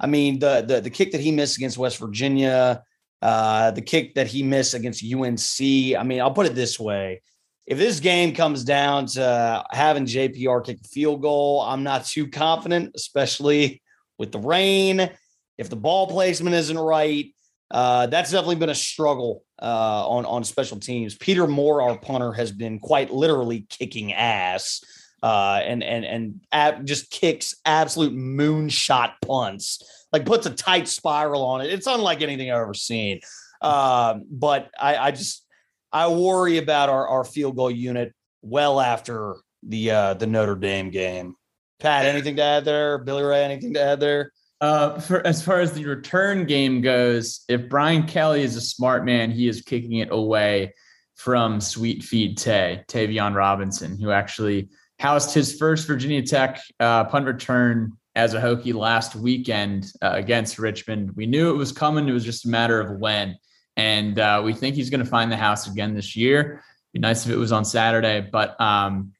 I 0.00 0.06
mean 0.06 0.38
the 0.38 0.64
the 0.66 0.80
the 0.80 0.90
kick 0.90 1.12
that 1.12 1.20
he 1.20 1.30
missed 1.30 1.58
against 1.58 1.78
West 1.78 1.98
Virginia, 1.98 2.82
uh, 3.20 3.70
the 3.70 3.82
kick 3.82 4.14
that 4.14 4.26
he 4.26 4.42
missed 4.42 4.74
against 4.74 5.04
UNC. 5.04 5.60
I 5.96 6.02
mean, 6.02 6.20
I'll 6.20 6.32
put 6.32 6.46
it 6.46 6.54
this 6.54 6.80
way 6.80 7.20
if 7.70 7.78
this 7.78 8.00
game 8.00 8.34
comes 8.34 8.64
down 8.64 9.06
to 9.06 9.64
having 9.70 10.04
JPR 10.04 10.64
kick 10.66 10.80
a 10.84 10.88
field 10.88 11.22
goal, 11.22 11.60
I'm 11.60 11.84
not 11.84 12.04
too 12.04 12.26
confident, 12.26 12.90
especially 12.96 13.80
with 14.18 14.32
the 14.32 14.40
rain. 14.40 15.08
If 15.56 15.70
the 15.70 15.76
ball 15.76 16.08
placement 16.08 16.56
isn't 16.56 16.76
right, 16.76 17.26
uh, 17.70 18.06
that's 18.06 18.32
definitely 18.32 18.56
been 18.56 18.70
a 18.70 18.74
struggle 18.74 19.44
uh, 19.62 20.08
on 20.08 20.26
on 20.26 20.42
special 20.42 20.80
teams. 20.80 21.14
Peter 21.14 21.46
Moore, 21.46 21.80
our 21.80 21.96
punter, 21.96 22.32
has 22.32 22.50
been 22.50 22.80
quite 22.80 23.12
literally 23.12 23.66
kicking 23.68 24.12
ass 24.14 24.82
uh, 25.22 25.60
and 25.62 25.82
and 25.82 26.04
and 26.04 26.40
ab- 26.52 26.86
just 26.86 27.10
kicks 27.10 27.54
absolute 27.64 28.14
moonshot 28.14 29.12
punts, 29.26 29.82
like 30.12 30.24
puts 30.24 30.46
a 30.46 30.50
tight 30.50 30.88
spiral 30.88 31.44
on 31.44 31.60
it. 31.60 31.72
It's 31.72 31.86
unlike 31.86 32.22
anything 32.22 32.50
I've 32.50 32.60
ever 32.60 32.74
seen. 32.74 33.20
Um, 33.60 34.24
but 34.30 34.70
I, 34.80 34.96
I 34.96 35.10
just 35.10 35.44
I 35.92 36.08
worry 36.08 36.58
about 36.58 36.88
our, 36.88 37.06
our 37.08 37.24
field 37.24 37.56
goal 37.56 37.70
unit 37.70 38.14
well 38.42 38.80
after 38.80 39.36
the 39.62 39.90
uh, 39.90 40.14
the 40.14 40.26
Notre 40.26 40.56
Dame 40.56 40.90
game. 40.90 41.34
Pat, 41.78 42.06
anything 42.06 42.36
to 42.36 42.42
add 42.42 42.64
there? 42.64 42.98
Billy 42.98 43.22
Ray, 43.22 43.44
anything 43.44 43.74
to 43.74 43.82
add 43.82 44.00
there? 44.00 44.32
Uh, 44.60 45.00
for 45.00 45.26
as 45.26 45.42
far 45.42 45.60
as 45.60 45.72
the 45.72 45.84
return 45.84 46.44
game 46.44 46.82
goes, 46.82 47.44
if 47.48 47.68
Brian 47.68 48.06
Kelly 48.06 48.42
is 48.42 48.56
a 48.56 48.60
smart 48.60 49.04
man, 49.04 49.30
he 49.30 49.48
is 49.48 49.62
kicking 49.62 49.94
it 49.94 50.08
away 50.10 50.74
from 51.16 51.60
Sweet 51.60 52.02
Feed 52.02 52.36
Tay, 52.36 52.84
Tayvion 52.88 53.34
Robinson, 53.34 53.98
who 53.98 54.10
actually 54.10 54.68
housed 55.00 55.32
his 55.32 55.56
first 55.56 55.86
Virginia 55.86 56.22
Tech 56.22 56.60
uh, 56.78 57.04
punt 57.04 57.24
return 57.24 57.92
as 58.14 58.34
a 58.34 58.40
Hokie 58.40 58.74
last 58.74 59.16
weekend 59.16 59.90
uh, 60.02 60.12
against 60.12 60.58
Richmond. 60.58 61.12
We 61.16 61.26
knew 61.26 61.48
it 61.50 61.56
was 61.56 61.72
coming. 61.72 62.06
It 62.06 62.12
was 62.12 62.24
just 62.24 62.44
a 62.44 62.48
matter 62.48 62.80
of 62.80 63.00
when. 63.00 63.38
And 63.78 64.18
uh, 64.18 64.42
we 64.44 64.52
think 64.52 64.76
he's 64.76 64.90
going 64.90 65.02
to 65.02 65.10
find 65.10 65.32
the 65.32 65.38
house 65.38 65.66
again 65.66 65.94
this 65.94 66.16
year. 66.16 66.62
Be 66.92 66.98
nice 67.00 67.24
if 67.24 67.32
it 67.32 67.36
was 67.36 67.50
on 67.50 67.64
Saturday. 67.64 68.28
But 68.30 68.60
um, 68.60 69.12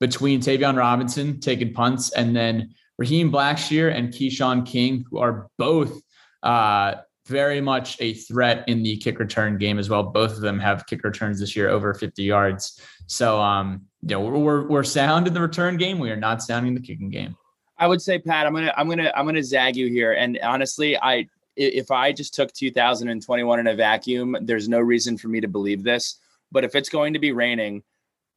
between 0.00 0.40
Tayvion 0.40 0.76
Robinson 0.76 1.38
taking 1.38 1.72
punts 1.72 2.12
and 2.12 2.34
then 2.34 2.74
Raheem 2.98 3.30
Blackshear 3.30 3.94
and 3.94 4.12
Keshawn 4.12 4.66
King, 4.66 5.04
who 5.08 5.18
are 5.18 5.48
both 5.56 6.00
uh, 6.42 6.96
very 7.28 7.60
much 7.60 7.96
a 8.00 8.14
threat 8.14 8.64
in 8.66 8.82
the 8.82 8.96
kick 8.96 9.20
return 9.20 9.56
game 9.56 9.78
as 9.78 9.88
well. 9.88 10.02
Both 10.02 10.32
of 10.32 10.40
them 10.40 10.58
have 10.58 10.86
kick 10.86 11.04
returns 11.04 11.38
this 11.38 11.54
year 11.54 11.68
over 11.68 11.94
50 11.94 12.24
yards. 12.24 12.80
So, 13.06 13.40
um, 13.40 13.87
you 14.02 14.08
know, 14.10 14.20
we're, 14.20 14.66
we're 14.66 14.84
sound 14.84 15.26
in 15.26 15.34
the 15.34 15.40
return 15.40 15.76
game. 15.76 15.98
We 15.98 16.10
are 16.10 16.16
not 16.16 16.42
sounding 16.42 16.74
the 16.74 16.80
kicking 16.80 17.10
game. 17.10 17.36
I 17.78 17.86
would 17.86 18.02
say, 18.02 18.18
Pat, 18.18 18.46
I'm 18.46 18.54
gonna, 18.54 18.72
I'm 18.76 18.88
gonna, 18.88 19.12
I'm 19.14 19.24
gonna 19.26 19.42
zag 19.42 19.76
you 19.76 19.88
here. 19.88 20.12
And 20.12 20.38
honestly, 20.42 20.96
I, 20.96 21.28
if 21.56 21.90
I 21.90 22.12
just 22.12 22.34
took 22.34 22.52
2021 22.52 23.60
in 23.60 23.66
a 23.66 23.74
vacuum, 23.74 24.36
there's 24.42 24.68
no 24.68 24.78
reason 24.80 25.18
for 25.18 25.28
me 25.28 25.40
to 25.40 25.48
believe 25.48 25.82
this. 25.82 26.18
But 26.50 26.64
if 26.64 26.74
it's 26.74 26.88
going 26.88 27.12
to 27.12 27.18
be 27.18 27.32
raining, 27.32 27.82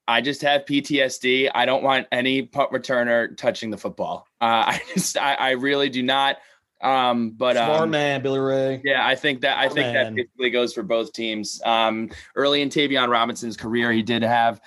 I 0.07 0.21
just 0.21 0.41
have 0.41 0.65
PTSD. 0.65 1.51
I 1.53 1.65
don't 1.65 1.83
want 1.83 2.07
any 2.11 2.41
punt 2.41 2.71
returner 2.71 3.35
touching 3.37 3.69
the 3.69 3.77
football. 3.77 4.27
Uh, 4.41 4.45
I 4.67 4.81
just, 4.93 5.17
I, 5.17 5.35
I, 5.35 5.51
really 5.51 5.89
do 5.89 6.03
not. 6.03 6.37
Um, 6.81 7.31
but 7.31 7.55
smart 7.55 7.83
um, 7.83 7.91
man, 7.91 8.21
Billy 8.23 8.39
Ray. 8.39 8.81
Yeah, 8.83 9.05
I 9.05 9.15
think 9.15 9.41
that 9.41 9.59
I 9.59 9.69
think 9.69 9.93
man. 9.93 9.93
that 9.93 10.15
basically 10.15 10.49
goes 10.49 10.73
for 10.73 10.81
both 10.81 11.13
teams. 11.13 11.61
Um, 11.63 12.09
early 12.35 12.63
in 12.63 12.69
Tayvion 12.69 13.07
Robinson's 13.07 13.55
career, 13.55 13.91
he 13.91 14.01
did 14.01 14.23
have 14.23 14.59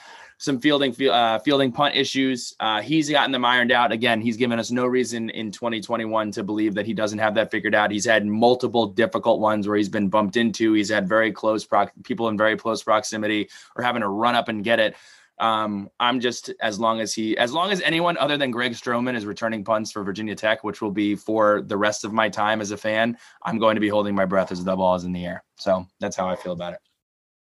some 0.44 0.60
fielding 0.60 0.94
uh, 1.08 1.38
fielding 1.40 1.72
punt 1.72 1.96
issues. 1.96 2.54
Uh, 2.60 2.80
he's 2.82 3.10
gotten 3.10 3.32
them 3.32 3.44
ironed 3.44 3.72
out. 3.72 3.92
Again, 3.92 4.20
he's 4.20 4.36
given 4.36 4.58
us 4.58 4.70
no 4.70 4.86
reason 4.86 5.30
in 5.30 5.50
2021 5.50 6.30
to 6.32 6.42
believe 6.42 6.74
that 6.74 6.86
he 6.86 6.92
doesn't 6.92 7.18
have 7.18 7.34
that 7.34 7.50
figured 7.50 7.74
out. 7.74 7.90
He's 7.90 8.04
had 8.04 8.26
multiple 8.26 8.86
difficult 8.86 9.40
ones 9.40 9.66
where 9.66 9.76
he's 9.76 9.88
been 9.88 10.08
bumped 10.08 10.36
into. 10.36 10.74
He's 10.74 10.90
had 10.90 11.08
very 11.08 11.32
close 11.32 11.64
pro- 11.64 11.88
people 12.04 12.28
in 12.28 12.36
very 12.36 12.56
close 12.56 12.82
proximity 12.82 13.48
or 13.76 13.82
having 13.82 14.02
to 14.02 14.08
run 14.08 14.34
up 14.34 14.48
and 14.48 14.62
get 14.62 14.78
it. 14.78 14.94
Um, 15.38 15.90
I'm 15.98 16.20
just 16.20 16.52
as 16.60 16.78
long 16.78 17.00
as 17.00 17.12
he, 17.12 17.36
as 17.36 17.52
long 17.52 17.72
as 17.72 17.80
anyone 17.80 18.16
other 18.18 18.36
than 18.36 18.50
Greg 18.50 18.72
Stroman 18.72 19.16
is 19.16 19.26
returning 19.26 19.64
punts 19.64 19.90
for 19.90 20.04
Virginia 20.04 20.36
Tech, 20.36 20.62
which 20.62 20.80
will 20.80 20.92
be 20.92 21.16
for 21.16 21.62
the 21.62 21.76
rest 21.76 22.04
of 22.04 22.12
my 22.12 22.28
time 22.28 22.60
as 22.60 22.70
a 22.70 22.76
fan, 22.76 23.18
I'm 23.42 23.58
going 23.58 23.74
to 23.74 23.80
be 23.80 23.88
holding 23.88 24.14
my 24.14 24.26
breath 24.26 24.52
as 24.52 24.62
the 24.62 24.76
ball 24.76 24.94
is 24.94 25.04
in 25.04 25.12
the 25.12 25.24
air. 25.24 25.42
So 25.56 25.86
that's 25.98 26.16
how 26.16 26.28
I 26.28 26.36
feel 26.36 26.52
about 26.52 26.74
it. 26.74 26.78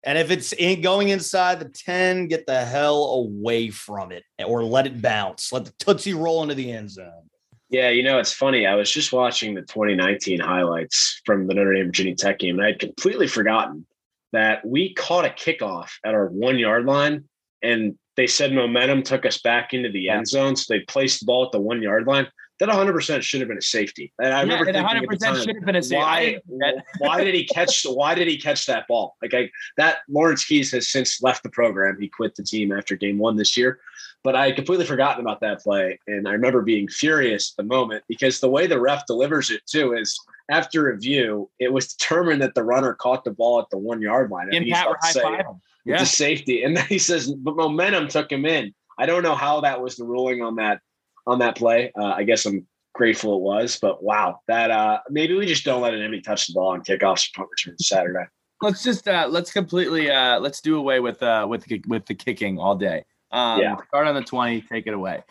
And 0.06 0.18
if 0.18 0.32
it's 0.32 0.52
in, 0.54 0.82
going 0.82 1.10
inside 1.10 1.60
the 1.60 1.70
10, 1.70 2.28
get 2.28 2.46
the 2.46 2.66
hell 2.66 3.04
away 3.06 3.70
from 3.70 4.12
it 4.12 4.24
or 4.46 4.64
let 4.64 4.86
it 4.86 5.02
bounce. 5.02 5.52
Let 5.52 5.66
the 5.66 5.74
Tootsie 5.80 6.14
roll 6.14 6.44
into 6.44 6.56
the 6.56 6.72
end 6.72 6.92
zone. 6.92 7.30
Yeah, 7.70 7.90
you 7.90 8.04
know, 8.04 8.20
it's 8.20 8.34
funny. 8.34 8.68
I 8.68 8.76
was 8.76 8.92
just 8.92 9.14
watching 9.14 9.56
the 9.56 9.62
2019 9.62 10.40
highlights 10.40 11.22
from 11.26 11.48
the 11.48 11.54
Notre 11.54 11.74
Dame 11.74 11.86
Virginia 11.86 12.16
Tech 12.16 12.38
game, 12.38 12.56
and 12.56 12.64
I 12.64 12.72
had 12.72 12.80
completely 12.80 13.28
forgotten 13.28 13.86
that 14.34 14.66
we 14.66 14.94
caught 14.94 15.26
a 15.26 15.30
kickoff 15.30 15.92
at 16.04 16.14
our 16.14 16.28
one 16.28 16.60
yard 16.60 16.86
line 16.86 17.24
and 17.62 17.98
they 18.16 18.28
said 18.28 18.54
momentum 18.54 19.02
took 19.02 19.26
us 19.26 19.40
back 19.40 19.74
into 19.74 19.90
the 19.90 20.10
end 20.10 20.28
zone. 20.28 20.56
So 20.56 20.74
they 20.74 20.82
placed 20.82 21.22
the 21.22 21.26
ball 21.26 21.46
at 21.46 21.52
the 21.52 21.60
one 21.60 21.82
yard 21.82 22.06
line. 22.06 22.28
That 22.60 22.70
100% 22.70 23.22
should 23.22 23.42
have 23.42 23.48
been 23.48 23.58
a 23.58 23.62
safety. 23.62 24.14
And 24.20 24.34
I 24.34 24.44
yeah, 24.44 24.54
remember 24.54 24.66
thinking 24.66 25.10
100% 25.10 25.20
time, 25.20 25.36
should 25.36 25.56
have 25.56 25.66
been 25.66 25.76
a 25.76 25.82
safety. 25.82 25.98
Why, 25.98 26.40
why 27.00 27.24
did 27.24 27.34
he 27.34 27.46
catch? 27.46 27.84
Why 27.84 28.14
did 28.16 28.28
he 28.28 28.38
catch 28.38 28.66
that 28.68 28.88
ball? 28.88 29.18
Like 29.22 29.34
I, 29.34 29.50
that 29.78 29.98
Lawrence 30.08 30.46
Keys 30.46 30.72
has 30.72 30.90
since 30.90 31.22
left 31.22 31.44
the 31.44 31.50
program. 31.50 31.98
He 32.00 32.08
quit 32.08 32.36
the 32.36 32.44
team 32.44 32.72
after 32.72 32.96
game 32.96 33.18
one 33.18 33.36
this 33.36 33.58
year. 33.58 33.80
But 34.24 34.36
I 34.36 34.48
had 34.48 34.56
completely 34.56 34.86
forgotten 34.86 35.22
about 35.22 35.42
that 35.42 35.62
play, 35.62 36.00
and 36.08 36.28
I 36.28 36.32
remember 36.32 36.62
being 36.62 36.88
furious 36.88 37.52
at 37.52 37.64
the 37.64 37.68
moment 37.68 38.06
because 38.08 38.40
the 38.40 38.50
way 38.50 38.68
the 38.68 38.80
ref 38.80 39.06
delivers 39.06 39.52
it 39.52 39.66
too 39.66 39.96
is 39.96 40.18
after 40.50 40.84
review, 40.84 41.50
it 41.60 41.74
was 41.74 41.94
determined 41.94 42.42
that 42.42 42.56
the 42.56 42.64
runner 42.64 42.94
caught 42.94 43.26
the 43.26 43.32
ball 43.32 43.60
at 43.60 43.70
the 43.70 43.78
one 43.78 44.02
yard 44.02 44.32
line. 44.32 44.54
And 44.54 44.66
Pat 44.68 44.88
were 44.88 44.98
high 45.02 45.14
five 45.14 45.46
yeah. 45.86 46.00
the 46.00 46.06
safety. 46.06 46.64
And 46.64 46.76
then 46.76 46.86
he 46.86 46.98
says, 46.98 47.32
but 47.32 47.56
momentum 47.56 48.08
took 48.08 48.32
him 48.32 48.46
in. 48.46 48.74
I 48.98 49.06
don't 49.06 49.24
know 49.24 49.36
how 49.36 49.62
that 49.62 49.82
was 49.82 49.96
the 49.96 50.06
ruling 50.06 50.42
on 50.42 50.56
that 50.56 50.80
on 51.26 51.40
that 51.40 51.56
play. 51.56 51.92
Uh, 51.98 52.14
I 52.16 52.24
guess 52.24 52.46
I'm 52.46 52.68
grateful 52.94 53.36
it 53.36 53.42
was, 53.42 53.80
but 53.82 54.04
wow, 54.04 54.40
that 54.48 54.72
uh, 54.72 55.00
maybe 55.10 55.34
we 55.36 55.46
just 55.46 55.66
don't 55.66 55.82
let 55.82 55.94
an 55.94 56.00
enemy 56.00 56.22
touch 56.22 56.48
the 56.48 56.54
ball 56.54 56.70
on 56.70 56.82
kickoffs 56.82 57.30
or 57.30 57.38
punt 57.38 57.50
returns 57.52 57.88
Saturday. 57.88 58.26
Let's 58.62 58.84
just 58.84 59.08
uh, 59.08 59.28
let's 59.30 59.52
completely 59.52 60.10
uh, 60.10 60.40
let's 60.40 60.62
do 60.62 60.78
away 60.78 61.00
with 61.00 61.22
uh, 61.22 61.46
with 61.50 61.66
the, 61.66 61.82
with 61.88 62.06
the 62.06 62.16
kicking 62.16 62.60
all 62.60 62.76
day. 62.76 63.04
Um, 63.32 63.60
yeah. 63.60 63.76
Start 63.88 64.08
on 64.08 64.16
the 64.16 64.24
twenty, 64.24 64.62
take 64.62 64.88
it 64.88 64.94
away. 64.94 65.24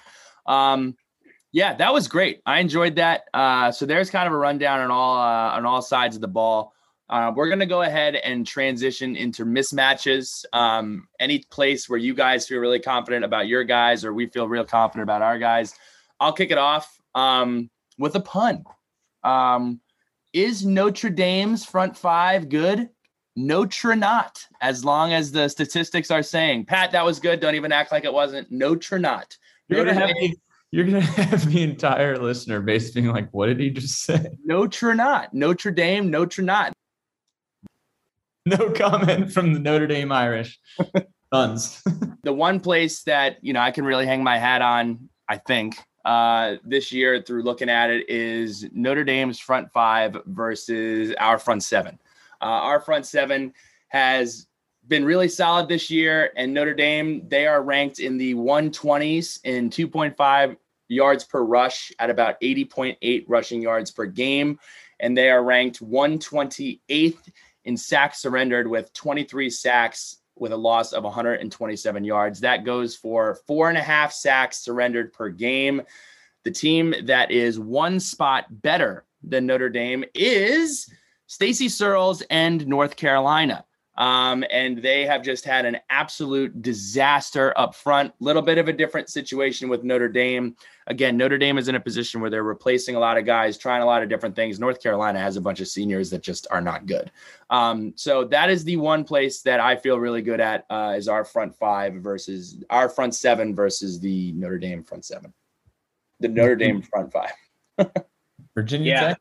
Um, 0.46 0.96
yeah, 1.52 1.74
that 1.74 1.92
was 1.92 2.08
great. 2.08 2.40
I 2.46 2.60
enjoyed 2.60 2.96
that. 2.96 3.24
Uh, 3.32 3.70
so 3.70 3.86
there's 3.86 4.10
kind 4.10 4.26
of 4.26 4.32
a 4.32 4.36
rundown 4.36 4.80
on 4.80 4.90
all 4.90 5.16
uh, 5.16 5.56
on 5.56 5.66
all 5.66 5.82
sides 5.82 6.16
of 6.16 6.20
the 6.20 6.28
ball. 6.28 6.74
Uh, 7.12 7.30
we're 7.36 7.48
going 7.48 7.58
to 7.58 7.66
go 7.66 7.82
ahead 7.82 8.14
and 8.16 8.46
transition 8.46 9.16
into 9.16 9.44
mismatches. 9.44 10.46
Um, 10.54 11.06
any 11.20 11.40
place 11.50 11.86
where 11.86 11.98
you 11.98 12.14
guys 12.14 12.48
feel 12.48 12.58
really 12.58 12.80
confident 12.80 13.22
about 13.22 13.48
your 13.48 13.64
guys, 13.64 14.02
or 14.02 14.14
we 14.14 14.28
feel 14.28 14.48
real 14.48 14.64
confident 14.64 15.02
about 15.02 15.20
our 15.20 15.38
guys. 15.38 15.74
I'll 16.20 16.32
kick 16.32 16.50
it 16.50 16.56
off 16.56 16.98
um, 17.14 17.68
with 17.98 18.14
a 18.14 18.20
pun. 18.20 18.64
Um, 19.24 19.82
is 20.32 20.64
Notre 20.64 21.10
Dame's 21.10 21.66
front 21.66 21.98
five 21.98 22.48
good? 22.48 22.88
Notre 23.36 23.94
not, 23.94 24.46
as 24.62 24.82
long 24.82 25.12
as 25.12 25.32
the 25.32 25.48
statistics 25.48 26.10
are 26.10 26.22
saying. 26.22 26.64
Pat, 26.64 26.92
that 26.92 27.04
was 27.04 27.20
good. 27.20 27.40
Don't 27.40 27.56
even 27.56 27.72
act 27.72 27.92
like 27.92 28.04
it 28.04 28.12
wasn't. 28.12 28.50
Notre 28.50 28.98
not. 28.98 29.36
You're 29.68 29.84
gonna 29.84 29.94
have 29.94 30.16
you're 30.70 30.86
gonna 30.86 31.00
have 31.02 31.50
the 31.50 31.62
entire 31.62 32.16
listener 32.16 32.60
base 32.60 32.90
being 32.90 33.08
like, 33.08 33.28
"What 33.32 33.46
did 33.46 33.60
he 33.60 33.68
just 33.68 34.02
say?" 34.02 34.28
Notre 34.44 34.94
not. 34.94 35.34
Notre 35.34 35.70
Dame. 35.70 36.10
Notre 36.10 36.42
not. 36.42 36.72
no 38.46 38.70
comment 38.70 39.32
from 39.32 39.52
the 39.52 39.60
Notre 39.60 39.86
Dame 39.86 40.10
Irish 40.10 40.58
Suns. 41.32 41.82
the 42.24 42.32
one 42.32 42.58
place 42.60 43.02
that 43.04 43.38
you 43.42 43.52
know 43.52 43.60
I 43.60 43.70
can 43.70 43.84
really 43.84 44.06
hang 44.06 44.24
my 44.24 44.38
hat 44.38 44.62
on, 44.62 45.08
I 45.28 45.36
think, 45.36 45.76
uh, 46.04 46.56
this 46.64 46.90
year 46.90 47.22
through 47.22 47.42
looking 47.42 47.68
at 47.68 47.90
it 47.90 48.08
is 48.08 48.66
Notre 48.72 49.04
Dame's 49.04 49.38
front 49.38 49.70
five 49.72 50.16
versus 50.26 51.14
our 51.18 51.38
front 51.38 51.62
seven. 51.62 51.98
Uh, 52.40 52.46
our 52.46 52.80
front 52.80 53.06
seven 53.06 53.52
has 53.88 54.48
been 54.88 55.04
really 55.04 55.28
solid 55.28 55.68
this 55.68 55.88
year, 55.88 56.32
and 56.36 56.52
Notre 56.52 56.74
Dame 56.74 57.28
they 57.28 57.46
are 57.46 57.62
ranked 57.62 58.00
in 58.00 58.18
the 58.18 58.34
120s 58.34 59.38
in 59.44 59.70
2.5 59.70 60.56
yards 60.88 61.24
per 61.24 61.42
rush 61.42 61.92
at 62.00 62.10
about 62.10 62.40
80.8 62.40 63.24
rushing 63.28 63.62
yards 63.62 63.92
per 63.92 64.06
game, 64.06 64.58
and 64.98 65.16
they 65.16 65.30
are 65.30 65.44
ranked 65.44 65.80
128th 65.80 67.30
in 67.64 67.76
sacks 67.76 68.18
surrendered 68.18 68.68
with 68.68 68.92
23 68.92 69.50
sacks 69.50 70.18
with 70.36 70.52
a 70.52 70.56
loss 70.56 70.92
of 70.92 71.04
127 71.04 72.04
yards. 72.04 72.40
That 72.40 72.64
goes 72.64 72.96
for 72.96 73.36
four 73.46 73.68
and 73.68 73.78
a 73.78 73.82
half 73.82 74.12
sacks 74.12 74.58
surrendered 74.58 75.12
per 75.12 75.28
game. 75.28 75.82
The 76.44 76.50
team 76.50 76.94
that 77.04 77.30
is 77.30 77.58
one 77.58 78.00
spot 78.00 78.46
better 78.50 79.04
than 79.22 79.46
Notre 79.46 79.68
Dame 79.68 80.04
is 80.14 80.90
Stacy 81.26 81.68
Searels 81.68 82.22
and 82.22 82.66
North 82.66 82.96
Carolina. 82.96 83.64
Um, 83.96 84.42
and 84.50 84.78
they 84.78 85.04
have 85.04 85.22
just 85.22 85.44
had 85.44 85.66
an 85.66 85.76
absolute 85.90 86.62
disaster 86.62 87.52
up 87.58 87.74
front. 87.74 88.12
Little 88.20 88.40
bit 88.40 88.56
of 88.58 88.68
a 88.68 88.72
different 88.72 89.10
situation 89.10 89.68
with 89.68 89.84
Notre 89.84 90.08
Dame. 90.08 90.56
Again, 90.86 91.16
Notre 91.16 91.38
Dame 91.38 91.58
is 91.58 91.68
in 91.68 91.74
a 91.74 91.80
position 91.80 92.20
where 92.20 92.30
they're 92.30 92.42
replacing 92.42 92.96
a 92.96 92.98
lot 92.98 93.18
of 93.18 93.26
guys, 93.26 93.58
trying 93.58 93.82
a 93.82 93.86
lot 93.86 94.02
of 94.02 94.08
different 94.08 94.34
things. 94.34 94.58
North 94.58 94.82
Carolina 94.82 95.18
has 95.18 95.36
a 95.36 95.40
bunch 95.40 95.60
of 95.60 95.68
seniors 95.68 96.08
that 96.10 96.22
just 96.22 96.46
are 96.50 96.62
not 96.62 96.86
good. 96.86 97.10
Um, 97.50 97.92
so 97.96 98.24
that 98.24 98.50
is 98.50 98.64
the 98.64 98.76
one 98.76 99.04
place 99.04 99.42
that 99.42 99.60
I 99.60 99.76
feel 99.76 99.98
really 99.98 100.22
good 100.22 100.40
at 100.40 100.64
uh, 100.70 100.94
is 100.96 101.06
our 101.06 101.24
front 101.24 101.54
five 101.54 101.94
versus 101.94 102.64
our 102.70 102.88
front 102.88 103.14
seven 103.14 103.54
versus 103.54 104.00
the 104.00 104.32
Notre 104.32 104.58
Dame 104.58 104.82
front 104.82 105.04
seven, 105.04 105.34
the 106.18 106.28
Notre 106.28 106.56
Dame 106.56 106.82
front 106.82 107.12
five. 107.12 107.32
Virginia 108.54 108.90
yeah. 108.90 109.08
Tech 109.08 109.20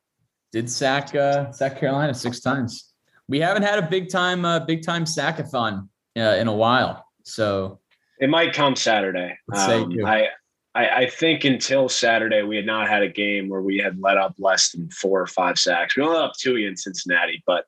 did 0.52 0.70
sack 0.70 1.14
uh, 1.14 1.52
sack 1.52 1.80
Carolina 1.80 2.14
six 2.14 2.40
times 2.40 2.91
we 3.28 3.40
haven't 3.40 3.64
had 3.64 3.80
a 3.80 3.88
big 3.88 4.10
time 4.10 4.46
uh, 4.46 4.60
big 4.60 4.84
time 4.84 5.06
sackathon 5.06 5.88
uh, 6.18 6.22
in 6.40 6.48
a 6.48 6.54
while. 6.54 7.06
So 7.24 7.80
it 8.20 8.30
might 8.30 8.54
come 8.54 8.76
Saturday. 8.76 9.38
Um, 9.54 10.06
I, 10.06 10.28
I 10.76 10.90
I 10.90 11.10
think 11.10 11.44
until 11.44 11.90
Saturday 11.90 12.44
we 12.44 12.56
had 12.56 12.66
not 12.66 12.88
had 12.90 13.04
a 13.04 13.10
game 13.10 13.50
where 13.50 13.62
we 13.62 13.78
had 13.78 14.00
let 14.00 14.18
up 14.18 14.36
less 14.40 14.72
than 14.72 14.90
four 14.92 15.22
or 15.22 15.28
five 15.28 15.58
sacks. 15.60 15.96
We 15.96 16.04
only 16.04 16.16
let 16.16 16.26
up 16.26 16.34
two 16.40 16.56
in 16.56 16.76
Cincinnati, 16.76 17.44
but 17.46 17.66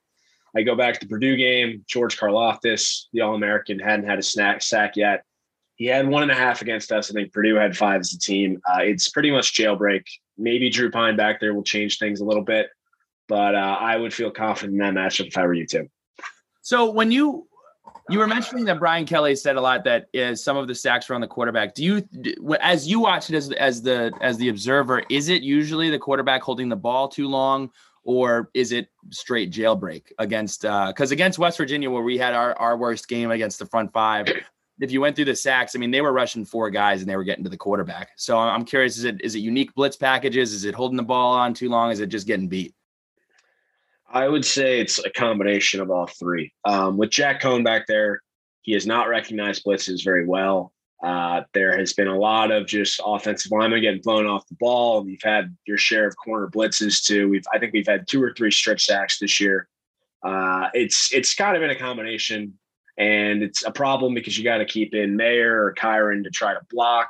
I 0.56 0.62
go 0.62 0.76
back 0.76 0.94
to 0.96 1.00
the 1.00 1.10
Purdue 1.10 1.36
game. 1.36 1.84
George 1.88 2.18
Karlaftis, 2.18 3.06
the 3.12 3.22
All 3.22 3.34
American, 3.36 3.80
hadn't 3.80 4.08
had 4.08 4.20
a 4.20 4.24
snack 4.24 4.62
sack 4.62 4.96
yet. 4.96 5.24
he 5.76 5.86
had 5.86 6.08
one 6.08 6.22
and 6.22 6.32
a 6.32 6.36
half 6.36 6.62
against 6.62 6.92
us. 6.92 7.10
I 7.10 7.14
think 7.14 7.34
Purdue 7.34 7.56
had 7.56 7.76
five 7.76 8.02
as 8.02 8.14
a 8.14 8.20
team. 8.20 8.62
Uh, 8.70 8.82
it's 8.82 9.10
pretty 9.10 9.32
much 9.32 9.56
jailbreak. 9.56 10.04
Maybe 10.38 10.70
Drew 10.70 10.92
Pyne 10.92 11.16
back 11.18 11.40
there 11.40 11.54
will 11.56 11.64
change 11.64 11.98
things 11.98 12.20
a 12.22 12.26
little 12.26 12.44
bit, 12.44 12.68
but 13.28 13.56
uh, 13.56 13.78
I 13.80 13.96
would 13.96 14.14
feel 14.14 14.32
confident 14.32 14.74
in 14.74 14.80
that 14.80 14.94
matchup 14.94 15.28
if 15.28 15.38
I 15.38 15.46
were 15.46 15.54
you 15.54 15.66
too. 15.66 15.90
So 16.62 16.92
when 16.92 17.12
you 17.12 17.48
you 18.10 18.20
were 18.20 18.28
mentioning 18.28 18.66
that 18.66 18.80
Brian 18.80 19.06
Kelly 19.06 19.36
said 19.36 19.56
a 19.56 19.62
lot 19.62 19.84
that 19.86 20.08
is 20.14 20.44
some 20.44 20.58
of 20.58 20.68
the 20.68 20.76
sacks 20.76 21.08
were 21.08 21.16
on 21.16 21.22
the 21.22 21.28
quarterback. 21.28 21.74
Do 21.74 21.84
you, 21.84 22.58
as 22.60 22.88
you 22.88 23.00
watch 23.00 23.30
it 23.30 23.36
as 23.36 23.52
as 23.54 23.82
the 23.82 24.12
as 24.22 24.38
the 24.38 24.50
observer, 24.50 25.04
is 25.10 25.30
it 25.30 25.42
usually 25.42 25.90
the 25.90 26.00
quarterback 26.00 26.42
holding 26.42 26.70
the 26.70 26.76
ball 26.76 27.08
too 27.08 27.28
long, 27.28 27.72
or 28.04 28.50
is 28.54 28.72
it 28.72 28.90
straight 29.10 29.52
jailbreak 29.52 30.12
against? 30.20 30.62
Because 30.62 31.12
uh, 31.12 31.14
against 31.14 31.40
West 31.40 31.58
Virginia, 31.58 31.90
where 31.90 32.04
we 32.04 32.18
had 32.18 32.34
our 32.34 32.54
our 32.56 32.78
worst 32.78 33.08
game 33.08 33.32
against 33.32 33.60
the 33.60 33.66
front 33.66 33.94
five, 33.94 34.28
if 34.82 34.92
you 34.92 35.00
went 35.00 35.16
through 35.16 35.26
the 35.26 35.36
sacks, 35.36 35.76
I 35.76 35.80
mean, 35.80 35.92
they 35.92 36.02
were 36.02 36.12
rushing 36.12 36.44
four 36.44 36.70
guys 36.70 37.02
and 37.02 37.10
they 37.10 37.16
were 37.16 37.24
getting 37.24 37.46
to 37.46 37.50
the 37.50 37.58
quarterback. 37.58 38.10
So 38.18 38.38
I'm 38.38 38.66
curious: 38.66 38.98
is 38.98 39.06
it 39.06 39.22
is 39.22 39.36
it 39.36 39.40
unique 39.40 39.74
blitz 39.76 39.96
packages? 39.96 40.54
Is 40.54 40.66
it 40.66 40.76
holding 40.76 40.98
the 40.98 41.04
ball 41.04 41.34
on 41.34 41.54
too 41.54 41.70
long? 41.70 41.92
Is 41.92 42.02
it 42.02 42.08
just 42.08 42.28
getting 42.28 42.50
beat? 42.50 42.74
I 44.14 44.28
would 44.28 44.46
say 44.46 44.80
it's 44.80 45.00
a 45.00 45.10
combination 45.10 45.82
of 45.82 45.90
all 45.90 46.06
three. 46.06 46.54
Um, 46.66 46.98
with 46.98 47.10
Jack 47.10 47.42
Coan 47.42 47.64
back 47.64 47.88
there, 47.88 48.22
he 48.62 48.74
has 48.74 48.86
not 48.86 49.10
recognized 49.10 49.66
blitzes 49.66 50.04
very 50.04 50.26
well. 50.26 50.72
Uh, 51.04 51.42
there 51.54 51.76
has 51.76 51.94
been 51.94 52.08
a 52.08 52.18
lot 52.18 52.52
of 52.52 52.68
just 52.68 53.02
offensive 53.04 53.52
linemen 53.52 53.82
getting 53.82 54.02
blown 54.02 54.28
off 54.28 54.48
the 54.48 54.56
ball. 54.56 55.06
You've 55.10 55.24
had 55.24 55.58
your 55.66 55.78
share 55.78 56.08
of 56.08 56.16
corner 56.16 56.48
blitzes 56.48 57.04
too. 57.04 57.28
We've 57.28 57.44
I 57.52 57.58
think 57.58 57.74
we've 57.74 57.88
had 57.88 58.08
two 58.08 58.24
or 58.24 58.34
three 58.38 58.52
strip 58.52 58.80
sacks 58.80 59.18
this 59.18 59.42
year. 59.42 59.68
Uh, 60.24 60.70
it's 60.74 61.12
it's 61.12 61.34
kind 61.34 61.58
of 61.58 61.62
been 61.62 61.72
a 61.72 61.76
combination, 61.76 62.54
and 62.98 63.42
it's 63.42 63.66
a 63.66 63.72
problem 63.72 64.14
because 64.14 64.38
you 64.38 64.44
got 64.44 64.60
to 64.60 64.66
keep 64.66 64.94
in 64.94 65.18
Mayer 65.18 65.66
or 65.66 65.74
Kyren 65.74 66.24
to 66.24 66.30
try 66.30 66.54
to 66.54 66.62
block, 66.70 67.10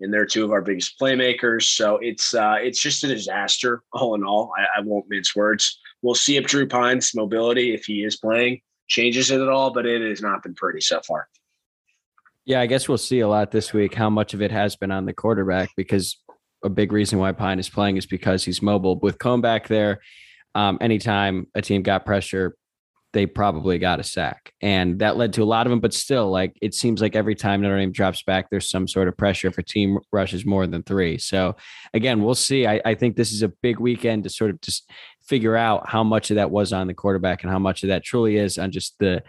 and 0.00 0.12
they're 0.14 0.26
two 0.26 0.44
of 0.44 0.52
our 0.52 0.62
biggest 0.62 1.00
playmakers. 1.00 1.62
So 1.62 1.96
it's 1.96 2.34
uh, 2.34 2.58
it's 2.60 2.80
just 2.80 3.02
a 3.02 3.08
disaster 3.08 3.82
all 3.92 4.14
in 4.14 4.22
all. 4.22 4.52
I, 4.56 4.78
I 4.78 4.82
won't 4.82 5.08
mince 5.08 5.34
words. 5.34 5.80
We'll 6.02 6.14
see 6.14 6.36
if 6.36 6.46
Drew 6.46 6.66
Pyne's 6.66 7.14
mobility, 7.14 7.74
if 7.74 7.84
he 7.84 8.04
is 8.04 8.16
playing, 8.16 8.60
changes 8.88 9.30
it 9.30 9.40
at 9.40 9.48
all, 9.48 9.72
but 9.72 9.86
it 9.86 10.02
has 10.02 10.20
not 10.20 10.42
been 10.42 10.54
pretty 10.54 10.80
so 10.80 11.00
far. 11.00 11.28
Yeah, 12.44 12.60
I 12.60 12.66
guess 12.66 12.88
we'll 12.88 12.98
see 12.98 13.20
a 13.20 13.28
lot 13.28 13.52
this 13.52 13.72
week 13.72 13.94
how 13.94 14.10
much 14.10 14.34
of 14.34 14.42
it 14.42 14.50
has 14.50 14.74
been 14.74 14.90
on 14.90 15.06
the 15.06 15.12
quarterback 15.12 15.70
because 15.76 16.18
a 16.64 16.68
big 16.68 16.92
reason 16.92 17.18
why 17.18 17.32
Pyne 17.32 17.58
is 17.58 17.68
playing 17.68 17.96
is 17.96 18.06
because 18.06 18.44
he's 18.44 18.60
mobile. 18.60 18.98
With 18.98 19.18
Coan 19.18 19.40
back 19.40 19.68
there, 19.68 20.00
um, 20.54 20.78
anytime 20.80 21.46
a 21.54 21.62
team 21.62 21.82
got 21.82 22.04
pressure, 22.04 22.56
they 23.12 23.26
probably 23.26 23.78
got 23.78 24.00
a 24.00 24.02
sack. 24.02 24.52
And 24.60 24.98
that 25.00 25.16
led 25.16 25.34
to 25.34 25.42
a 25.42 25.44
lot 25.44 25.66
of 25.66 25.70
them, 25.70 25.80
but 25.80 25.92
still, 25.92 26.30
like 26.30 26.56
it 26.62 26.74
seems 26.74 27.00
like 27.00 27.14
every 27.14 27.34
time 27.34 27.60
Notre 27.60 27.78
Dame 27.78 27.92
drops 27.92 28.22
back, 28.22 28.48
there's 28.50 28.70
some 28.70 28.88
sort 28.88 29.08
of 29.08 29.16
pressure 29.16 29.48
if 29.48 29.58
a 29.58 29.62
team 29.62 29.98
rushes 30.10 30.46
more 30.46 30.66
than 30.66 30.82
three. 30.82 31.18
So 31.18 31.56
again, 31.92 32.22
we'll 32.22 32.34
see. 32.34 32.66
I, 32.66 32.80
I 32.84 32.94
think 32.94 33.16
this 33.16 33.32
is 33.32 33.42
a 33.42 33.48
big 33.48 33.78
weekend 33.78 34.24
to 34.24 34.30
sort 34.30 34.50
of 34.50 34.60
just 34.62 34.90
figure 35.24 35.56
out 35.56 35.88
how 35.88 36.04
much 36.04 36.30
of 36.30 36.36
that 36.36 36.50
was 36.50 36.72
on 36.72 36.86
the 36.86 36.94
quarterback 36.94 37.42
and 37.42 37.50
how 37.50 37.58
much 37.58 37.82
of 37.82 37.88
that 37.88 38.04
truly 38.04 38.36
is 38.36 38.58
on 38.58 38.70
just 38.70 38.98
the 38.98 39.22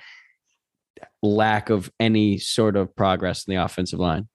lack 1.22 1.70
of 1.70 1.92
any 2.00 2.38
sort 2.38 2.76
of 2.76 2.96
progress 2.96 3.46
in 3.46 3.56
the 3.56 3.64
offensive 3.64 4.00
line. 4.00 4.28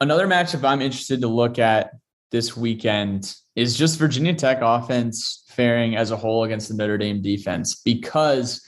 Another 0.00 0.26
matchup 0.26 0.64
I'm 0.64 0.82
interested 0.82 1.20
to 1.22 1.28
look 1.28 1.58
at 1.58 1.92
this 2.30 2.56
weekend 2.56 3.34
is 3.54 3.76
just 3.76 3.98
Virginia 3.98 4.34
Tech 4.34 4.58
offense 4.60 5.44
faring 5.48 5.96
as 5.96 6.10
a 6.10 6.16
whole 6.16 6.44
against 6.44 6.68
the 6.68 6.74
Notre 6.74 6.98
Dame 6.98 7.22
defense 7.22 7.76
because 7.76 8.60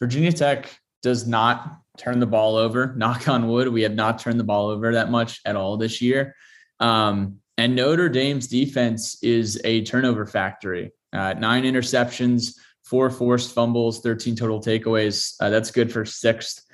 Virginia 0.00 0.32
Tech 0.32 0.78
does 1.02 1.26
not 1.26 1.78
turn 1.96 2.18
the 2.20 2.26
ball 2.26 2.56
over. 2.56 2.94
Knock 2.96 3.28
on 3.28 3.48
wood, 3.48 3.68
we 3.68 3.82
have 3.82 3.94
not 3.94 4.18
turned 4.18 4.38
the 4.38 4.44
ball 4.44 4.68
over 4.68 4.92
that 4.94 5.10
much 5.10 5.40
at 5.46 5.56
all 5.56 5.76
this 5.76 6.02
year. 6.02 6.34
Um, 6.80 7.40
and 7.56 7.76
Notre 7.76 8.08
Dame's 8.08 8.48
defense 8.48 9.22
is 9.22 9.60
a 9.64 9.84
turnover 9.84 10.26
factory. 10.26 10.92
Uh, 11.12 11.34
nine 11.34 11.64
interceptions, 11.64 12.56
four 12.82 13.10
forced 13.10 13.54
fumbles, 13.54 14.00
13 14.00 14.34
total 14.34 14.60
takeaways. 14.60 15.34
Uh, 15.40 15.50
that's 15.50 15.70
good 15.70 15.92
for 15.92 16.04
sixth 16.04 16.64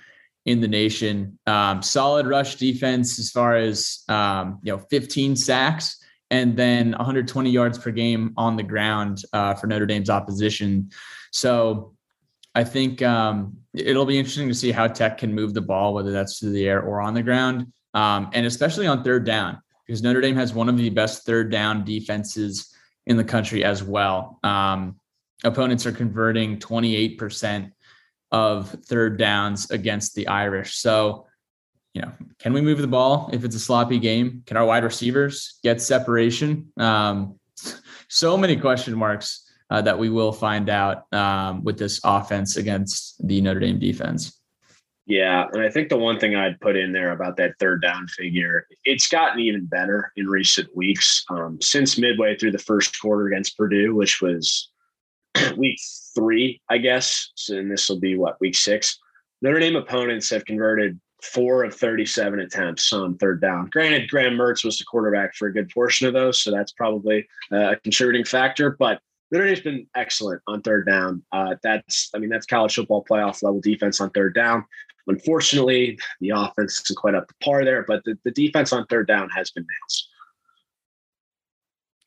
in 0.47 0.61
the 0.61 0.69
nation. 0.69 1.39
Um, 1.47 1.83
solid 1.83 2.27
rush 2.27 2.57
defense 2.57 3.19
as 3.19 3.31
far 3.31 3.57
as 3.57 4.03
um, 4.09 4.59
you 4.63 4.73
know, 4.73 4.79
15 4.91 5.37
sacks 5.37 6.03
and 6.31 6.57
then 6.57 6.93
120 6.93 7.51
yards 7.51 7.77
per 7.77 7.91
game 7.91 8.33
on 8.37 8.57
the 8.57 8.63
ground 8.63 9.23
uh, 9.33 9.55
for 9.55 9.67
Notre 9.67 9.87
Dame's 9.87 10.09
opposition. 10.09 10.91
So 11.33 11.95
I 12.55 12.65
think 12.65 13.03
um, 13.03 13.59
it'll 13.75 14.07
be 14.07 14.19
interesting 14.19 14.49
to 14.49 14.55
see 14.55 14.73
how 14.73 14.87
Tech 14.87 15.19
can 15.19 15.35
move 15.35 15.53
the 15.53 15.61
ball, 15.61 15.93
whether 15.93 16.13
that's 16.13 16.39
through 16.39 16.53
the 16.53 16.67
air 16.67 16.81
or 16.81 17.01
on 17.01 17.15
the 17.15 17.23
ground, 17.23 17.73
um, 17.95 18.31
and 18.33 18.47
especially 18.47 18.87
on 18.87 19.05
third 19.05 19.25
down 19.27 19.61
because 19.91 20.05
Notre 20.05 20.21
Dame 20.21 20.37
has 20.37 20.55
one 20.55 20.69
of 20.69 20.77
the 20.77 20.89
best 20.89 21.27
third 21.27 21.51
down 21.51 21.83
defenses 21.83 22.73
in 23.07 23.17
the 23.17 23.25
country 23.25 23.65
as 23.65 23.83
well. 23.83 24.39
Um, 24.45 25.01
opponents 25.43 25.85
are 25.85 25.91
converting 25.91 26.61
28% 26.61 27.73
of 28.31 28.71
third 28.87 29.19
downs 29.19 29.73
against 29.73 30.15
the 30.15 30.29
Irish. 30.29 30.77
So, 30.77 31.27
you 31.93 32.03
know, 32.03 32.13
can 32.39 32.53
we 32.53 32.61
move 32.61 32.79
the 32.79 32.87
ball 32.87 33.31
if 33.33 33.43
it's 33.43 33.57
a 33.57 33.59
sloppy 33.59 33.99
game? 33.99 34.45
Can 34.47 34.57
our 34.57 34.65
wide 34.65 34.85
receivers 34.85 35.59
get 35.65 35.83
separation? 35.83 36.73
Um, 36.77 37.41
so 38.09 38.37
many 38.37 38.55
question 38.55 38.97
marks 38.97 39.51
uh, 39.71 39.83
that 39.83 39.99
we 39.99 40.09
will 40.09 40.31
find 40.31 40.71
out 40.71 41.13
um, 41.13 41.65
with 41.65 41.81
this 41.81 42.01
offense 42.05 42.57
against 42.57 43.27
the 43.27 43.41
Notre 43.41 43.59
Dame 43.59 43.81
defense. 43.81 44.40
Yeah, 45.11 45.49
and 45.53 45.61
I 45.61 45.69
think 45.69 45.89
the 45.89 45.97
one 45.97 46.21
thing 46.21 46.37
I'd 46.37 46.61
put 46.61 46.77
in 46.77 46.93
there 46.93 47.11
about 47.11 47.37
that 47.39 47.59
third 47.59 47.83
down 47.83 48.07
figure, 48.07 48.69
it's 48.85 49.09
gotten 49.09 49.41
even 49.41 49.67
better 49.67 50.13
in 50.15 50.29
recent 50.29 50.75
weeks. 50.77 51.25
Um, 51.29 51.61
since 51.61 51.99
midway 51.99 52.37
through 52.37 52.53
the 52.53 52.59
first 52.59 53.01
quarter 53.01 53.27
against 53.27 53.59
Purdue, 53.59 53.93
which 53.93 54.23
was 54.23 54.71
week 55.57 55.81
three, 56.15 56.61
I 56.71 56.79
guess, 56.79 57.33
so, 57.35 57.57
and 57.57 57.69
this 57.69 57.89
will 57.89 57.99
be 57.99 58.17
what 58.17 58.41
week 58.41 58.55
six. 58.55 59.01
Notre 59.43 59.59
Dame 59.59 59.75
opponents 59.75 60.31
have 60.31 60.45
converted 60.45 61.01
four 61.25 61.65
of 61.65 61.75
37 61.75 62.39
attempts 62.39 62.93
on 62.93 63.17
third 63.19 63.41
down. 63.41 63.69
Granted, 63.73 64.09
Graham 64.09 64.35
Mertz 64.35 64.65
was 64.65 64.79
the 64.79 64.85
quarterback 64.85 65.35
for 65.35 65.49
a 65.49 65.53
good 65.53 65.71
portion 65.71 66.07
of 66.07 66.13
those, 66.13 66.41
so 66.41 66.53
that's 66.53 66.71
probably 66.71 67.27
a 67.51 67.75
contributing 67.75 68.25
factor. 68.25 68.77
But 68.79 69.01
Notre 69.33 69.47
Dame's 69.47 69.61
been 69.61 69.87
excellent 69.97 70.43
on 70.47 70.63
third 70.63 70.87
down. 70.87 71.23
Uh, 71.33 71.57
that's, 71.63 72.11
I 72.15 72.19
mean, 72.19 72.31
that's 72.31 72.47
college 72.47 72.75
football 72.75 73.05
playoff 73.05 73.43
level 73.43 73.61
defense 73.61 74.01
on 74.01 74.11
third 74.11 74.35
down. 74.35 74.65
Unfortunately, 75.07 75.99
the 76.21 76.31
offense 76.31 76.81
isn't 76.83 76.97
quite 76.97 77.15
up 77.15 77.29
to 77.29 77.35
par 77.43 77.65
there, 77.65 77.85
but 77.87 78.03
the, 78.05 78.19
the 78.25 78.31
defense 78.31 78.73
on 78.73 78.87
third 78.87 79.07
down 79.07 79.29
has 79.31 79.51
been 79.51 79.65
nails. 79.65 80.09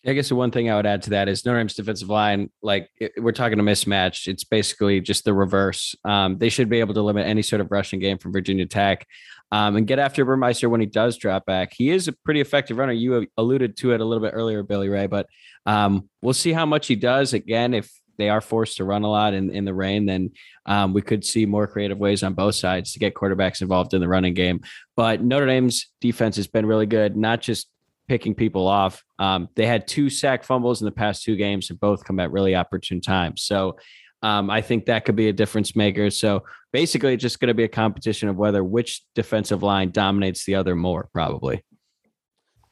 I 0.06 0.12
guess 0.12 0.28
the 0.28 0.36
one 0.36 0.52
thing 0.52 0.70
I 0.70 0.76
would 0.76 0.86
add 0.86 1.04
to 1.04 1.12
that 1.12 1.30
is 1.30 1.46
Notre 1.46 1.60
Dame's 1.60 1.76
defensive 1.76 2.10
line, 2.10 2.50
like 2.62 2.90
it, 3.00 3.14
we're 3.18 3.32
talking 3.32 3.58
a 3.58 3.64
mismatch. 3.64 4.28
It's 4.28 4.44
basically 4.44 5.00
just 5.00 5.24
the 5.24 5.34
reverse. 5.34 5.96
Um, 6.04 6.38
they 6.38 6.50
should 6.50 6.68
be 6.68 6.82
able 6.82 6.94
to 6.96 7.02
limit 7.02 7.26
any 7.26 7.42
sort 7.42 7.62
of 7.62 7.72
rushing 7.72 8.02
game 8.02 8.18
from 8.18 8.34
Virginia 8.34 8.66
Tech 8.66 9.08
um, 9.54 9.78
and 9.78 9.88
get 9.88 10.00
after 10.00 10.26
Burmeister 10.26 10.68
when 10.68 10.82
he 10.82 10.88
does 10.88 11.18
drop 11.18 11.46
back. 11.46 11.72
He 11.74 11.90
is 11.90 12.10
a 12.10 12.14
pretty 12.26 12.42
effective 12.42 12.78
runner. 12.78 12.92
You 12.92 13.28
alluded 13.38 13.78
to 13.78 13.94
it 13.94 14.02
a 14.02 14.06
little 14.06 14.22
bit 14.22 14.34
earlier, 14.34 14.62
Billy 14.62 14.90
Ray, 14.90 15.08
but 15.08 15.28
um, 15.66 16.10
we'll 16.22 16.34
see 16.34 16.52
how 16.52 16.66
much 16.66 16.88
he 16.88 16.98
does. 16.98 17.34
Again, 17.34 17.74
if 17.74 17.90
they 18.18 18.30
are 18.30 18.42
forced 18.42 18.78
to 18.78 18.84
run 18.84 19.04
a 19.04 19.10
lot 19.10 19.34
in, 19.34 19.50
in 19.50 19.66
the 19.66 19.74
rain, 19.74 20.06
then 20.06 20.32
um, 20.66 20.94
we 20.94 21.02
could 21.02 21.26
see 21.26 21.46
more 21.46 21.68
creative 21.68 21.98
ways 21.98 22.24
on 22.24 22.34
both 22.34 22.56
sides 22.56 22.94
to 22.94 23.00
get 23.00 23.14
quarterbacks 23.14 23.62
involved 23.62 23.94
in 23.94 24.02
the 24.02 24.08
running 24.08 24.34
game. 24.34 24.62
But 24.96 25.24
Notre 25.24 25.48
Dame's 25.48 25.88
defense 26.02 26.36
has 26.36 26.48
been 26.48 26.66
really 26.66 26.86
good, 26.86 27.18
not 27.18 27.42
just 27.42 27.68
picking 28.08 28.36
people 28.36 28.68
off. 28.68 29.04
Um, 29.20 29.50
they 29.56 29.66
had 29.66 29.88
two 29.88 30.10
sack 30.10 30.44
fumbles 30.44 30.82
in 30.82 30.86
the 30.86 30.92
past 30.92 31.24
two 31.24 31.36
games 31.36 31.70
and 31.70 31.80
both 31.80 32.04
come 32.04 32.20
at 32.20 32.32
really 32.32 32.56
opportune 32.56 33.02
times. 33.02 33.44
So 33.44 33.78
um, 34.22 34.50
I 34.50 34.62
think 34.62 34.86
that 34.86 35.06
could 35.06 35.16
be 35.16 35.30
a 35.30 35.34
difference 35.34 35.76
maker. 35.76 36.10
So 36.10 36.44
basically, 36.72 37.14
it's 37.14 37.22
just 37.22 37.40
going 37.40 37.50
to 37.50 37.54
be 37.54 37.66
a 37.66 37.70
competition 37.70 38.30
of 38.30 38.38
whether 38.38 38.64
which 38.64 39.02
defensive 39.16 39.64
line 39.64 39.92
dominates 39.92 40.46
the 40.46 40.56
other 40.56 40.76
more, 40.76 41.10
probably. 41.14 41.64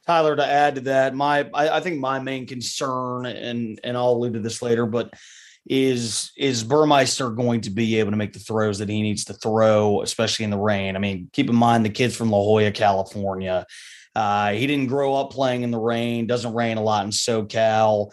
Tyler, 0.07 0.36
to 0.36 0.45
add 0.45 0.76
to 0.76 0.82
that, 0.82 1.14
my 1.14 1.49
I, 1.53 1.78
I, 1.78 1.80
think 1.80 1.99
my 1.99 2.19
main 2.19 2.48
concern, 2.48 3.26
and 3.26 3.80
and 3.84 3.95
I'll 3.95 4.14
allude 4.14 4.34
to 4.34 4.40
this 4.40 4.61
later, 4.61 4.86
but 4.86 5.14
is 5.68 6.32
is 6.38 6.64
Burmeister 6.64 7.30
going 7.30 7.61
to 7.61 7.69
be 7.69 7.99
able 7.99 8.11
to 8.11 8.18
make 8.18 8.34
the 8.34 8.40
throws 8.40 8.80
that 8.80 8.90
he 8.90 9.02
needs 9.02 9.26
to 9.26 9.34
throw, 9.34 10.02
especially 10.02 10.45
in 10.45 10.52
the 10.52 10.57
rain? 10.57 10.95
I 10.95 10.99
mean, 10.99 11.30
keep 11.34 11.49
in 11.49 11.56
mind 11.56 11.86
the 11.86 11.90
kid's 11.90 12.15
from 12.15 12.32
La 12.32 12.40
Jolla, 12.40 12.72
California. 12.72 13.65
Uh, 14.15 14.52
he 14.52 14.68
didn't 14.68 14.88
grow 14.88 15.15
up 15.15 15.32
playing 15.32 15.61
in 15.61 15.72
the 15.72 15.80
rain. 15.80 16.28
Doesn't 16.28 16.53
rain 16.53 16.78
a 16.78 16.84
lot 16.84 17.06
in 17.06 17.11
SoCal. 17.11 18.11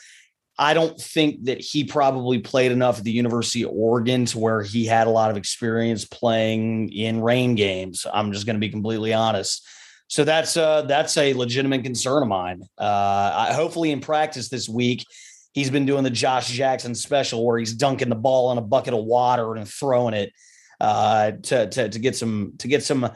I 0.59 0.75
don't 0.75 1.01
think 1.01 1.45
that 1.45 1.61
he 1.61 1.85
probably 1.85 2.41
played 2.41 2.73
enough 2.73 2.99
at 2.99 3.05
the 3.05 3.13
University 3.13 3.63
of 3.63 3.71
Oregon 3.71 4.25
to 4.27 4.39
where 4.39 4.63
he 4.63 4.87
had 4.87 5.07
a 5.07 5.11
lot 5.11 5.31
of 5.31 5.37
experience 5.37 6.05
playing 6.05 6.93
in 6.93 7.21
rain 7.21 7.55
games. 7.55 8.07
I'm 8.13 8.33
just 8.33 8.45
going 8.45 8.57
to 8.57 8.61
be 8.61 8.69
completely 8.69 9.15
honest. 9.15 9.67
So 10.09 10.25
that's 10.25 10.57
uh 10.57 10.83
that's 10.83 11.17
a 11.17 11.35
legitimate 11.35 11.85
concern 11.85 12.23
of 12.23 12.29
mine. 12.29 12.63
Uh, 12.79 13.33
I, 13.35 13.53
hopefully 13.53 13.93
in 13.93 14.01
practice 14.01 14.49
this 14.49 14.69
week, 14.69 15.05
he's 15.53 15.71
been 15.71 15.87
doing 15.87 16.03
the 16.03 16.11
Josh 16.11 16.49
Jackson 16.49 16.95
special 16.95 17.47
where 17.47 17.59
he's 17.59 17.75
dunking 17.75 18.09
the 18.09 18.15
ball 18.15 18.51
in 18.53 18.59
a 18.59 18.63
bucket 18.63 18.95
of 18.95 19.05
water 19.05 19.55
and 19.55 19.69
throwing 19.69 20.15
it 20.15 20.33
uh, 20.81 21.33
to, 21.43 21.69
to 21.69 21.89
to 21.89 21.99
get 21.99 22.17
some 22.17 22.55
to 22.59 22.69
get 22.69 22.83
some 22.83 23.11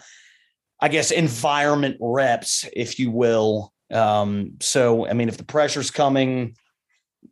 I 0.82 0.88
guess, 0.88 1.12
environment 1.12 1.96
reps, 2.00 2.68
if 2.72 2.98
you 2.98 3.12
will. 3.12 3.72
Um, 3.92 4.54
so, 4.60 5.06
I 5.06 5.12
mean, 5.12 5.28
if 5.28 5.36
the 5.36 5.44
pressure's 5.44 5.92
coming, 5.92 6.56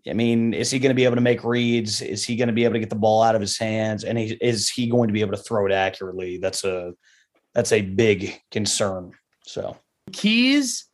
I 0.09 0.13
mean, 0.13 0.55
is 0.55 0.71
he 0.71 0.79
going 0.79 0.91
to 0.91 0.95
be 0.95 1.05
able 1.05 1.17
to 1.17 1.21
make 1.21 1.43
reads? 1.43 2.01
Is 2.01 2.25
he 2.25 2.37
going 2.37 2.47
to 2.47 2.55
be 2.55 2.63
able 2.63 2.75
to 2.75 2.79
get 2.79 2.91
the 2.91 2.97
ball 2.97 3.25
out 3.25 3.35
of 3.35 3.41
his 3.41 3.59
hands? 3.59 4.05
And 4.05 4.17
he, 4.17 4.39
is 4.41 4.71
he 4.71 4.87
going 4.87 5.09
to 5.09 5.13
be 5.13 5.21
able 5.21 5.33
to 5.33 5.43
throw 5.43 5.67
it 5.67 5.73
accurately? 5.73 6.39
That's 6.39 6.63
a 6.63 6.93
that's 7.55 7.73
a 7.73 7.83
big 7.83 8.41
concern. 8.53 9.11
So 9.51 9.77
keys 10.13 10.87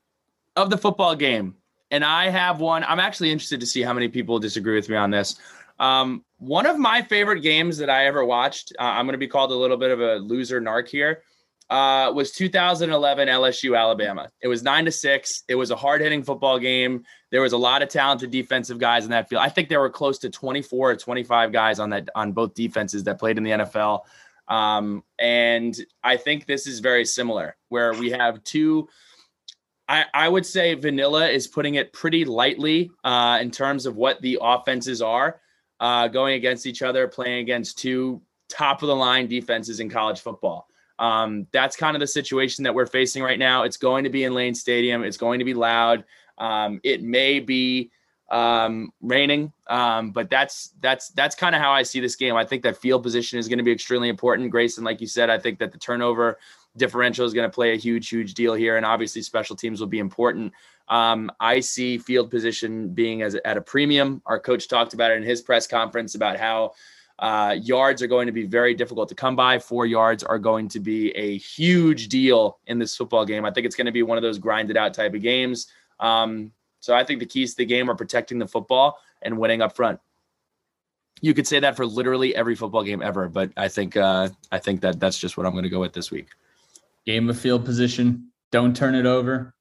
of 0.56 0.70
the 0.70 0.78
football 0.78 1.14
game, 1.14 1.54
and 1.90 2.04
I 2.04 2.28
have 2.30 2.60
one. 2.60 2.84
I'm 2.84 3.00
actually 3.00 3.30
interested 3.30 3.60
to 3.60 3.66
see 3.66 3.82
how 3.82 3.92
many 3.92 4.08
people 4.08 4.38
disagree 4.38 4.74
with 4.74 4.88
me 4.88 4.96
on 4.96 5.10
this. 5.10 5.38
Um, 5.78 6.24
one 6.38 6.64
of 6.64 6.78
my 6.78 7.02
favorite 7.02 7.40
games 7.40 7.76
that 7.78 7.90
I 7.90 8.06
ever 8.06 8.24
watched. 8.24 8.72
Uh, 8.78 8.84
I'm 8.84 9.04
going 9.06 9.12
to 9.12 9.18
be 9.18 9.28
called 9.28 9.52
a 9.52 9.54
little 9.54 9.76
bit 9.76 9.90
of 9.90 10.00
a 10.00 10.16
loser 10.16 10.60
narc 10.60 10.88
here 10.88 11.22
uh, 11.70 12.12
was 12.14 12.32
2011 12.32 13.28
LSU 13.28 13.78
Alabama. 13.78 14.30
It 14.40 14.48
was 14.48 14.62
nine 14.62 14.84
to 14.84 14.92
six. 14.92 15.42
It 15.48 15.56
was 15.56 15.70
a 15.70 15.76
hard 15.76 16.00
hitting 16.00 16.22
football 16.22 16.58
game. 16.58 17.04
There 17.30 17.42
was 17.42 17.52
a 17.52 17.58
lot 17.58 17.82
of 17.82 17.88
talented 17.88 18.30
defensive 18.30 18.78
guys 18.78 19.04
in 19.04 19.10
that 19.10 19.28
field. 19.28 19.42
I 19.42 19.48
think 19.48 19.68
there 19.68 19.80
were 19.80 19.90
close 19.90 20.18
to 20.20 20.30
24 20.30 20.90
or 20.92 20.96
25 20.96 21.52
guys 21.52 21.78
on 21.78 21.90
that 21.90 22.08
on 22.14 22.32
both 22.32 22.54
defenses 22.54 23.04
that 23.04 23.18
played 23.18 23.36
in 23.36 23.44
the 23.44 23.50
NFL. 23.50 24.02
Um, 24.48 25.02
and 25.18 25.76
I 26.04 26.16
think 26.16 26.46
this 26.46 26.66
is 26.66 26.80
very 26.80 27.04
similar, 27.04 27.56
where 27.68 27.92
we 27.94 28.10
have 28.10 28.42
two. 28.44 28.88
I, 29.88 30.04
I 30.12 30.28
would 30.28 30.46
say 30.46 30.74
Vanilla 30.74 31.28
is 31.28 31.46
putting 31.46 31.76
it 31.76 31.92
pretty 31.92 32.24
lightly 32.24 32.90
uh, 33.04 33.38
in 33.40 33.50
terms 33.50 33.86
of 33.86 33.96
what 33.96 34.20
the 34.20 34.38
offenses 34.40 35.00
are 35.00 35.40
uh, 35.80 36.08
going 36.08 36.34
against 36.34 36.66
each 36.66 36.82
other, 36.82 37.06
playing 37.06 37.40
against 37.40 37.78
two 37.78 38.20
top 38.48 38.82
of 38.82 38.88
the 38.88 38.96
line 38.96 39.26
defenses 39.28 39.80
in 39.80 39.88
college 39.88 40.20
football. 40.20 40.68
Um, 40.98 41.46
that's 41.52 41.76
kind 41.76 41.94
of 41.94 42.00
the 42.00 42.06
situation 42.06 42.64
that 42.64 42.74
we're 42.74 42.86
facing 42.86 43.22
right 43.22 43.38
now. 43.38 43.64
It's 43.64 43.76
going 43.76 44.04
to 44.04 44.10
be 44.10 44.24
in 44.24 44.34
Lane 44.34 44.54
Stadium. 44.54 45.04
It's 45.04 45.18
going 45.18 45.38
to 45.38 45.44
be 45.44 45.54
loud. 45.54 46.04
Um, 46.38 46.80
it 46.82 47.02
may 47.02 47.40
be 47.40 47.90
um, 48.28 48.92
raining, 49.00 49.52
um, 49.68 50.10
but 50.10 50.28
that's 50.30 50.74
that's 50.80 51.10
that's 51.10 51.34
kind 51.34 51.54
of 51.54 51.60
how 51.60 51.70
I 51.70 51.82
see 51.82 52.00
this 52.00 52.16
game. 52.16 52.34
I 52.34 52.44
think 52.44 52.62
that 52.64 52.76
field 52.76 53.02
position 53.02 53.38
is 53.38 53.48
going 53.48 53.58
to 53.58 53.64
be 53.64 53.72
extremely 53.72 54.08
important. 54.08 54.50
Grayson, 54.50 54.84
like 54.84 55.00
you 55.00 55.06
said, 55.06 55.30
I 55.30 55.38
think 55.38 55.58
that 55.60 55.72
the 55.72 55.78
turnover 55.78 56.38
differential 56.76 57.24
is 57.24 57.32
going 57.32 57.48
to 57.48 57.54
play 57.54 57.72
a 57.72 57.76
huge, 57.76 58.08
huge 58.08 58.34
deal 58.34 58.54
here, 58.54 58.76
and 58.76 58.84
obviously 58.84 59.22
special 59.22 59.56
teams 59.56 59.80
will 59.80 59.86
be 59.86 59.98
important. 59.98 60.52
Um, 60.88 61.30
I 61.40 61.60
see 61.60 61.98
field 61.98 62.30
position 62.30 62.88
being 62.90 63.22
as 63.22 63.34
at 63.36 63.56
a 63.56 63.60
premium. 63.60 64.22
Our 64.26 64.38
coach 64.38 64.68
talked 64.68 64.94
about 64.94 65.10
it 65.10 65.16
in 65.16 65.22
his 65.22 65.40
press 65.40 65.66
conference 65.66 66.14
about 66.14 66.36
how 66.36 66.72
uh, 67.18 67.56
yards 67.60 68.02
are 68.02 68.06
going 68.06 68.26
to 68.26 68.32
be 68.32 68.44
very 68.44 68.74
difficult 68.74 69.08
to 69.08 69.14
come 69.14 69.36
by. 69.36 69.58
Four 69.58 69.86
yards 69.86 70.22
are 70.22 70.38
going 70.38 70.68
to 70.68 70.80
be 70.80 71.10
a 71.12 71.38
huge 71.38 72.08
deal 72.08 72.58
in 72.66 72.78
this 72.78 72.94
football 72.94 73.24
game. 73.24 73.44
I 73.44 73.50
think 73.50 73.66
it's 73.66 73.76
going 73.76 73.86
to 73.86 73.92
be 73.92 74.02
one 74.02 74.18
of 74.18 74.22
those 74.22 74.38
grinded 74.38 74.76
out 74.76 74.94
type 74.94 75.14
of 75.14 75.22
games. 75.22 75.68
Um, 75.98 76.52
so 76.86 76.94
I 76.94 77.02
think 77.02 77.18
the 77.18 77.26
keys 77.26 77.50
to 77.50 77.56
the 77.56 77.64
game 77.64 77.90
are 77.90 77.96
protecting 77.96 78.38
the 78.38 78.46
football 78.46 79.00
and 79.20 79.36
winning 79.38 79.60
up 79.60 79.74
front. 79.74 79.98
You 81.20 81.34
could 81.34 81.44
say 81.44 81.58
that 81.58 81.74
for 81.74 81.84
literally 81.84 82.32
every 82.36 82.54
football 82.54 82.84
game 82.84 83.02
ever, 83.02 83.28
but 83.28 83.50
I 83.56 83.66
think 83.66 83.96
uh, 83.96 84.28
I 84.52 84.60
think 84.60 84.82
that 84.82 85.00
that's 85.00 85.18
just 85.18 85.36
what 85.36 85.46
I'm 85.46 85.52
going 85.52 85.64
to 85.64 85.68
go 85.68 85.80
with 85.80 85.94
this 85.94 86.12
week. 86.12 86.28
Game 87.04 87.28
of 87.28 87.36
field 87.40 87.64
position. 87.64 88.30
Don't 88.52 88.76
turn 88.76 88.94
it 88.94 89.04
over. 89.04 89.52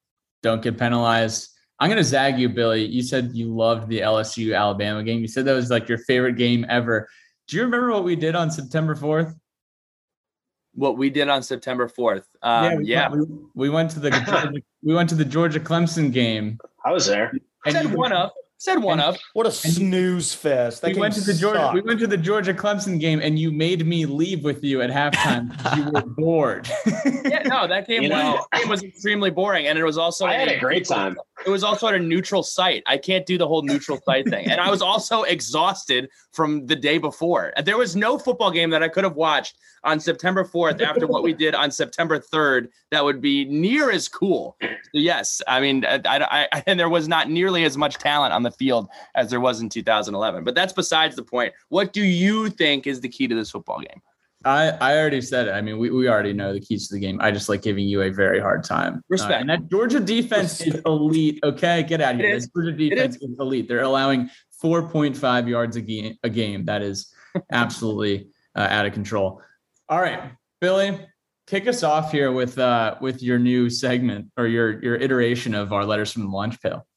Don't 0.43 0.61
get 0.61 0.77
penalized. 0.77 1.49
I'm 1.79 1.89
going 1.89 1.97
to 1.97 2.03
zag 2.03 2.37
you, 2.37 2.47
Billy. 2.47 2.85
You 2.85 3.01
said 3.01 3.31
you 3.33 3.51
loved 3.51 3.89
the 3.89 4.01
LSU 4.01 4.55
Alabama 4.55 5.03
game. 5.03 5.19
You 5.19 5.27
said 5.27 5.45
that 5.45 5.53
was 5.53 5.71
like 5.71 5.89
your 5.89 5.97
favorite 5.97 6.37
game 6.37 6.63
ever. 6.69 7.09
Do 7.47 7.57
you 7.57 7.63
remember 7.63 7.91
what 7.91 8.03
we 8.03 8.15
did 8.15 8.35
on 8.35 8.51
September 8.51 8.93
4th? 8.93 9.33
What 10.75 10.95
we 10.99 11.09
did 11.09 11.27
on 11.27 11.41
September 11.41 11.89
4th. 11.89 12.25
Um, 12.43 12.63
yeah. 12.63 12.75
We, 12.75 12.85
yeah. 12.85 13.09
We, 13.09 13.25
we, 13.55 13.69
went 13.69 13.89
to 13.91 13.99
the 13.99 14.61
we 14.83 14.93
went 14.93 15.09
to 15.09 15.15
the 15.15 15.25
Georgia 15.25 15.59
Clemson 15.59 16.13
game. 16.13 16.59
I 16.85 16.91
was 16.91 17.07
there. 17.07 17.33
And 17.65 17.73
said 17.73 17.93
one 17.93 18.13
up. 18.13 18.33
Said 18.57 18.81
one 18.81 19.01
up. 19.01 19.15
What 19.33 19.45
a 19.45 19.51
snooze 19.51 20.33
fest. 20.33 20.81
That 20.81 20.93
we 20.93 20.99
went 20.99 21.13
to 21.15 21.21
the 21.21 21.33
Georgia 21.33 21.59
sucked. 21.59 21.73
we 21.73 21.81
went 21.81 21.99
to 21.99 22.07
the 22.07 22.17
Georgia 22.17 22.53
Clemson 22.53 22.99
game 22.99 23.19
and 23.21 23.37
you 23.37 23.51
made 23.51 23.85
me 23.85 24.05
leave 24.05 24.45
with 24.45 24.63
you 24.63 24.81
at 24.81 24.89
halftime 24.89 25.51
you 25.75 25.91
were 25.91 26.01
bored. 26.17 26.69
yeah, 27.25 27.43
no, 27.43 27.67
that 27.67 27.85
game, 27.85 28.03
you 28.03 28.09
know, 28.09 28.39
was, 28.53 28.61
game 28.61 28.69
was 28.69 28.83
extremely 28.83 29.29
boring. 29.29 29.67
And 29.67 29.77
it 29.77 29.83
was 29.83 29.97
also 29.97 30.25
I 30.25 30.35
had 30.35 30.47
a, 30.47 30.55
a 30.55 30.59
great 30.59 30.87
time. 30.87 31.17
It 31.45 31.49
was 31.49 31.65
also 31.65 31.87
at 31.89 31.95
a 31.95 31.99
neutral 31.99 32.43
site. 32.43 32.81
I 32.85 32.97
can't 32.97 33.25
do 33.25 33.37
the 33.37 33.47
whole 33.47 33.61
neutral 33.61 33.99
site 34.05 34.29
thing. 34.29 34.49
And 34.49 34.61
I 34.61 34.69
was 34.69 34.81
also 34.81 35.23
exhausted 35.35 36.09
from 36.31 36.65
the 36.65 36.77
day 36.77 36.97
before. 36.97 37.51
There 37.65 37.77
was 37.77 37.95
no 37.95 38.17
football 38.17 38.51
game 38.51 38.69
that 38.69 38.81
I 38.81 38.87
could 38.87 39.03
have 39.03 39.15
watched 39.15 39.57
on 39.85 39.99
September 39.99 40.43
4th 40.43 40.81
after 40.81 41.07
what 41.07 41.23
we 41.23 41.33
did 41.33 41.55
on 41.55 41.71
September 41.71 42.19
3rd 42.19 42.69
that 42.91 43.03
would 43.03 43.21
be 43.21 43.45
near 43.45 43.91
as 43.91 44.07
cool. 44.07 44.57
So 44.61 44.69
yes, 44.93 45.41
I 45.47 45.61
mean, 45.61 45.85
I, 45.85 46.01
I, 46.05 46.47
I, 46.51 46.63
and 46.67 46.79
there 46.79 46.89
was 46.89 47.07
not 47.07 47.29
nearly 47.29 47.63
as 47.63 47.77
much 47.77 47.95
talent 47.97 48.33
on 48.33 48.43
the 48.43 48.51
field 48.51 48.89
as 49.15 49.29
there 49.29 49.39
was 49.39 49.61
in 49.61 49.69
2011. 49.69 50.43
But 50.43 50.55
that's 50.55 50.73
besides 50.73 51.15
the 51.15 51.23
point. 51.23 51.53
What 51.69 51.93
do 51.93 52.01
you 52.01 52.49
think 52.49 52.87
is 52.87 52.99
the 52.99 53.09
key 53.09 53.27
to 53.27 53.35
this 53.35 53.51
football 53.51 53.79
game? 53.79 54.01
I, 54.43 54.69
I 54.69 54.97
already 54.97 55.21
said 55.21 55.47
it. 55.47 55.51
I 55.53 55.61
mean, 55.61 55.79
we, 55.79 55.89
we 55.89 56.07
already 56.07 56.33
know 56.33 56.53
the 56.53 56.59
keys 56.59 56.87
to 56.89 56.93
the 56.93 56.99
game. 56.99 57.19
I 57.19 57.31
just 57.31 57.49
like 57.49 57.63
giving 57.63 57.87
you 57.87 58.03
a 58.03 58.11
very 58.11 58.39
hard 58.39 58.63
time. 58.63 59.01
Respect. 59.09 59.33
Uh, 59.33 59.37
and 59.37 59.49
that 59.49 59.69
Georgia 59.71 59.99
defense 59.99 60.59
Respect. 60.59 60.75
is 60.77 60.81
elite. 60.85 61.39
Okay, 61.43 61.81
get 61.81 61.99
out 61.99 62.15
of 62.15 62.21
here. 62.21 62.39
That 62.39 62.53
Georgia 62.53 62.71
defense 62.71 63.15
is. 63.15 63.23
is 63.23 63.39
elite. 63.39 63.67
They're 63.67 63.81
allowing 63.81 64.29
4.5 64.63 65.49
yards 65.49 65.77
a 65.77 65.81
game. 65.81 66.15
A 66.23 66.29
game 66.29 66.65
that 66.65 66.83
is 66.83 67.11
absolutely 67.51 68.27
uh, 68.55 68.67
out 68.69 68.85
of 68.85 68.93
control. 68.93 69.41
All 69.87 70.01
right, 70.01 70.31
Billy, 70.61 70.99
kick 71.47 71.67
us 71.67 71.83
off 71.83 72.11
here 72.11 72.31
with 72.31 72.57
uh, 72.57 72.95
with 73.01 73.21
your 73.21 73.37
new 73.37 73.69
segment 73.69 74.31
or 74.37 74.47
your 74.47 74.81
your 74.83 74.95
iteration 74.95 75.53
of 75.53 75.73
our 75.73 75.85
letters 75.85 76.11
from 76.11 76.23
the 76.23 76.29
lunch 76.29 76.61
pail. 76.61 76.87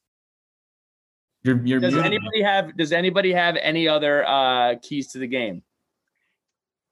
You're, 1.42 1.64
you're 1.64 1.80
does 1.80 1.96
anybody 1.96 2.42
have 2.42 2.76
Does 2.76 2.92
anybody 2.92 3.32
have 3.32 3.56
any 3.56 3.88
other 3.88 4.26
uh, 4.26 4.76
keys 4.82 5.08
to 5.12 5.18
the 5.18 5.26
game? 5.26 5.62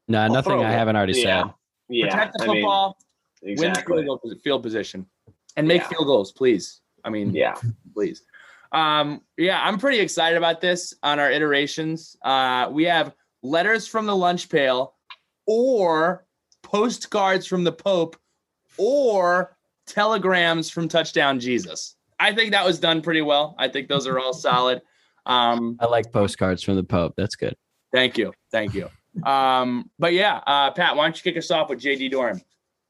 No, 0.09 0.20
I'll 0.20 0.32
nothing 0.32 0.62
I 0.62 0.70
haven't 0.70 0.97
already 0.97 1.18
yeah. 1.18 1.44
said. 1.44 1.55
Yeah. 1.89 2.06
Protect 2.06 2.39
the 2.39 2.44
football, 2.44 2.98
I 3.43 3.47
mean, 3.47 3.52
exactly. 3.52 3.97
win 3.97 4.05
field, 4.05 4.40
field 4.43 4.62
position, 4.62 5.06
and 5.56 5.66
make 5.66 5.82
yeah. 5.82 5.89
field 5.89 6.06
goals, 6.06 6.32
please. 6.32 6.81
I 7.05 7.10
mean, 7.10 7.35
yeah, 7.35 7.55
please. 7.94 8.23
Um, 8.73 9.23
yeah, 9.36 9.62
I'm 9.62 9.78
pretty 9.78 10.01
excited 10.01 10.36
about 10.36 10.60
this 10.60 10.94
on 11.02 11.18
our 11.18 11.31
iterations. 11.31 12.16
Uh, 12.23 12.68
we 12.70 12.85
have 12.85 13.14
letters 13.43 13.86
from 13.86 14.06
the 14.06 14.16
lunch 14.16 14.48
pail, 14.48 14.95
or 15.47 16.27
postcards 16.62 17.47
from 17.47 17.64
the 17.64 17.73
Pope, 17.73 18.16
or 18.77 19.56
telegrams 19.86 20.68
from 20.70 20.89
Touchdown 20.89 21.39
Jesus. 21.40 21.97
I 22.18 22.35
think 22.35 22.52
that 22.52 22.64
was 22.64 22.78
done 22.78 23.02
pretty 23.02 23.23
well. 23.23 23.55
I 23.59 23.68
think 23.68 23.89
those 23.89 24.06
are 24.06 24.18
all 24.18 24.32
solid. 24.32 24.82
Um, 25.27 25.77
I 25.81 25.86
like 25.86 26.12
postcards 26.12 26.62
from 26.62 26.77
the 26.77 26.85
Pope. 26.85 27.14
That's 27.16 27.36
good. 27.36 27.56
Thank 27.93 28.18
you. 28.18 28.32
Thank 28.51 28.74
you. 28.74 28.89
Um, 29.24 29.90
but 29.98 30.12
yeah, 30.12 30.40
uh, 30.47 30.70
Pat, 30.73 30.97
why 30.97 31.05
don't 31.05 31.16
you 31.16 31.23
kick 31.23 31.39
us 31.39 31.51
off 31.51 31.70
with 31.70 31.81
JD 31.81 32.10
Doran? 32.10 32.40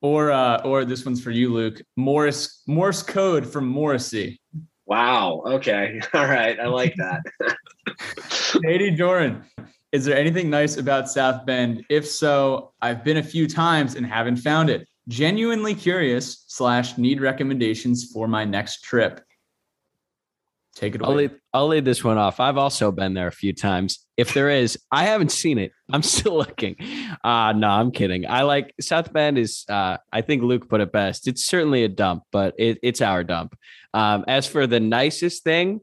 Or 0.03 0.31
uh, 0.31 0.61
or 0.63 0.85
this 0.85 1.05
one's 1.05 1.23
for 1.23 1.31
you, 1.31 1.53
Luke. 1.53 1.81
Morse 1.97 2.63
Morse 2.67 3.03
code 3.03 3.47
from 3.47 3.67
Morrissey. 3.67 4.39
Wow. 4.85 5.43
Okay. 5.47 6.01
All 6.15 6.27
right. 6.27 6.59
I 6.61 6.67
like 6.67 6.95
that. 6.97 7.23
JD 8.19 8.97
Doran. 8.97 9.45
Is 9.93 10.05
there 10.05 10.17
anything 10.17 10.51
nice 10.51 10.77
about 10.77 11.09
South 11.09 11.47
Bend? 11.47 11.85
If 11.89 12.07
so, 12.07 12.73
I've 12.83 13.05
been 13.05 13.19
a 13.19 13.23
few 13.23 13.47
times 13.47 13.95
and 13.95 14.05
haven't 14.05 14.37
found 14.37 14.69
it. 14.69 14.89
Genuinely 15.09 15.75
curious 15.75 16.45
slash 16.49 16.99
need 16.99 17.21
recommendations 17.21 18.11
for 18.13 18.27
my 18.27 18.45
next 18.45 18.83
trip. 18.83 19.21
Take 20.75 20.95
it 20.95 21.01
away. 21.01 21.09
I'll 21.09 21.17
lead, 21.17 21.31
I'll 21.55 21.67
lead 21.69 21.85
this 21.87 22.05
one 22.05 22.19
off. 22.19 22.39
I've 22.39 22.59
also 22.59 22.93
been 22.93 23.15
there 23.15 23.29
a 23.29 23.33
few 23.33 23.55
times. 23.55 24.05
If 24.19 24.35
there 24.35 24.51
is, 24.51 24.79
I 24.93 25.05
haven't 25.05 25.33
seen 25.33 25.59
it. 25.59 25.73
I'm 25.91 26.03
still 26.17 26.37
looking. 26.37 26.77
Uh 27.25 27.53
no, 27.53 27.69
I'm 27.69 27.91
kidding. 27.93 28.27
I 28.27 28.43
like 28.43 28.75
South 28.81 29.13
Bend 29.13 29.39
is 29.39 29.65
uh 29.69 29.97
I 30.13 30.21
think 30.21 30.43
Luke 30.43 30.69
put 30.69 30.83
it 30.83 30.93
best. 30.93 31.29
It's 31.29 31.47
certainly 31.47 31.85
a 31.85 31.89
dump, 31.89 32.25
but 32.31 32.55
it, 32.59 32.79
it's 32.83 33.01
our 33.01 33.25
dump. 33.25 33.57
Um, 33.95 34.25
as 34.29 34.47
for 34.47 34.67
the 34.67 34.81
nicest 34.81 35.45
thing, 35.45 35.81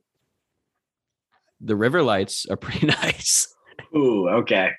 the 1.60 1.76
river 1.76 2.04
lights 2.04 2.46
are 2.46 2.58
pretty 2.66 2.86
nice. 2.86 3.53
Ooh, 3.95 4.30
okay. 4.30 4.72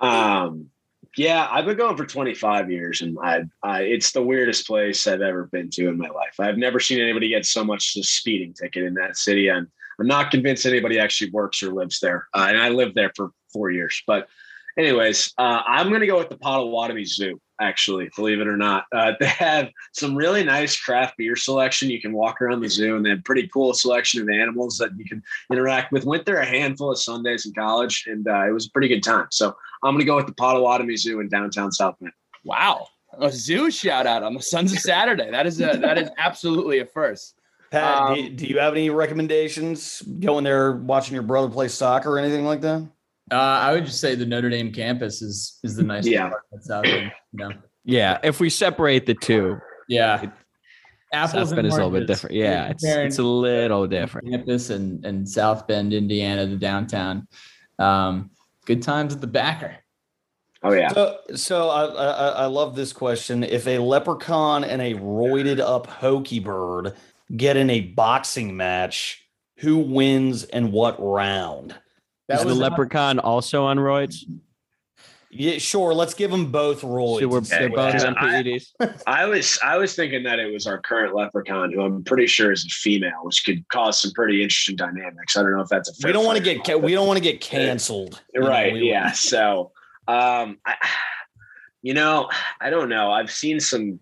Um 0.00 0.70
yeah, 1.16 1.46
I've 1.50 1.66
been 1.66 1.76
going 1.76 1.96
for 1.96 2.06
25 2.06 2.70
years, 2.70 3.02
and 3.02 3.18
I, 3.22 3.42
I, 3.62 3.82
it's 3.82 4.12
the 4.12 4.22
weirdest 4.22 4.66
place 4.66 5.06
I've 5.06 5.20
ever 5.20 5.44
been 5.44 5.68
to 5.70 5.88
in 5.88 5.98
my 5.98 6.08
life. 6.08 6.40
I've 6.40 6.56
never 6.56 6.80
seen 6.80 7.00
anybody 7.00 7.28
get 7.28 7.44
so 7.44 7.62
much 7.62 7.96
a 7.96 8.02
speeding 8.02 8.54
ticket 8.54 8.84
in 8.84 8.94
that 8.94 9.18
city, 9.18 9.48
and 9.48 9.66
I'm 10.00 10.06
not 10.06 10.30
convinced 10.30 10.64
anybody 10.64 10.98
actually 10.98 11.30
works 11.30 11.62
or 11.62 11.72
lives 11.72 12.00
there. 12.00 12.28
Uh, 12.34 12.46
and 12.48 12.58
I 12.58 12.70
lived 12.70 12.94
there 12.94 13.12
for 13.14 13.30
four 13.52 13.70
years. 13.70 14.02
But, 14.06 14.28
anyways, 14.78 15.32
uh, 15.38 15.62
I'm 15.66 15.88
going 15.88 16.00
to 16.00 16.06
go 16.06 16.18
with 16.18 16.28
the 16.28 16.36
Potawatomi 16.36 17.04
Zoo. 17.04 17.40
Actually, 17.60 18.10
believe 18.16 18.40
it 18.40 18.48
or 18.48 18.56
not, 18.56 18.86
uh, 18.92 19.12
they 19.20 19.26
have 19.26 19.70
some 19.92 20.16
really 20.16 20.42
nice 20.42 20.76
craft 20.76 21.16
beer 21.16 21.36
selection. 21.36 21.90
You 21.90 22.00
can 22.00 22.12
walk 22.12 22.42
around 22.42 22.60
the 22.60 22.68
zoo, 22.68 22.96
and 22.96 23.06
they 23.06 23.10
have 23.10 23.22
pretty 23.22 23.46
cool 23.48 23.72
selection 23.72 24.20
of 24.20 24.28
animals 24.28 24.78
that 24.78 24.90
you 24.96 25.04
can 25.04 25.22
interact 25.48 25.92
with. 25.92 26.04
Went 26.04 26.26
there 26.26 26.38
a 26.38 26.44
handful 26.44 26.90
of 26.90 26.98
Sundays 26.98 27.46
in 27.46 27.52
college, 27.52 28.04
and 28.08 28.26
uh, 28.26 28.48
it 28.48 28.52
was 28.52 28.66
a 28.66 28.70
pretty 28.70 28.88
good 28.88 29.04
time. 29.04 29.28
So 29.30 29.54
I'm 29.84 29.94
going 29.94 30.00
to 30.00 30.04
go 30.04 30.16
with 30.16 30.26
the 30.26 30.34
Potawatomi 30.34 30.96
Zoo 30.96 31.20
in 31.20 31.28
downtown 31.28 31.70
South 31.70 31.94
Bend. 32.00 32.12
Wow. 32.44 32.88
A 33.20 33.30
zoo 33.30 33.70
shout 33.70 34.06
out 34.06 34.24
on 34.24 34.34
the 34.34 34.42
Sons 34.42 34.72
of 34.72 34.80
Saturday. 34.80 35.30
That 35.30 35.46
is 35.46 35.60
a 35.60 35.76
that 35.76 35.98
is 35.98 36.08
absolutely 36.16 36.80
a 36.80 36.86
first. 36.86 37.36
Pat, 37.70 37.96
Um, 37.96 38.14
do, 38.14 38.28
do 38.30 38.46
you 38.46 38.58
have 38.58 38.72
any 38.74 38.90
recommendations? 38.90 40.02
Going 40.02 40.44
there, 40.44 40.72
watching 40.72 41.14
your 41.14 41.22
brother 41.22 41.48
play 41.48 41.68
soccer 41.68 42.10
or 42.10 42.18
anything 42.18 42.44
like 42.44 42.60
that? 42.62 42.88
Uh, 43.32 43.36
I 43.36 43.72
would 43.72 43.86
just 43.86 44.00
say 44.00 44.14
the 44.14 44.26
Notre 44.26 44.50
Dame 44.50 44.72
campus 44.72 45.22
is 45.22 45.58
is 45.64 45.74
the 45.76 45.82
nicest 45.82 46.12
Yeah. 46.12 46.28
part 46.28 46.42
that's 46.52 46.70
out 46.70 46.84
there. 46.84 47.12
You 47.32 47.48
know? 47.48 47.50
Yeah, 47.84 48.18
if 48.22 48.38
we 48.40 48.50
separate 48.50 49.06
the 49.06 49.14
two, 49.14 49.58
Yeah. 49.88 50.30
Apples 51.14 51.48
South 51.48 51.56
Bend 51.56 51.66
is 51.66 51.74
a 51.74 51.76
little 51.76 51.90
bit 51.90 52.06
different. 52.06 52.36
Yeah, 52.36 52.68
it's 52.68 52.84
it's 52.84 53.18
a 53.18 53.22
little 53.22 53.86
different. 53.86 54.30
Campus 54.30 54.70
and, 54.70 55.04
and 55.04 55.28
South 55.28 55.66
Bend, 55.66 55.92
Indiana, 55.92 56.46
the 56.46 56.56
downtown. 56.56 57.26
Um, 57.78 58.30
good 58.66 58.82
times 58.82 59.14
at 59.14 59.20
the 59.20 59.26
backer. 59.26 59.76
Oh 60.62 60.72
yeah. 60.72 60.88
So, 60.92 61.18
so 61.34 61.68
I, 61.68 61.84
I 61.84 62.28
I 62.28 62.46
love 62.46 62.76
this 62.76 62.92
question. 62.92 63.42
If 63.44 63.66
a 63.66 63.78
leprechaun 63.78 64.64
and 64.64 64.80
a 64.80 64.94
roided 64.94 65.58
up 65.58 65.86
hokey 65.86 66.38
bird 66.38 66.94
get 67.36 67.56
in 67.56 67.68
a 67.68 67.80
boxing 67.80 68.56
match, 68.56 69.26
who 69.58 69.78
wins 69.78 70.44
and 70.44 70.72
what 70.72 70.96
round? 70.98 71.74
That 72.32 72.38
Is 72.38 72.44
the 72.44 72.48
was 72.48 72.58
leprechaun 72.58 73.18
also 73.18 73.64
on 73.64 73.76
roids? 73.78 74.24
Yeah, 75.30 75.58
sure. 75.58 75.92
Let's 75.94 76.14
give 76.14 76.30
them 76.30 76.50
both 76.50 76.80
roids. 76.82 77.20
So 77.20 77.28
we're, 77.28 77.38
and 77.38 77.46
see 77.46 77.56
they're 77.58 77.68
both 77.70 77.92
happens. 77.92 78.04
on 78.04 78.16
I- 78.18 78.42
PEDs. 78.42 78.72
I 79.06 79.26
was 79.26 79.58
I 79.62 79.76
was 79.76 79.94
thinking 79.94 80.22
that 80.24 80.38
it 80.38 80.50
was 80.52 80.66
our 80.66 80.78
current 80.80 81.14
leprechaun, 81.14 81.72
who 81.72 81.82
I'm 81.82 82.02
pretty 82.04 82.26
sure 82.26 82.50
is 82.52 82.64
a 82.64 82.68
female, 82.68 83.20
which 83.22 83.44
could 83.44 83.66
cause 83.68 84.00
some 84.00 84.12
pretty 84.12 84.42
interesting 84.42 84.76
dynamics. 84.76 85.36
I 85.36 85.42
don't 85.42 85.52
know 85.52 85.60
if 85.60 85.68
that's 85.68 85.90
a 85.90 86.06
we 86.06 86.12
don't 86.12 86.24
want 86.24 86.38
to 86.38 86.44
get 86.44 86.64
ca- 86.64 86.76
we 86.76 86.92
don't 86.92 87.06
want 87.06 87.18
to 87.18 87.22
get 87.22 87.40
canceled. 87.42 88.20
you 88.34 88.40
know, 88.40 88.48
right 88.48 88.72
we- 88.72 88.88
yeah 88.88 89.12
so 89.12 89.72
um 90.08 90.58
I, 90.66 90.74
you 91.82 91.94
know 91.94 92.28
i 92.60 92.70
don't 92.70 92.88
know 92.88 93.10
i've 93.12 93.30
seen 93.30 93.60
some 93.60 94.00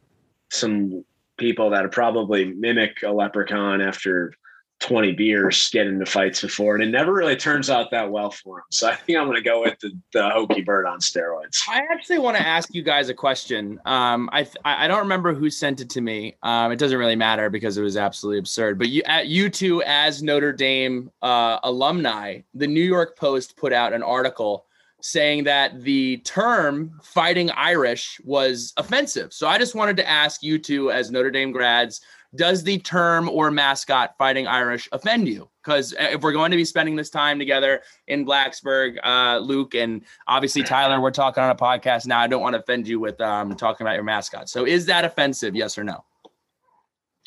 some 0.50 1.04
people 1.36 1.70
that 1.70 1.90
probably 1.92 2.46
mimic 2.54 3.02
a 3.02 3.10
leprechaun 3.10 3.80
after 3.82 4.32
20 4.80 5.12
beers 5.12 5.68
get 5.70 5.86
into 5.86 6.06
fights 6.06 6.40
before 6.40 6.74
and 6.74 6.82
it 6.82 6.88
never 6.88 7.12
really 7.12 7.36
turns 7.36 7.70
out 7.70 7.90
that 7.90 8.10
well 8.10 8.30
for 8.30 8.58
them 8.58 8.64
so 8.70 8.88
i 8.88 8.94
think 8.94 9.18
i'm 9.18 9.26
going 9.26 9.36
to 9.36 9.42
go 9.42 9.60
with 9.60 9.78
the, 9.80 9.90
the 10.12 10.28
hokey 10.30 10.62
bird 10.62 10.86
on 10.86 10.98
steroids 10.98 11.60
I 11.68 11.82
actually 11.92 12.18
want 12.18 12.36
to 12.36 12.46
ask 12.46 12.74
you 12.74 12.82
guys 12.82 13.08
a 13.08 13.14
question. 13.14 13.80
Um, 13.84 14.28
I 14.32 14.46
I 14.64 14.88
don't 14.88 15.00
remember 15.00 15.34
who 15.34 15.50
sent 15.50 15.80
it 15.80 15.90
to 15.90 16.00
me. 16.00 16.36
Um, 16.42 16.72
it 16.72 16.78
doesn't 16.78 16.98
really 16.98 17.16
matter 17.16 17.50
because 17.50 17.78
it 17.78 17.82
was 17.82 17.96
absolutely 17.96 18.38
absurd. 18.38 18.78
But 18.78 18.88
you, 18.88 19.02
you 19.24 19.48
two, 19.48 19.82
as 19.84 20.22
Notre 20.22 20.52
Dame 20.52 21.10
uh, 21.22 21.58
alumni, 21.62 22.40
the 22.54 22.66
New 22.66 22.82
York 22.82 23.16
Post 23.16 23.56
put 23.56 23.72
out 23.72 23.92
an 23.92 24.02
article 24.02 24.66
saying 25.00 25.44
that 25.44 25.80
the 25.82 26.18
term 26.18 26.98
"fighting 27.02 27.50
Irish" 27.52 28.20
was 28.24 28.72
offensive. 28.76 29.32
So 29.32 29.46
I 29.46 29.58
just 29.58 29.74
wanted 29.74 29.96
to 29.98 30.08
ask 30.08 30.42
you 30.42 30.58
two, 30.58 30.90
as 30.90 31.10
Notre 31.10 31.30
Dame 31.30 31.52
grads, 31.52 32.00
does 32.34 32.62
the 32.62 32.78
term 32.78 33.28
or 33.28 33.50
mascot 33.50 34.14
"fighting 34.18 34.46
Irish" 34.46 34.88
offend 34.92 35.28
you? 35.28 35.48
Because 35.64 35.94
if 35.98 36.22
we're 36.22 36.32
going 36.32 36.50
to 36.50 36.56
be 36.56 36.64
spending 36.64 36.96
this 36.96 37.10
time 37.10 37.38
together 37.38 37.82
in 38.06 38.24
Blacksburg, 38.24 38.98
uh, 39.04 39.38
Luke, 39.38 39.74
and 39.74 40.02
obviously 40.26 40.62
Tyler, 40.62 41.00
we're 41.00 41.10
talking 41.10 41.42
on 41.42 41.50
a 41.50 41.54
podcast 41.54 42.06
now. 42.06 42.20
I 42.20 42.26
don't 42.26 42.40
want 42.40 42.54
to 42.54 42.60
offend 42.60 42.88
you 42.88 43.00
with 43.00 43.20
um, 43.20 43.54
talking 43.56 43.86
about 43.86 43.94
your 43.94 44.04
mascot. 44.04 44.48
So 44.48 44.64
is 44.64 44.86
that 44.86 45.04
offensive? 45.04 45.54
Yes 45.54 45.76
or 45.76 45.84
no? 45.84 46.04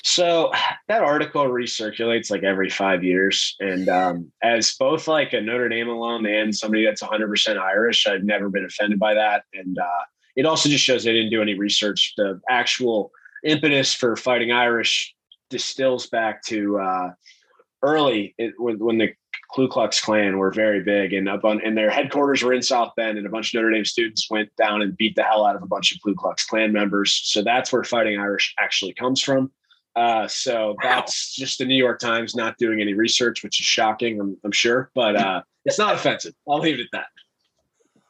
So 0.04 0.52
that 0.90 1.02
article 1.02 1.46
recirculates 1.46 2.30
like 2.30 2.44
every 2.44 2.70
five 2.70 3.06
years. 3.06 3.56
And 3.62 3.88
um, 3.88 4.32
as 4.42 4.76
both 4.76 5.08
like 5.08 5.32
a 5.32 5.40
Notre 5.40 5.70
Dame 5.70 5.88
alum 5.88 6.26
and 6.26 6.54
somebody 6.54 6.86
that's 6.86 7.02
100% 7.02 7.58
Irish, 7.58 8.06
I've 8.06 8.24
never 8.24 8.50
been 8.50 8.66
offended 8.66 9.00
by 9.00 9.14
that. 9.14 9.46
And 9.54 9.78
uh, 9.80 10.04
it 10.36 10.46
also 10.46 10.68
just 10.68 10.84
shows 10.84 11.06
they 11.06 11.14
didn't 11.14 11.32
do 11.32 11.42
any 11.42 11.54
research. 11.54 12.14
The 12.18 12.42
actual 12.50 13.12
impetus 13.44 13.94
for 13.94 14.16
fighting 14.16 14.52
Irish 14.52 15.16
distills 15.50 16.08
back 16.08 16.44
to 16.44 16.80
uh, 16.80 17.12
early 17.82 18.34
it, 18.38 18.54
when, 18.58 18.80
when 18.80 18.98
the 18.98 19.14
Ku 19.54 19.68
Klux 19.68 20.02
Klan 20.02 20.38
were 20.38 20.52
very 20.52 20.82
big 20.82 21.14
and 21.14 21.30
up 21.30 21.46
on, 21.46 21.62
and 21.62 21.78
their 21.78 21.90
headquarters 21.90 22.42
were 22.42 22.54
in 22.54 22.62
South 22.64 22.94
Bend 22.98 23.18
and 23.18 23.28
a 23.28 23.30
bunch 23.30 23.54
of 23.54 23.60
Notre 23.60 23.72
Dame 23.72 23.86
students 23.86 24.30
went 24.32 24.50
down 24.56 24.82
and 24.82 24.98
beat 24.98 25.16
the 25.16 25.24
hell 25.24 25.46
out 25.46 25.56
of 25.56 25.62
a 25.62 25.68
bunch 25.68 25.94
of 25.94 26.02
Ku 26.02 26.16
Klux 26.16 26.46
Klan 26.46 26.72
members. 26.72 27.12
So 27.24 27.44
that's 27.44 27.72
where 27.72 27.84
fighting 27.84 28.20
Irish 28.20 28.56
actually 28.60 28.94
comes 28.94 29.22
from. 29.22 29.52
Uh, 29.96 30.28
so 30.28 30.76
that's 30.82 31.36
just 31.36 31.60
the 31.60 31.66
New 31.66 31.76
York 31.76 32.00
Times 32.00 32.36
not 32.36 32.58
doing 32.58 32.82
any 32.82 32.96
research, 32.96 33.44
which 33.44 33.60
is 33.60 33.66
shocking, 33.66 34.20
I'm, 34.20 34.36
I'm 34.44 34.52
sure, 34.52 34.90
but 34.96 35.16
uh, 35.16 35.44
it's 35.66 35.78
not 35.78 35.94
offensive. 35.94 36.34
I'll 36.50 36.60
leave 36.60 36.80
it 36.80 36.82
at 36.82 36.88
that. 36.94 37.06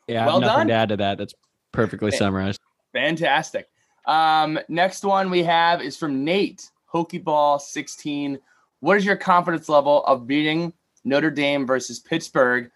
Yeah, 0.07 0.25
Well 0.25 0.39
well 0.39 0.41
nothing 0.41 0.57
done. 0.59 0.67
to 0.67 0.73
add 0.73 0.89
to 0.89 0.97
that. 0.97 1.17
That's 1.17 1.33
perfectly 1.73 2.11
summarized. 2.11 2.61
Fantastic. 2.93 3.67
Um, 4.05 4.59
next 4.67 5.03
one 5.03 5.29
we 5.29 5.43
have 5.43 5.81
is 5.81 5.97
from 5.97 6.23
Nate, 6.23 6.69
Hokeball 6.93 7.61
16. 7.61 8.39
What 8.79 8.97
is 8.97 9.05
your 9.05 9.15
confidence 9.15 9.69
level 9.69 10.03
of 10.05 10.27
beating 10.27 10.73
Notre 11.03 11.31
Dame 11.31 11.65
versus 11.65 11.99
Pittsburgh? 11.99 12.69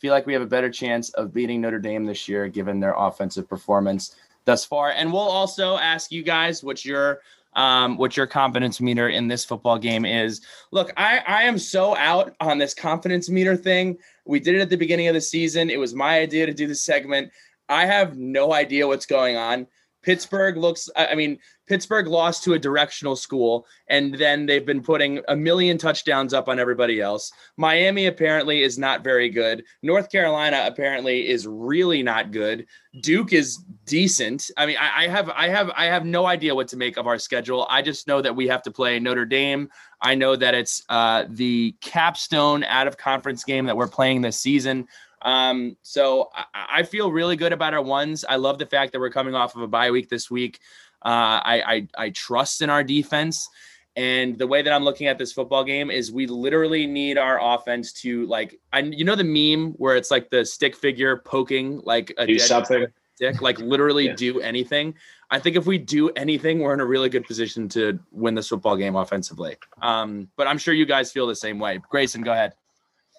Feel 0.00 0.12
like 0.12 0.26
we 0.26 0.32
have 0.32 0.42
a 0.42 0.46
better 0.46 0.70
chance 0.70 1.10
of 1.10 1.32
beating 1.32 1.60
Notre 1.60 1.78
Dame 1.78 2.04
this 2.04 2.28
year 2.28 2.48
given 2.48 2.80
their 2.80 2.94
offensive 2.94 3.48
performance 3.48 4.16
thus 4.44 4.64
far. 4.64 4.90
And 4.90 5.12
we'll 5.12 5.22
also 5.22 5.76
ask 5.76 6.10
you 6.10 6.22
guys 6.22 6.64
what 6.64 6.84
your 6.84 7.20
um, 7.54 7.98
what 7.98 8.16
your 8.16 8.26
confidence 8.26 8.80
meter 8.80 9.10
in 9.10 9.28
this 9.28 9.44
football 9.44 9.78
game 9.78 10.06
is. 10.06 10.40
Look, 10.70 10.90
I, 10.96 11.18
I 11.18 11.42
am 11.42 11.58
so 11.58 11.94
out 11.96 12.34
on 12.40 12.56
this 12.56 12.72
confidence 12.72 13.28
meter 13.28 13.56
thing. 13.56 13.98
We 14.24 14.40
did 14.40 14.54
it 14.54 14.60
at 14.60 14.70
the 14.70 14.76
beginning 14.76 15.08
of 15.08 15.14
the 15.14 15.20
season. 15.20 15.68
It 15.68 15.78
was 15.78 15.94
my 15.94 16.18
idea 16.18 16.46
to 16.46 16.54
do 16.54 16.66
this 16.66 16.82
segment. 16.82 17.30
I 17.68 17.86
have 17.86 18.16
no 18.16 18.54
idea 18.54 18.86
what's 18.86 19.06
going 19.06 19.36
on. 19.36 19.66
Pittsburgh 20.02 20.56
looks, 20.56 20.90
I 20.96 21.14
mean, 21.14 21.38
Pittsburgh 21.66 22.08
lost 22.08 22.44
to 22.44 22.54
a 22.54 22.58
directional 22.58 23.16
school, 23.16 23.66
and 23.88 24.14
then 24.14 24.46
they've 24.46 24.66
been 24.66 24.82
putting 24.82 25.20
a 25.28 25.36
million 25.36 25.78
touchdowns 25.78 26.34
up 26.34 26.48
on 26.48 26.58
everybody 26.58 27.00
else. 27.00 27.32
Miami 27.56 28.06
apparently 28.06 28.62
is 28.62 28.78
not 28.78 29.04
very 29.04 29.28
good. 29.28 29.64
North 29.82 30.10
Carolina 30.10 30.64
apparently 30.66 31.28
is 31.28 31.46
really 31.46 32.02
not 32.02 32.32
good. 32.32 32.66
Duke 33.00 33.32
is 33.32 33.58
decent. 33.86 34.50
I 34.56 34.66
mean, 34.66 34.76
I, 34.78 35.04
I 35.04 35.08
have, 35.08 35.30
I 35.30 35.48
have, 35.48 35.70
I 35.76 35.86
have 35.86 36.04
no 36.04 36.26
idea 36.26 36.54
what 36.54 36.68
to 36.68 36.76
make 36.76 36.96
of 36.96 37.06
our 37.06 37.18
schedule. 37.18 37.66
I 37.70 37.80
just 37.80 38.08
know 38.08 38.20
that 38.20 38.36
we 38.36 38.48
have 38.48 38.62
to 38.62 38.70
play 38.70 38.98
Notre 38.98 39.24
Dame. 39.24 39.70
I 40.00 40.16
know 40.16 40.34
that 40.34 40.54
it's 40.54 40.82
uh, 40.88 41.24
the 41.28 41.76
capstone 41.80 42.64
out 42.64 42.88
of 42.88 42.96
conference 42.96 43.44
game 43.44 43.66
that 43.66 43.76
we're 43.76 43.88
playing 43.88 44.20
this 44.20 44.38
season. 44.38 44.88
Um, 45.22 45.76
so 45.82 46.30
I, 46.34 46.44
I 46.78 46.82
feel 46.82 47.10
really 47.12 47.36
good 47.36 47.52
about 47.52 47.74
our 47.74 47.82
ones. 47.82 48.24
I 48.28 48.36
love 48.36 48.58
the 48.58 48.66
fact 48.66 48.92
that 48.92 49.00
we're 49.00 49.10
coming 49.10 49.34
off 49.34 49.54
of 49.56 49.62
a 49.62 49.66
bye 49.68 49.90
week 49.90 50.08
this 50.08 50.30
week. 50.30 50.58
Uh, 51.04 51.40
I, 51.44 51.62
I 51.96 52.04
I 52.06 52.10
trust 52.10 52.62
in 52.62 52.70
our 52.70 52.84
defense. 52.84 53.48
And 53.94 54.38
the 54.38 54.46
way 54.46 54.62
that 54.62 54.72
I'm 54.72 54.84
looking 54.84 55.06
at 55.06 55.18
this 55.18 55.32
football 55.34 55.64
game 55.64 55.90
is 55.90 56.10
we 56.10 56.26
literally 56.26 56.86
need 56.86 57.18
our 57.18 57.38
offense 57.42 57.92
to 58.02 58.24
like 58.26 58.58
I 58.72 58.80
you 58.80 59.04
know 59.04 59.14
the 59.14 59.24
meme 59.24 59.72
where 59.72 59.96
it's 59.96 60.10
like 60.10 60.30
the 60.30 60.44
stick 60.46 60.74
figure 60.74 61.18
poking 61.18 61.80
like 61.84 62.12
a 62.16 62.26
Do 62.26 62.38
something. 62.38 62.86
stick, 63.16 63.42
like 63.42 63.58
literally 63.58 64.06
Yeah. 64.06 64.14
do 64.14 64.40
anything. 64.40 64.94
I 65.30 65.38
think 65.38 65.56
if 65.56 65.66
we 65.66 65.76
do 65.76 66.08
anything, 66.10 66.60
we're 66.60 66.72
in 66.74 66.80
a 66.80 66.86
really 66.86 67.10
good 67.10 67.26
position 67.26 67.68
to 67.70 67.98
win 68.10 68.34
this 68.34 68.48
football 68.48 68.76
game 68.76 68.96
offensively. 68.96 69.56
Um, 69.82 70.28
but 70.36 70.46
I'm 70.46 70.56
sure 70.58 70.72
you 70.72 70.86
guys 70.86 71.12
feel 71.12 71.26
the 71.26 71.36
same 71.36 71.58
way. 71.58 71.78
Grayson, 71.90 72.22
go 72.22 72.32
ahead. 72.32 72.54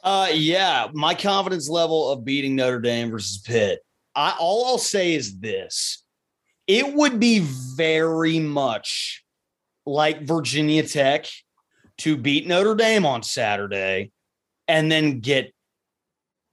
Uh, 0.04 0.30
yeah, 0.34 0.88
my 0.94 1.16
confidence 1.16 1.70
level 1.70 2.10
of 2.12 2.26
beating 2.26 2.56
Notre 2.56 2.82
Dame 2.82 3.10
versus 3.10 3.38
Pitt. 3.38 3.80
I 4.16 4.36
all 4.38 4.66
I'll 4.66 4.78
say 4.78 5.16
is 5.16 5.40
this: 5.40 6.04
it 6.68 6.94
would 6.94 7.20
be 7.20 7.40
very 7.40 8.40
much 8.40 9.24
like 9.86 10.24
Virginia 10.24 10.84
Tech 10.84 11.28
to 12.00 12.18
beat 12.18 12.48
Notre 12.48 12.76
Dame 12.76 13.06
on 13.06 13.24
Saturday 13.24 14.12
and 14.68 14.92
then 14.92 15.20
get 15.20 15.54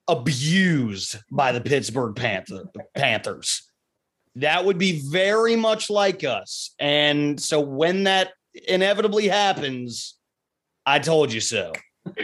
abused 0.06 1.16
by 1.30 1.52
the 1.52 1.60
Pittsburgh 1.60 2.14
Panther, 2.14 2.64
Panthers. 2.94 3.68
That 4.36 4.64
would 4.64 4.78
be 4.78 5.02
very 5.08 5.56
much 5.56 5.90
like 5.90 6.24
us. 6.24 6.74
And 6.78 7.40
so 7.40 7.60
when 7.60 8.04
that 8.04 8.30
inevitably 8.68 9.28
happens, 9.28 10.16
I 10.86 10.98
told 10.98 11.32
you 11.32 11.40
so. 11.40 11.72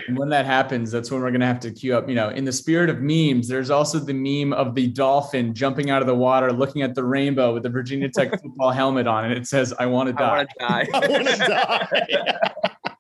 And 0.09 0.17
when 0.17 0.29
that 0.31 0.47
happens, 0.47 0.91
that's 0.91 1.11
when 1.11 1.21
we're 1.21 1.31
gonna 1.31 1.47
have 1.47 1.61
to 1.61 1.71
queue 1.71 1.97
up. 1.97 2.09
You 2.09 2.15
know, 2.15 2.31
in 2.31 2.45
the 2.45 2.53
spirit 2.53 2.89
of 2.89 3.01
memes, 3.01 3.47
there's 3.47 3.71
also 3.71 3.99
the 3.99 4.15
meme 4.15 4.53
of 4.53 4.75
the 4.75 4.87
dolphin 4.89 5.55
jumping 5.55 5.91
out 5.91 6.01
of 6.03 6.07
the 6.07 6.15
water, 6.15 6.53
looking 6.53 6.83
at 6.83 6.95
the 6.95 7.05
rainbow 7.05 7.53
with 7.53 7.63
the 7.63 7.69
Virginia 7.69 8.09
Tech 8.09 8.31
football 8.43 8.71
helmet 8.71 9.07
on, 9.07 9.25
and 9.25 9.35
it 9.35 9.47
says, 9.47 9.75
"I 9.79 9.87
want 9.87 10.17
to 10.17 10.23
I 10.25 10.27
die." 10.27 10.37
want 10.37 10.49
to 10.51 10.59
die. 10.59 10.89
I 10.95 11.09
want 11.09 11.27
to 11.29 11.37
die. 11.37 12.51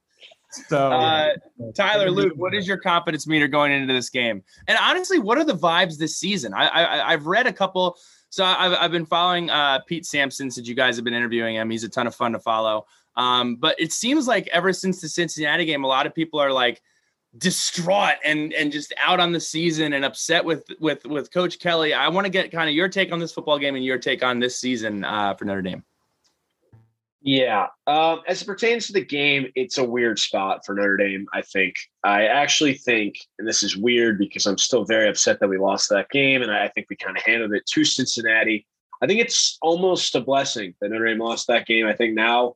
So, 0.68 0.90
Uh, 0.90 1.34
Tyler, 1.76 2.10
Luke, 2.10 2.32
what 2.36 2.54
is 2.54 2.66
your 2.66 2.78
confidence 2.78 3.26
meter 3.26 3.46
going 3.46 3.72
into 3.72 3.92
this 3.92 4.08
game? 4.08 4.42
And 4.66 4.78
honestly, 4.80 5.18
what 5.18 5.36
are 5.36 5.44
the 5.44 5.56
vibes 5.56 5.98
this 5.98 6.16
season? 6.18 6.54
I, 6.54 6.66
I 6.68 7.12
I've 7.12 7.26
read 7.26 7.46
a 7.46 7.52
couple. 7.52 7.98
So 8.30 8.42
I've, 8.44 8.72
I've 8.72 8.90
been 8.90 9.04
following 9.04 9.50
uh, 9.50 9.80
Pete 9.86 10.06
Sampson 10.06 10.50
since 10.50 10.66
you 10.66 10.74
guys 10.74 10.96
have 10.96 11.04
been 11.04 11.14
interviewing 11.14 11.56
him. 11.56 11.68
He's 11.68 11.84
a 11.84 11.90
ton 11.90 12.06
of 12.06 12.14
fun 12.14 12.32
to 12.32 12.38
follow. 12.40 12.86
Um, 13.16 13.56
but 13.56 13.76
it 13.78 13.92
seems 13.92 14.26
like 14.26 14.48
ever 14.52 14.72
since 14.72 15.00
the 15.00 15.08
Cincinnati 15.08 15.64
game, 15.64 15.84
a 15.84 15.88
lot 15.88 16.06
of 16.06 16.14
people 16.14 16.40
are 16.40 16.52
like 16.52 16.82
distraught 17.38 18.16
and 18.24 18.52
and 18.54 18.72
just 18.72 18.94
out 19.04 19.20
on 19.20 19.32
the 19.32 19.40
season 19.40 19.92
and 19.92 20.04
upset 20.04 20.44
with 20.44 20.64
with 20.80 21.04
with 21.06 21.32
Coach 21.32 21.58
Kelly. 21.58 21.94
I 21.94 22.08
want 22.08 22.24
to 22.26 22.30
get 22.30 22.50
kind 22.52 22.68
of 22.68 22.74
your 22.74 22.88
take 22.88 23.12
on 23.12 23.18
this 23.18 23.32
football 23.32 23.58
game 23.58 23.74
and 23.74 23.84
your 23.84 23.98
take 23.98 24.22
on 24.22 24.38
this 24.38 24.60
season 24.60 25.04
uh, 25.04 25.34
for 25.34 25.44
Notre 25.44 25.62
Dame. 25.62 25.84
Yeah. 27.22 27.66
Um, 27.88 28.20
as 28.28 28.40
it 28.40 28.44
pertains 28.44 28.86
to 28.86 28.92
the 28.92 29.04
game, 29.04 29.50
it's 29.56 29.78
a 29.78 29.84
weird 29.84 30.16
spot 30.18 30.64
for 30.64 30.76
Notre 30.76 30.96
Dame, 30.96 31.26
I 31.34 31.42
think. 31.42 31.74
I 32.04 32.26
actually 32.26 32.74
think, 32.74 33.16
and 33.40 33.48
this 33.48 33.64
is 33.64 33.76
weird 33.76 34.16
because 34.16 34.46
I'm 34.46 34.58
still 34.58 34.84
very 34.84 35.08
upset 35.08 35.40
that 35.40 35.48
we 35.48 35.58
lost 35.58 35.88
that 35.88 36.08
game, 36.10 36.42
and 36.42 36.52
I 36.52 36.68
think 36.68 36.86
we 36.88 36.94
kind 36.94 37.16
of 37.16 37.24
handled 37.24 37.52
it 37.52 37.66
to 37.66 37.84
Cincinnati. 37.84 38.64
I 39.02 39.08
think 39.08 39.20
it's 39.20 39.58
almost 39.60 40.14
a 40.14 40.20
blessing 40.20 40.74
that 40.80 40.90
Notre 40.90 41.06
Dame 41.06 41.18
lost 41.18 41.48
that 41.48 41.66
game. 41.66 41.86
I 41.86 41.94
think 41.94 42.14
now 42.14 42.54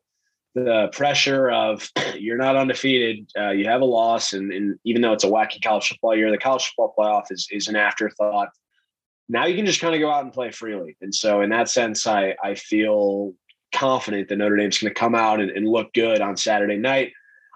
the 0.55 0.89
pressure 0.93 1.51
of 1.51 1.89
you're 2.17 2.37
not 2.37 2.57
undefeated, 2.57 3.31
uh, 3.39 3.51
you 3.51 3.67
have 3.67 3.81
a 3.81 3.87
loss, 3.87 4.33
and, 4.33 4.53
and 4.53 4.79
even 4.85 5.03
though 5.03 5.13
it's 5.13 5.25
a 5.25 5.29
wacky 5.29 5.63
college 5.63 5.89
football 5.89 6.17
year, 6.17 6.31
the 6.31 6.39
college 6.39 6.67
football 6.67 6.95
playoff 6.99 7.25
is, 7.31 7.49
is 7.51 7.69
an 7.69 7.77
afterthought. 7.77 8.49
Now 9.29 9.47
you 9.47 9.55
can 9.55 9.67
just 9.67 9.81
kind 9.81 9.95
of 9.95 10.01
go 10.01 10.11
out 10.11 10.25
and 10.25 10.33
play 10.33 10.51
freely. 10.51 10.97
And 11.01 11.15
so, 11.15 11.41
in 11.41 11.51
that 11.51 11.69
sense, 11.69 12.07
I, 12.07 12.35
I 12.43 12.55
feel 12.55 13.35
confident 13.73 14.29
that 14.29 14.37
Notre 14.37 14.57
Dame's 14.57 14.79
going 14.79 14.93
to 14.93 14.99
come 14.99 15.15
out 15.15 15.41
and, 15.41 15.51
and 15.51 15.69
look 15.69 15.93
good 15.93 16.21
on 16.21 16.37
Saturday 16.37 16.77
night. 16.77 17.13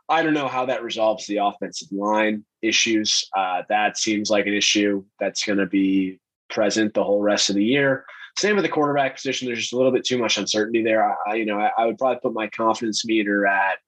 I 0.08 0.22
don't 0.22 0.34
know 0.34 0.48
how 0.48 0.66
that 0.66 0.82
resolves 0.82 1.26
the 1.26 1.38
offensive 1.38 1.88
line 1.90 2.44
issues. 2.62 3.28
Uh, 3.36 3.62
that 3.68 3.96
seems 3.96 4.30
like 4.30 4.46
an 4.46 4.52
issue 4.54 5.04
that's 5.18 5.44
going 5.44 5.58
to 5.58 5.66
be 5.66 6.20
present 6.50 6.94
the 6.94 7.02
whole 7.02 7.20
rest 7.20 7.48
of 7.50 7.56
the 7.56 7.64
year. 7.64 8.04
Same 8.36 8.56
with 8.56 8.64
the 8.64 8.70
quarterback 8.70 9.14
position. 9.14 9.46
There's 9.46 9.60
just 9.60 9.72
a 9.72 9.76
little 9.76 9.92
bit 9.92 10.04
too 10.04 10.18
much 10.18 10.38
uncertainty 10.38 10.82
there. 10.82 11.16
I, 11.26 11.34
you 11.34 11.46
know, 11.46 11.58
I, 11.58 11.70
I 11.78 11.86
would 11.86 11.98
probably 11.98 12.18
put 12.20 12.32
my 12.34 12.48
confidence 12.48 13.04
meter 13.04 13.46
at 13.46 13.78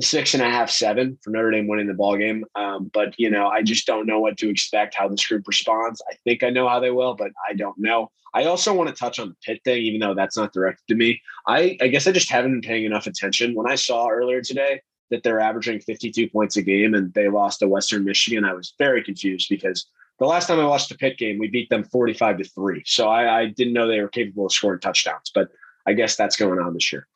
six 0.00 0.34
and 0.34 0.42
a 0.42 0.48
half, 0.48 0.70
seven 0.70 1.18
for 1.22 1.30
Notre 1.30 1.50
Dame 1.50 1.66
winning 1.66 1.86
the 1.86 1.94
ball 1.94 2.16
game. 2.16 2.44
Um, 2.54 2.90
but 2.92 3.14
you 3.18 3.30
know, 3.30 3.48
I 3.48 3.62
just 3.62 3.86
don't 3.86 4.06
know 4.06 4.20
what 4.20 4.36
to 4.38 4.48
expect. 4.48 4.94
How 4.94 5.08
this 5.08 5.26
group 5.26 5.46
responds. 5.46 6.02
I 6.10 6.14
think 6.24 6.42
I 6.42 6.50
know 6.50 6.68
how 6.68 6.80
they 6.80 6.90
will, 6.90 7.14
but 7.14 7.32
I 7.48 7.54
don't 7.54 7.78
know. 7.78 8.10
I 8.32 8.44
also 8.44 8.72
want 8.72 8.88
to 8.88 8.94
touch 8.94 9.18
on 9.18 9.30
the 9.30 9.36
Pitt 9.44 9.60
thing, 9.64 9.82
even 9.82 10.00
though 10.00 10.14
that's 10.14 10.36
not 10.36 10.52
directed 10.52 10.86
to 10.88 10.94
me. 10.94 11.20
I, 11.46 11.76
I 11.80 11.88
guess 11.88 12.06
I 12.06 12.12
just 12.12 12.30
haven't 12.30 12.52
been 12.52 12.68
paying 12.68 12.84
enough 12.84 13.06
attention. 13.06 13.54
When 13.54 13.70
I 13.70 13.74
saw 13.74 14.08
earlier 14.08 14.40
today 14.40 14.80
that 15.10 15.24
they're 15.24 15.40
averaging 15.40 15.80
52 15.80 16.30
points 16.30 16.56
a 16.56 16.62
game 16.62 16.94
and 16.94 17.12
they 17.12 17.28
lost 17.28 17.58
to 17.58 17.68
Western 17.68 18.04
Michigan, 18.04 18.44
I 18.44 18.54
was 18.54 18.74
very 18.78 19.02
confused 19.02 19.48
because 19.50 19.86
the 20.20 20.26
last 20.26 20.46
time 20.46 20.60
I 20.60 20.66
watched 20.66 20.90
the 20.90 20.96
Pitt 20.96 21.16
game, 21.18 21.38
we 21.38 21.48
beat 21.48 21.70
them 21.70 21.82
45 21.82 22.38
to 22.38 22.44
three. 22.44 22.82
So 22.84 23.08
I, 23.08 23.40
I 23.40 23.46
didn't 23.46 23.72
know 23.72 23.88
they 23.88 24.00
were 24.00 24.08
capable 24.08 24.46
of 24.46 24.52
scoring 24.52 24.78
touchdowns, 24.78 25.32
but 25.34 25.48
I 25.86 25.94
guess 25.94 26.14
that's 26.14 26.36
going 26.36 26.60
on 26.60 26.74
this 26.74 26.92
year. 26.92 27.08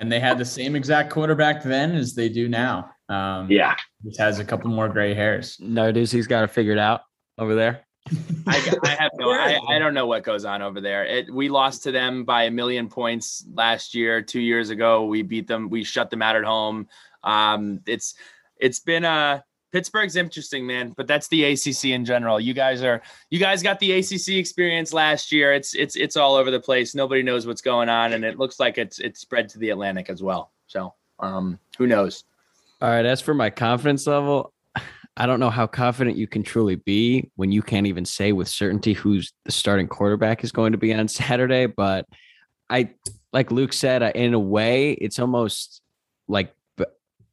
And 0.00 0.10
they 0.10 0.18
had 0.18 0.36
the 0.36 0.44
same 0.44 0.74
exact 0.74 1.10
quarterback 1.10 1.62
then 1.62 1.94
as 1.94 2.14
they 2.14 2.28
do 2.28 2.48
now. 2.48 2.90
Um, 3.08 3.50
yeah, 3.50 3.76
just 4.04 4.18
has 4.18 4.38
a 4.38 4.44
couple 4.44 4.70
more 4.70 4.88
gray 4.88 5.14
hairs. 5.14 5.56
No, 5.60 5.92
dude, 5.92 6.10
he's 6.10 6.26
got 6.26 6.42
it 6.42 6.50
figured 6.50 6.78
out 6.78 7.02
over 7.38 7.54
there. 7.54 7.84
I, 8.46 8.78
I, 8.82 8.88
have 8.88 9.10
no, 9.18 9.30
I, 9.30 9.58
I 9.68 9.78
don't 9.78 9.94
know 9.94 10.06
what 10.06 10.24
goes 10.24 10.44
on 10.44 10.62
over 10.62 10.80
there. 10.80 11.04
It, 11.04 11.32
we 11.32 11.48
lost 11.48 11.82
to 11.84 11.92
them 11.92 12.24
by 12.24 12.44
a 12.44 12.50
million 12.50 12.88
points 12.88 13.44
last 13.52 13.94
year. 13.94 14.22
Two 14.22 14.40
years 14.40 14.70
ago, 14.70 15.04
we 15.04 15.22
beat 15.22 15.46
them. 15.46 15.68
We 15.68 15.84
shut 15.84 16.10
them 16.10 16.22
out 16.22 16.34
at 16.34 16.44
home. 16.44 16.88
Um, 17.22 17.80
it's 17.86 18.14
it's 18.56 18.80
been 18.80 19.04
a 19.04 19.44
Pittsburgh's 19.72 20.16
interesting, 20.16 20.66
man, 20.66 20.92
but 20.96 21.06
that's 21.06 21.28
the 21.28 21.44
ACC 21.44 21.86
in 21.86 22.04
general. 22.04 22.40
You 22.40 22.54
guys 22.54 22.82
are 22.82 23.02
you 23.30 23.38
guys 23.38 23.62
got 23.62 23.78
the 23.78 23.92
ACC 23.92 24.30
experience 24.30 24.92
last 24.92 25.30
year. 25.30 25.52
It's 25.52 25.74
it's 25.74 25.96
it's 25.96 26.16
all 26.16 26.34
over 26.34 26.50
the 26.50 26.60
place. 26.60 26.94
Nobody 26.94 27.22
knows 27.22 27.46
what's 27.46 27.62
going 27.62 27.88
on, 27.88 28.12
and 28.12 28.24
it 28.24 28.38
looks 28.38 28.58
like 28.58 28.78
it's 28.78 28.98
it's 28.98 29.20
spread 29.20 29.48
to 29.50 29.58
the 29.58 29.70
Atlantic 29.70 30.10
as 30.10 30.22
well. 30.22 30.50
So, 30.66 30.94
um, 31.20 31.58
who 31.78 31.86
knows? 31.86 32.24
All 32.82 32.88
right. 32.88 33.04
As 33.04 33.20
for 33.20 33.34
my 33.34 33.50
confidence 33.50 34.06
level, 34.06 34.52
I 35.16 35.26
don't 35.26 35.40
know 35.40 35.50
how 35.50 35.66
confident 35.66 36.16
you 36.16 36.26
can 36.26 36.42
truly 36.42 36.76
be 36.76 37.30
when 37.36 37.52
you 37.52 37.62
can't 37.62 37.86
even 37.86 38.04
say 38.04 38.32
with 38.32 38.48
certainty 38.48 38.94
who's 38.94 39.32
the 39.44 39.52
starting 39.52 39.86
quarterback 39.86 40.42
is 40.42 40.50
going 40.52 40.72
to 40.72 40.78
be 40.78 40.94
on 40.94 41.08
Saturday. 41.08 41.66
But 41.66 42.06
I, 42.70 42.90
like 43.32 43.50
Luke 43.50 43.72
said, 43.72 44.02
in 44.16 44.34
a 44.34 44.38
way, 44.38 44.92
it's 44.92 45.18
almost 45.18 45.82
like 46.26 46.54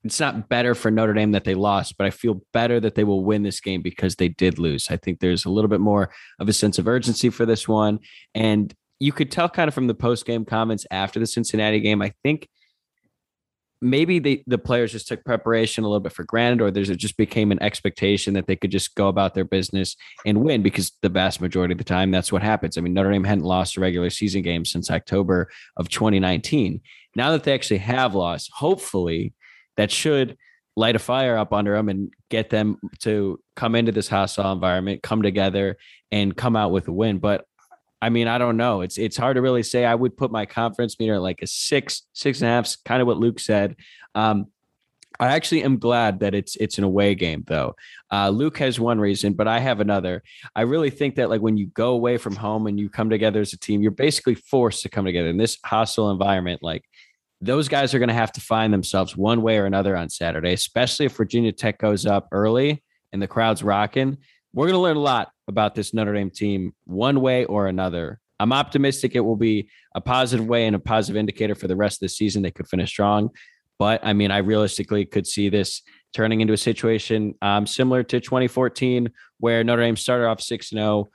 it's 0.04 0.20
not 0.20 0.50
better 0.50 0.76
for 0.76 0.92
Notre 0.92 1.14
Dame 1.14 1.32
that 1.32 1.44
they 1.44 1.56
lost, 1.56 1.98
but 1.98 2.08
I 2.08 2.12
feel 2.12 2.42
better 2.54 2.80
that 2.80 2.96
they 2.96 3.04
will 3.04 3.24
win 3.24 3.44
this 3.44 3.60
game 3.60 3.82
because 3.82 4.16
they 4.16 4.30
did 4.30 4.60
lose. 4.60 4.88
I 4.90 4.98
think 4.98 5.20
there's 5.20 5.46
a 5.46 5.50
little 5.50 5.70
bit 5.70 5.80
more 5.80 6.12
of 6.40 6.48
a 6.48 6.54
sense 6.54 6.78
of 6.78 6.88
urgency 6.88 7.30
for 7.30 7.46
this 7.46 7.68
one. 7.68 8.00
And 8.34 8.74
you 9.00 9.12
could 9.12 9.32
tell 9.32 9.50
kind 9.50 9.68
of 9.68 9.74
from 9.74 9.88
the 9.88 9.94
post 9.94 10.26
game 10.26 10.46
comments 10.46 10.86
after 10.92 11.20
the 11.20 11.28
Cincinnati 11.28 11.80
game, 11.80 12.02
I 12.02 12.14
think 12.24 12.48
maybe 13.82 14.20
the, 14.20 14.44
the 14.48 14.58
players 14.58 14.92
just 14.92 15.08
took 15.08 15.24
preparation 15.24 15.84
a 15.84 15.88
little 15.88 16.00
bit 16.00 16.12
for 16.12 16.24
granted, 16.24 16.62
or 16.62 16.72
there's 16.72 16.90
it 16.90 16.98
just 16.98 17.18
became 17.18 17.52
an 17.52 17.62
expectation 17.62 18.34
that 18.34 18.48
they 18.48 18.56
could 18.56 18.72
just 18.72 18.96
go 18.96 19.08
about 19.08 19.34
their 19.34 19.46
business 19.46 19.96
and 20.26 20.42
win 20.42 20.64
because 20.64 20.92
the 21.02 21.10
vast 21.10 21.42
majority 21.42 21.74
of 21.74 21.78
the 21.78 21.84
time 21.84 22.12
that's 22.12 22.32
what 22.32 22.42
happens. 22.42 22.78
I 22.78 22.82
mean, 22.82 22.94
Notre 22.94 23.12
Dame 23.12 23.24
hadn't 23.24 23.44
lost 23.44 23.78
a 23.78 23.82
regular 23.82 24.10
season 24.10 24.42
game 24.42 24.66
since 24.66 24.90
October 24.90 25.50
of 25.78 25.90
2019. 25.90 26.82
Now 27.16 27.32
that 27.32 27.44
they 27.44 27.54
actually 27.54 27.80
have 27.80 28.16
lost, 28.16 28.52
hopefully 28.54 29.34
that 29.78 29.92
should 29.92 30.38
light 30.76 30.96
a 30.96 31.00
fire 31.00 31.38
up 31.38 31.54
under 31.54 31.74
them 31.74 31.90
and 31.90 32.12
get 32.30 32.50
them 32.50 32.78
to 33.00 33.40
come 33.56 33.74
into 33.74 33.92
this 33.92 34.08
hostile 34.08 34.52
environment, 34.52 35.02
come 35.02 35.24
together, 35.24 35.78
and 36.12 36.38
come 36.38 36.56
out 36.56 36.72
with 36.72 36.88
a 36.88 36.94
win. 36.94 37.18
But 37.18 37.46
I 38.00 38.10
mean, 38.10 38.28
I 38.28 38.38
don't 38.38 38.58
know. 38.58 38.82
It's 38.82 38.98
it's 38.98 39.18
hard 39.18 39.36
to 39.36 39.42
really 39.42 39.64
say. 39.64 39.86
I 39.86 39.96
would 39.96 40.16
put 40.16 40.32
my 40.32 40.46
conference 40.46 41.00
meter 41.00 41.20
like 41.20 41.42
a 41.42 41.48
six, 41.48 42.04
six 42.14 42.42
and 42.42 42.50
a 42.50 42.52
half, 42.52 42.76
kind 42.86 43.02
of 43.02 43.08
what 43.08 43.18
Luke 43.18 43.40
said. 43.40 43.76
Um, 44.14 44.48
I 45.20 45.30
actually 45.30 45.64
am 45.64 45.80
glad 45.80 46.20
that 46.20 46.36
it's 46.36 46.56
it's 46.58 46.78
an 46.78 46.84
away 46.84 47.16
game 47.16 47.44
though. 47.48 47.76
Uh, 48.12 48.30
Luke 48.30 48.60
has 48.60 48.80
one 48.80 49.00
reason, 49.00 49.34
but 49.34 49.48
I 49.48 49.60
have 49.60 49.80
another. 49.80 50.22
I 50.56 50.62
really 50.62 50.92
think 50.92 51.16
that 51.16 51.30
like 51.30 51.42
when 51.42 51.58
you 51.58 51.68
go 51.68 51.94
away 51.94 52.18
from 52.18 52.36
home 52.36 52.68
and 52.68 52.80
you 52.80 52.88
come 52.88 53.10
together 53.10 53.42
as 53.42 53.54
a 53.54 53.58
team, 53.58 53.82
you're 53.82 53.92
basically 53.92 54.36
forced 54.36 54.84
to 54.84 54.90
come 54.90 55.06
together 55.06 55.30
in 55.30 55.38
this 55.38 55.58
hostile 55.66 56.12
environment. 56.12 56.62
Like 56.62 56.84
those 57.42 57.68
guys 57.68 57.94
are 57.94 58.00
going 58.00 58.10
to 58.10 58.16
have 58.16 58.32
to 58.34 58.42
find 58.42 58.74
themselves 58.74 59.16
one 59.16 59.42
way 59.42 59.58
or 59.58 59.66
another 59.66 59.96
on 59.96 60.10
Saturday, 60.10 60.54
especially 60.54 61.06
if 61.06 61.16
Virginia 61.16 61.52
Tech 61.52 61.78
goes 61.78 62.06
up 62.06 62.28
early 62.32 62.84
and 63.14 63.22
the 63.22 63.28
crowd's 63.28 63.64
rocking. 63.64 64.18
We're 64.54 64.66
going 64.66 64.74
to 64.74 64.82
learn 64.82 64.98
a 64.98 65.02
lot 65.02 65.30
about 65.48 65.76
this 65.76 65.94
Notre 65.94 66.14
Dame 66.14 66.32
team 66.32 66.74
one 66.86 67.22
way 67.22 67.46
or 67.46 67.68
another. 67.68 68.20
I'm 68.40 68.54
optimistic 68.54 69.16
it 69.16 69.20
will 69.20 69.36
be 69.36 69.70
a 69.96 70.02
positive 70.02 70.48
way 70.48 70.66
and 70.66 70.76
a 70.76 70.80
positive 70.80 71.18
indicator 71.18 71.56
for 71.56 71.68
the 71.68 71.76
rest 71.76 71.98
of 71.98 72.06
the 72.06 72.10
season. 72.10 72.42
They 72.42 72.52
could 72.52 72.68
finish 72.68 72.90
strong. 72.90 73.30
But 73.80 74.04
I 74.04 74.14
mean, 74.14 74.32
I 74.32 74.38
realistically 74.38 75.06
could 75.06 75.28
see 75.28 75.50
this 75.50 75.82
turning 76.14 76.42
into 76.42 76.54
a 76.54 76.58
situation 76.58 77.36
um, 77.42 77.68
similar 77.68 78.04
to 78.04 78.20
2014, 78.20 79.12
where 79.40 79.64
Notre 79.64 79.84
Dame 79.84 79.96
started 79.96 80.28
off 80.28 80.42
6 80.42 80.70
0, 80.70 81.10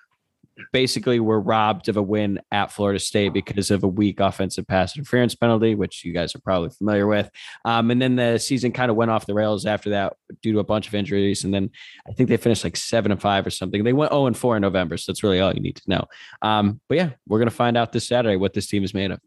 basically 0.73 1.21
we 1.21 1.27
were 1.27 1.41
robbed 1.41 1.89
of 1.89 1.97
a 1.97 2.03
win 2.03 2.41
at 2.51 2.73
Florida 2.73 2.99
State 2.99 3.33
because 3.33 3.71
of 3.71 3.83
a 3.85 3.89
weak 3.89 4.21
offensive 4.21 4.67
pass 4.67 4.97
interference 4.97 5.35
penalty, 5.35 5.75
which 5.75 6.05
you 6.05 6.13
guys 6.13 6.35
are 6.35 6.41
probably 6.41 6.71
familiar 6.71 7.07
with. 7.07 7.31
Um, 7.65 7.91
and 7.91 8.01
then 8.01 8.17
the 8.17 8.39
season 8.39 8.73
kind 8.73 8.91
of 8.91 8.97
went 8.97 9.11
off 9.11 9.27
the 9.27 9.35
rails 9.35 9.67
after 9.67 9.91
that 9.91 10.15
due 10.43 10.53
to 10.53 10.59
a 10.59 10.65
bunch 10.65 10.89
of 10.89 10.95
injuries. 10.95 11.45
And 11.45 11.53
then 11.53 11.71
I 12.07 12.13
think 12.13 12.29
they 12.29 12.37
finished 12.37 12.65
like 12.65 12.77
seven 12.77 13.13
and 13.13 13.21
five 13.21 13.47
or 13.47 13.51
something. 13.51 13.85
They 13.85 13.93
went 13.93 14.13
0 14.13 14.27
and 14.27 14.37
4 14.37 14.57
in 14.57 14.63
November. 14.63 14.97
So 14.97 15.13
that's 15.13 15.23
really 15.23 15.41
all 15.41 15.53
you 15.53 15.61
need 15.61 15.77
to 15.77 15.83
know. 15.87 16.05
Um, 16.43 16.81
but 16.89 16.97
yeah, 16.97 17.11
we're 17.27 17.39
going 17.39 17.49
to 17.49 17.55
find 17.55 17.77
out 17.77 17.93
this 17.93 18.09
Saturday 18.09 18.37
what 18.37 18.53
this 18.53 18.67
team 18.67 18.85
is 18.85 18.95
made 18.95 19.11
of. 19.11 19.21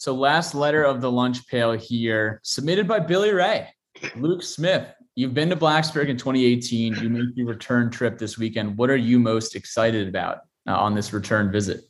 So, 0.00 0.14
last 0.14 0.54
letter 0.54 0.84
of 0.84 1.00
the 1.00 1.10
lunch 1.10 1.48
pail 1.48 1.72
here, 1.72 2.40
submitted 2.44 2.86
by 2.86 3.00
Billy 3.00 3.32
Ray. 3.32 3.68
Luke 4.14 4.44
Smith, 4.44 4.86
You've 5.18 5.34
been 5.34 5.50
to 5.50 5.56
Blacksburg 5.56 6.10
in 6.10 6.16
2018. 6.16 6.94
You 7.02 7.08
made 7.08 7.36
your 7.36 7.48
return 7.48 7.90
trip 7.90 8.20
this 8.20 8.38
weekend. 8.38 8.78
What 8.78 8.88
are 8.88 8.96
you 8.96 9.18
most 9.18 9.56
excited 9.56 10.06
about 10.06 10.42
uh, 10.64 10.76
on 10.76 10.94
this 10.94 11.12
return 11.12 11.50
visit? 11.50 11.80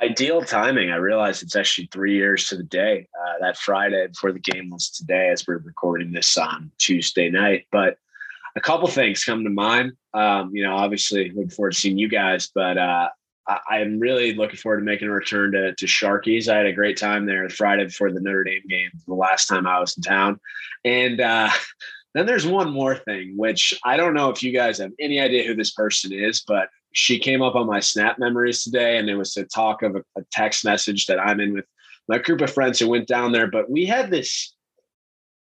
Ideal 0.00 0.42
timing. 0.42 0.92
I 0.92 0.96
realize 0.96 1.42
it's 1.42 1.56
actually 1.56 1.88
three 1.90 2.14
years 2.14 2.46
to 2.46 2.56
the 2.56 2.62
day. 2.62 3.08
Uh, 3.20 3.32
that 3.40 3.56
Friday 3.56 4.06
before 4.06 4.30
the 4.30 4.38
game 4.38 4.70
was 4.70 4.90
today, 4.90 5.30
as 5.30 5.44
we're 5.44 5.58
recording 5.58 6.12
this 6.12 6.38
on 6.38 6.70
Tuesday 6.78 7.28
night. 7.30 7.66
But 7.72 7.96
a 8.54 8.60
couple 8.60 8.86
things 8.86 9.24
come 9.24 9.42
to 9.42 9.50
mind. 9.50 9.94
Um, 10.14 10.54
you 10.54 10.62
know, 10.62 10.76
obviously 10.76 11.30
looking 11.30 11.50
forward 11.50 11.72
to 11.72 11.80
seeing 11.80 11.98
you 11.98 12.08
guys, 12.08 12.48
but 12.54 12.78
uh, 12.78 13.08
I, 13.46 13.78
am 13.78 13.98
really 13.98 14.34
looking 14.34 14.56
forward 14.56 14.78
to 14.78 14.84
making 14.84 15.08
a 15.08 15.12
return 15.12 15.52
to, 15.52 15.74
to 15.74 15.86
Sharkies. 15.86 16.48
I 16.48 16.58
had 16.58 16.66
a 16.66 16.72
great 16.72 16.96
time 16.96 17.26
there 17.26 17.48
Friday 17.48 17.84
before 17.84 18.12
the 18.12 18.20
Notre 18.20 18.44
Dame 18.44 18.62
game, 18.68 18.90
the 19.06 19.14
last 19.14 19.46
time 19.46 19.66
I 19.66 19.80
was 19.80 19.96
in 19.96 20.02
town. 20.02 20.40
And 20.84 21.20
uh, 21.20 21.50
then 22.14 22.26
there's 22.26 22.46
one 22.46 22.70
more 22.70 22.96
thing, 22.96 23.36
which 23.36 23.78
I 23.84 23.96
don't 23.96 24.14
know 24.14 24.30
if 24.30 24.42
you 24.42 24.52
guys 24.52 24.78
have 24.78 24.92
any 25.00 25.20
idea 25.20 25.44
who 25.44 25.54
this 25.54 25.72
person 25.72 26.12
is, 26.12 26.42
but 26.46 26.68
she 26.92 27.18
came 27.18 27.42
up 27.42 27.54
on 27.54 27.66
my 27.66 27.80
Snap 27.80 28.18
memories 28.18 28.62
today, 28.62 28.98
and 28.98 29.08
it 29.08 29.16
was 29.16 29.32
to 29.34 29.44
talk 29.44 29.82
of 29.82 29.96
a, 29.96 30.04
a 30.16 30.22
text 30.30 30.64
message 30.64 31.06
that 31.06 31.18
I'm 31.18 31.40
in 31.40 31.54
with 31.54 31.64
my 32.08 32.18
group 32.18 32.40
of 32.42 32.52
friends 32.52 32.78
who 32.78 32.88
went 32.88 33.08
down 33.08 33.32
there. 33.32 33.46
But 33.46 33.70
we 33.70 33.86
had 33.86 34.10
this 34.10 34.54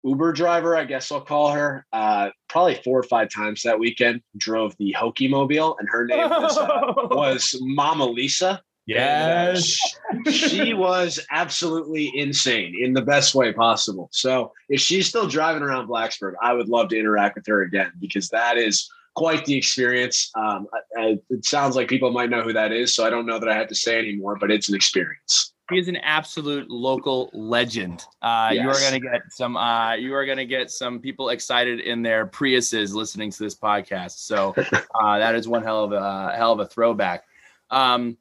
Uber 0.03 0.33
driver, 0.33 0.75
I 0.75 0.85
guess 0.85 1.11
I'll 1.11 1.21
call 1.21 1.51
her, 1.51 1.85
uh, 1.93 2.29
probably 2.49 2.75
four 2.83 2.99
or 2.99 3.03
five 3.03 3.29
times 3.29 3.61
that 3.63 3.79
weekend, 3.79 4.21
drove 4.37 4.75
the 4.77 4.95
Hokie 4.97 5.29
Mobile, 5.29 5.77
and 5.79 5.87
her 5.89 6.05
name 6.05 6.29
was, 6.29 6.57
uh, 6.57 6.93
was 7.11 7.55
Mama 7.61 8.05
Lisa. 8.05 8.61
Yes. 8.87 9.77
And, 10.09 10.27
she 10.27 10.73
was 10.73 11.19
absolutely 11.29 12.11
insane 12.15 12.75
in 12.79 12.93
the 12.93 13.01
best 13.01 13.35
way 13.35 13.53
possible. 13.53 14.09
So 14.11 14.51
if 14.69 14.81
she's 14.81 15.07
still 15.07 15.27
driving 15.27 15.61
around 15.61 15.87
Blacksburg, 15.87 16.33
I 16.41 16.53
would 16.53 16.67
love 16.67 16.89
to 16.89 16.99
interact 16.99 17.35
with 17.35 17.45
her 17.47 17.61
again 17.61 17.91
because 17.99 18.29
that 18.29 18.57
is 18.57 18.89
quite 19.15 19.45
the 19.45 19.55
experience. 19.55 20.31
Um, 20.35 20.67
I, 20.73 21.01
I, 21.01 21.19
it 21.29 21.45
sounds 21.45 21.75
like 21.75 21.89
people 21.89 22.11
might 22.11 22.29
know 22.29 22.41
who 22.41 22.53
that 22.53 22.71
is, 22.71 22.95
so 22.95 23.05
I 23.05 23.09
don't 23.09 23.25
know 23.25 23.39
that 23.39 23.49
I 23.49 23.55
have 23.55 23.67
to 23.67 23.75
say 23.75 23.99
anymore, 23.99 24.37
but 24.39 24.51
it's 24.51 24.69
an 24.69 24.75
experience. 24.75 25.50
He 25.71 25.79
is 25.79 25.87
an 25.87 25.97
absolute 25.97 26.69
local 26.69 27.29
legend. 27.33 28.05
Uh, 28.21 28.49
You 28.53 28.69
are 28.69 28.79
going 28.79 28.93
to 28.93 28.99
get 28.99 29.21
some. 29.29 29.55
Uh, 29.55 29.93
you 29.93 30.13
are 30.13 30.25
going 30.25 30.37
to 30.37 30.45
get 30.45 30.69
some 30.69 30.99
people 30.99 31.29
excited 31.29 31.79
in 31.79 32.01
their 32.01 32.27
Priuses 32.27 32.93
listening 32.93 33.31
to 33.31 33.39
this 33.43 33.55
podcast. 33.55 34.17
So 34.19 34.53
uh, 35.01 35.19
that 35.19 35.35
is 35.35 35.47
one 35.47 35.63
hell 35.63 35.83
of 35.83 35.93
a 35.93 36.35
hell 36.35 36.51
of 36.51 36.59
a 36.59 36.65
throwback. 36.65 37.23
Um, 37.69 38.17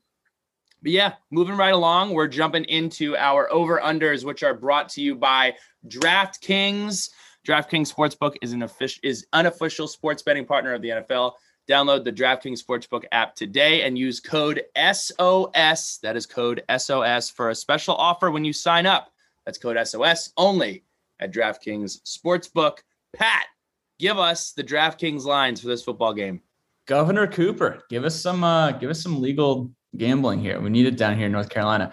but 0.83 0.93
yeah, 0.93 1.15
moving 1.31 1.57
right 1.57 1.75
along, 1.75 2.15
we're 2.15 2.29
jumping 2.29 2.65
into 2.65 3.17
our 3.17 3.53
over 3.53 3.81
unders, 3.81 4.25
which 4.25 4.43
are 4.43 4.55
brought 4.55 4.89
to 4.91 5.03
you 5.03 5.15
by 5.15 5.55
DraftKings. 5.89 7.11
DraftKings 7.47 7.93
Sportsbook 7.93 8.37
is 8.43 8.53
an 8.53 8.63
official 8.63 9.01
is 9.03 9.27
unofficial 9.33 9.89
sports 9.89 10.23
betting 10.23 10.45
partner 10.45 10.73
of 10.73 10.83
the 10.83 10.89
NFL. 10.89 11.33
Download 11.71 12.03
the 12.03 12.13
DraftKings 12.13 12.61
Sportsbook 12.61 13.05
app 13.13 13.37
today 13.37 13.83
and 13.83 13.97
use 13.97 14.19
code 14.19 14.65
SOS. 14.77 16.01
That 16.03 16.17
is 16.17 16.27
code 16.27 16.65
SOS 16.77 17.31
for 17.31 17.51
a 17.51 17.55
special 17.55 17.95
offer 17.95 18.33
when 18.33 18.45
you 18.45 18.53
sign 18.53 18.87
up. 18.87 19.13
That's 19.47 19.57
code 19.57 19.79
SOS 19.87 20.33
only 20.37 20.83
at 21.21 21.33
DraftKings 21.33 22.01
Sportsbook. 22.03 22.79
Pat, 23.15 23.47
give 24.01 24.19
us 24.19 24.51
the 24.51 24.65
DraftKings 24.65 25.25
lines 25.25 25.61
for 25.61 25.69
this 25.69 25.85
football 25.85 26.13
game. 26.13 26.41
Governor 26.89 27.29
Cooper, 27.29 27.85
give 27.89 28.05
us 28.05 28.21
some 28.21 28.43
uh 28.43 28.73
give 28.73 28.91
us 28.91 29.01
some 29.01 29.21
legal 29.21 29.71
gambling 29.97 30.41
here. 30.41 30.61
We 30.61 30.71
need 30.71 30.87
it 30.87 30.97
down 30.97 31.17
here 31.17 31.27
in 31.27 31.33
North 31.33 31.51
Carolina. 31.51 31.93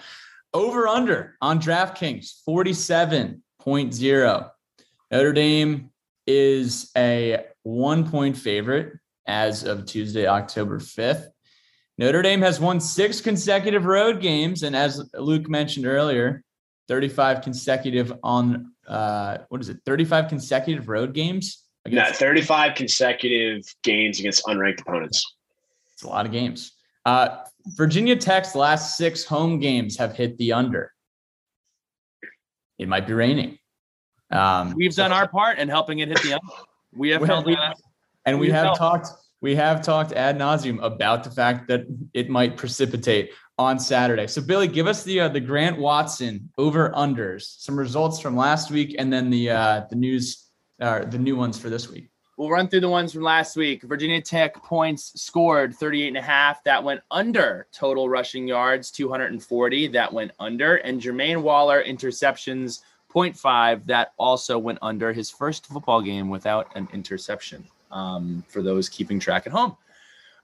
Over 0.56 0.88
under 0.88 1.36
on 1.40 1.62
DraftKings 1.62 2.42
47.0. 2.50 4.52
Notre 5.12 5.34
Dame 5.34 5.92
is 6.26 6.90
a 6.98 7.46
one 7.62 8.10
point 8.10 8.36
favorite 8.36 8.94
as 9.28 9.64
of 9.64 9.86
Tuesday, 9.86 10.26
October 10.26 10.80
5th. 10.80 11.28
Notre 11.98 12.22
Dame 12.22 12.42
has 12.42 12.60
won 12.60 12.80
six 12.80 13.22
consecutive 13.22 13.86
road 13.86 14.22
games, 14.22 14.64
and 14.64 14.76
as 14.76 15.04
Luke 15.14 15.50
mentioned 15.50 15.86
earlier, 15.86 16.44
35 16.88 17.42
consecutive 17.42 18.14
on 18.24 18.72
uh 18.88 19.40
what 19.50 19.60
is 19.60 19.68
it? 19.68 19.78
35 19.86 20.30
consecutive 20.30 20.88
road 20.88 21.14
games. 21.14 21.64
No, 21.86 22.06
35 22.06 22.76
consecutive 22.76 23.64
games 23.84 24.20
against 24.20 24.46
unranked 24.46 24.82
opponents. 24.82 25.36
It's 25.94 26.04
a 26.04 26.08
lot 26.08 26.26
of 26.26 26.32
games. 26.32 26.74
Uh, 27.06 27.44
Virginia 27.76 28.16
Tech's 28.16 28.56
last 28.56 28.98
six 28.98 29.24
home 29.24 29.60
games 29.60 29.98
have 29.98 30.16
hit 30.16 30.38
the 30.38 30.54
under. 30.54 30.92
It 32.78 32.88
might 32.88 33.08
be 33.08 33.14
raining. 33.14 33.58
Um, 34.32 34.74
We've 34.76 34.94
done 34.94 35.12
our 35.14 35.28
part 35.28 35.60
in 35.60 35.70
helping 35.70 36.00
it 36.00 36.10
hit 36.10 36.22
the 36.22 36.34
under. 36.34 36.54
We 36.94 37.10
have 37.10 37.22
held 37.26 37.46
we- 37.46 37.56
that. 37.56 37.78
And 38.28 38.40
we 38.40 38.48
We've 38.48 38.54
have 38.54 38.66
helped. 38.66 38.80
talked. 38.80 39.08
We 39.42 39.56
have 39.56 39.82
talked 39.82 40.12
ad 40.14 40.38
nauseum 40.38 40.84
about 40.84 41.24
the 41.24 41.30
fact 41.32 41.68
that 41.68 41.86
it 42.14 42.30
might 42.30 42.58
precipitate 42.58 43.32
on 43.58 43.80
Saturday. 43.80 44.28
So, 44.28 44.42
Billy, 44.42 44.68
give 44.68 44.86
us 44.88 45.04
the 45.04 45.22
uh, 45.22 45.28
the 45.30 45.40
Grant 45.40 45.78
Watson 45.78 46.50
over 46.58 46.92
unders, 46.92 47.44
some 47.60 47.78
results 47.78 48.20
from 48.20 48.36
last 48.36 48.70
week, 48.70 48.96
and 49.00 49.12
then 49.12 49.30
the 49.30 49.50
uh, 49.50 49.82
the 49.90 49.96
news, 49.96 50.50
uh, 50.82 51.06
the 51.06 51.18
new 51.18 51.36
ones 51.36 51.58
for 51.58 51.70
this 51.70 51.90
week. 51.90 52.10
We'll 52.38 52.52
run 52.52 52.68
through 52.68 52.82
the 52.82 52.90
ones 52.90 53.14
from 53.14 53.24
last 53.24 53.58
week. 53.58 53.82
Virginia 53.82 54.22
Tech 54.22 54.62
points 54.64 55.20
scored 55.20 55.74
38 55.74 56.10
and 56.10 56.18
a 56.18 56.22
half. 56.22 56.64
That 56.66 56.84
went 56.84 57.02
under. 57.10 57.66
Total 57.72 58.08
rushing 58.08 58.48
yards 58.48 58.92
240. 58.92 59.88
That 59.88 60.14
went 60.14 60.32
under. 60.40 60.76
And 60.76 61.02
Jermaine 61.02 61.42
Waller 61.42 61.84
interceptions 61.84 62.82
0.5. 63.12 63.86
That 63.86 64.14
also 64.18 64.60
went 64.60 64.78
under 64.84 65.12
his 65.14 65.32
first 65.32 65.66
football 65.66 66.00
game 66.00 66.30
without 66.30 66.72
an 66.76 66.88
interception. 66.94 67.66
Um, 67.92 68.44
for 68.48 68.62
those 68.62 68.90
keeping 68.90 69.20
track 69.20 69.48
at 69.48 69.54
home. 69.54 69.78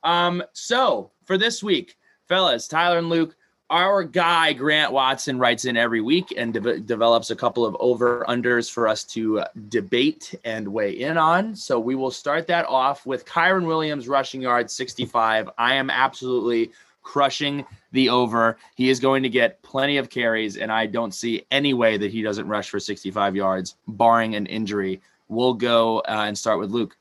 Um, 0.04 0.44
so 0.54 1.12
for 1.26 1.38
this 1.38 1.64
week, 1.64 1.98
fellas, 2.28 2.68
Tyler 2.68 2.98
and 2.98 3.10
Luke, 3.10 3.36
our 3.70 4.04
guy 4.04 4.54
Grant 4.54 4.92
Watson 4.92 5.40
writes 5.40 5.66
in 5.66 5.78
every 5.78 6.02
week 6.02 6.34
and 6.38 6.54
de- 6.54 6.80
develops 6.80 7.32
a 7.32 7.36
couple 7.36 7.66
of 7.66 7.76
over 7.80 8.24
unders 8.28 8.70
for 8.70 8.88
us 8.88 9.04
to 9.06 9.40
uh, 9.40 9.48
debate 9.70 10.36
and 10.46 10.68
weigh 10.68 10.92
in 10.92 11.18
on. 11.18 11.56
So 11.56 11.80
we 11.80 11.96
will 11.96 12.12
start 12.12 12.46
that 12.48 12.66
off 12.68 13.06
with 13.06 13.26
Kyren 13.26 13.66
Williams 13.66 14.08
rushing 14.08 14.42
yards 14.42 14.74
65. 14.74 15.50
I 15.58 15.74
am 15.74 15.90
absolutely 15.90 16.72
crushing 17.02 17.66
the 17.92 18.10
over. 18.10 18.58
He 18.76 18.90
is 18.90 19.00
going 19.00 19.24
to 19.24 19.30
get 19.30 19.62
plenty 19.64 19.98
of 19.98 20.10
carries, 20.10 20.58
and 20.58 20.72
I 20.72 20.86
don't 20.86 21.14
see 21.14 21.46
any 21.52 21.74
way 21.74 21.98
that 21.98 22.12
he 22.12 22.22
doesn't 22.22 22.48
rush 22.48 22.70
for 22.70 22.80
65 22.80 23.36
yards, 23.36 23.76
barring 23.88 24.36
an 24.36 24.46
injury. 24.46 25.02
We'll 25.30 25.54
go 25.54 26.00
uh, 26.00 26.26
and 26.28 26.38
start 26.38 26.60
with 26.60 26.72
Luke. 26.72 26.96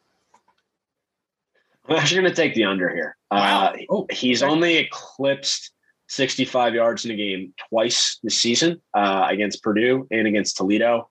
I'm 1.89 1.97
actually 1.97 2.23
going 2.23 2.35
to 2.35 2.37
take 2.37 2.55
the 2.55 2.65
under 2.65 2.89
here. 2.89 3.17
Uh, 3.31 3.73
Oh, 3.91 4.07
he's 4.11 4.43
okay. 4.43 4.53
only 4.53 4.77
eclipsed 4.77 5.73
65 6.09 6.75
yards 6.75 7.05
in 7.05 7.11
a 7.11 7.17
game 7.17 7.55
twice 7.71 8.19
this 8.23 8.39
season 8.39 8.81
uh, 8.95 9.27
against 9.31 9.63
Purdue 9.63 10.07
and 10.11 10.27
against 10.27 10.57
Toledo. 10.57 11.09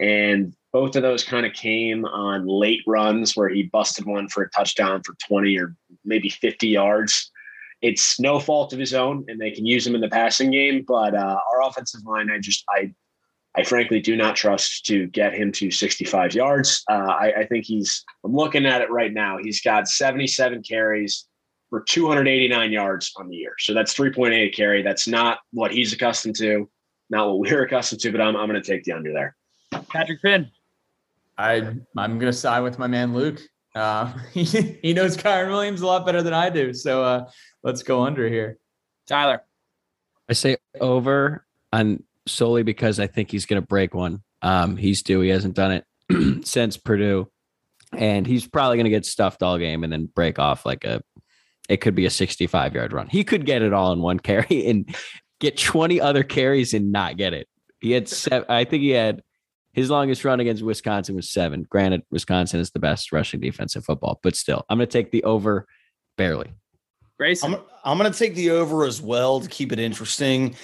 And 0.00 0.54
both 0.72 0.96
of 0.96 1.02
those 1.02 1.24
kind 1.24 1.44
of 1.46 1.52
came 1.52 2.04
on 2.04 2.46
late 2.46 2.82
runs 2.86 3.36
where 3.36 3.48
he 3.48 3.64
busted 3.64 4.06
one 4.06 4.28
for 4.28 4.42
a 4.42 4.50
touchdown 4.50 5.02
for 5.04 5.14
20 5.28 5.58
or 5.58 5.76
maybe 6.04 6.28
50 6.28 6.68
yards. 6.68 7.30
It's 7.82 8.18
no 8.18 8.40
fault 8.40 8.72
of 8.72 8.78
his 8.78 8.94
own, 8.94 9.24
and 9.28 9.38
they 9.38 9.50
can 9.50 9.66
use 9.66 9.86
him 9.86 9.94
in 9.94 10.00
the 10.00 10.08
passing 10.08 10.50
game. 10.50 10.84
But 10.86 11.14
uh, 11.14 11.38
our 11.52 11.62
offensive 11.68 12.00
line, 12.06 12.30
I 12.30 12.38
just, 12.38 12.64
I, 12.70 12.92
I 13.56 13.62
frankly 13.62 14.00
do 14.00 14.16
not 14.16 14.36
trust 14.36 14.84
to 14.86 15.06
get 15.08 15.32
him 15.32 15.52
to 15.52 15.70
65 15.70 16.34
yards. 16.34 16.82
Uh, 16.90 16.94
I, 16.94 17.32
I 17.38 17.46
think 17.46 17.64
he's, 17.64 18.04
I'm 18.24 18.34
looking 18.34 18.66
at 18.66 18.80
it 18.80 18.90
right 18.90 19.12
now. 19.12 19.38
He's 19.40 19.60
got 19.60 19.88
77 19.88 20.62
carries 20.62 21.26
for 21.70 21.82
289 21.82 22.72
yards 22.72 23.12
on 23.16 23.28
the 23.28 23.36
year. 23.36 23.54
So 23.58 23.72
that's 23.72 23.94
3.8 23.94 24.54
carry. 24.54 24.82
That's 24.82 25.06
not 25.06 25.38
what 25.52 25.70
he's 25.70 25.92
accustomed 25.92 26.36
to, 26.36 26.68
not 27.10 27.28
what 27.28 27.38
we're 27.38 27.62
accustomed 27.66 28.00
to, 28.02 28.12
but 28.12 28.20
I'm, 28.20 28.36
I'm 28.36 28.48
going 28.48 28.60
to 28.60 28.66
take 28.68 28.84
the 28.84 28.92
under 28.92 29.12
there. 29.12 29.36
Patrick 29.88 30.20
Finn. 30.20 30.50
I 31.36 31.74
I'm 31.96 32.18
gonna 32.18 32.32
side 32.32 32.60
with 32.60 32.78
my 32.78 32.86
man 32.86 33.14
Luke. 33.14 33.40
Uh, 33.74 34.12
he, 34.32 34.44
he 34.44 34.92
knows 34.92 35.16
Kyren 35.16 35.48
Williams 35.48 35.82
a 35.82 35.86
lot 35.86 36.06
better 36.06 36.22
than 36.22 36.32
I 36.32 36.50
do. 36.50 36.72
So 36.72 37.02
uh, 37.02 37.30
let's 37.62 37.82
go 37.82 38.02
under 38.02 38.28
here. 38.28 38.58
Tyler. 39.06 39.42
I 40.28 40.32
say 40.32 40.56
over 40.80 41.44
on 41.72 42.02
solely 42.26 42.62
because 42.62 43.00
I 43.00 43.06
think 43.06 43.30
he's 43.30 43.46
going 43.46 43.60
to 43.60 43.66
break 43.66 43.94
one. 43.94 44.22
Um, 44.42 44.76
he's 44.76 45.02
due. 45.02 45.20
He 45.20 45.30
hasn't 45.30 45.54
done 45.54 45.82
it 46.10 46.46
since 46.46 46.76
Purdue, 46.76 47.30
and 47.92 48.26
he's 48.26 48.46
probably 48.46 48.76
going 48.76 48.84
to 48.84 48.90
get 48.90 49.06
stuffed 49.06 49.42
all 49.42 49.58
game 49.58 49.84
and 49.84 49.92
then 49.92 50.06
break 50.06 50.38
off 50.38 50.66
like 50.66 50.84
a. 50.84 51.02
It 51.66 51.78
could 51.78 51.94
be 51.94 52.04
a 52.04 52.10
65 52.10 52.74
yard 52.74 52.92
run. 52.92 53.08
He 53.08 53.24
could 53.24 53.46
get 53.46 53.62
it 53.62 53.72
all 53.72 53.92
in 53.92 54.00
one 54.00 54.18
carry 54.20 54.66
and 54.66 54.94
get 55.40 55.58
20 55.58 56.00
other 56.00 56.22
carries 56.22 56.74
and 56.74 56.92
not 56.92 57.16
get 57.16 57.32
it. 57.32 57.48
He 57.80 57.92
had 57.92 58.08
seven. 58.08 58.46
I 58.50 58.64
think 58.64 58.82
he 58.82 58.90
had 58.90 59.22
his 59.72 59.90
longest 59.90 60.24
run 60.24 60.40
against 60.40 60.62
Wisconsin 60.62 61.16
was 61.16 61.30
seven. 61.30 61.66
Granted, 61.68 62.02
Wisconsin 62.10 62.60
is 62.60 62.70
the 62.70 62.78
best 62.78 63.12
rushing 63.12 63.40
defense 63.40 63.74
in 63.74 63.82
football, 63.82 64.20
but 64.22 64.36
still, 64.36 64.64
I'm 64.68 64.78
going 64.78 64.88
to 64.88 64.92
take 64.92 65.10
the 65.10 65.24
over 65.24 65.66
barely. 66.16 66.52
Grayson. 67.18 67.54
I'm, 67.54 67.60
I'm 67.84 67.98
going 67.98 68.10
to 68.10 68.18
take 68.18 68.34
the 68.34 68.50
over 68.50 68.84
as 68.84 69.00
well 69.00 69.40
to 69.40 69.48
keep 69.48 69.72
it 69.72 69.78
interesting 69.78 70.54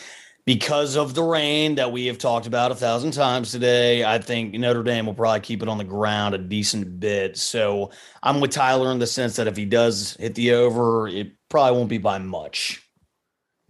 because 0.44 0.96
of 0.96 1.14
the 1.14 1.22
rain 1.22 1.74
that 1.76 1.92
we 1.92 2.06
have 2.06 2.18
talked 2.18 2.46
about 2.46 2.72
a 2.72 2.74
thousand 2.74 3.12
times 3.12 3.52
today. 3.52 4.04
I 4.04 4.18
think 4.18 4.54
Notre 4.54 4.82
Dame 4.82 5.06
will 5.06 5.14
probably 5.14 5.40
keep 5.40 5.62
it 5.62 5.68
on 5.68 5.78
the 5.78 5.84
ground 5.84 6.34
a 6.34 6.38
decent 6.38 7.00
bit. 7.00 7.36
So 7.36 7.90
I'm 8.22 8.40
with 8.40 8.50
Tyler 8.50 8.90
in 8.90 8.98
the 8.98 9.06
sense 9.06 9.36
that 9.36 9.46
if 9.46 9.56
he 9.56 9.64
does 9.64 10.16
hit 10.16 10.34
the 10.34 10.52
over, 10.52 11.08
it 11.08 11.32
probably 11.48 11.76
won't 11.76 11.90
be 11.90 11.98
by 11.98 12.18
much. 12.18 12.82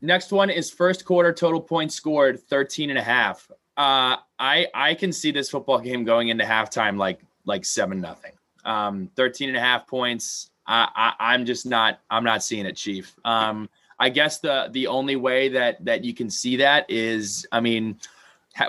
Next 0.02 0.32
one 0.32 0.48
is 0.48 0.70
first 0.70 1.05
quarter 1.05 1.32
total 1.32 1.60
points 1.60 1.94
scored 1.94 2.40
13 2.40 2.90
and 2.90 2.98
a 2.98 3.02
half. 3.02 3.51
Uh, 3.76 4.16
I 4.38 4.66
I 4.74 4.94
can 4.94 5.12
see 5.12 5.30
this 5.30 5.51
football 5.51 5.78
game 5.78 6.05
going 6.05 6.28
into 6.28 6.44
halftime 6.44 6.98
like 6.98 7.20
like 7.44 7.64
seven 7.64 8.01
nothing. 8.01 8.32
Um, 8.64 9.10
13 9.16 9.48
and 9.48 9.56
a 9.56 9.60
half 9.60 9.86
points. 9.86 10.51
I, 10.66 10.88
I 10.94 11.32
I'm 11.34 11.44
just 11.44 11.66
not 11.66 12.01
I'm 12.10 12.24
not 12.24 12.42
seeing 12.42 12.66
it, 12.66 12.76
Chief. 12.76 13.14
Um, 13.24 13.68
I 14.01 14.09
guess 14.09 14.39
the 14.39 14.68
the 14.72 14.86
only 14.86 15.16
way 15.16 15.51
that 15.51 15.85
that 15.85 16.02
you 16.02 16.14
can 16.14 16.31
see 16.31 16.56
that 16.56 16.90
is, 16.90 17.47
I 17.52 17.60
mean, 17.60 17.98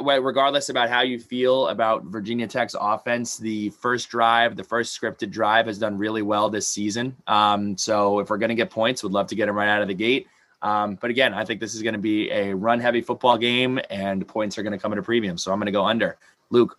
regardless 0.01 0.69
about 0.69 0.89
how 0.89 1.01
you 1.01 1.19
feel 1.19 1.67
about 1.69 2.03
Virginia 2.03 2.47
Tech's 2.47 2.75
offense, 2.79 3.37
the 3.37 3.69
first 3.69 4.09
drive, 4.09 4.55
the 4.55 4.63
first 4.63 4.99
scripted 4.99 5.31
drive, 5.31 5.67
has 5.67 5.79
done 5.79 5.97
really 5.97 6.21
well 6.21 6.49
this 6.49 6.67
season. 6.67 7.15
Um, 7.27 7.77
so 7.77 8.19
if 8.19 8.29
we're 8.29 8.37
going 8.37 8.49
to 8.49 8.55
get 8.55 8.69
points, 8.69 9.03
we'd 9.03 9.13
love 9.13 9.27
to 9.27 9.35
get 9.35 9.47
them 9.47 9.55
right 9.55 9.69
out 9.69 9.81
of 9.81 9.87
the 9.87 9.93
gate. 9.93 10.27
Um, 10.61 10.95
but 11.01 11.09
again, 11.09 11.33
I 11.33 11.43
think 11.43 11.59
this 11.59 11.73
is 11.73 11.81
going 11.81 11.93
to 11.93 11.99
be 11.99 12.29
a 12.29 12.53
run 12.53 12.79
heavy 12.79 13.01
football 13.01 13.37
game 13.37 13.79
and 13.89 14.27
points 14.27 14.57
are 14.57 14.63
going 14.63 14.73
to 14.73 14.77
come 14.77 14.91
at 14.91 14.99
a 14.99 15.01
premium. 15.01 15.37
So 15.37 15.51
I'm 15.51 15.57
going 15.57 15.65
to 15.65 15.71
go 15.71 15.85
under. 15.85 16.17
Luke. 16.51 16.77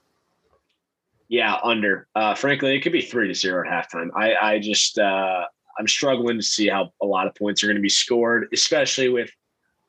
Yeah, 1.28 1.56
under. 1.64 2.06
Uh, 2.14 2.34
frankly, 2.34 2.76
it 2.76 2.80
could 2.80 2.92
be 2.92 3.00
three 3.00 3.26
to 3.26 3.34
zero 3.34 3.66
at 3.66 3.90
halftime. 3.90 4.10
I, 4.14 4.34
I 4.34 4.58
just, 4.58 4.98
uh, 4.98 5.46
I'm 5.78 5.88
struggling 5.88 6.36
to 6.36 6.42
see 6.42 6.68
how 6.68 6.90
a 7.00 7.06
lot 7.06 7.26
of 7.26 7.34
points 7.34 7.62
are 7.62 7.66
going 7.66 7.76
to 7.76 7.82
be 7.82 7.88
scored, 7.88 8.48
especially 8.52 9.08
with 9.08 9.30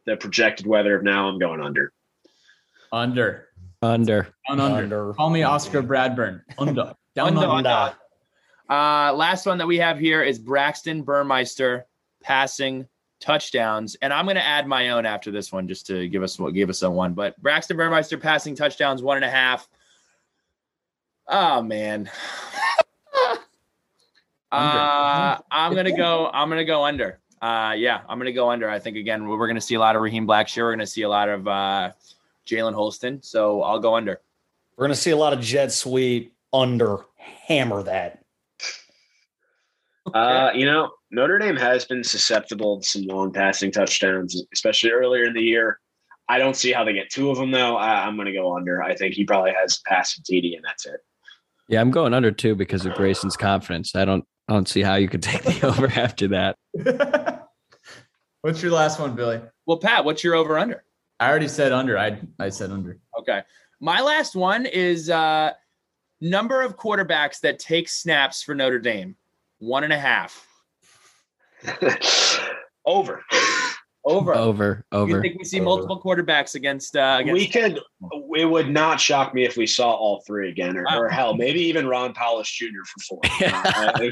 the 0.05 0.17
projected 0.17 0.65
weather 0.67 0.95
of 0.95 1.03
now, 1.03 1.27
I'm 1.27 1.39
going 1.39 1.61
under. 1.61 1.93
Under. 2.91 3.49
Under. 3.81 4.27
Down 4.47 4.59
under. 4.59 4.83
Under. 4.83 5.13
Call 5.13 5.29
me 5.29 5.43
Oscar 5.43 5.81
Bradburn. 5.81 6.41
Under. 6.57 6.93
Down 7.15 7.37
Under. 7.37 7.47
under. 7.47 7.69
Under. 7.69 7.95
Uh, 8.69 9.13
last 9.13 9.45
one 9.45 9.57
that 9.57 9.67
we 9.67 9.77
have 9.77 9.99
here 9.99 10.23
is 10.23 10.39
Braxton 10.39 11.03
Burmeister 11.03 11.85
passing 12.21 12.87
touchdowns, 13.19 13.95
and 14.01 14.11
I'm 14.11 14.25
going 14.25 14.35
to 14.35 14.45
add 14.45 14.67
my 14.67 14.89
own 14.89 15.05
after 15.05 15.31
this 15.31 15.51
one 15.51 15.67
just 15.67 15.85
to 15.87 16.07
give 16.07 16.23
us 16.23 16.39
what 16.39 16.53
give 16.53 16.69
us 16.69 16.81
a 16.81 16.89
one. 16.89 17.13
But 17.13 17.39
Braxton 17.41 17.77
Burmeister 17.77 18.17
passing 18.17 18.55
touchdowns 18.55 19.03
one 19.03 19.17
and 19.17 19.25
a 19.25 19.29
half. 19.29 19.67
Oh 21.27 21.61
man. 21.61 22.09
uh, 24.53 25.37
I'm 25.51 25.75
gonna 25.75 25.95
go. 25.95 26.29
I'm 26.33 26.49
gonna 26.49 26.65
go 26.65 26.83
under. 26.83 27.19
Uh, 27.41 27.73
yeah, 27.75 28.01
I'm 28.07 28.17
gonna 28.17 28.31
go 28.31 28.49
under. 28.49 28.69
I 28.69 28.79
think 28.79 28.97
again 28.97 29.27
we're 29.27 29.47
gonna 29.47 29.61
see 29.61 29.75
a 29.75 29.79
lot 29.79 29.95
of 29.95 30.01
Raheem 30.01 30.27
Blackshear. 30.27 30.63
We're 30.63 30.73
gonna 30.73 30.87
see 30.87 31.01
a 31.01 31.09
lot 31.09 31.29
of 31.29 31.47
uh, 31.47 31.91
Jalen 32.47 32.73
Holston. 32.73 33.21
So 33.21 33.61
I'll 33.61 33.79
go 33.79 33.95
under. 33.95 34.21
We're 34.77 34.87
going 34.87 34.95
to 34.95 35.01
see 35.01 35.11
a 35.11 35.17
lot 35.17 35.33
of 35.33 35.39
jet 35.39 35.71
sweep 35.71 36.35
under. 36.51 36.97
Hammer 37.17 37.83
that. 37.83 38.23
Uh, 40.13 40.51
you 40.53 40.65
know, 40.65 40.91
Notre 41.11 41.37
Dame 41.37 41.55
has 41.55 41.85
been 41.85 42.03
susceptible 42.03 42.81
to 42.81 42.87
some 42.87 43.03
long 43.03 43.31
passing 43.31 43.71
touchdowns, 43.71 44.41
especially 44.53 44.91
earlier 44.91 45.25
in 45.25 45.33
the 45.33 45.41
year. 45.41 45.79
I 46.27 46.37
don't 46.39 46.55
see 46.55 46.71
how 46.71 46.83
they 46.83 46.93
get 46.93 47.09
two 47.09 47.29
of 47.29 47.37
them 47.37 47.51
though. 47.51 47.75
I, 47.77 48.05
I'm 48.05 48.15
going 48.15 48.25
to 48.25 48.33
go 48.33 48.55
under. 48.55 48.81
I 48.81 48.95
think 48.95 49.13
he 49.13 49.25
probably 49.25 49.51
has 49.53 49.81
passing 49.85 50.23
TD, 50.23 50.55
and 50.55 50.63
that's 50.65 50.85
it. 50.85 50.99
Yeah, 51.69 51.81
I'm 51.81 51.91
going 51.91 52.13
under 52.13 52.31
too 52.31 52.55
because 52.55 52.85
of 52.85 52.93
Grayson's 52.93 53.37
confidence. 53.37 53.95
I 53.95 54.05
don't 54.05 54.25
I 54.47 54.53
don't 54.53 54.67
see 54.67 54.81
how 54.81 54.95
you 54.95 55.07
could 55.07 55.23
take 55.23 55.43
the 55.43 55.67
over 55.67 55.87
after 55.87 56.27
that. 56.29 56.57
What's 58.41 58.61
your 58.61 58.71
last 58.71 58.99
one, 58.99 59.15
Billy? 59.15 59.41
Well, 59.65 59.77
Pat, 59.77 60.03
what's 60.03 60.21
your 60.21 60.35
over 60.35 60.59
under? 60.59 60.83
I 61.21 61.29
already 61.29 61.47
said 61.47 61.71
under. 61.71 61.97
I 61.97 62.19
I 62.37 62.49
said 62.49 62.71
under. 62.71 62.99
Okay. 63.17 63.41
My 63.79 64.01
last 64.01 64.35
one 64.35 64.65
is 64.65 65.09
uh 65.09 65.51
number 66.19 66.61
of 66.61 66.75
quarterbacks 66.75 67.39
that 67.39 67.59
take 67.59 67.87
snaps 67.87 68.43
for 68.43 68.53
Notre 68.53 68.79
Dame. 68.79 69.15
One 69.59 69.85
and 69.85 69.93
a 69.93 69.97
half. 69.97 70.45
Over. 72.85 73.23
Over. 74.05 74.33
Over. 74.35 74.85
Over. 74.91 75.09
You 75.09 75.15
Over. 75.15 75.21
think 75.21 75.37
we 75.37 75.45
see 75.45 75.59
multiple 75.59 76.01
quarterbacks 76.01 76.55
against 76.55 76.97
uh 76.97 77.17
against 77.21 77.33
we 77.39 77.47
could. 77.47 77.79
It 78.35 78.45
would 78.49 78.69
not 78.69 78.99
shock 78.99 79.33
me 79.33 79.45
if 79.45 79.55
we 79.55 79.65
saw 79.65 79.91
all 79.91 80.21
three 80.27 80.49
again, 80.49 80.75
or, 80.77 80.85
or 80.93 81.07
hell, 81.09 81.35
maybe 81.35 81.61
even 81.61 81.87
Ron 81.87 82.13
Powlus 82.13 82.51
Jr. 82.51 82.65
for 82.85 83.03
four. 83.03 83.21
Uh, 83.75 84.09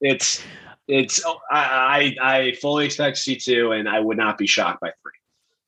it's 0.00 0.44
it's. 0.88 1.24
I, 1.50 2.14
I 2.22 2.36
I 2.36 2.52
fully 2.60 2.86
expect 2.86 3.18
C 3.18 3.36
two, 3.36 3.72
and 3.72 3.88
I 3.88 3.98
would 4.00 4.16
not 4.16 4.38
be 4.38 4.46
shocked 4.46 4.80
by 4.80 4.92
three. 5.02 5.12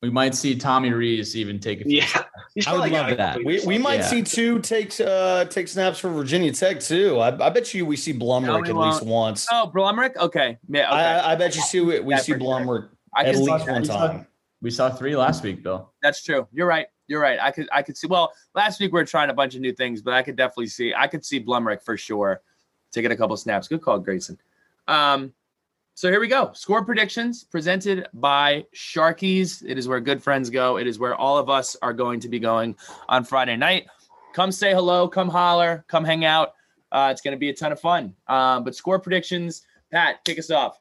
We 0.02 0.10
might 0.10 0.34
see 0.34 0.55
Tommy 0.55 0.93
Rees 0.93 1.34
even 1.36 1.59
take 1.59 1.80
a 1.80 1.84
few. 1.84 1.98
Yeah, 1.98 2.22
he's 2.55 2.66
I 2.66 2.74
would 2.74 2.93
love 2.93 3.16
that. 3.16 3.43
We, 3.43 3.60
we 3.66 3.78
might 3.78 4.01
Yeah. 4.01 4.06
see 4.06 4.22
two 4.22 4.60
take 4.60 4.93
uh 5.01 5.47
take 5.47 5.68
snaps 5.68 5.98
for 5.98 6.10
Virginia 6.10 6.52
Tech 6.52 6.80
too. 6.80 7.18
I, 7.18 7.28
I 7.47 7.51
bet 7.51 7.72
you 7.74 7.86
we 7.86 7.97
see 7.97 8.12
Blumrick 8.12 8.62
we 8.62 8.68
at 8.70 8.76
least 8.76 9.02
once. 9.02 9.48
Oh, 9.51 9.72
Blumrick? 9.74 10.16
Okay. 10.16 10.59
Yeah, 10.68 10.90
okay. 10.90 11.01
I, 11.01 11.32
I 11.32 11.34
bet 11.34 11.56
you 11.56 11.62
see 11.62 11.80
we, 11.80 11.98
we 12.01 12.14
Yeah, 12.14 12.20
see 12.20 12.32
for 12.34 12.38
sure. 12.40 12.90
I 13.16 13.24
at 13.24 13.34
see 13.34 13.43
least 13.51 13.66
one 13.68 13.80
We 13.80 13.86
saw- 13.86 14.06
time. 14.09 14.26
We 14.62 14.70
saw 14.70 14.90
three 14.90 15.14
last 15.16 15.43
week, 15.43 15.62
Bill. 15.62 15.93
That's 16.02 16.22
true. 16.22 16.47
You're 16.52 16.66
right. 16.66 16.86
You're 17.09 17.20
right. 17.20 17.38
I 17.40 17.51
could 17.51 17.68
I 17.72 17.82
could 17.82 17.97
see 17.97 18.06
well, 18.06 18.32
last 18.55 18.80
week 18.80 18.93
we 18.93 18.98
were 19.01 19.05
trying 19.05 19.30
a 19.30 19.34
bunch 19.34 19.55
of 19.55 19.60
new 19.60 19.72
things, 19.72 20.02
but 20.02 20.14
I 20.14 20.22
could 20.22 20.34
definitely 20.36 20.68
see 20.68 20.94
I 20.94 21.06
could 21.06 21.24
see 21.24 21.43
Blumrick 21.43 21.82
for 21.82 21.97
sure 21.97 22.40
taking 22.90 23.10
a 23.12 23.16
couple 23.16 23.36
snaps. 23.36 23.68
Good 23.68 23.82
call, 23.82 23.98
Grayson. 23.98 24.38
Um 24.88 25.32
so 25.94 26.10
here 26.10 26.20
we 26.20 26.28
go. 26.28 26.52
Score 26.52 26.84
predictions 26.84 27.44
presented 27.44 28.06
by 28.14 28.64
Sharkies. 28.74 29.62
It 29.66 29.78
is 29.78 29.88
where 29.88 30.01
good 30.01 30.22
friends 30.22 30.51
go. 30.51 30.76
It 30.78 30.86
is 30.86 30.98
where 30.98 31.14
all 31.14 31.38
of 31.38 31.48
us 31.48 31.74
are 31.80 31.93
going 31.94 32.20
to 32.20 32.28
be 32.28 32.38
going 32.38 32.76
on 33.09 33.24
Friday 33.24 33.56
night. 33.56 33.86
Come 34.34 34.52
say 34.52 34.72
hello, 34.74 35.09
come 35.09 35.28
holler, 35.30 35.84
come 35.88 36.05
hang 36.05 36.24
out. 36.26 36.52
Uh, 36.93 37.09
it's 37.10 37.22
going 37.22 37.32
to 37.32 37.38
be 37.38 37.48
a 37.48 37.55
ton 37.55 37.72
of 37.72 37.80
fun. 37.80 38.14
Um, 38.28 38.62
but 38.64 38.74
score 38.74 38.98
predictions, 38.98 39.62
Pat, 39.90 40.22
kick 40.24 40.38
us 40.38 40.51
off. 40.51 40.78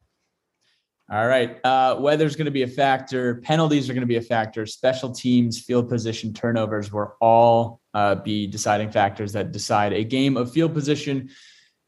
All 1.11 1.27
right. 1.27 1.64
Uh, 1.64 1.98
weather's 1.99 2.36
going 2.36 2.45
to 2.45 2.52
be 2.52 2.64
a 2.64 2.68
factor. 2.68 3.36
Penalties 3.36 3.90
are 3.90 3.94
going 3.94 4.02
to 4.02 4.07
be 4.07 4.15
a 4.15 4.22
factor. 4.22 4.65
Special 4.65 5.11
teams, 5.11 5.60
field 5.60 5.88
position, 5.88 6.34
turnovers 6.34 6.91
will 6.91 7.15
all 7.22 7.80
uh, 7.94 8.15
be 8.15 8.48
deciding 8.48 8.90
factors 8.90 9.32
that 9.34 9.52
decide 9.52 9.94
a 9.94 10.03
game 10.03 10.36
of 10.36 10.52
field 10.52 10.73
position. 10.73 11.30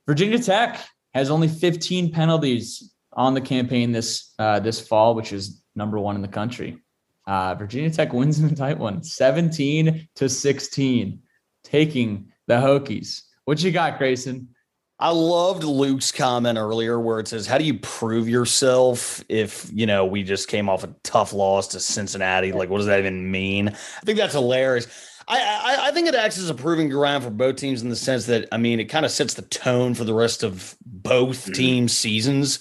Virginia 0.05 0.37
Tech 0.37 0.79
has 1.15 1.31
only 1.31 1.47
15 1.47 2.11
penalties 2.11 2.93
on 3.11 3.33
the 3.33 3.41
campaign 3.41 3.91
this 3.91 4.35
uh, 4.37 4.59
this 4.59 4.79
fall, 4.79 5.15
which 5.15 5.33
is 5.33 5.63
number 5.75 5.97
one 5.97 6.15
in 6.15 6.21
the 6.21 6.27
country. 6.27 6.77
Uh, 7.25 7.55
Virginia 7.55 7.89
Tech 7.89 8.13
wins 8.13 8.39
in 8.39 8.45
a 8.45 8.55
tight 8.55 8.77
one, 8.77 9.03
17 9.03 10.07
to 10.15 10.29
16, 10.29 11.19
taking 11.63 12.31
the 12.45 12.53
Hokies. 12.53 13.23
What 13.45 13.61
you 13.63 13.71
got, 13.71 13.97
Grayson? 13.97 14.49
I 14.99 15.11
loved 15.11 15.63
Luke's 15.63 16.11
comment 16.11 16.57
earlier 16.57 16.99
where 16.99 17.19
it 17.19 17.27
says, 17.27 17.45
How 17.45 17.57
do 17.57 17.63
you 17.63 17.75
prove 17.75 18.27
yourself 18.27 19.23
if, 19.29 19.69
you 19.71 19.85
know, 19.85 20.05
we 20.05 20.23
just 20.23 20.47
came 20.47 20.69
off 20.69 20.83
a 20.83 20.93
tough 21.03 21.33
loss 21.33 21.67
to 21.69 21.79
Cincinnati? 21.79 22.51
Like, 22.51 22.69
what 22.69 22.77
does 22.77 22.87
that 22.87 22.99
even 22.99 23.29
mean? 23.29 23.69
I 23.69 24.05
think 24.05 24.17
that's 24.17 24.33
hilarious. 24.33 24.87
I, 25.27 25.39
I, 25.39 25.87
I 25.89 25.91
think 25.91 26.07
it 26.07 26.15
acts 26.15 26.37
as 26.37 26.49
a 26.49 26.55
proving 26.55 26.89
ground 26.89 27.23
for 27.23 27.29
both 27.29 27.57
teams 27.57 27.83
in 27.83 27.89
the 27.89 27.95
sense 27.95 28.25
that, 28.27 28.47
I 28.51 28.57
mean, 28.57 28.79
it 28.79 28.85
kind 28.85 29.05
of 29.05 29.11
sets 29.11 29.33
the 29.35 29.41
tone 29.43 29.93
for 29.93 30.03
the 30.03 30.13
rest 30.13 30.41
of 30.41 30.75
both 30.85 31.53
team 31.53 31.87
seasons. 31.89 32.59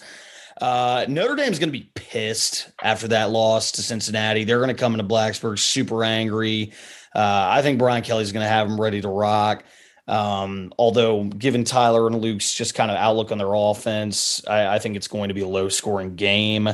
Uh, 0.61 1.05
Notre 1.09 1.37
Dame's 1.37 1.59
going 1.59 1.69
to 1.69 1.79
be 1.79 1.91
pissed 1.95 2.71
after 2.83 3.09
that 3.09 3.31
loss 3.31 3.73
to 3.73 3.83
Cincinnati. 3.83 4.45
They're 4.45 4.59
going 4.59 4.69
to 4.69 4.75
come 4.75 4.93
into 4.95 5.05
Blacksburg 5.05 5.59
super 5.59 6.03
angry. 6.03 6.73
Uh, 7.15 7.47
I 7.51 7.63
think 7.63 7.79
Brian 7.79 8.03
Kelly's 8.03 8.33
going 8.33 8.45
to 8.45 8.49
have 8.49 8.69
them 8.69 8.81
ready 8.81 9.01
to 9.01 9.09
rock. 9.09 9.65
Um, 10.09 10.73
although, 10.79 11.25
given 11.25 11.65
Tyler 11.65 12.07
and 12.07 12.21
Luke's 12.21 12.55
just 12.55 12.75
kind 12.75 12.91
of 12.91 12.97
outlook 12.97 13.33
on 13.33 13.39
their 13.39 13.53
offense, 13.53 14.43
I, 14.47 14.77
I 14.77 14.79
think 14.79 14.97
it's 14.97 15.09
going 15.09 15.29
to 15.29 15.35
be 15.35 15.41
a 15.41 15.49
low 15.49 15.69
scoring 15.69 16.15
game. 16.15 16.69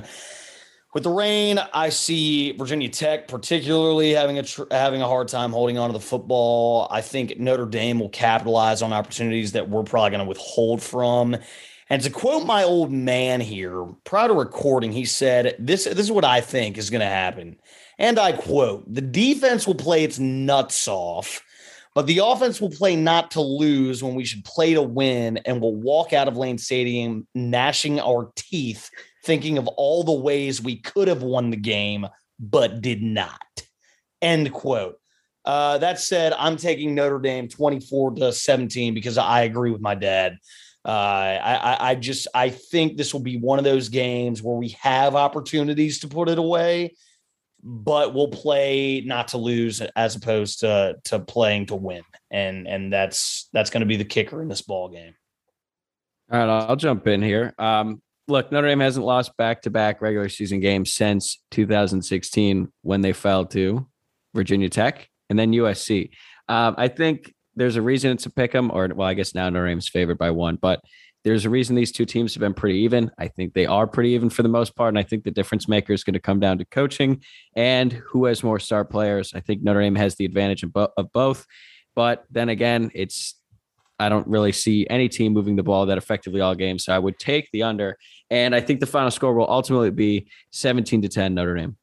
With 0.93 1.05
the 1.05 1.11
rain, 1.11 1.59
I 1.73 1.89
see 1.89 2.53
Virginia 2.53 2.91
Tech 2.91 3.27
particularly 3.27 4.11
having 4.11 4.39
a 4.39 4.43
tr- 4.43 4.65
having 4.71 5.01
a 5.01 5.09
hard 5.09 5.29
time 5.29 5.51
holding 5.51 5.79
on 5.79 5.89
to 5.89 5.95
the 5.95 6.01
football. 6.01 6.87
I 6.91 7.01
think 7.01 7.39
Notre 7.39 7.65
Dame 7.65 7.99
will 7.99 8.11
capitalize 8.11 8.83
on 8.83 8.93
opportunities 8.93 9.53
that 9.53 9.71
we're 9.71 9.85
probably 9.85 10.11
going 10.11 10.25
to 10.25 10.29
withhold 10.29 10.83
from. 10.83 11.39
And 11.89 12.03
to 12.03 12.11
quote 12.11 12.47
my 12.47 12.63
old 12.63 12.93
man 12.93 13.41
here, 13.41 13.87
prior 14.05 14.29
to 14.29 14.35
recording, 14.35 14.93
he 14.93 15.07
said, 15.07 15.57
"This 15.59 15.85
this 15.85 15.99
is 15.99 16.13
what 16.13 16.27
I 16.27 16.43
think 16.43 16.77
is 16.77 16.91
going 16.91 17.01
to 17.01 17.07
happen." 17.07 17.57
And 17.99 18.19
I 18.19 18.33
quote: 18.33 18.85
"The 18.93 19.01
defense 19.01 19.67
will 19.67 19.75
play 19.75 20.05
its 20.05 20.19
nuts 20.19 20.87
off." 20.89 21.43
But 21.95 22.07
the 22.07 22.21
offense 22.25 22.61
will 22.61 22.71
play 22.71 22.97
not 22.97 23.33
to 23.33 23.41
lose 23.41 24.03
when 24.03 24.15
we 24.15 24.25
should 24.25 24.45
play 24.45 24.75
to 24.75 24.83
win, 24.83 25.39
and 25.39 25.61
we'll 25.61 25.75
walk 25.75 26.13
out 26.13 26.29
of 26.29 26.37
Lane 26.37 26.59
Stadium 26.59 27.27
gnashing 27.35 28.01
our 28.01 28.33
teeth, 28.35 28.89
thinking 29.25 29.59
of 29.59 29.69
all 29.69 30.03
the 30.03 30.13
ways 30.13 30.63
we 30.63 30.77
could 30.77 31.09
have 31.09 31.23
won 31.23 31.51
the 31.51 31.57
game, 31.57 32.07
but 32.41 32.81
did 32.81 33.03
not. 33.03 33.41
End 34.23 34.53
quote. 34.53 34.99
Uh, 35.45 35.79
that 35.79 35.99
said, 36.01 36.33
I'm 36.39 36.57
taking 36.57 36.95
Notre 36.95 37.19
Dame 37.19 37.49
24 37.49 38.13
to 38.13 38.33
17 38.33 38.95
because 38.95 39.19
I 39.19 39.43
agree 39.43 39.71
with 39.71 39.81
my 39.81 39.95
dad. 39.95 40.39
Uh, 40.85 40.89
I, 40.89 41.55
I, 41.55 41.91
I 41.91 41.95
just 41.95 42.27
I 42.35 42.51
think 42.51 42.97
this 42.97 43.13
will 43.13 43.21
be 43.21 43.39
one 43.39 43.59
of 43.59 43.65
those 43.65 43.89
games 43.89 44.43
where 44.43 44.57
we 44.57 44.71
have 44.81 45.15
opportunities 45.15 46.01
to 46.01 46.09
put 46.09 46.29
it 46.29 46.39
away, 46.39 46.97
but 47.63 48.15
we'll 48.15 48.29
play 48.29 49.03
not 49.05 49.29
to 49.29 49.39
lose 49.39 49.81
as 49.95 50.17
opposed 50.17 50.61
to 50.61 50.97
to 51.05 51.21
playing 51.21 51.67
to 51.67 51.77
win, 51.77 52.03
and 52.31 52.67
and 52.67 52.93
that's 52.93 53.49
that's 53.53 53.71
going 53.71 53.81
to 53.81 53.87
be 53.87 53.97
the 53.97 54.05
kicker 54.05 54.43
in 54.43 54.49
this 54.49 54.63
ball 54.63 54.89
game. 54.89 55.15
All 56.31 56.39
right, 56.39 56.49
I'll 56.49 56.77
jump 56.77 57.07
in 57.07 57.23
here. 57.23 57.55
Um, 57.59 58.03
look, 58.27 58.51
Notre 58.51 58.69
Dame 58.69 58.81
hasn't 58.81 59.05
lost 59.05 59.37
back 59.37 59.63
to 59.63 59.71
back 59.71 60.01
regular 60.01 60.29
season 60.29 60.61
games 60.61 60.93
since 60.93 61.43
2016 61.51 62.73
when 62.83 63.01
they 63.01 63.13
fell 63.13 63.45
to 63.47 63.87
Virginia 64.35 64.69
Tech 64.69 65.09
and 65.29 65.39
then 65.39 65.53
USC. 65.53 66.11
Um, 66.49 66.75
I 66.79 66.89
think 66.89 67.33
there's 67.55 67.77
a 67.77 67.83
reason 67.83 68.13
it's 68.13 68.27
a 68.27 68.31
pick 68.31 68.55
'em, 68.55 68.71
or 68.73 68.89
well, 68.95 69.07
I 69.07 69.15
guess 69.15 69.35
now 69.35 69.49
Notre 69.51 69.69
Dame's 69.69 69.89
favored 69.89 70.19
by 70.19 70.31
one, 70.31 70.57
but 70.57 70.81
there's 71.25 71.45
a 71.45 71.51
reason 71.51 71.77
these 71.77 71.93
two 71.93 72.05
teams 72.05 72.35
have 72.35 72.41
been 72.41 72.55
pretty 72.55 72.79
even. 72.81 73.11
I 73.19 73.29
think 73.29 73.55
they 73.55 73.67
are 73.67 73.87
pretty 73.87 74.11
even 74.11 74.29
for 74.29 74.43
the 74.43 74.49
most 74.49 74.75
part. 74.75 74.89
And 74.89 74.99
I 74.99 75.03
think 75.03 75.25
the 75.25 75.31
difference 75.31 75.69
maker 75.69 75.93
is 75.93 76.03
going 76.03 76.15
to 76.15 76.21
come 76.21 76.41
down 76.41 76.59
to 76.59 76.65
coaching 76.65 77.23
and 77.55 77.93
who 77.93 78.25
has 78.25 78.43
more 78.43 78.59
star 78.59 78.85
players. 78.85 79.33
I 79.35 79.41
think 79.41 79.63
Notre 79.63 79.81
Dame 79.81 79.95
has 79.95 80.17
the 80.17 80.25
advantage 80.25 80.63
of, 80.63 80.73
bo- 80.73 80.93
of 80.97 81.13
both. 81.13 81.47
But 81.95 82.25
then 82.31 82.49
again, 82.49 82.91
it's 82.95 83.37
I 83.99 84.09
don't 84.09 84.27
really 84.27 84.51
see 84.53 84.87
any 84.91 85.09
team 85.09 85.33
moving 85.33 85.55
the 85.55 85.63
ball 85.63 85.87
that 85.87 85.99
effectively 85.99 86.41
all 86.41 86.57
games. 86.57 86.85
So 86.85 86.93
I 86.93 86.99
would 86.99 87.19
take 87.19 87.49
the 87.53 87.63
under. 87.63 87.97
And 88.31 88.55
I 88.55 88.61
think 88.61 88.81
the 88.81 88.87
final 88.87 89.13
score 89.13 89.33
will 89.33 89.49
ultimately 89.49 89.91
be 89.91 90.27
17 90.51 91.03
to 91.03 91.09
10 91.09 91.35
Notre 91.35 91.55
Dame. 91.55 91.77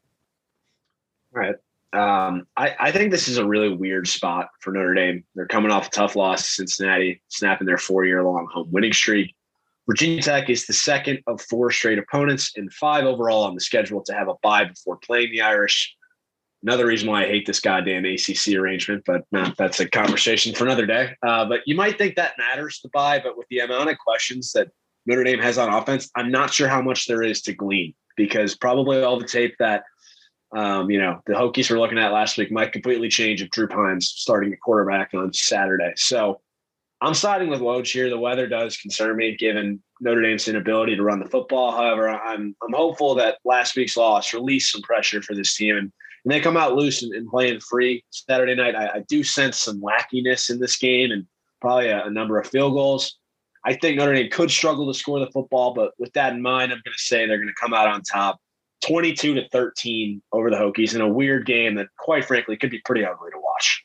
All 1.33 1.41
right. 1.41 1.55
Um, 1.91 2.45
I, 2.55 2.75
I 2.79 2.91
think 2.91 3.11
this 3.11 3.27
is 3.27 3.37
a 3.37 3.45
really 3.45 3.73
weird 3.73 4.07
spot 4.07 4.49
for 4.59 4.71
Notre 4.71 4.93
Dame. 4.93 5.23
They're 5.35 5.47
coming 5.47 5.71
off 5.71 5.87
a 5.87 5.91
tough 5.91 6.15
loss 6.15 6.43
to 6.43 6.51
Cincinnati, 6.51 7.21
snapping 7.29 7.65
their 7.65 7.77
four 7.77 8.05
year 8.05 8.23
long 8.23 8.47
home 8.51 8.69
winning 8.71 8.93
streak. 8.93 9.35
Virginia 9.87 10.21
Tech 10.21 10.51
is 10.51 10.67
the 10.67 10.73
second 10.73 11.19
of 11.25 11.41
four 11.41 11.71
straight 11.71 11.97
opponents 11.97 12.53
and 12.55 12.71
five 12.71 13.05
overall 13.05 13.43
on 13.43 13.55
the 13.55 13.61
schedule 13.61 14.03
to 14.03 14.13
have 14.13 14.27
a 14.27 14.35
bye 14.43 14.65
before 14.65 14.97
playing 14.97 15.31
the 15.31 15.41
Irish. 15.41 15.95
Another 16.61 16.85
reason 16.85 17.09
why 17.09 17.23
I 17.23 17.27
hate 17.27 17.47
this 17.47 17.59
goddamn 17.59 18.05
ACC 18.05 18.53
arrangement, 18.53 19.03
but 19.07 19.23
nah, 19.31 19.51
that's 19.57 19.79
a 19.79 19.89
conversation 19.89 20.53
for 20.53 20.65
another 20.65 20.85
day. 20.85 21.15
Uh, 21.25 21.45
but 21.45 21.61
you 21.65 21.73
might 21.73 21.97
think 21.97 22.15
that 22.17 22.37
matters 22.37 22.79
to 22.81 22.89
buy, 22.89 23.19
but 23.19 23.35
with 23.35 23.47
the 23.49 23.59
amount 23.59 23.89
of 23.89 23.97
questions 23.97 24.51
that 24.51 24.67
Notre 25.07 25.23
Dame 25.23 25.39
has 25.39 25.57
on 25.57 25.73
offense, 25.73 26.11
I'm 26.15 26.29
not 26.29 26.53
sure 26.53 26.67
how 26.67 26.81
much 26.81 27.07
there 27.07 27.23
is 27.23 27.41
to 27.43 27.53
glean 27.53 27.95
because 28.15 28.55
probably 28.55 29.01
all 29.01 29.17
the 29.17 29.25
tape 29.25 29.55
that 29.57 29.85
um, 30.51 30.89
you 30.89 30.99
know 30.99 31.21
the 31.25 31.33
Hokies 31.33 31.69
were 31.69 31.79
looking 31.79 31.99
at 31.99 32.11
last 32.11 32.37
week 32.37 32.51
might 32.51 32.71
completely 32.71 33.09
change 33.09 33.41
if 33.41 33.49
Drew 33.49 33.67
Pyne's 33.67 34.07
starting 34.07 34.51
at 34.53 34.59
quarterback 34.59 35.13
on 35.13 35.33
Saturday. 35.33 35.93
So 35.95 36.41
I'm 37.01 37.13
siding 37.13 37.49
with 37.49 37.61
Woj 37.61 37.91
here. 37.91 38.09
The 38.09 38.19
weather 38.19 38.47
does 38.47 38.77
concern 38.77 39.15
me, 39.15 39.37
given 39.37 39.81
Notre 40.01 40.21
Dame's 40.21 40.47
inability 40.47 40.95
to 40.95 41.03
run 41.03 41.19
the 41.19 41.29
football. 41.29 41.71
However, 41.71 42.09
I'm 42.09 42.55
I'm 42.63 42.73
hopeful 42.73 43.15
that 43.15 43.37
last 43.45 43.75
week's 43.75 43.97
loss 43.97 44.33
released 44.33 44.71
some 44.71 44.81
pressure 44.81 45.21
for 45.21 45.35
this 45.35 45.55
team 45.55 45.77
and 45.77 45.91
and 46.23 46.31
they 46.33 46.39
come 46.39 46.57
out 46.57 46.75
loose 46.75 47.01
and, 47.03 47.13
and 47.13 47.27
playing 47.27 47.59
free 47.59 48.03
Saturday 48.09 48.55
night. 48.55 48.75
I, 48.75 48.87
I, 48.87 48.99
do 49.07 49.23
sense 49.23 49.57
some 49.57 49.81
wackiness 49.81 50.49
in 50.49 50.59
this 50.59 50.77
game 50.77 51.11
and 51.11 51.25
probably 51.61 51.89
a, 51.89 52.05
a, 52.05 52.09
number 52.09 52.37
of 52.39 52.47
field 52.47 52.73
goals. 52.73 53.17
I 53.65 53.75
think 53.75 53.97
Notre 53.97 54.13
Dame 54.13 54.29
could 54.29 54.51
struggle 54.51 54.91
to 54.91 54.97
score 54.97 55.19
the 55.19 55.31
football, 55.31 55.73
but 55.73 55.91
with 55.97 56.13
that 56.13 56.33
in 56.33 56.41
mind, 56.41 56.71
I'm 56.71 56.81
going 56.83 56.95
to 56.95 57.03
say 57.03 57.25
they're 57.25 57.37
going 57.37 57.47
to 57.47 57.53
come 57.53 57.73
out 57.73 57.87
on 57.87 58.01
top 58.01 58.39
22 58.85 59.35
to 59.35 59.49
13 59.49 60.21
over 60.31 60.49
the 60.49 60.55
Hokies 60.55 60.95
in 60.95 61.01
a 61.01 61.07
weird 61.07 61.45
game 61.45 61.75
that, 61.75 61.87
quite 61.97 62.25
frankly, 62.25 62.57
could 62.57 62.69
be 62.69 62.79
pretty 62.85 63.05
ugly 63.05 63.31
to 63.31 63.39
watch. 63.39 63.83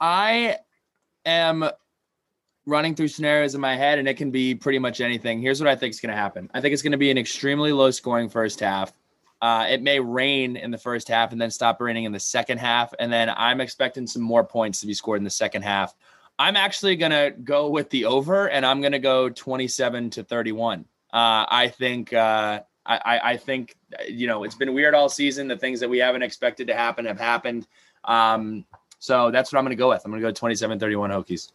I 0.00 0.58
am 1.24 1.68
running 2.66 2.94
through 2.94 3.08
scenarios 3.08 3.54
in 3.54 3.60
my 3.60 3.76
head, 3.76 3.98
and 3.98 4.08
it 4.08 4.16
can 4.16 4.30
be 4.30 4.54
pretty 4.54 4.78
much 4.78 5.00
anything. 5.00 5.40
Here's 5.40 5.60
what 5.60 5.68
I 5.68 5.76
think 5.76 5.92
is 5.94 6.00
going 6.00 6.10
to 6.10 6.16
happen 6.16 6.50
I 6.54 6.60
think 6.60 6.72
it's 6.72 6.82
going 6.82 6.92
to 6.92 6.98
be 6.98 7.10
an 7.10 7.18
extremely 7.18 7.72
low 7.72 7.90
scoring 7.90 8.28
first 8.28 8.60
half. 8.60 8.92
Uh, 9.40 9.66
it 9.68 9.82
may 9.82 9.98
rain 9.98 10.56
in 10.56 10.70
the 10.70 10.78
first 10.78 11.08
half 11.08 11.32
and 11.32 11.40
then 11.40 11.50
stop 11.50 11.80
raining 11.80 12.04
in 12.04 12.12
the 12.12 12.20
second 12.20 12.58
half. 12.58 12.94
And 13.00 13.12
then 13.12 13.28
I'm 13.28 13.60
expecting 13.60 14.06
some 14.06 14.22
more 14.22 14.44
points 14.44 14.80
to 14.80 14.86
be 14.86 14.94
scored 14.94 15.18
in 15.18 15.24
the 15.24 15.30
second 15.30 15.62
half. 15.62 15.96
I'm 16.38 16.54
actually 16.54 16.94
going 16.94 17.10
to 17.10 17.34
go 17.42 17.68
with 17.68 17.90
the 17.90 18.04
over 18.04 18.48
and 18.48 18.64
I'm 18.64 18.80
going 18.80 18.92
to 18.92 19.00
go 19.00 19.28
27 19.28 20.10
to 20.10 20.22
31. 20.22 20.80
Uh, 20.80 20.84
I 21.12 21.72
think, 21.76 22.12
uh, 22.12 22.60
I, 22.84 23.20
I, 23.22 23.36
think, 23.36 23.76
you 24.08 24.26
know, 24.26 24.42
it's 24.42 24.56
been 24.56 24.74
weird 24.74 24.94
all 24.94 25.08
season. 25.08 25.46
The 25.46 25.56
things 25.56 25.78
that 25.80 25.88
we 25.88 25.98
haven't 25.98 26.22
expected 26.22 26.66
to 26.66 26.74
happen 26.74 27.04
have 27.04 27.18
happened. 27.18 27.68
Um, 28.04 28.64
so 28.98 29.30
that's 29.30 29.52
what 29.52 29.58
I'm 29.58 29.64
going 29.64 29.76
to 29.76 29.80
go 29.80 29.90
with. 29.90 30.02
I'm 30.04 30.10
going 30.10 30.22
to 30.22 30.28
go 30.28 30.32
27 30.32 30.78
31 30.78 31.10
Hokies. 31.10 31.52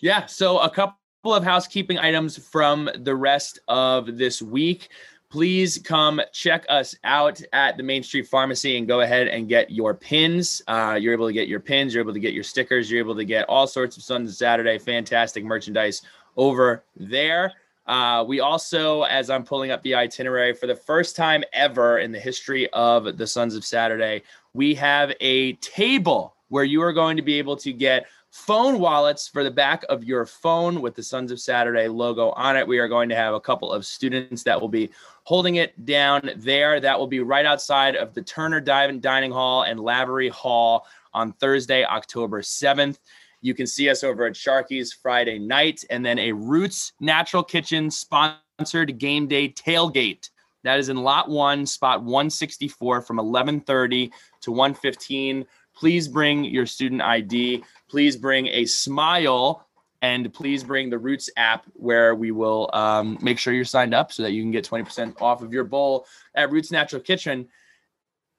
Yeah. 0.00 0.26
So 0.26 0.58
a 0.60 0.70
couple 0.70 1.34
of 1.34 1.42
housekeeping 1.42 1.98
items 1.98 2.38
from 2.38 2.88
the 2.94 3.14
rest 3.14 3.58
of 3.68 4.16
this 4.16 4.40
week 4.40 4.88
please 5.32 5.78
come 5.78 6.20
check 6.30 6.66
us 6.68 6.94
out 7.04 7.40
at 7.54 7.78
the 7.78 7.82
Main 7.82 8.02
Street 8.02 8.28
Pharmacy 8.28 8.76
and 8.76 8.86
go 8.86 9.00
ahead 9.00 9.28
and 9.28 9.48
get 9.48 9.70
your 9.70 9.94
pins. 9.94 10.60
Uh, 10.68 10.98
you're 11.00 11.14
able 11.14 11.26
to 11.26 11.32
get 11.32 11.48
your 11.48 11.58
pins, 11.58 11.94
you're 11.94 12.02
able 12.02 12.12
to 12.12 12.20
get 12.20 12.34
your 12.34 12.44
stickers, 12.44 12.90
you're 12.90 13.00
able 13.00 13.16
to 13.16 13.24
get 13.24 13.48
all 13.48 13.66
sorts 13.66 13.96
of 13.96 14.02
of 14.14 14.34
Saturday 14.34 14.78
fantastic 14.78 15.42
merchandise 15.42 16.02
over 16.36 16.84
there. 16.96 17.50
Uh, 17.86 18.24
we 18.26 18.40
also, 18.40 19.02
as 19.02 19.28
I'm 19.28 19.44
pulling 19.44 19.70
up 19.70 19.82
the 19.82 19.94
itinerary 19.94 20.54
for 20.54 20.66
the 20.66 20.76
first 20.76 21.16
time 21.16 21.42
ever 21.52 21.98
in 21.98 22.12
the 22.12 22.20
history 22.20 22.70
of 22.70 23.16
the 23.18 23.26
Sons 23.26 23.56
of 23.56 23.64
Saturday, 23.64 24.22
we 24.54 24.74
have 24.74 25.12
a 25.20 25.54
table 25.54 26.36
where 26.48 26.64
you 26.64 26.82
are 26.82 26.92
going 26.92 27.16
to 27.16 27.22
be 27.22 27.38
able 27.38 27.56
to 27.56 27.72
get 27.72 28.06
phone 28.30 28.78
wallets 28.78 29.28
for 29.28 29.44
the 29.44 29.50
back 29.50 29.84
of 29.90 30.04
your 30.04 30.24
phone 30.24 30.80
with 30.80 30.94
the 30.94 31.02
Sons 31.02 31.30
of 31.30 31.40
Saturday 31.40 31.86
logo 31.88 32.30
on 32.30 32.56
it. 32.56 32.66
We 32.66 32.78
are 32.78 32.88
going 32.88 33.08
to 33.10 33.14
have 33.14 33.34
a 33.34 33.40
couple 33.40 33.70
of 33.70 33.84
students 33.84 34.42
that 34.44 34.60
will 34.60 34.68
be 34.68 34.90
holding 35.24 35.56
it 35.56 35.84
down 35.84 36.30
there. 36.36 36.80
That 36.80 36.98
will 36.98 37.06
be 37.06 37.20
right 37.20 37.44
outside 37.44 37.94
of 37.94 38.14
the 38.14 38.22
Turner 38.22 38.60
Dining 38.60 39.30
Hall 39.30 39.64
and 39.64 39.80
Lavery 39.80 40.30
Hall 40.30 40.86
on 41.12 41.32
Thursday, 41.32 41.84
October 41.84 42.40
7th. 42.40 42.98
You 43.42 43.54
can 43.54 43.66
see 43.66 43.90
us 43.90 44.04
over 44.04 44.24
at 44.24 44.34
Sharky's 44.34 44.92
Friday 44.92 45.38
night, 45.38 45.84
and 45.90 46.06
then 46.06 46.18
a 46.18 46.32
Roots 46.32 46.92
Natural 47.00 47.42
Kitchen 47.42 47.90
sponsored 47.90 48.98
game 48.98 49.26
day 49.26 49.48
tailgate. 49.48 50.30
That 50.62 50.78
is 50.78 50.88
in 50.88 50.96
lot 50.96 51.28
one, 51.28 51.66
spot 51.66 52.02
164 52.04 53.02
from 53.02 53.16
1130 53.16 54.12
to 54.42 54.52
115. 54.52 55.44
Please 55.74 56.06
bring 56.06 56.44
your 56.44 56.66
student 56.66 57.02
ID. 57.02 57.64
Please 57.88 58.16
bring 58.16 58.46
a 58.46 58.64
smile 58.64 59.66
and 60.02 60.32
please 60.32 60.62
bring 60.62 60.88
the 60.88 60.98
Roots 60.98 61.28
app 61.36 61.64
where 61.74 62.14
we 62.14 62.30
will 62.30 62.70
um, 62.72 63.18
make 63.20 63.38
sure 63.38 63.52
you're 63.52 63.64
signed 63.64 63.94
up 63.94 64.12
so 64.12 64.22
that 64.22 64.32
you 64.32 64.42
can 64.42 64.52
get 64.52 64.68
20% 64.68 65.20
off 65.20 65.42
of 65.42 65.52
your 65.52 65.64
bowl 65.64 66.06
at 66.34 66.50
Roots 66.50 66.70
Natural 66.70 67.02
Kitchen. 67.02 67.48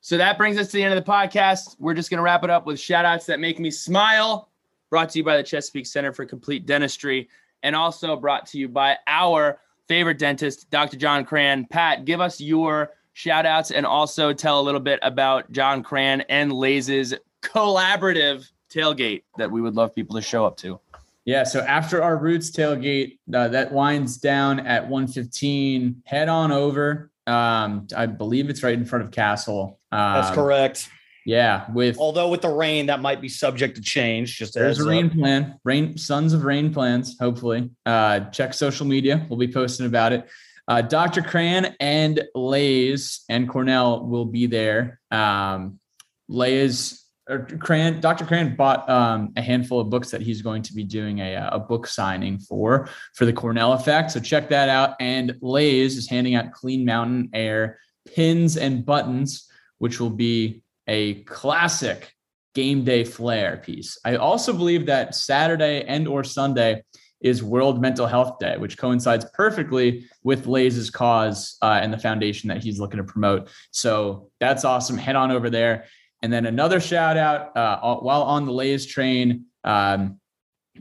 So 0.01 0.17
that 0.17 0.37
brings 0.37 0.57
us 0.57 0.67
to 0.67 0.77
the 0.77 0.83
end 0.83 0.93
of 0.93 1.03
the 1.03 1.09
podcast. 1.09 1.77
We're 1.79 1.93
just 1.93 2.09
going 2.09 2.17
to 2.17 2.23
wrap 2.23 2.43
it 2.43 2.49
up 2.49 2.65
with 2.65 2.79
shout 2.79 3.05
outs 3.05 3.25
that 3.25 3.39
make 3.39 3.59
me 3.59 3.71
smile. 3.71 4.49
Brought 4.93 5.09
to 5.09 5.17
you 5.17 5.23
by 5.23 5.37
the 5.37 5.43
Chesapeake 5.43 5.87
Center 5.87 6.13
for 6.13 6.23
Complete 6.23 6.67
Dentistry 6.67 7.27
and 7.63 7.75
also 7.75 8.15
brought 8.15 8.45
to 8.49 8.59
you 8.59 8.69
by 8.69 8.95
our 9.07 9.57
favorite 9.87 10.19
dentist, 10.19 10.69
Dr. 10.69 10.97
John 10.97 11.25
Cran. 11.25 11.65
Pat, 11.65 12.05
give 12.05 12.21
us 12.21 12.39
your 12.39 12.91
shout 13.13 13.47
outs 13.47 13.71
and 13.71 13.87
also 13.87 14.33
tell 14.33 14.59
a 14.59 14.61
little 14.61 14.79
bit 14.79 14.99
about 15.01 15.51
John 15.51 15.81
Cran 15.81 16.21
and 16.29 16.53
Lay's 16.53 17.11
collaborative 17.41 18.47
tailgate 18.71 19.23
that 19.39 19.49
we 19.49 19.61
would 19.61 19.73
love 19.73 19.95
people 19.95 20.15
to 20.15 20.21
show 20.21 20.45
up 20.45 20.57
to. 20.57 20.79
Yeah, 21.25 21.43
so 21.43 21.61
after 21.61 22.03
our 22.03 22.15
Roots 22.15 22.51
tailgate, 22.51 23.17
uh, 23.33 23.47
that 23.47 23.71
winds 23.71 24.17
down 24.17 24.59
at 24.59 24.83
115. 24.83 26.03
Head 26.05 26.29
on 26.29 26.51
over. 26.51 27.09
Um, 27.25 27.87
I 27.97 28.05
believe 28.05 28.47
it's 28.47 28.61
right 28.61 28.75
in 28.75 28.85
front 28.85 29.05
of 29.05 29.09
Castle. 29.09 29.79
Um, 29.91 30.21
That's 30.21 30.35
correct. 30.35 30.87
Yeah, 31.25 31.65
with 31.71 31.97
although 31.97 32.29
with 32.29 32.41
the 32.41 32.49
rain 32.49 32.87
that 32.87 32.99
might 33.01 33.21
be 33.21 33.29
subject 33.29 33.75
to 33.75 33.81
change. 33.81 34.37
Just 34.37 34.53
there's 34.53 34.79
a 34.79 34.87
rain 34.87 35.07
up. 35.07 35.13
plan, 35.13 35.59
rain 35.63 35.97
sons 35.97 36.33
of 36.33 36.43
rain 36.43 36.73
plans. 36.73 37.17
Hopefully, 37.19 37.69
uh, 37.85 38.21
check 38.31 38.53
social 38.53 38.85
media. 38.85 39.25
We'll 39.29 39.39
be 39.39 39.51
posting 39.51 39.85
about 39.85 40.11
it. 40.13 40.29
Uh, 40.67 40.81
Dr. 40.81 41.21
Cran 41.21 41.75
and 41.79 42.23
Lay's 42.35 43.23
and 43.29 43.49
Cornell 43.49 44.05
will 44.05 44.25
be 44.25 44.47
there. 44.47 44.99
Um, 45.11 45.79
Lay's 46.27 47.03
or 47.29 47.45
Cran, 47.45 48.01
Dr. 48.01 48.25
Cran 48.25 48.55
bought 48.55 48.89
um, 48.89 49.31
a 49.37 49.41
handful 49.41 49.79
of 49.79 49.89
books 49.89 50.11
that 50.11 50.21
he's 50.21 50.41
going 50.41 50.61
to 50.63 50.73
be 50.73 50.83
doing 50.83 51.19
a, 51.19 51.49
a 51.53 51.59
book 51.59 51.87
signing 51.87 52.37
for 52.37 52.89
for 53.13 53.25
the 53.25 53.33
Cornell 53.33 53.73
Effect. 53.73 54.11
So 54.11 54.19
check 54.19 54.49
that 54.49 54.67
out. 54.67 54.95
And 54.99 55.37
Lay's 55.41 55.95
is 55.97 56.09
handing 56.09 56.35
out 56.35 56.51
Clean 56.51 56.83
Mountain 56.83 57.29
Air 57.33 57.79
pins 58.13 58.57
and 58.57 58.85
buttons, 58.85 59.49
which 59.77 59.99
will 59.99 60.09
be 60.09 60.63
a 60.87 61.15
classic 61.23 62.13
game 62.53 62.83
day 62.83 63.03
flair 63.03 63.57
piece. 63.57 63.97
I 64.05 64.15
also 64.15 64.53
believe 64.53 64.85
that 64.85 65.15
Saturday 65.15 65.83
and 65.85 66.07
or 66.07 66.23
Sunday 66.23 66.83
is 67.21 67.41
World 67.41 67.81
Mental 67.81 68.05
Health 68.05 68.37
Day, 68.37 68.57
which 68.57 68.77
coincides 68.77 69.25
perfectly 69.33 70.05
with 70.23 70.45
Lay's 70.45 70.89
cause 70.89 71.57
uh, 71.61 71.79
and 71.81 71.91
the 71.91 71.97
foundation 71.97 72.49
that 72.49 72.61
he's 72.61 72.79
looking 72.79 72.97
to 72.97 73.03
promote. 73.03 73.49
So 73.71 74.29
that's 74.39 74.65
awesome. 74.65 74.97
Head 74.97 75.15
on 75.15 75.31
over 75.31 75.49
there. 75.49 75.85
And 76.21 76.31
then 76.31 76.45
another 76.45 76.79
shout 76.79 77.17
out 77.17 77.55
uh, 77.55 77.79
while 77.97 78.23
on 78.23 78.45
the 78.45 78.51
Lay's 78.51 78.85
train, 78.85 79.45
um, 79.63 80.19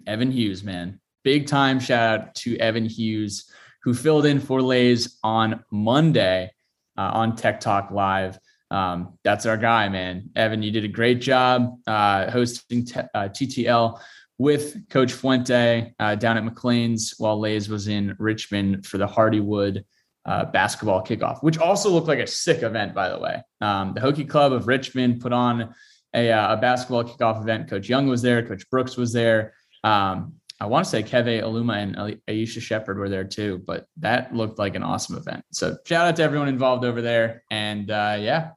Evan 0.06 0.32
Hughes, 0.32 0.64
man, 0.64 1.00
big 1.22 1.46
time 1.46 1.78
shout 1.80 2.20
out 2.20 2.34
to 2.36 2.56
Evan 2.58 2.86
Hughes, 2.86 3.50
who 3.82 3.94
filled 3.94 4.26
in 4.26 4.40
for 4.40 4.60
Lay's 4.60 5.18
on 5.22 5.64
Monday 5.70 6.50
uh, 6.96 7.10
on 7.14 7.36
Tech 7.36 7.60
Talk 7.60 7.90
Live. 7.90 8.38
Um, 8.72 9.18
that's 9.22 9.44
our 9.44 9.58
guy, 9.58 9.88
man. 9.90 10.30
Evan, 10.34 10.62
you 10.62 10.70
did 10.70 10.84
a 10.84 10.88
great 10.88 11.20
job 11.20 11.78
uh, 11.86 12.30
hosting 12.30 12.86
t- 12.86 13.00
uh, 13.14 13.28
TTL 13.28 14.00
with 14.38 14.88
Coach 14.88 15.12
Fuente 15.12 15.92
uh, 16.00 16.14
down 16.14 16.38
at 16.38 16.44
McLean's 16.44 17.14
while 17.18 17.38
Lay's 17.38 17.68
was 17.68 17.86
in 17.86 18.16
Richmond 18.18 18.86
for 18.86 18.96
the 18.96 19.06
Hardywood 19.06 19.84
uh, 20.24 20.46
basketball 20.46 21.04
kickoff, 21.04 21.42
which 21.42 21.58
also 21.58 21.90
looked 21.90 22.08
like 22.08 22.18
a 22.18 22.26
sick 22.26 22.62
event, 22.62 22.94
by 22.94 23.10
the 23.10 23.18
way. 23.18 23.42
Um, 23.60 23.92
the 23.94 24.00
Hokie 24.00 24.28
Club 24.28 24.52
of 24.52 24.66
Richmond 24.66 25.20
put 25.20 25.32
on 25.34 25.74
a, 26.14 26.32
uh, 26.32 26.54
a, 26.54 26.56
basketball 26.56 27.04
kickoff 27.04 27.42
event. 27.42 27.68
Coach 27.68 27.88
Young 27.88 28.06
was 28.06 28.22
there, 28.22 28.42
Coach 28.42 28.68
Brooks 28.70 28.96
was 28.96 29.12
there. 29.12 29.52
Um, 29.84 30.34
I 30.60 30.66
want 30.66 30.84
to 30.86 30.90
say 30.90 31.02
Keve 31.02 31.42
Aluma 31.42 31.82
and 31.82 32.20
Aisha 32.28 32.62
Sheppard 32.62 32.96
were 32.96 33.08
there 33.08 33.24
too, 33.24 33.62
but 33.66 33.86
that 33.98 34.34
looked 34.34 34.58
like 34.58 34.76
an 34.76 34.82
awesome 34.82 35.16
event. 35.16 35.44
So 35.50 35.76
shout 35.84 36.06
out 36.06 36.16
to 36.16 36.22
everyone 36.22 36.48
involved 36.48 36.84
over 36.84 37.02
there. 37.02 37.42
And 37.50 37.90
uh, 37.90 38.16
yeah. 38.18 38.50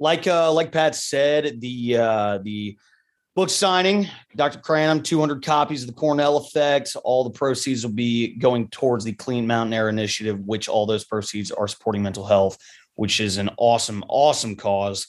Like 0.00 0.26
uh, 0.26 0.52
like 0.52 0.72
Pat 0.72 0.94
said, 0.94 1.60
the 1.60 1.96
uh, 1.96 2.38
the 2.38 2.78
book 3.34 3.50
signing, 3.50 4.08
Dr. 4.34 4.58
Cranham, 4.58 5.02
200 5.02 5.44
copies 5.44 5.82
of 5.82 5.86
the 5.86 5.94
Cornell 5.94 6.38
Effect. 6.38 6.96
All 7.04 7.24
the 7.24 7.30
proceeds 7.30 7.84
will 7.84 7.92
be 7.92 8.36
going 8.36 8.68
towards 8.68 9.04
the 9.04 9.12
Clean 9.12 9.46
Mountain 9.46 9.74
Air 9.74 9.88
Initiative, 9.88 10.40
which 10.40 10.68
all 10.68 10.86
those 10.86 11.04
proceeds 11.04 11.50
are 11.50 11.68
supporting 11.68 12.02
mental 12.02 12.26
health, 12.26 12.58
which 12.94 13.20
is 13.20 13.38
an 13.38 13.50
awesome, 13.56 14.04
awesome 14.08 14.56
cause. 14.56 15.06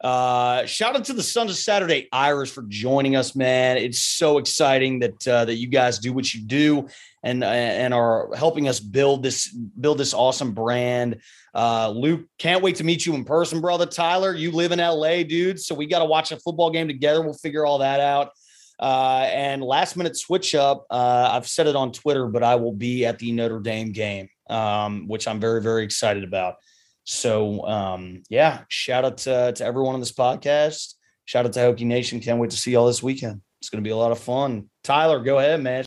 Uh, 0.00 0.66
shout 0.66 0.94
out 0.94 1.04
to 1.06 1.14
the 1.14 1.22
Sons 1.22 1.50
of 1.50 1.56
Saturday 1.56 2.08
Irish 2.12 2.50
for 2.50 2.62
joining 2.68 3.16
us, 3.16 3.34
man. 3.34 3.78
It's 3.78 4.02
so 4.02 4.38
exciting 4.38 4.98
that 5.00 5.28
uh, 5.28 5.44
that 5.46 5.56
you 5.56 5.68
guys 5.68 5.98
do 5.98 6.12
what 6.12 6.32
you 6.34 6.42
do 6.42 6.88
and 7.26 7.42
and 7.42 7.92
are 7.92 8.30
helping 8.36 8.68
us 8.68 8.78
build 8.78 9.22
this 9.22 9.52
build 9.52 9.98
this 9.98 10.14
awesome 10.14 10.52
brand. 10.52 11.20
Uh, 11.52 11.90
Luke, 11.90 12.26
can't 12.38 12.62
wait 12.62 12.76
to 12.76 12.84
meet 12.84 13.04
you 13.04 13.14
in 13.14 13.24
person, 13.24 13.60
brother. 13.60 13.84
Tyler, 13.84 14.32
you 14.32 14.52
live 14.52 14.70
in 14.70 14.78
LA, 14.78 15.24
dude, 15.24 15.60
so 15.60 15.74
we 15.74 15.86
got 15.86 15.98
to 15.98 16.04
watch 16.04 16.30
a 16.30 16.36
football 16.38 16.70
game 16.70 16.86
together. 16.86 17.20
We'll 17.20 17.34
figure 17.34 17.66
all 17.66 17.78
that 17.78 17.98
out. 17.98 18.30
Uh, 18.78 19.26
and 19.32 19.62
last 19.62 19.96
minute 19.96 20.16
switch 20.16 20.54
up. 20.54 20.86
Uh, 20.88 21.30
I've 21.32 21.48
said 21.48 21.66
it 21.66 21.74
on 21.74 21.92
Twitter, 21.92 22.28
but 22.28 22.44
I 22.44 22.54
will 22.56 22.74
be 22.74 23.04
at 23.04 23.18
the 23.18 23.32
Notre 23.32 23.58
Dame 23.58 23.90
game, 23.90 24.28
um, 24.48 25.08
which 25.08 25.26
I'm 25.26 25.40
very 25.40 25.60
very 25.60 25.82
excited 25.82 26.22
about. 26.22 26.56
So 27.02 27.66
um, 27.66 28.22
yeah, 28.28 28.62
shout 28.68 29.04
out 29.04 29.18
to, 29.18 29.52
to 29.52 29.64
everyone 29.64 29.94
on 29.94 30.00
this 30.00 30.12
podcast. 30.12 30.94
Shout 31.24 31.44
out 31.44 31.52
to 31.54 31.60
Hokie 31.60 31.86
Nation. 31.86 32.20
Can't 32.20 32.38
wait 32.38 32.50
to 32.50 32.56
see 32.56 32.72
y'all 32.72 32.86
this 32.86 33.02
weekend. 33.02 33.40
It's 33.60 33.70
going 33.70 33.82
to 33.82 33.88
be 33.88 33.92
a 33.92 33.96
lot 33.96 34.12
of 34.12 34.20
fun. 34.20 34.70
Tyler, 34.84 35.18
go 35.20 35.40
ahead, 35.40 35.60
man. 35.60 35.85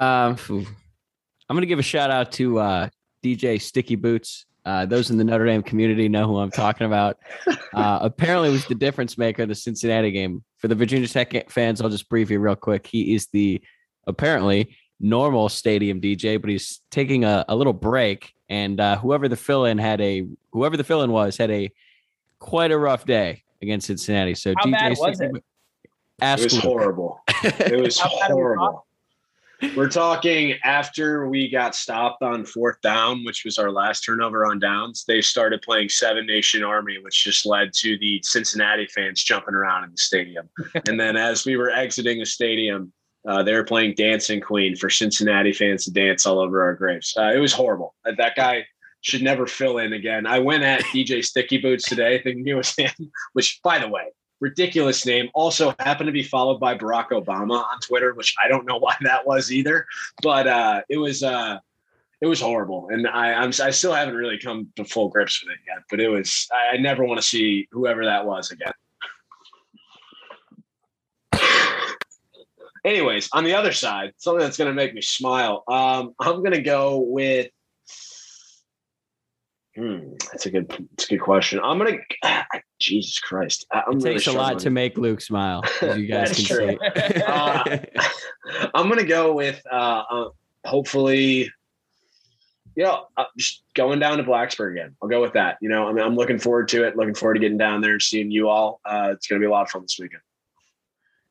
Um, 0.00 0.36
I'm 0.48 1.56
going 1.56 1.60
to 1.60 1.66
give 1.66 1.78
a 1.78 1.82
shout 1.82 2.10
out 2.10 2.32
to 2.32 2.58
uh, 2.58 2.88
DJ 3.22 3.60
Sticky 3.60 3.96
Boots. 3.96 4.46
Uh, 4.64 4.86
those 4.86 5.10
in 5.10 5.18
the 5.18 5.24
Notre 5.24 5.46
Dame 5.46 5.62
community 5.62 6.08
know 6.08 6.26
who 6.26 6.38
I'm 6.38 6.50
talking 6.50 6.86
about. 6.86 7.18
Uh, 7.72 8.00
apparently, 8.02 8.50
was 8.50 8.66
the 8.66 8.74
difference 8.74 9.16
maker 9.16 9.42
in 9.42 9.48
the 9.48 9.54
Cincinnati 9.54 10.10
game. 10.10 10.42
For 10.58 10.66
the 10.66 10.74
Virginia 10.74 11.06
Tech 11.06 11.48
fans, 11.50 11.80
I'll 11.80 11.88
just 11.88 12.08
brief 12.08 12.28
you 12.28 12.40
real 12.40 12.56
quick. 12.56 12.84
He 12.84 13.14
is 13.14 13.28
the 13.28 13.62
apparently 14.08 14.76
normal 14.98 15.48
stadium 15.48 16.00
DJ, 16.00 16.40
but 16.40 16.50
he's 16.50 16.80
taking 16.90 17.22
a, 17.24 17.44
a 17.48 17.54
little 17.54 17.72
break 17.72 18.34
and 18.50 18.80
uh, 18.80 18.96
whoever 18.98 19.28
the 19.28 19.36
fill-in 19.36 19.78
had 19.78 20.00
a 20.00 20.26
whoever 20.52 20.76
the 20.76 20.84
fill-in 20.84 21.12
was 21.12 21.36
had 21.36 21.50
a 21.52 21.70
quite 22.40 22.72
a 22.72 22.78
rough 22.78 23.06
day 23.06 23.44
against 23.62 23.86
Cincinnati. 23.86 24.34
So 24.34 24.52
How 24.58 24.64
DJ 24.64 24.72
bad 24.72 24.96
was 24.98 25.20
it? 25.20 25.30
Ask 26.20 26.42
it 26.42 26.52
was 26.52 26.58
horrible. 26.58 27.22
It 27.44 27.80
was 27.80 27.98
horrible. 27.98 28.84
We're 29.76 29.88
talking 29.88 30.54
after 30.64 31.28
we 31.28 31.50
got 31.50 31.74
stopped 31.74 32.22
on 32.22 32.44
fourth 32.44 32.80
down, 32.82 33.24
which 33.24 33.44
was 33.44 33.58
our 33.58 33.70
last 33.70 34.00
turnover 34.00 34.46
on 34.46 34.58
downs. 34.58 35.04
They 35.06 35.20
started 35.20 35.62
playing 35.62 35.90
Seven 35.90 36.26
Nation 36.26 36.64
Army, 36.64 36.98
which 37.02 37.24
just 37.24 37.44
led 37.44 37.72
to 37.74 37.98
the 37.98 38.20
Cincinnati 38.24 38.86
fans 38.86 39.22
jumping 39.22 39.54
around 39.54 39.84
in 39.84 39.90
the 39.90 39.98
stadium. 39.98 40.48
and 40.88 40.98
then 40.98 41.16
as 41.16 41.44
we 41.44 41.56
were 41.56 41.70
exiting 41.70 42.18
the 42.18 42.26
stadium, 42.26 42.92
uh, 43.28 43.42
they 43.42 43.52
were 43.52 43.64
playing 43.64 43.94
Dancing 43.96 44.40
Queen 44.40 44.76
for 44.76 44.88
Cincinnati 44.88 45.52
fans 45.52 45.84
to 45.84 45.92
dance 45.92 46.24
all 46.24 46.38
over 46.38 46.62
our 46.62 46.74
graves. 46.74 47.14
Uh, 47.16 47.32
it 47.34 47.38
was 47.38 47.52
horrible. 47.52 47.94
Uh, 48.06 48.12
That 48.16 48.36
guy 48.36 48.64
should 49.02 49.22
never 49.22 49.46
fill 49.46 49.78
in 49.78 49.92
again. 49.92 50.26
I 50.26 50.38
went 50.38 50.62
at 50.62 50.82
DJ 50.84 51.24
Sticky 51.24 51.58
Boots 51.58 51.84
today 51.84 52.20
thinking 52.22 52.46
it 52.46 52.54
was 52.54 52.74
him, 52.74 52.92
which, 53.34 53.60
by 53.62 53.78
the 53.78 53.88
way, 53.88 54.04
ridiculous 54.40 55.06
name. 55.06 55.28
Also 55.34 55.74
happened 55.78 56.08
to 56.08 56.12
be 56.12 56.22
followed 56.22 56.58
by 56.58 56.76
Barack 56.76 57.10
Obama 57.10 57.62
on 57.62 57.80
Twitter, 57.80 58.14
which 58.14 58.34
I 58.42 58.48
don't 58.48 58.66
know 58.66 58.78
why 58.78 58.96
that 59.02 59.26
was 59.26 59.52
either. 59.52 59.86
But 60.22 60.46
uh, 60.46 60.82
it 60.88 60.96
was 60.96 61.22
uh, 61.22 61.58
it 62.20 62.26
was 62.26 62.40
horrible, 62.40 62.88
and 62.90 63.06
I 63.06 63.32
I'm, 63.34 63.50
I 63.62 63.70
still 63.70 63.92
haven't 63.92 64.14
really 64.14 64.38
come 64.38 64.68
to 64.76 64.84
full 64.84 65.08
grips 65.08 65.42
with 65.42 65.52
it 65.52 65.60
yet. 65.66 65.84
But 65.88 66.00
it 66.00 66.08
was 66.08 66.48
I, 66.52 66.76
I 66.76 66.76
never 66.78 67.04
want 67.04 67.20
to 67.20 67.26
see 67.26 67.68
whoever 67.70 68.04
that 68.04 68.26
was 68.26 68.50
again. 68.50 68.72
Anyways, 72.82 73.28
on 73.32 73.44
the 73.44 73.54
other 73.54 73.72
side, 73.72 74.14
something 74.16 74.40
that's 74.40 74.56
going 74.56 74.70
to 74.70 74.74
make 74.74 74.94
me 74.94 75.02
smile. 75.02 75.64
Um, 75.68 76.14
I'm 76.18 76.36
going 76.36 76.52
to 76.52 76.62
go 76.62 76.98
with. 76.98 77.50
Hmm, 79.80 80.10
that's 80.30 80.44
a 80.44 80.50
good. 80.50 80.68
That's 80.68 81.06
a 81.06 81.08
good 81.08 81.22
question. 81.22 81.58
I'm 81.64 81.78
gonna. 81.78 81.96
Jesus 82.78 83.18
Christ, 83.18 83.66
I'm 83.72 83.94
It 83.94 84.04
really 84.04 84.14
takes 84.16 84.26
a 84.26 84.32
lot 84.32 84.58
to 84.58 84.68
make 84.68 84.98
Luke 84.98 85.22
smile, 85.22 85.62
as 85.80 85.96
you 85.96 86.06
guys 86.08 86.28
That's 86.28 86.46
can 86.46 86.56
true. 86.56 86.78
see. 86.94 87.22
Uh, 87.26 87.78
I'm 88.74 88.90
gonna 88.90 89.04
go 89.04 89.32
with 89.32 89.62
uh, 89.72 90.02
uh 90.10 90.28
hopefully, 90.66 91.50
you 92.76 92.84
know, 92.84 93.06
uh, 93.16 93.24
just 93.38 93.62
going 93.72 94.00
down 94.00 94.18
to 94.18 94.24
Blacksburg 94.24 94.72
again. 94.72 94.96
I'll 95.02 95.08
go 95.08 95.22
with 95.22 95.32
that. 95.32 95.56
You 95.62 95.70
know, 95.70 95.88
I 95.88 95.94
mean, 95.94 96.04
I'm 96.04 96.14
looking 96.14 96.38
forward 96.38 96.68
to 96.68 96.86
it. 96.86 96.94
Looking 96.94 97.14
forward 97.14 97.34
to 97.34 97.40
getting 97.40 97.56
down 97.56 97.80
there 97.80 97.92
and 97.92 98.02
seeing 98.02 98.30
you 98.30 98.50
all. 98.50 98.82
Uh, 98.84 99.10
it's 99.12 99.26
gonna 99.26 99.40
be 99.40 99.46
a 99.46 99.50
lot 99.50 99.62
of 99.62 99.70
fun 99.70 99.80
this 99.80 99.98
weekend. 99.98 100.20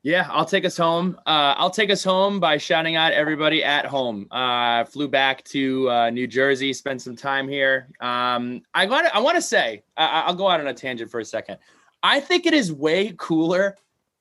Yeah, 0.01 0.27
I'll 0.29 0.45
take 0.45 0.63
us 0.63 0.77
home. 0.77 1.17
Uh, 1.27 1.55
I'll 1.57 1.69
take 1.69 1.89
us 1.89 2.03
home 2.03 2.39
by 2.39 2.57
shouting 2.57 2.95
out 2.95 3.11
everybody 3.11 3.63
at 3.65 3.85
home. 3.85 4.27
Uh, 4.31 4.85
flew 4.85 5.09
back 5.09 5.43
to 5.45 5.89
uh, 5.89 6.09
New 6.09 6.25
Jersey, 6.25 6.71
spent 6.71 7.01
some 7.01 7.17
time 7.17 7.49
here. 7.49 7.89
Um, 7.99 8.61
I 8.73 8.85
want. 8.85 9.13
I 9.13 9.19
want 9.19 9.35
to 9.35 9.41
say. 9.41 9.83
I, 9.97 10.23
I'll 10.27 10.35
go 10.35 10.47
out 10.47 10.61
on 10.61 10.67
a 10.67 10.73
tangent 10.73 11.11
for 11.11 11.19
a 11.19 11.25
second. 11.25 11.57
I 12.01 12.21
think 12.21 12.45
it 12.45 12.53
is 12.53 12.71
way 12.71 13.13
cooler 13.17 13.75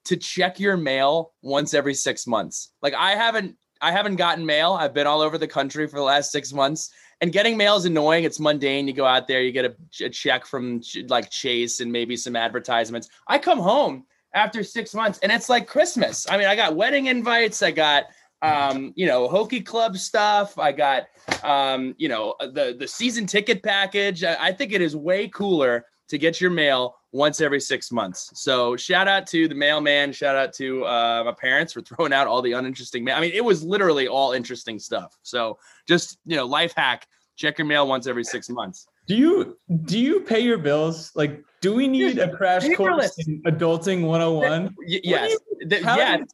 to 0.06 0.16
check 0.16 0.58
your 0.58 0.76
mail 0.76 1.32
once 1.42 1.74
every 1.74 1.94
six 1.94 2.26
months. 2.26 2.72
Like 2.82 2.94
I 2.94 3.12
haven't. 3.12 3.56
I 3.80 3.92
haven't 3.92 4.16
gotten 4.16 4.44
mail. 4.44 4.72
I've 4.72 4.92
been 4.92 5.06
all 5.06 5.20
over 5.20 5.38
the 5.38 5.46
country 5.46 5.86
for 5.86 5.96
the 5.96 6.02
last 6.02 6.32
six 6.32 6.52
months, 6.52 6.90
and 7.20 7.32
getting 7.32 7.56
mail 7.56 7.76
is 7.76 7.84
annoying. 7.84 8.24
It's 8.24 8.40
mundane. 8.40 8.88
You 8.88 8.94
go 8.94 9.06
out 9.06 9.28
there, 9.28 9.42
you 9.42 9.52
get 9.52 9.64
a, 9.64 10.04
a 10.04 10.08
check 10.10 10.44
from 10.44 10.80
like 11.06 11.30
Chase 11.30 11.78
and 11.78 11.92
maybe 11.92 12.16
some 12.16 12.34
advertisements. 12.34 13.08
I 13.28 13.38
come 13.38 13.60
home 13.60 14.06
after 14.34 14.62
six 14.62 14.94
months 14.94 15.18
and 15.22 15.32
it's 15.32 15.48
like 15.48 15.66
christmas. 15.66 16.26
I 16.28 16.36
mean 16.36 16.46
i 16.46 16.56
got 16.56 16.76
wedding 16.76 17.06
invites 17.06 17.62
i 17.62 17.70
got 17.70 18.04
um 18.42 18.92
you 18.94 19.06
know 19.06 19.28
Hokie 19.28 19.64
club 19.64 19.96
stuff 19.96 20.58
i 20.58 20.70
got 20.70 21.06
um 21.42 21.94
you 21.98 22.08
know 22.08 22.34
the 22.38 22.76
the 22.78 22.86
season 22.86 23.26
ticket 23.26 23.62
package. 23.62 24.22
I, 24.24 24.36
I 24.46 24.52
think 24.52 24.72
it 24.72 24.80
is 24.80 24.94
way 24.94 25.28
cooler 25.28 25.86
to 26.08 26.18
get 26.18 26.40
your 26.40 26.50
mail 26.50 26.94
once 27.12 27.40
every 27.40 27.60
six 27.60 27.90
months. 27.90 28.30
So 28.34 28.76
shout 28.76 29.08
out 29.08 29.26
to 29.28 29.48
the 29.48 29.54
mailman 29.54 30.12
shout 30.12 30.36
out 30.36 30.52
to 30.54 30.84
uh, 30.84 31.22
my 31.24 31.32
parents 31.32 31.72
for 31.72 31.80
throwing 31.82 32.12
out 32.12 32.26
all 32.26 32.42
the 32.42 32.52
uninteresting 32.52 33.04
mail. 33.04 33.16
I 33.16 33.20
mean 33.20 33.32
it 33.32 33.44
was 33.44 33.62
literally 33.62 34.08
all 34.08 34.32
interesting 34.32 34.78
stuff. 34.78 35.16
So 35.22 35.58
just 35.86 36.18
you 36.26 36.36
know 36.36 36.46
life 36.46 36.72
hack 36.76 37.06
check 37.38 37.56
your 37.56 37.66
mail 37.66 37.86
once 37.86 38.06
every 38.06 38.24
six 38.24 38.50
months. 38.50 38.86
Do 39.06 39.14
you 39.16 39.58
do 39.84 39.98
you 39.98 40.20
pay 40.20 40.40
your 40.40 40.58
bills? 40.58 41.12
Like, 41.14 41.42
do 41.60 41.74
we 41.74 41.88
need 41.88 42.18
a 42.18 42.34
crash 42.36 42.68
course 42.74 43.16
in 43.26 43.42
adulting 43.42 44.02
101? 44.02 44.74
Y- 44.78 45.00
yes 45.02 45.36
Th- 45.68 45.82
how 45.82 45.96
yeah 45.96 46.18
do 46.18 46.24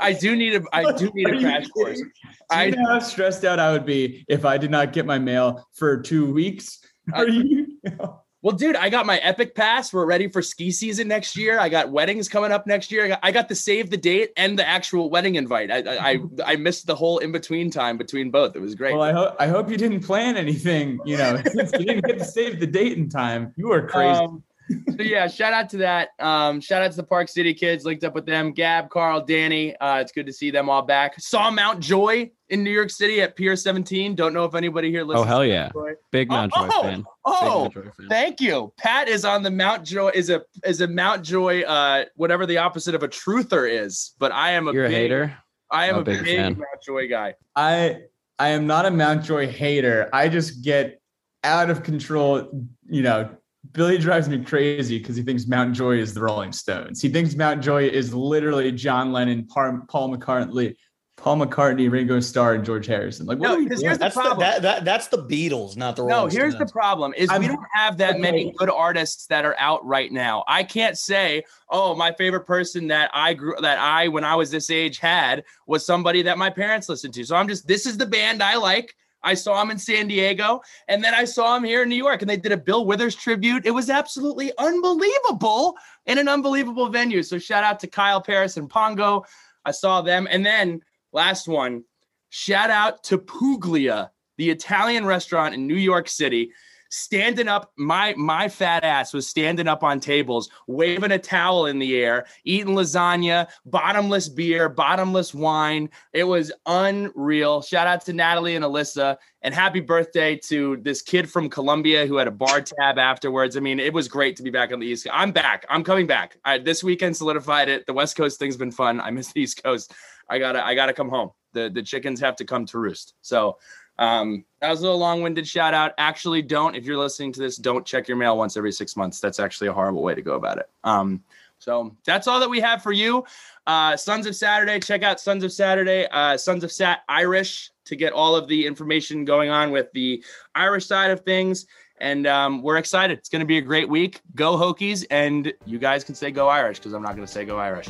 i 0.00 0.12
do 0.12 0.36
need 0.36 0.54
a 0.54 0.62
i 0.72 0.92
do 0.92 1.10
need 1.14 1.28
a 1.28 1.40
crash 1.40 1.68
course? 1.68 1.98
Do 1.98 2.04
you 2.04 2.10
I- 2.50 2.70
know 2.70 2.86
how 2.86 2.98
stressed 2.98 3.44
out 3.44 3.58
I 3.58 3.72
would 3.72 3.86
be 3.86 4.24
if 4.28 4.44
I 4.44 4.58
did 4.58 4.70
not 4.70 4.92
get 4.92 5.06
my 5.06 5.18
mail 5.18 5.66
for 5.74 5.96
two 6.00 6.32
weeks? 6.32 6.80
Are 7.12 7.28
you? 7.28 7.78
Well, 8.42 8.56
dude, 8.56 8.74
I 8.74 8.88
got 8.88 9.04
my 9.04 9.18
Epic 9.18 9.54
Pass. 9.54 9.92
We're 9.92 10.06
ready 10.06 10.26
for 10.26 10.40
ski 10.40 10.70
season 10.70 11.08
next 11.08 11.36
year. 11.36 11.60
I 11.60 11.68
got 11.68 11.90
weddings 11.90 12.26
coming 12.26 12.50
up 12.52 12.66
next 12.66 12.90
year. 12.90 13.04
I 13.04 13.08
got, 13.08 13.20
I 13.22 13.32
got 13.32 13.48
the 13.50 13.54
save 13.54 13.90
the 13.90 13.98
date 13.98 14.30
and 14.34 14.58
the 14.58 14.66
actual 14.66 15.10
wedding 15.10 15.34
invite. 15.34 15.70
I, 15.70 15.80
I, 15.80 16.10
I, 16.12 16.18
I 16.46 16.56
missed 16.56 16.86
the 16.86 16.94
whole 16.94 17.18
in 17.18 17.32
between 17.32 17.70
time 17.70 17.98
between 17.98 18.30
both. 18.30 18.56
It 18.56 18.60
was 18.60 18.74
great. 18.74 18.94
Well, 18.94 19.02
I 19.02 19.12
hope 19.12 19.36
I 19.38 19.46
hope 19.46 19.68
you 19.70 19.76
didn't 19.76 20.00
plan 20.00 20.38
anything. 20.38 21.00
You 21.04 21.18
know, 21.18 21.42
you 21.54 21.84
didn't 21.84 22.06
get 22.06 22.18
to 22.18 22.24
save 22.24 22.60
the 22.60 22.66
date 22.66 22.96
in 22.96 23.10
time. 23.10 23.52
You 23.58 23.72
are 23.72 23.86
crazy. 23.86 24.18
Um, 24.18 24.42
so 24.70 25.02
yeah, 25.02 25.26
shout 25.28 25.52
out 25.52 25.68
to 25.70 25.78
that. 25.78 26.10
Um, 26.18 26.60
shout 26.60 26.82
out 26.82 26.90
to 26.90 26.96
the 26.96 27.04
Park 27.04 27.28
City 27.28 27.54
kids. 27.54 27.84
Linked 27.84 28.04
up 28.04 28.14
with 28.14 28.26
them. 28.26 28.52
Gab, 28.52 28.90
Carl, 28.90 29.20
Danny. 29.24 29.76
Uh, 29.76 30.00
it's 30.00 30.12
good 30.12 30.26
to 30.26 30.32
see 30.32 30.50
them 30.50 30.68
all 30.68 30.82
back. 30.82 31.18
Saw 31.20 31.50
Mount 31.50 31.80
Joy 31.80 32.30
in 32.48 32.62
New 32.62 32.70
York 32.70 32.90
City 32.90 33.20
at 33.22 33.36
Pier 33.36 33.56
17. 33.56 34.14
Don't 34.14 34.34
know 34.34 34.44
if 34.44 34.54
anybody 34.54 34.90
here 34.90 35.04
listens. 35.04 35.24
Oh 35.24 35.28
hell 35.28 35.40
to 35.40 35.48
yeah! 35.48 35.62
Mount 35.62 35.72
Joy. 35.74 35.92
Big 36.10 36.28
Mount 36.28 36.52
Joy 36.52 36.68
oh, 36.70 36.82
fan. 36.82 37.04
Oh, 37.24 37.60
Mount 37.62 37.74
Joy 37.74 37.82
fan. 37.82 38.08
thank 38.08 38.40
you. 38.40 38.72
Pat 38.78 39.08
is 39.08 39.24
on 39.24 39.42
the 39.42 39.50
Mount 39.50 39.84
Joy. 39.84 40.10
Is 40.14 40.30
a 40.30 40.42
is 40.64 40.80
a 40.80 40.88
Mount 40.88 41.24
Joy. 41.24 41.62
Uh, 41.62 42.04
whatever 42.16 42.46
the 42.46 42.58
opposite 42.58 42.94
of 42.94 43.02
a 43.02 43.08
truther 43.08 43.70
is. 43.70 44.14
But 44.18 44.32
I 44.32 44.52
am 44.52 44.68
a 44.68 44.72
You're 44.72 44.86
a 44.86 44.90
hater. 44.90 45.36
I 45.70 45.86
am 45.86 45.96
a 45.96 46.00
a 46.00 46.04
big 46.04 46.24
big. 46.24 46.58
Mount 46.58 46.82
Joy 46.84 47.08
guy. 47.08 47.34
I 47.56 48.02
I 48.38 48.48
am 48.48 48.66
not 48.66 48.86
a 48.86 48.90
Mountjoy 48.90 49.48
hater. 49.48 50.08
I 50.12 50.28
just 50.28 50.62
get 50.62 51.00
out 51.44 51.70
of 51.70 51.82
control. 51.82 52.68
You 52.86 53.02
know, 53.02 53.30
Billy 53.72 53.98
drives 53.98 54.28
me 54.28 54.42
crazy 54.42 54.98
because 54.98 55.16
he 55.16 55.22
thinks 55.22 55.46
Mountjoy 55.46 55.98
is 55.98 56.14
the 56.14 56.22
Rolling 56.22 56.52
Stones. 56.52 57.00
He 57.00 57.08
thinks 57.08 57.34
Mountjoy 57.34 57.88
is 57.90 58.14
literally 58.14 58.72
John 58.72 59.12
Lennon, 59.12 59.46
Par- 59.46 59.84
Paul 59.88 60.16
McCartney, 60.16 60.74
Paul 61.16 61.36
McCartney, 61.36 61.90
Ringo 61.90 62.18
Starr, 62.20 62.54
and 62.54 62.64
George 62.64 62.86
Harrison. 62.86 63.26
Like, 63.26 63.38
what 63.38 63.48
No, 63.48 63.62
because 63.62 63.82
here's 63.82 63.98
the 63.98 64.04
That's 64.04 64.14
the, 64.14 64.20
problem. 64.22 64.40
that, 64.40 64.62
that 64.62 64.84
that's 64.86 65.08
the 65.08 65.18
Beatles, 65.18 65.76
not 65.76 65.94
the 65.94 66.02
Rolling 66.02 66.30
Stones. 66.30 66.34
No, 66.34 66.40
Rolling 66.40 66.52
here's 66.52 66.56
the 66.56 66.72
problem: 66.72 67.14
is 67.14 67.28
I'm- 67.28 67.42
we 67.42 67.48
don't 67.48 67.60
have 67.74 67.98
that 67.98 68.18
many 68.18 68.52
good 68.56 68.70
artists 68.70 69.26
that 69.26 69.44
are 69.44 69.54
out 69.58 69.84
right 69.84 70.10
now. 70.10 70.42
I 70.48 70.64
can't 70.64 70.96
say, 70.96 71.44
oh, 71.68 71.94
my 71.94 72.12
favorite 72.12 72.46
person 72.46 72.88
that 72.88 73.10
I 73.12 73.34
grew 73.34 73.54
that 73.60 73.78
I 73.78 74.08
when 74.08 74.24
I 74.24 74.34
was 74.36 74.50
this 74.50 74.70
age 74.70 74.98
had 74.98 75.44
was 75.66 75.84
somebody 75.84 76.22
that 76.22 76.38
my 76.38 76.48
parents 76.48 76.88
listened 76.88 77.12
to. 77.14 77.24
So 77.24 77.36
I'm 77.36 77.46
just 77.46 77.68
this 77.68 77.84
is 77.84 77.98
the 77.98 78.06
band 78.06 78.42
I 78.42 78.56
like. 78.56 78.94
I 79.22 79.34
saw 79.34 79.60
him 79.60 79.70
in 79.70 79.78
San 79.78 80.08
Diego, 80.08 80.60
and 80.88 81.04
then 81.04 81.14
I 81.14 81.24
saw 81.24 81.56
him 81.56 81.64
here 81.64 81.82
in 81.82 81.88
New 81.88 81.96
York, 81.96 82.22
and 82.22 82.30
they 82.30 82.36
did 82.36 82.52
a 82.52 82.56
Bill 82.56 82.86
Withers 82.86 83.14
tribute. 83.14 83.66
It 83.66 83.72
was 83.72 83.90
absolutely 83.90 84.52
unbelievable 84.58 85.76
in 86.06 86.18
an 86.18 86.28
unbelievable 86.28 86.88
venue. 86.88 87.22
So 87.22 87.38
shout 87.38 87.64
out 87.64 87.80
to 87.80 87.86
Kyle 87.86 88.20
Paris 88.20 88.56
and 88.56 88.68
Pongo. 88.68 89.24
I 89.64 89.72
saw 89.72 90.00
them, 90.00 90.26
and 90.30 90.44
then 90.44 90.80
last 91.12 91.48
one, 91.48 91.84
shout 92.30 92.70
out 92.70 93.02
to 93.04 93.18
Puglia, 93.18 94.10
the 94.38 94.50
Italian 94.50 95.04
restaurant 95.04 95.54
in 95.54 95.66
New 95.66 95.74
York 95.74 96.08
City. 96.08 96.52
Standing 96.90 97.48
up. 97.48 97.72
My 97.78 98.14
my 98.16 98.48
fat 98.48 98.84
ass 98.84 99.14
was 99.14 99.26
standing 99.26 99.66
up 99.66 99.82
on 99.82 100.00
tables, 100.00 100.50
waving 100.66 101.12
a 101.12 101.18
towel 101.18 101.66
in 101.66 101.78
the 101.78 101.96
air, 101.96 102.26
eating 102.44 102.74
lasagna, 102.74 103.48
bottomless 103.64 104.28
beer, 104.28 104.68
bottomless 104.68 105.32
wine. 105.32 105.88
It 106.12 106.24
was 106.24 106.52
unreal. 106.66 107.62
Shout 107.62 107.86
out 107.86 108.04
to 108.06 108.12
Natalie 108.12 108.56
and 108.56 108.64
Alyssa, 108.64 109.16
and 109.42 109.54
happy 109.54 109.80
birthday 109.80 110.36
to 110.48 110.76
this 110.82 111.00
kid 111.00 111.30
from 111.30 111.48
Columbia 111.48 112.06
who 112.06 112.16
had 112.16 112.28
a 112.28 112.32
bar 112.32 112.60
tab 112.60 112.98
afterwards. 112.98 113.56
I 113.56 113.60
mean, 113.60 113.80
it 113.80 113.92
was 113.92 114.08
great 114.08 114.36
to 114.36 114.42
be 114.42 114.50
back 114.50 114.72
on 114.72 114.80
the 114.80 114.86
East. 114.86 115.06
I'm 115.12 115.32
back. 115.32 115.64
I'm 115.70 115.84
coming 115.84 116.06
back. 116.06 116.36
This 116.64 116.84
weekend 116.84 117.16
solidified 117.16 117.68
it. 117.68 117.86
The 117.86 117.92
West 117.92 118.16
Coast 118.16 118.38
thing's 118.38 118.56
been 118.56 118.72
fun. 118.72 119.00
I 119.00 119.10
miss 119.10 119.32
the 119.32 119.40
East 119.40 119.62
Coast. 119.62 119.92
I 120.28 120.38
gotta 120.38 120.64
I 120.64 120.74
gotta 120.74 120.92
come 120.92 121.08
home. 121.08 121.30
The 121.52 121.70
the 121.70 121.82
chickens 121.82 122.20
have 122.20 122.36
to 122.36 122.44
come 122.44 122.66
to 122.66 122.78
roost. 122.78 123.14
So 123.22 123.58
um, 124.00 124.44
that 124.60 124.70
was 124.70 124.80
a 124.80 124.82
little 124.82 124.98
long-winded 124.98 125.46
shout 125.46 125.74
out. 125.74 125.92
Actually, 125.98 126.42
don't 126.42 126.74
if 126.74 126.84
you're 126.84 126.98
listening 126.98 127.32
to 127.32 127.40
this, 127.40 127.56
don't 127.56 127.86
check 127.86 128.08
your 128.08 128.16
mail 128.16 128.36
once 128.36 128.56
every 128.56 128.72
six 128.72 128.96
months. 128.96 129.20
That's 129.20 129.38
actually 129.38 129.68
a 129.68 129.72
horrible 129.72 130.02
way 130.02 130.14
to 130.14 130.22
go 130.22 130.34
about 130.34 130.58
it. 130.58 130.68
Um, 130.82 131.22
so 131.58 131.94
that's 132.04 132.26
all 132.26 132.40
that 132.40 132.48
we 132.48 132.58
have 132.60 132.82
for 132.82 132.92
you. 132.92 133.24
Uh, 133.66 133.96
Sons 133.96 134.26
of 134.26 134.34
Saturday. 134.34 134.80
Check 134.80 135.02
out 135.02 135.20
Sons 135.20 135.44
of 135.44 135.52
Saturday. 135.52 136.08
Uh, 136.10 136.36
Sons 136.36 136.64
of 136.64 136.72
Sat 136.72 137.00
Irish 137.08 137.70
to 137.84 137.94
get 137.94 138.14
all 138.14 138.34
of 138.34 138.48
the 138.48 138.66
information 138.66 139.26
going 139.26 139.50
on 139.50 139.70
with 139.70 139.92
the 139.92 140.24
Irish 140.54 140.86
side 140.86 141.10
of 141.10 141.20
things. 141.20 141.66
And 141.98 142.26
um, 142.26 142.62
we're 142.62 142.78
excited. 142.78 143.18
It's 143.18 143.28
going 143.28 143.40
to 143.40 143.46
be 143.46 143.58
a 143.58 143.62
great 143.62 143.90
week. 143.90 144.22
Go 144.34 144.56
Hokies, 144.56 145.04
and 145.10 145.52
you 145.66 145.78
guys 145.78 146.02
can 146.02 146.14
say 146.14 146.30
go 146.30 146.48
Irish 146.48 146.78
because 146.78 146.94
I'm 146.94 147.02
not 147.02 147.14
going 147.14 147.26
to 147.26 147.32
say 147.32 147.44
go 147.44 147.58
Irish. 147.58 147.88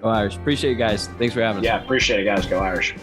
Go 0.00 0.08
Irish. 0.08 0.36
Appreciate 0.36 0.70
you 0.70 0.76
guys. 0.76 1.08
Thanks 1.18 1.34
for 1.34 1.42
having 1.42 1.60
us. 1.60 1.64
Yeah, 1.64 1.84
appreciate 1.84 2.20
it, 2.20 2.24
guys. 2.24 2.46
Go 2.46 2.60
Irish. 2.60 2.94